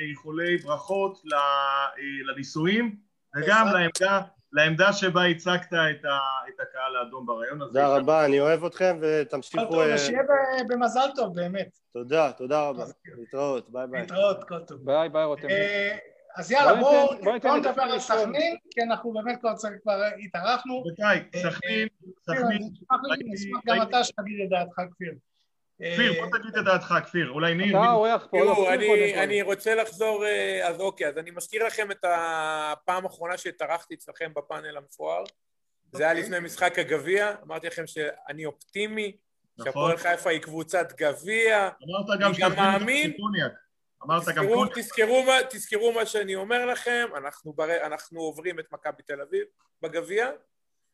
איחולי 0.00 0.56
ברכות 0.56 1.22
לנישואים, 2.26 2.96
וגם 3.36 3.66
לעמדה 3.66 4.20
לעמדה 4.52 4.92
שבה 4.92 5.24
הצגת 5.24 5.66
את, 5.66 6.04
ה, 6.04 6.18
את 6.48 6.60
הקהל 6.60 6.96
האדום 6.96 7.26
ברעיון 7.26 7.62
הזה. 7.62 7.72
תודה 7.72 7.96
רבה, 7.96 8.24
אני 8.24 8.40
אוהב 8.40 8.64
אתכם 8.64 8.98
ותמשיכו... 9.00 9.64
כל 9.64 9.70
טוב, 9.70 9.82
ושיהיה 9.94 10.22
במזל 10.68 11.08
טוב, 11.16 11.34
באמת. 11.34 11.78
תודה, 11.92 12.32
תודה 12.32 12.68
רבה. 12.68 12.84
להתראות, 13.18 13.70
ביי 13.72 13.86
ביי. 13.86 14.00
להתראות, 14.00 14.44
כל 14.44 14.60
טוב. 14.60 14.84
ביי 14.84 15.08
ביי 15.08 15.24
רותם. 15.24 15.48
אז 16.36 16.50
יאללה, 16.50 16.80
בואו 16.80 17.56
נדבר 17.56 17.82
על 17.82 17.98
סכנין, 17.98 18.56
כי 18.70 18.82
אנחנו 18.82 19.12
באמת 19.12 19.40
כבר 19.40 20.02
התארחנו. 20.24 20.80
רבותיי, 20.80 21.24
סכנין, 21.36 21.88
סכנין. 22.22 22.70
נשמח 23.24 23.60
גם 23.66 23.82
אתה 23.82 24.04
שתגיד 24.04 24.40
את 24.44 24.48
דעתך, 24.48 24.92
כפיר. 24.94 25.14
כפיר, 25.80 26.12
בוא 26.12 26.38
תגיד 26.38 26.56
את 26.56 26.64
דעתך, 26.64 26.94
כפיר, 27.06 27.30
אולי 27.30 27.54
ניר... 27.54 27.78
אתה 27.78 27.90
אורח 27.92 28.26
פה. 28.30 28.38
תראו, 28.38 28.72
אני 29.16 29.42
רוצה 29.42 29.74
לחזור, 29.74 30.24
אז 30.62 30.80
אוקיי, 30.80 31.08
אז 31.08 31.18
אני 31.18 31.30
מזכיר 31.30 31.66
לכם 31.66 31.90
את 31.90 32.04
הפעם 32.04 33.04
האחרונה 33.04 33.38
שהתארחתי 33.38 33.94
אצלכם 33.94 34.32
בפאנל 34.36 34.76
המפואר. 34.76 35.24
זה 35.92 36.02
היה 36.02 36.14
לפני 36.14 36.40
משחק 36.40 36.78
הגביע, 36.78 37.34
אמרתי 37.42 37.66
לכם 37.66 37.86
שאני 37.86 38.44
אופטימי, 38.46 39.16
שהפועל 39.64 39.96
חיפה 39.96 40.30
היא 40.30 40.40
קבוצת 40.40 40.92
גביע. 40.96 41.68
אמרת 41.68 42.20
גם 42.20 42.34
שאתה 42.34 42.48
מאמין. 42.48 43.12
אמרת 44.04 44.22
גם 44.24 44.44
תזכרו, 44.44 44.66
תזכרו, 44.74 45.22
מה, 45.22 45.32
תזכרו 45.50 45.92
מה 45.92 46.06
שאני 46.06 46.34
אומר 46.34 46.66
לכם, 46.66 47.08
אנחנו, 47.16 47.52
בר... 47.52 47.86
אנחנו 47.86 48.20
עוברים 48.20 48.58
את 48.58 48.72
מכבי 48.72 49.02
תל 49.02 49.20
אביב 49.20 49.44
בגביע, 49.82 50.30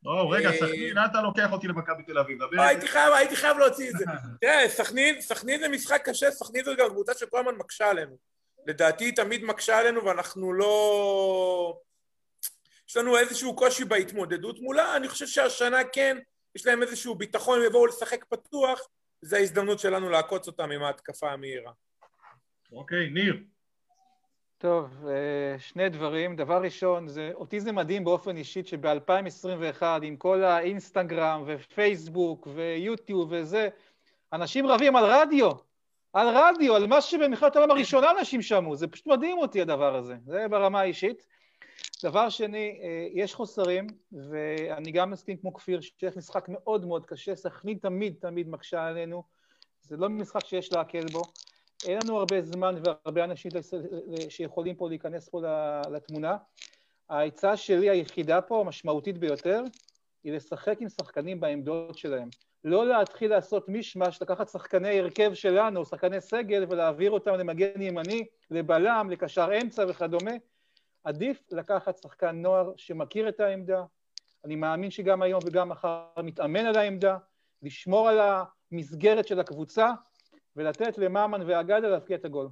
או, 0.07 0.31
רגע, 0.31 0.51
אה, 0.51 0.57
סכנין, 0.57 0.97
אתה 1.11 1.23
לוקח 1.23 1.53
אותי 1.53 1.69
למכבי 1.69 2.03
תל 2.03 2.19
אביב. 2.19 2.39
הייתי 2.59 2.89
חייב, 2.89 3.13
הייתי 3.13 3.37
חייב 3.37 3.59
להוציא 3.59 3.91
את 3.91 3.99
זה. 3.99 4.05
תראה, 4.41 4.69
סכנין, 4.69 5.21
סכנין 5.21 5.61
זה 5.61 5.69
משחק 5.69 6.03
קשה, 6.05 6.31
סכנין 6.31 6.65
זו 6.65 6.77
גם 6.77 6.89
קבוצה 6.89 7.15
שכל 7.15 7.39
הזמן 7.39 7.55
מקשה 7.55 7.91
עלינו. 7.91 8.17
לדעתי 8.67 9.05
היא 9.05 9.17
תמיד 9.17 9.45
מקשה 9.45 9.79
עלינו 9.79 10.05
ואנחנו 10.05 10.53
לא... 10.53 11.81
יש 12.89 12.97
לנו 12.97 13.19
איזשהו 13.19 13.57
קושי 13.57 13.85
בהתמודדות 13.85 14.61
מולה, 14.61 14.97
אני 14.97 15.09
חושב 15.09 15.27
שהשנה 15.27 15.85
כן, 15.85 16.19
יש 16.55 16.67
להם 16.67 16.83
איזשהו 16.83 17.15
ביטחון, 17.15 17.59
הם 17.59 17.67
יבואו 17.67 17.87
לשחק 17.87 18.25
פתוח, 18.25 18.89
זו 19.23 19.37
ההזדמנות 19.37 19.79
שלנו 19.79 20.11
לעקוץ 20.11 20.47
אותם 20.47 20.71
עם 20.71 20.83
ההתקפה 20.83 21.33
המהירה. 21.33 21.73
אוקיי, 22.73 23.11
ניר. 23.11 23.37
טוב, 24.59 25.07
אה, 25.09 25.59
שני 25.59 25.89
דברים. 25.89 26.37
דבר 26.37 26.63
ראשון, 26.63 27.09
זה, 27.09 27.31
אותי 27.35 27.61
זה 27.61 27.73
מדהים 27.73 28.05
באופן 28.05 28.37
אישי 28.37 28.65
שב-2021, 28.65 29.83
עם 30.03 30.17
כל 30.17 30.45
האינסטגרם 30.45 31.45
ופייסבוק 31.47 32.49
ויוטיוב 32.55 33.29
וזה, 33.33 33.69
אנשים 34.33 34.67
רבים 34.67 34.97
על 34.97 35.05
רדיו, 35.05 35.51
על 36.13 36.29
רדיו, 36.37 36.77
על 36.77 36.87
מה 36.87 37.01
שבמלחמת 37.01 37.57
העולם 37.57 37.71
הראשונה 37.71 38.11
אנשים 38.19 38.43
שמעו, 38.43 38.77
זה 38.77 38.87
פשוט 38.87 39.07
מדהים 39.07 39.39
אותי 39.39 39.61
הדבר 39.61 39.97
הזה, 39.97 40.17
זה 40.27 40.47
ברמה 40.51 40.81
האישית. 40.81 41.27
דבר 42.03 42.29
שני, 42.29 42.81
אה, 42.83 43.09
יש 43.13 43.35
חוסרים, 43.35 43.87
ואני 44.31 44.93
גם 44.93 45.11
מסכים 45.11 45.37
כמו 45.37 45.55
כפיר, 45.55 45.81
שיש 45.81 46.17
משחק 46.17 46.47
מאוד 46.49 46.87
מאוד 46.87 47.07
קשה, 47.07 47.37
סכנין 47.37 47.79
תמיד 47.79 48.15
תמיד 48.21 48.49
מקשה 48.49 48.87
עלינו, 48.87 49.23
זה 49.81 49.97
לא 49.97 50.09
משחק 50.09 50.47
שיש 50.47 50.73
להקל 50.73 51.05
בו. 51.13 51.23
אין 51.85 51.99
לנו 52.05 52.19
הרבה 52.19 52.43
זמן 52.43 52.75
והרבה 52.85 53.25
אנשים 53.25 53.51
שיכולים 54.29 54.75
פה 54.75 54.89
להיכנס 54.89 55.29
פה 55.29 55.41
לתמונה. 55.93 56.37
העצה 57.09 57.57
שלי 57.57 57.91
היחידה 57.91 58.41
פה, 58.41 58.61
המשמעותית 58.61 59.19
ביותר, 59.19 59.63
היא 60.25 60.33
לשחק 60.33 60.77
עם 60.81 60.89
שחקנים 60.89 61.41
בעמדות 61.41 61.99
שלהם. 61.99 62.29
לא 62.65 62.87
להתחיל 62.87 63.31
לעשות 63.31 63.69
מישמש, 63.69 64.23
לקחת 64.23 64.49
שחקני 64.49 65.01
הרכב 65.01 65.35
שלנו, 65.35 65.85
שחקני 65.85 66.21
סגל, 66.21 66.65
ולהעביר 66.69 67.11
אותם 67.11 67.35
למגן 67.35 67.83
ימני, 67.83 68.25
לבלם, 68.51 69.09
לקשר 69.11 69.49
אמצע 69.63 69.85
וכדומה. 69.89 70.31
עדיף 71.05 71.43
לקחת 71.51 71.97
שחקן 71.97 72.37
נוער 72.37 72.73
שמכיר 72.77 73.29
את 73.29 73.41
העמדה, 73.41 73.85
אני 74.45 74.57
מאמין 74.57 74.91
שגם 74.91 75.23
היום 75.23 75.41
וגם 75.47 75.69
מחר 75.69 76.05
מתאמן 76.23 76.67
על 76.67 76.77
העמדה, 76.77 77.17
לשמור 77.63 78.09
על 78.09 78.19
המסגרת 78.73 79.29
של 79.29 79.41
הקבוצה, 79.41 79.91
ולתת 80.57 80.99
לממן 80.99 81.41
ואגדה 81.47 81.89
להפקיע 81.89 82.17
את 82.17 82.25
הגול. 82.25 82.49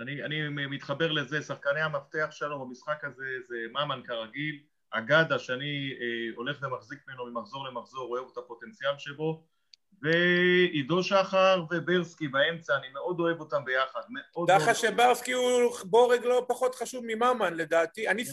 אני, 0.00 0.24
אני 0.24 0.66
מתחבר 0.66 1.12
לזה, 1.12 1.42
שחקני 1.42 1.80
המפתח 1.80 2.28
שלנו 2.30 2.66
במשחק 2.66 3.04
הזה 3.04 3.24
זה 3.48 3.56
ממן 3.70 4.00
כרגיל, 4.04 4.62
אגדה 4.90 5.38
שאני 5.38 5.92
אה, 6.00 6.36
הולך 6.36 6.58
ומחזיק 6.62 6.98
ממנו 7.08 7.26
ממחזור 7.26 7.68
למחזור, 7.68 8.10
אוהב 8.10 8.24
את 8.32 8.38
הפוטנציאל 8.38 8.98
שבו, 8.98 9.44
ועידו 10.02 11.02
שחר 11.02 11.64
וברסקי 11.70 12.28
באמצע, 12.28 12.76
אני 12.76 12.88
מאוד 12.88 13.20
אוהב 13.20 13.40
אותם 13.40 13.64
ביחד, 13.64 14.00
מאוד 14.08 14.48
דרך 14.50 14.74
שברסקי 14.74 15.32
הוא 15.32 15.72
בורג 15.84 16.24
לא 16.24 16.44
פחות 16.48 16.74
חשוב 16.74 17.04
מממן 17.06 17.54
לדעתי, 17.54 18.08
אני 18.08 18.24
ס... 18.24 18.32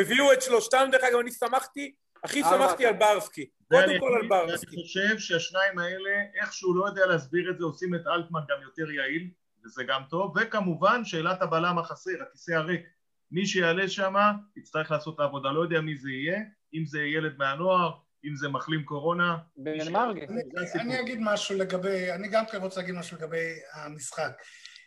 הביאו 0.00 0.32
את 0.32 0.42
שלושתם 0.42 0.88
דרך 0.92 1.04
אגב, 1.04 1.18
אני 1.18 1.30
שמחתי, 1.30 1.94
הכי 2.24 2.42
שמחתי 2.42 2.86
על 2.86 2.94
ברסקי. 2.94 3.46
קודם 3.68 4.00
כל 4.00 4.14
על 4.20 4.28
ברסקי. 4.28 4.76
אני 4.76 4.82
חושב 4.82 5.18
שהשניים 5.18 5.78
האלה, 5.78 6.10
איכשהו 6.40 6.74
לא 6.74 6.86
יודע 6.86 7.06
להסביר 7.06 7.50
את 7.50 7.58
זה, 7.58 7.64
עושים 7.64 7.94
את 7.94 8.06
אלטמן 8.06 8.40
גם 8.48 8.62
יותר 8.62 8.90
יעיל, 8.90 9.30
וזה 9.64 9.84
גם 9.84 10.02
טוב, 10.10 10.34
וכמובן 10.36 11.04
שאלת 11.04 11.42
הבלם 11.42 11.78
החסר, 11.78 12.22
הכיסא 12.22 12.52
הריק. 12.52 12.86
מי 13.30 13.46
שיעלה 13.46 13.88
שם 13.88 14.14
יצטרך 14.56 14.90
לעשות 14.90 15.14
את 15.14 15.20
העבודה, 15.20 15.50
לא 15.50 15.60
יודע 15.60 15.80
מי 15.80 15.96
זה 15.96 16.10
יהיה, 16.10 16.38
אם 16.74 16.86
זה 16.86 17.00
ילד 17.02 17.36
מהנוער, 17.38 17.90
אם 18.24 18.36
זה 18.36 18.48
מחלים 18.48 18.84
קורונה. 18.84 19.36
בן 19.56 19.92
מרגי. 19.92 20.26
אני 20.74 21.00
אגיד 21.00 21.18
משהו 21.20 21.58
לגבי, 21.58 22.12
אני 22.12 22.28
גם 22.28 22.44
כן 22.46 22.58
רוצה 22.58 22.80
להגיד 22.80 22.94
משהו 22.94 23.16
לגבי 23.16 23.54
המשחק. 23.74 24.32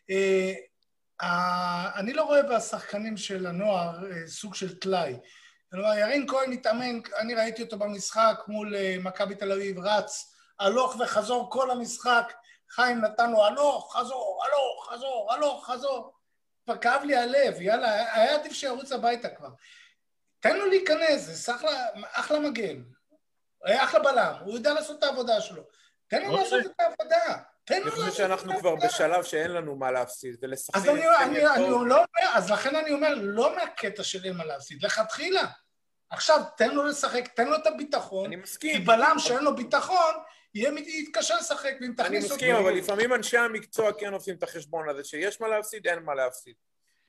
אה, 0.10 0.53
אני 1.95 2.14
לא 2.14 2.23
רואה 2.23 2.55
בשחקנים 2.55 3.18
של 3.18 3.45
הנוער 3.45 4.11
אה, 4.11 4.27
סוג 4.27 4.55
של 4.55 4.80
טלאי. 4.80 5.14
כלומר, 5.74 5.98
ירין 5.98 6.28
כהן 6.28 6.50
מתאמן, 6.50 7.00
אני 7.18 7.36
ראיתי 7.36 7.64
אותו 7.64 7.78
במשחק 7.78 8.44
מול 8.48 8.76
אה, 8.76 8.95
מכבי 9.00 9.36
תל 9.36 9.52
אביב, 9.52 9.80
רץ 9.80 10.36
הלוך 10.60 10.95
וחזור 11.00 11.52
כל 11.52 11.72
המשחק, 11.72 12.34
חיים 12.70 13.02
נתן 13.02 13.32
לו 13.32 13.45
הלוך, 13.45 13.98
חזור, 13.98 14.44
הלוך, 14.45 14.90
חזור, 14.94 15.34
הלוך, 15.34 15.66
חזור. 15.70 16.14
כבר 16.66 16.78
כאב 16.78 17.02
לי 17.04 17.16
הלב, 17.16 17.62
יאללה, 17.62 18.16
היה 18.16 18.36
עדיף 18.36 18.54
שירוץ 18.54 18.91
הביתה 18.91 19.30
כבר. 19.30 19.50
תן 20.40 20.58
לו 20.58 20.66
להיכנס, 20.66 21.22
זה 21.22 21.56
אחלה, 21.56 21.86
אחלה 22.12 22.40
מגן, 22.40 22.84
אחלה 23.66 24.00
בלם, 24.00 24.34
הוא 24.45 24.54
יודע 24.54 24.74
לעשות 24.74 25.00
את 25.00 25.04
העבודה 25.04 25.41
שלו. 25.41 25.64
תן 26.08 26.22
לו 26.22 26.38
לעשות 26.38 26.66
את 26.66 26.80
העבודה. 26.80 27.38
תן 27.66 27.80
לו... 27.80 27.84
אני 27.84 27.91
חושב 27.91 28.14
שאנחנו 28.14 28.60
כבר 28.60 28.76
בשלב 28.76 29.24
שאין 29.24 29.52
לנו 29.52 29.76
מה 29.76 29.91
להפסיד, 29.91 30.36
ולשחק... 30.41 30.76
לא 31.86 31.95
אומר, 31.95 32.34
אז 32.34 32.52
לכן 32.52 32.76
אני 32.76 32.91
אומר, 32.91 33.14
לא 33.18 33.56
מהקטע 33.56 34.04
של 34.04 34.26
אין 34.26 34.38
מה 34.38 34.45
להפסיד, 34.45 34.86
לכתחילה. 34.86 35.48
עכשיו, 36.14 36.41
תן 36.57 36.76
לו 36.76 36.84
לשחק, 36.84 37.27
תן 37.27 37.48
לו 37.48 37.56
את 37.56 37.68
הביטחון. 37.68 38.26
אני 38.26 38.35
מסכים. 38.35 38.77
כי 38.77 38.80
בלם 38.80 39.15
שאין 39.18 39.44
לו 39.44 39.56
ביטחון, 39.56 40.14
יהיה 40.56 40.72
יתקשה 40.85 41.35
לשחק, 41.38 41.73
ואם 41.81 41.94
תכניס 41.98 42.23
אותו... 42.23 42.35
אני 42.35 42.52
מסכים, 42.52 42.56
אבל 42.56 42.73
לפעמים 42.73 43.14
אנשי 43.14 43.38
המקצוע 43.38 43.91
כן 43.94 44.14
עושים 44.14 44.35
את 44.35 44.44
החשבון 44.44 44.90
הזה, 44.90 45.03
שיש 45.03 45.41
מה 45.41 45.48
להפסיד, 45.48 45.88
אין 45.88 46.03
מה 46.03 46.15
להפסיד. 46.15 46.53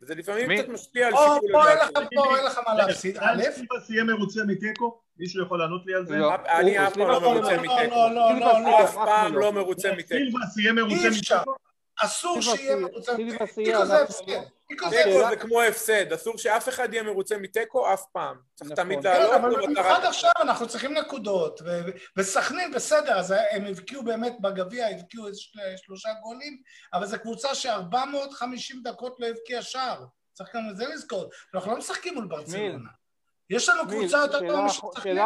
וזה 0.03 0.15
לפעמים 0.15 0.59
קצת 0.59 0.69
משפיע 0.69 1.07
על 1.07 1.13
שיקול 1.13 1.61
הדעת. 1.61 2.09
פה 2.15 2.37
אין 2.37 2.45
לך 2.45 2.61
מה 2.67 2.75
להפסיד, 2.75 3.19
א', 3.19 3.43
יהיה 3.89 4.05
מרוצה 4.05 4.41
מתיקו? 4.47 5.01
מישהו 5.17 5.43
יכול 5.43 5.59
לענות 5.59 5.87
לי 5.87 5.95
על 5.95 6.07
זה? 6.07 6.15
אני 6.49 6.87
אף 6.87 6.95
פעם 6.95 7.09
לא 7.09 7.21
מרוצה 7.21 7.57
מתיקו. 7.57 7.91
לא, 7.91 8.15
לא, 8.15 8.61
לא, 8.63 8.85
אף 8.85 8.95
פעם 8.95 9.35
לא 9.37 9.53
מרוצה 9.53 9.93
מתיקו. 9.93 10.09
סילבס 10.09 10.59
יהיה 10.59 10.73
מרוצה 10.73 11.11
מתיקו? 11.11 11.55
אסור 12.05 12.41
שיהיה 12.41 12.77
מרוצה 12.77 13.13
מתיקו, 13.19 13.87
זה 13.87 14.03
הפסד. 14.03 14.25
תיקו 14.77 14.91
זה 15.31 15.37
כמו 15.37 15.63
הפסד, 15.63 16.13
אסור 16.13 16.39
שאף 16.39 16.69
אחד 16.69 16.93
יהיה 16.93 17.03
מרוצה 17.03 17.37
מתיקו 17.37 17.95
אף 17.95 18.05
פעם. 18.13 18.37
צריך 18.55 18.71
נכון. 18.71 18.85
תמיד 18.85 19.05
לעלות. 19.05 19.31
כן, 19.31 19.45
אבל 19.45 19.67
במיוחד 19.67 20.05
עכשיו 20.05 20.31
אנחנו 20.41 20.69
צריכים 20.69 20.95
נקודות, 20.95 21.61
וסכנין 22.17 22.73
בסדר, 22.73 23.19
אז 23.19 23.35
הם 23.51 23.65
הבקיעו 23.67 24.05
באמת 24.05 24.37
בגביע, 24.41 24.87
הבקיעו 24.87 25.27
שלושה 25.77 26.09
גולים, 26.23 26.63
אבל 26.95 27.07
זו 27.07 27.17
קבוצה 27.19 27.55
ש-450 27.55 28.77
דקות 28.85 29.21
לא 29.21 29.27
הבקיעה 29.27 29.63
שער. 29.63 30.05
צריך 30.33 30.57
גם 30.57 30.63
את 30.71 30.77
זה 30.77 30.85
לזכור. 30.89 31.31
אנחנו 31.55 31.71
לא 31.71 31.79
משחקים 31.79 32.15
מול 32.15 32.27
ברצלונה. 32.27 32.91
יש 33.51 33.69
לנו 33.69 33.83
קבוצה 33.89 34.19
יותר 34.19 34.39
טובה 34.49 34.65
משסכנין. 34.65 35.19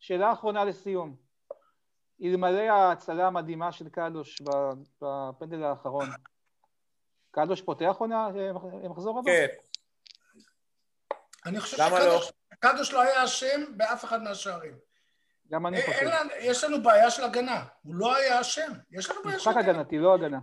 שאלה 0.00 0.32
אחרונה 0.32 0.64
לסיום. 0.64 1.16
אלמלא 2.22 2.60
ההצלה 2.60 3.26
המדהימה 3.26 3.72
של 3.72 3.88
קדוש 3.88 4.42
בפנדל 5.02 5.62
האחרון, 5.62 6.08
קדוש 7.36 7.60
פותח 7.62 7.94
עונה 7.98 8.28
למחזור 8.82 9.18
הבא? 9.18 9.30
כן. 9.30 9.46
אני 11.46 11.60
חושב 11.60 11.76
שקדוש 11.76 12.92
לא? 12.92 12.98
לא 12.98 13.02
היה 13.02 13.24
אשם 13.24 13.64
באף 13.76 14.04
אחד 14.04 14.22
מהשערים. 14.22 14.74
גם 15.50 15.66
אני 15.66 15.82
חושב. 15.82 16.08
יש 16.40 16.64
לנו 16.64 16.82
בעיה 16.82 17.10
של 17.10 17.24
הגנה, 17.24 17.64
הוא 17.82 17.94
לא 17.94 18.16
היה 18.16 18.40
אשם. 18.40 18.72
יש 18.90 19.10
לנו 19.10 19.20
בעיה 19.24 19.38
של 19.38 19.50
הגנה. 19.50 19.62
משחק 19.62 19.74
הגנתי, 19.74 19.98
לא 19.98 20.14
הגנה. 20.14 20.38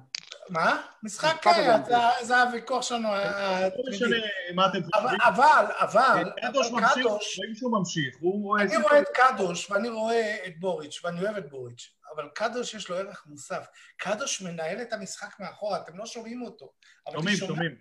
מה? 0.49 0.81
משחק, 1.03 1.41
כן, 1.41 1.81
זה 2.21 2.41
הוויכוח 2.41 2.81
שלנו. 2.81 3.09
לא 3.11 3.83
משנה 3.89 4.15
מה 4.55 4.67
אתם 4.67 4.79
חושבים. 4.83 5.19
אבל, 5.23 5.65
אבל, 5.79 6.31
קדוש 6.41 6.71
ממשיך, 6.71 7.05
רואים 7.05 7.55
שהוא 7.55 7.71
ממשיך. 7.71 8.15
אני 8.59 8.77
רואה 8.77 8.99
את 8.99 9.07
קדוש 9.13 9.71
ואני 9.71 9.89
רואה 9.89 10.35
את 10.47 10.59
בוריץ', 10.59 11.01
ואני 11.03 11.21
אוהב 11.21 11.37
את 11.37 11.49
בוריץ', 11.49 11.93
אבל 12.15 12.29
קדוש 12.35 12.73
יש 12.73 12.89
לו 12.89 12.95
ערך 12.95 13.23
מוסף. 13.25 13.65
קדוש 13.97 14.41
מנהל 14.41 14.81
את 14.81 14.93
המשחק 14.93 15.39
מאחורה, 15.39 15.81
אתם 15.81 15.97
לא 15.97 16.05
שומעים 16.05 16.41
אותו. 16.41 16.73
שומעים, 17.11 17.37
שומעים. 17.37 17.75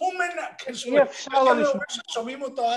הוא 0.00 0.14
מנהל, 0.14 0.52
כן, 0.58 0.74
שומעים. 0.74 1.02
אי 1.02 1.08
אפשר 1.08 1.44
לא 1.44 1.56
לשמוע. 1.56 1.84
שומעים 2.10 2.42
אותו 2.42 2.70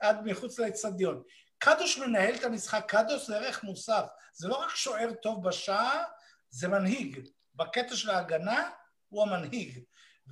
עד 0.00 0.24
מחוץ 0.24 0.58
לאצטדיון. 0.58 1.22
קדוש 1.58 1.98
מנהל 1.98 2.34
את 2.34 2.44
המשחק, 2.44 2.84
קדוש 2.88 3.26
זה 3.26 3.36
ערך 3.36 3.64
מוסף. 3.64 4.04
זה 4.32 4.48
לא 4.48 4.54
רק 4.54 4.76
שוער 4.76 5.12
טוב 5.22 5.48
בשער, 5.48 6.02
זה 6.50 6.68
מנהיג. 6.68 7.28
בקטע 7.54 7.96
של 7.96 8.10
ההגנה 8.10 8.70
הוא 9.08 9.22
המנהיג. 9.22 9.82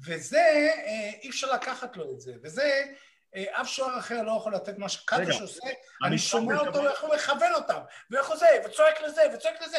וזה, 0.06 0.38
אה, 0.38 1.10
אי 1.22 1.30
אפשר 1.30 1.52
לקחת 1.52 1.96
לו 1.96 2.14
את 2.14 2.20
זה. 2.20 2.34
וזה, 2.42 2.62
אה, 2.62 2.92
אף 3.34 3.68
שוער 3.68 3.98
אחר 3.98 4.22
לא 4.22 4.32
יכול 4.38 4.54
לתת 4.54 4.78
מה 4.78 4.88
שקדוש 4.88 5.40
עושה, 5.40 5.66
אני 6.04 6.18
שומע 6.18 6.58
אותו, 6.58 6.88
איך 6.88 7.02
הוא 7.02 7.14
מכוון 7.14 7.54
אותם, 7.54 7.80
ואיך 8.10 8.28
הוא 8.28 8.36
זה, 8.36 8.46
וצועק 8.66 9.00
לזה, 9.00 9.22
וצועק 9.34 9.62
לזה. 9.62 9.76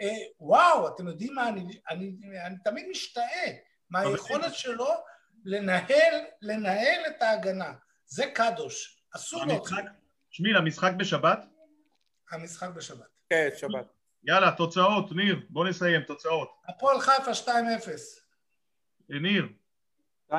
אה, 0.00 0.08
וואו, 0.40 0.88
אתם 0.88 1.08
יודעים 1.08 1.34
מה, 1.34 1.48
אני, 1.48 1.80
אני, 1.90 2.12
אני 2.46 2.56
תמיד 2.64 2.86
משתאה 2.90 3.52
מהיכולת 3.90 4.54
שלו 4.54 4.94
לנהל, 5.44 6.24
לנהל 6.42 7.00
את 7.08 7.22
ההגנה. 7.22 7.72
זה 8.06 8.26
קדוש, 8.34 9.02
אסור 9.16 9.44
לו. 9.44 9.64
שמי, 10.30 10.52
למשחק 10.52 10.92
בשבת? 10.96 11.44
המשחק 12.30 12.68
בשבת. 12.68 13.06
כן, 13.30 13.48
שבת. 13.56 13.86
יאללה, 14.24 14.52
תוצאות, 14.56 15.12
ניר, 15.12 15.46
בוא 15.48 15.68
נסיים, 15.68 16.02
תוצאות. 16.02 16.48
הפועל 16.68 17.00
חיפה 17.00 17.30
2-0. 17.30 17.50
ניר. 19.08 19.48
2-2. 20.32 20.34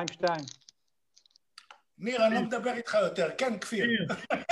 ניר, 1.98 2.26
אני 2.26 2.34
לא 2.34 2.40
מדבר 2.40 2.72
איתך 2.72 2.96
יותר, 3.02 3.30
כן, 3.38 3.58
כפיר. 3.58 3.86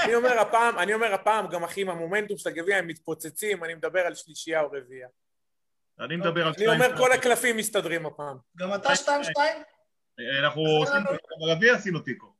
אני 0.04 0.14
אומר 0.14 0.38
הפעם, 0.40 0.78
אני 0.78 0.94
אומר 0.94 1.14
הפעם, 1.14 1.46
גם 1.48 1.64
אחי, 1.64 1.80
עם 1.80 1.90
המומנטום 1.90 2.38
של 2.38 2.48
הגביע 2.48 2.76
הם 2.76 2.86
מתפוצצים, 2.86 3.64
אני 3.64 3.74
מדבר 3.74 4.00
על 4.00 4.14
שלישייה 4.14 4.60
או 4.60 4.70
רביעייה. 4.72 5.08
אני 6.00 6.16
מדבר 6.16 6.46
על... 6.46 6.52
אני 6.56 6.66
אומר 6.66 6.96
כל 6.96 7.12
הקלפים 7.12 7.56
מסתדרים 7.56 8.06
הפעם. 8.06 8.36
גם 8.56 8.74
אתה 8.74 8.88
2-2? 8.88 9.08
אנחנו 10.40 10.62
עושים, 10.62 11.00
ברביעי 11.38 11.70
עשינו 11.70 12.00
תיקו. 12.00 12.35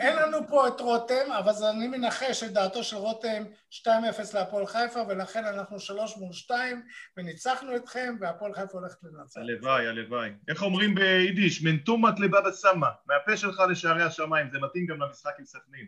אין 0.00 0.16
לנו 0.16 0.38
פה 0.48 0.68
את 0.68 0.80
רותם, 0.80 1.32
אבל 1.38 1.52
אני 1.66 1.88
מנחש 1.88 2.42
את 2.42 2.52
דעתו 2.52 2.84
של 2.84 2.96
רותם 2.96 3.44
2-0 3.70 3.88
להפועל 4.34 4.66
חיפה, 4.66 5.00
ולכן 5.08 5.44
אנחנו 5.44 5.80
3 5.80 6.16
מול 6.16 6.32
2, 6.32 6.82
וניצחנו 7.16 7.76
אתכם, 7.76 8.16
והפועל 8.20 8.54
חיפה 8.54 8.78
הולכת 8.78 8.98
לנצח. 9.02 9.40
הלוואי, 9.40 9.86
הלוואי. 9.86 10.30
איך 10.48 10.62
אומרים 10.62 10.94
ביידיש? 10.94 11.62
מנטומת 11.62 12.20
לבבא 12.20 12.50
סמא, 12.50 12.88
מהפה 13.06 13.36
שלך 13.36 13.62
לשערי 13.70 14.02
השמיים, 14.02 14.50
זה 14.52 14.58
מתאים 14.58 14.86
גם 14.86 15.00
למשחק 15.00 15.32
עם 15.38 15.44
סכנין. 15.44 15.86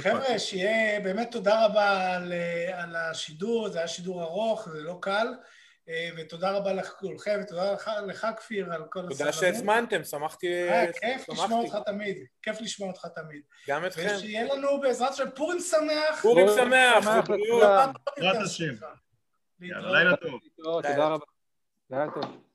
חבר'ה, 0.00 0.38
שיהיה 0.38 1.00
באמת 1.00 1.28
תודה 1.32 1.64
רבה 1.64 2.14
על, 2.14 2.32
אה, 2.32 2.82
על 2.82 2.96
השידור, 2.96 3.68
זה 3.68 3.78
היה 3.78 3.88
שידור 3.88 4.22
ארוך, 4.22 4.68
זה 4.68 4.82
לא 4.82 4.98
קל. 5.02 5.26
אה, 5.90 6.10
ותודה 6.16 6.50
רבה 6.50 6.72
לכולכם, 6.72 7.40
ותודה 7.42 7.72
לך, 7.72 7.90
לך 8.06 8.26
כפיר 8.36 8.72
על 8.72 8.82
כל 8.90 8.98
הסבלנות. 9.00 9.18
תודה 9.18 9.32
שהזמנתם, 9.32 10.04
שמחתי... 10.04 10.68
אה, 10.68 10.92
כיף 10.92 11.28
לשמוע 11.28 11.60
אותך 11.60 11.76
תמיד, 11.86 12.16
כיף 12.42 12.60
לשמוע 12.60 12.88
אותך 12.88 13.06
תמיד. 13.14 13.42
גם 13.68 13.86
אתכם. 13.86 14.08
ושיהיה 14.16 14.54
לנו 14.54 14.80
בעזרת 14.80 15.10
השם 15.10 15.30
פורים 15.34 15.60
שמח. 15.60 16.22
פורים 16.22 16.46
שמח, 16.56 17.06
ובריאות. 17.18 17.62
בעזרת 18.16 18.42
השם. 18.44 18.74
לילה 19.60 20.16
טוב. 20.16 20.40
תודה 20.56 21.08
רבה. 21.08 21.24
לילה 21.90 22.06
טוב. 22.14 22.49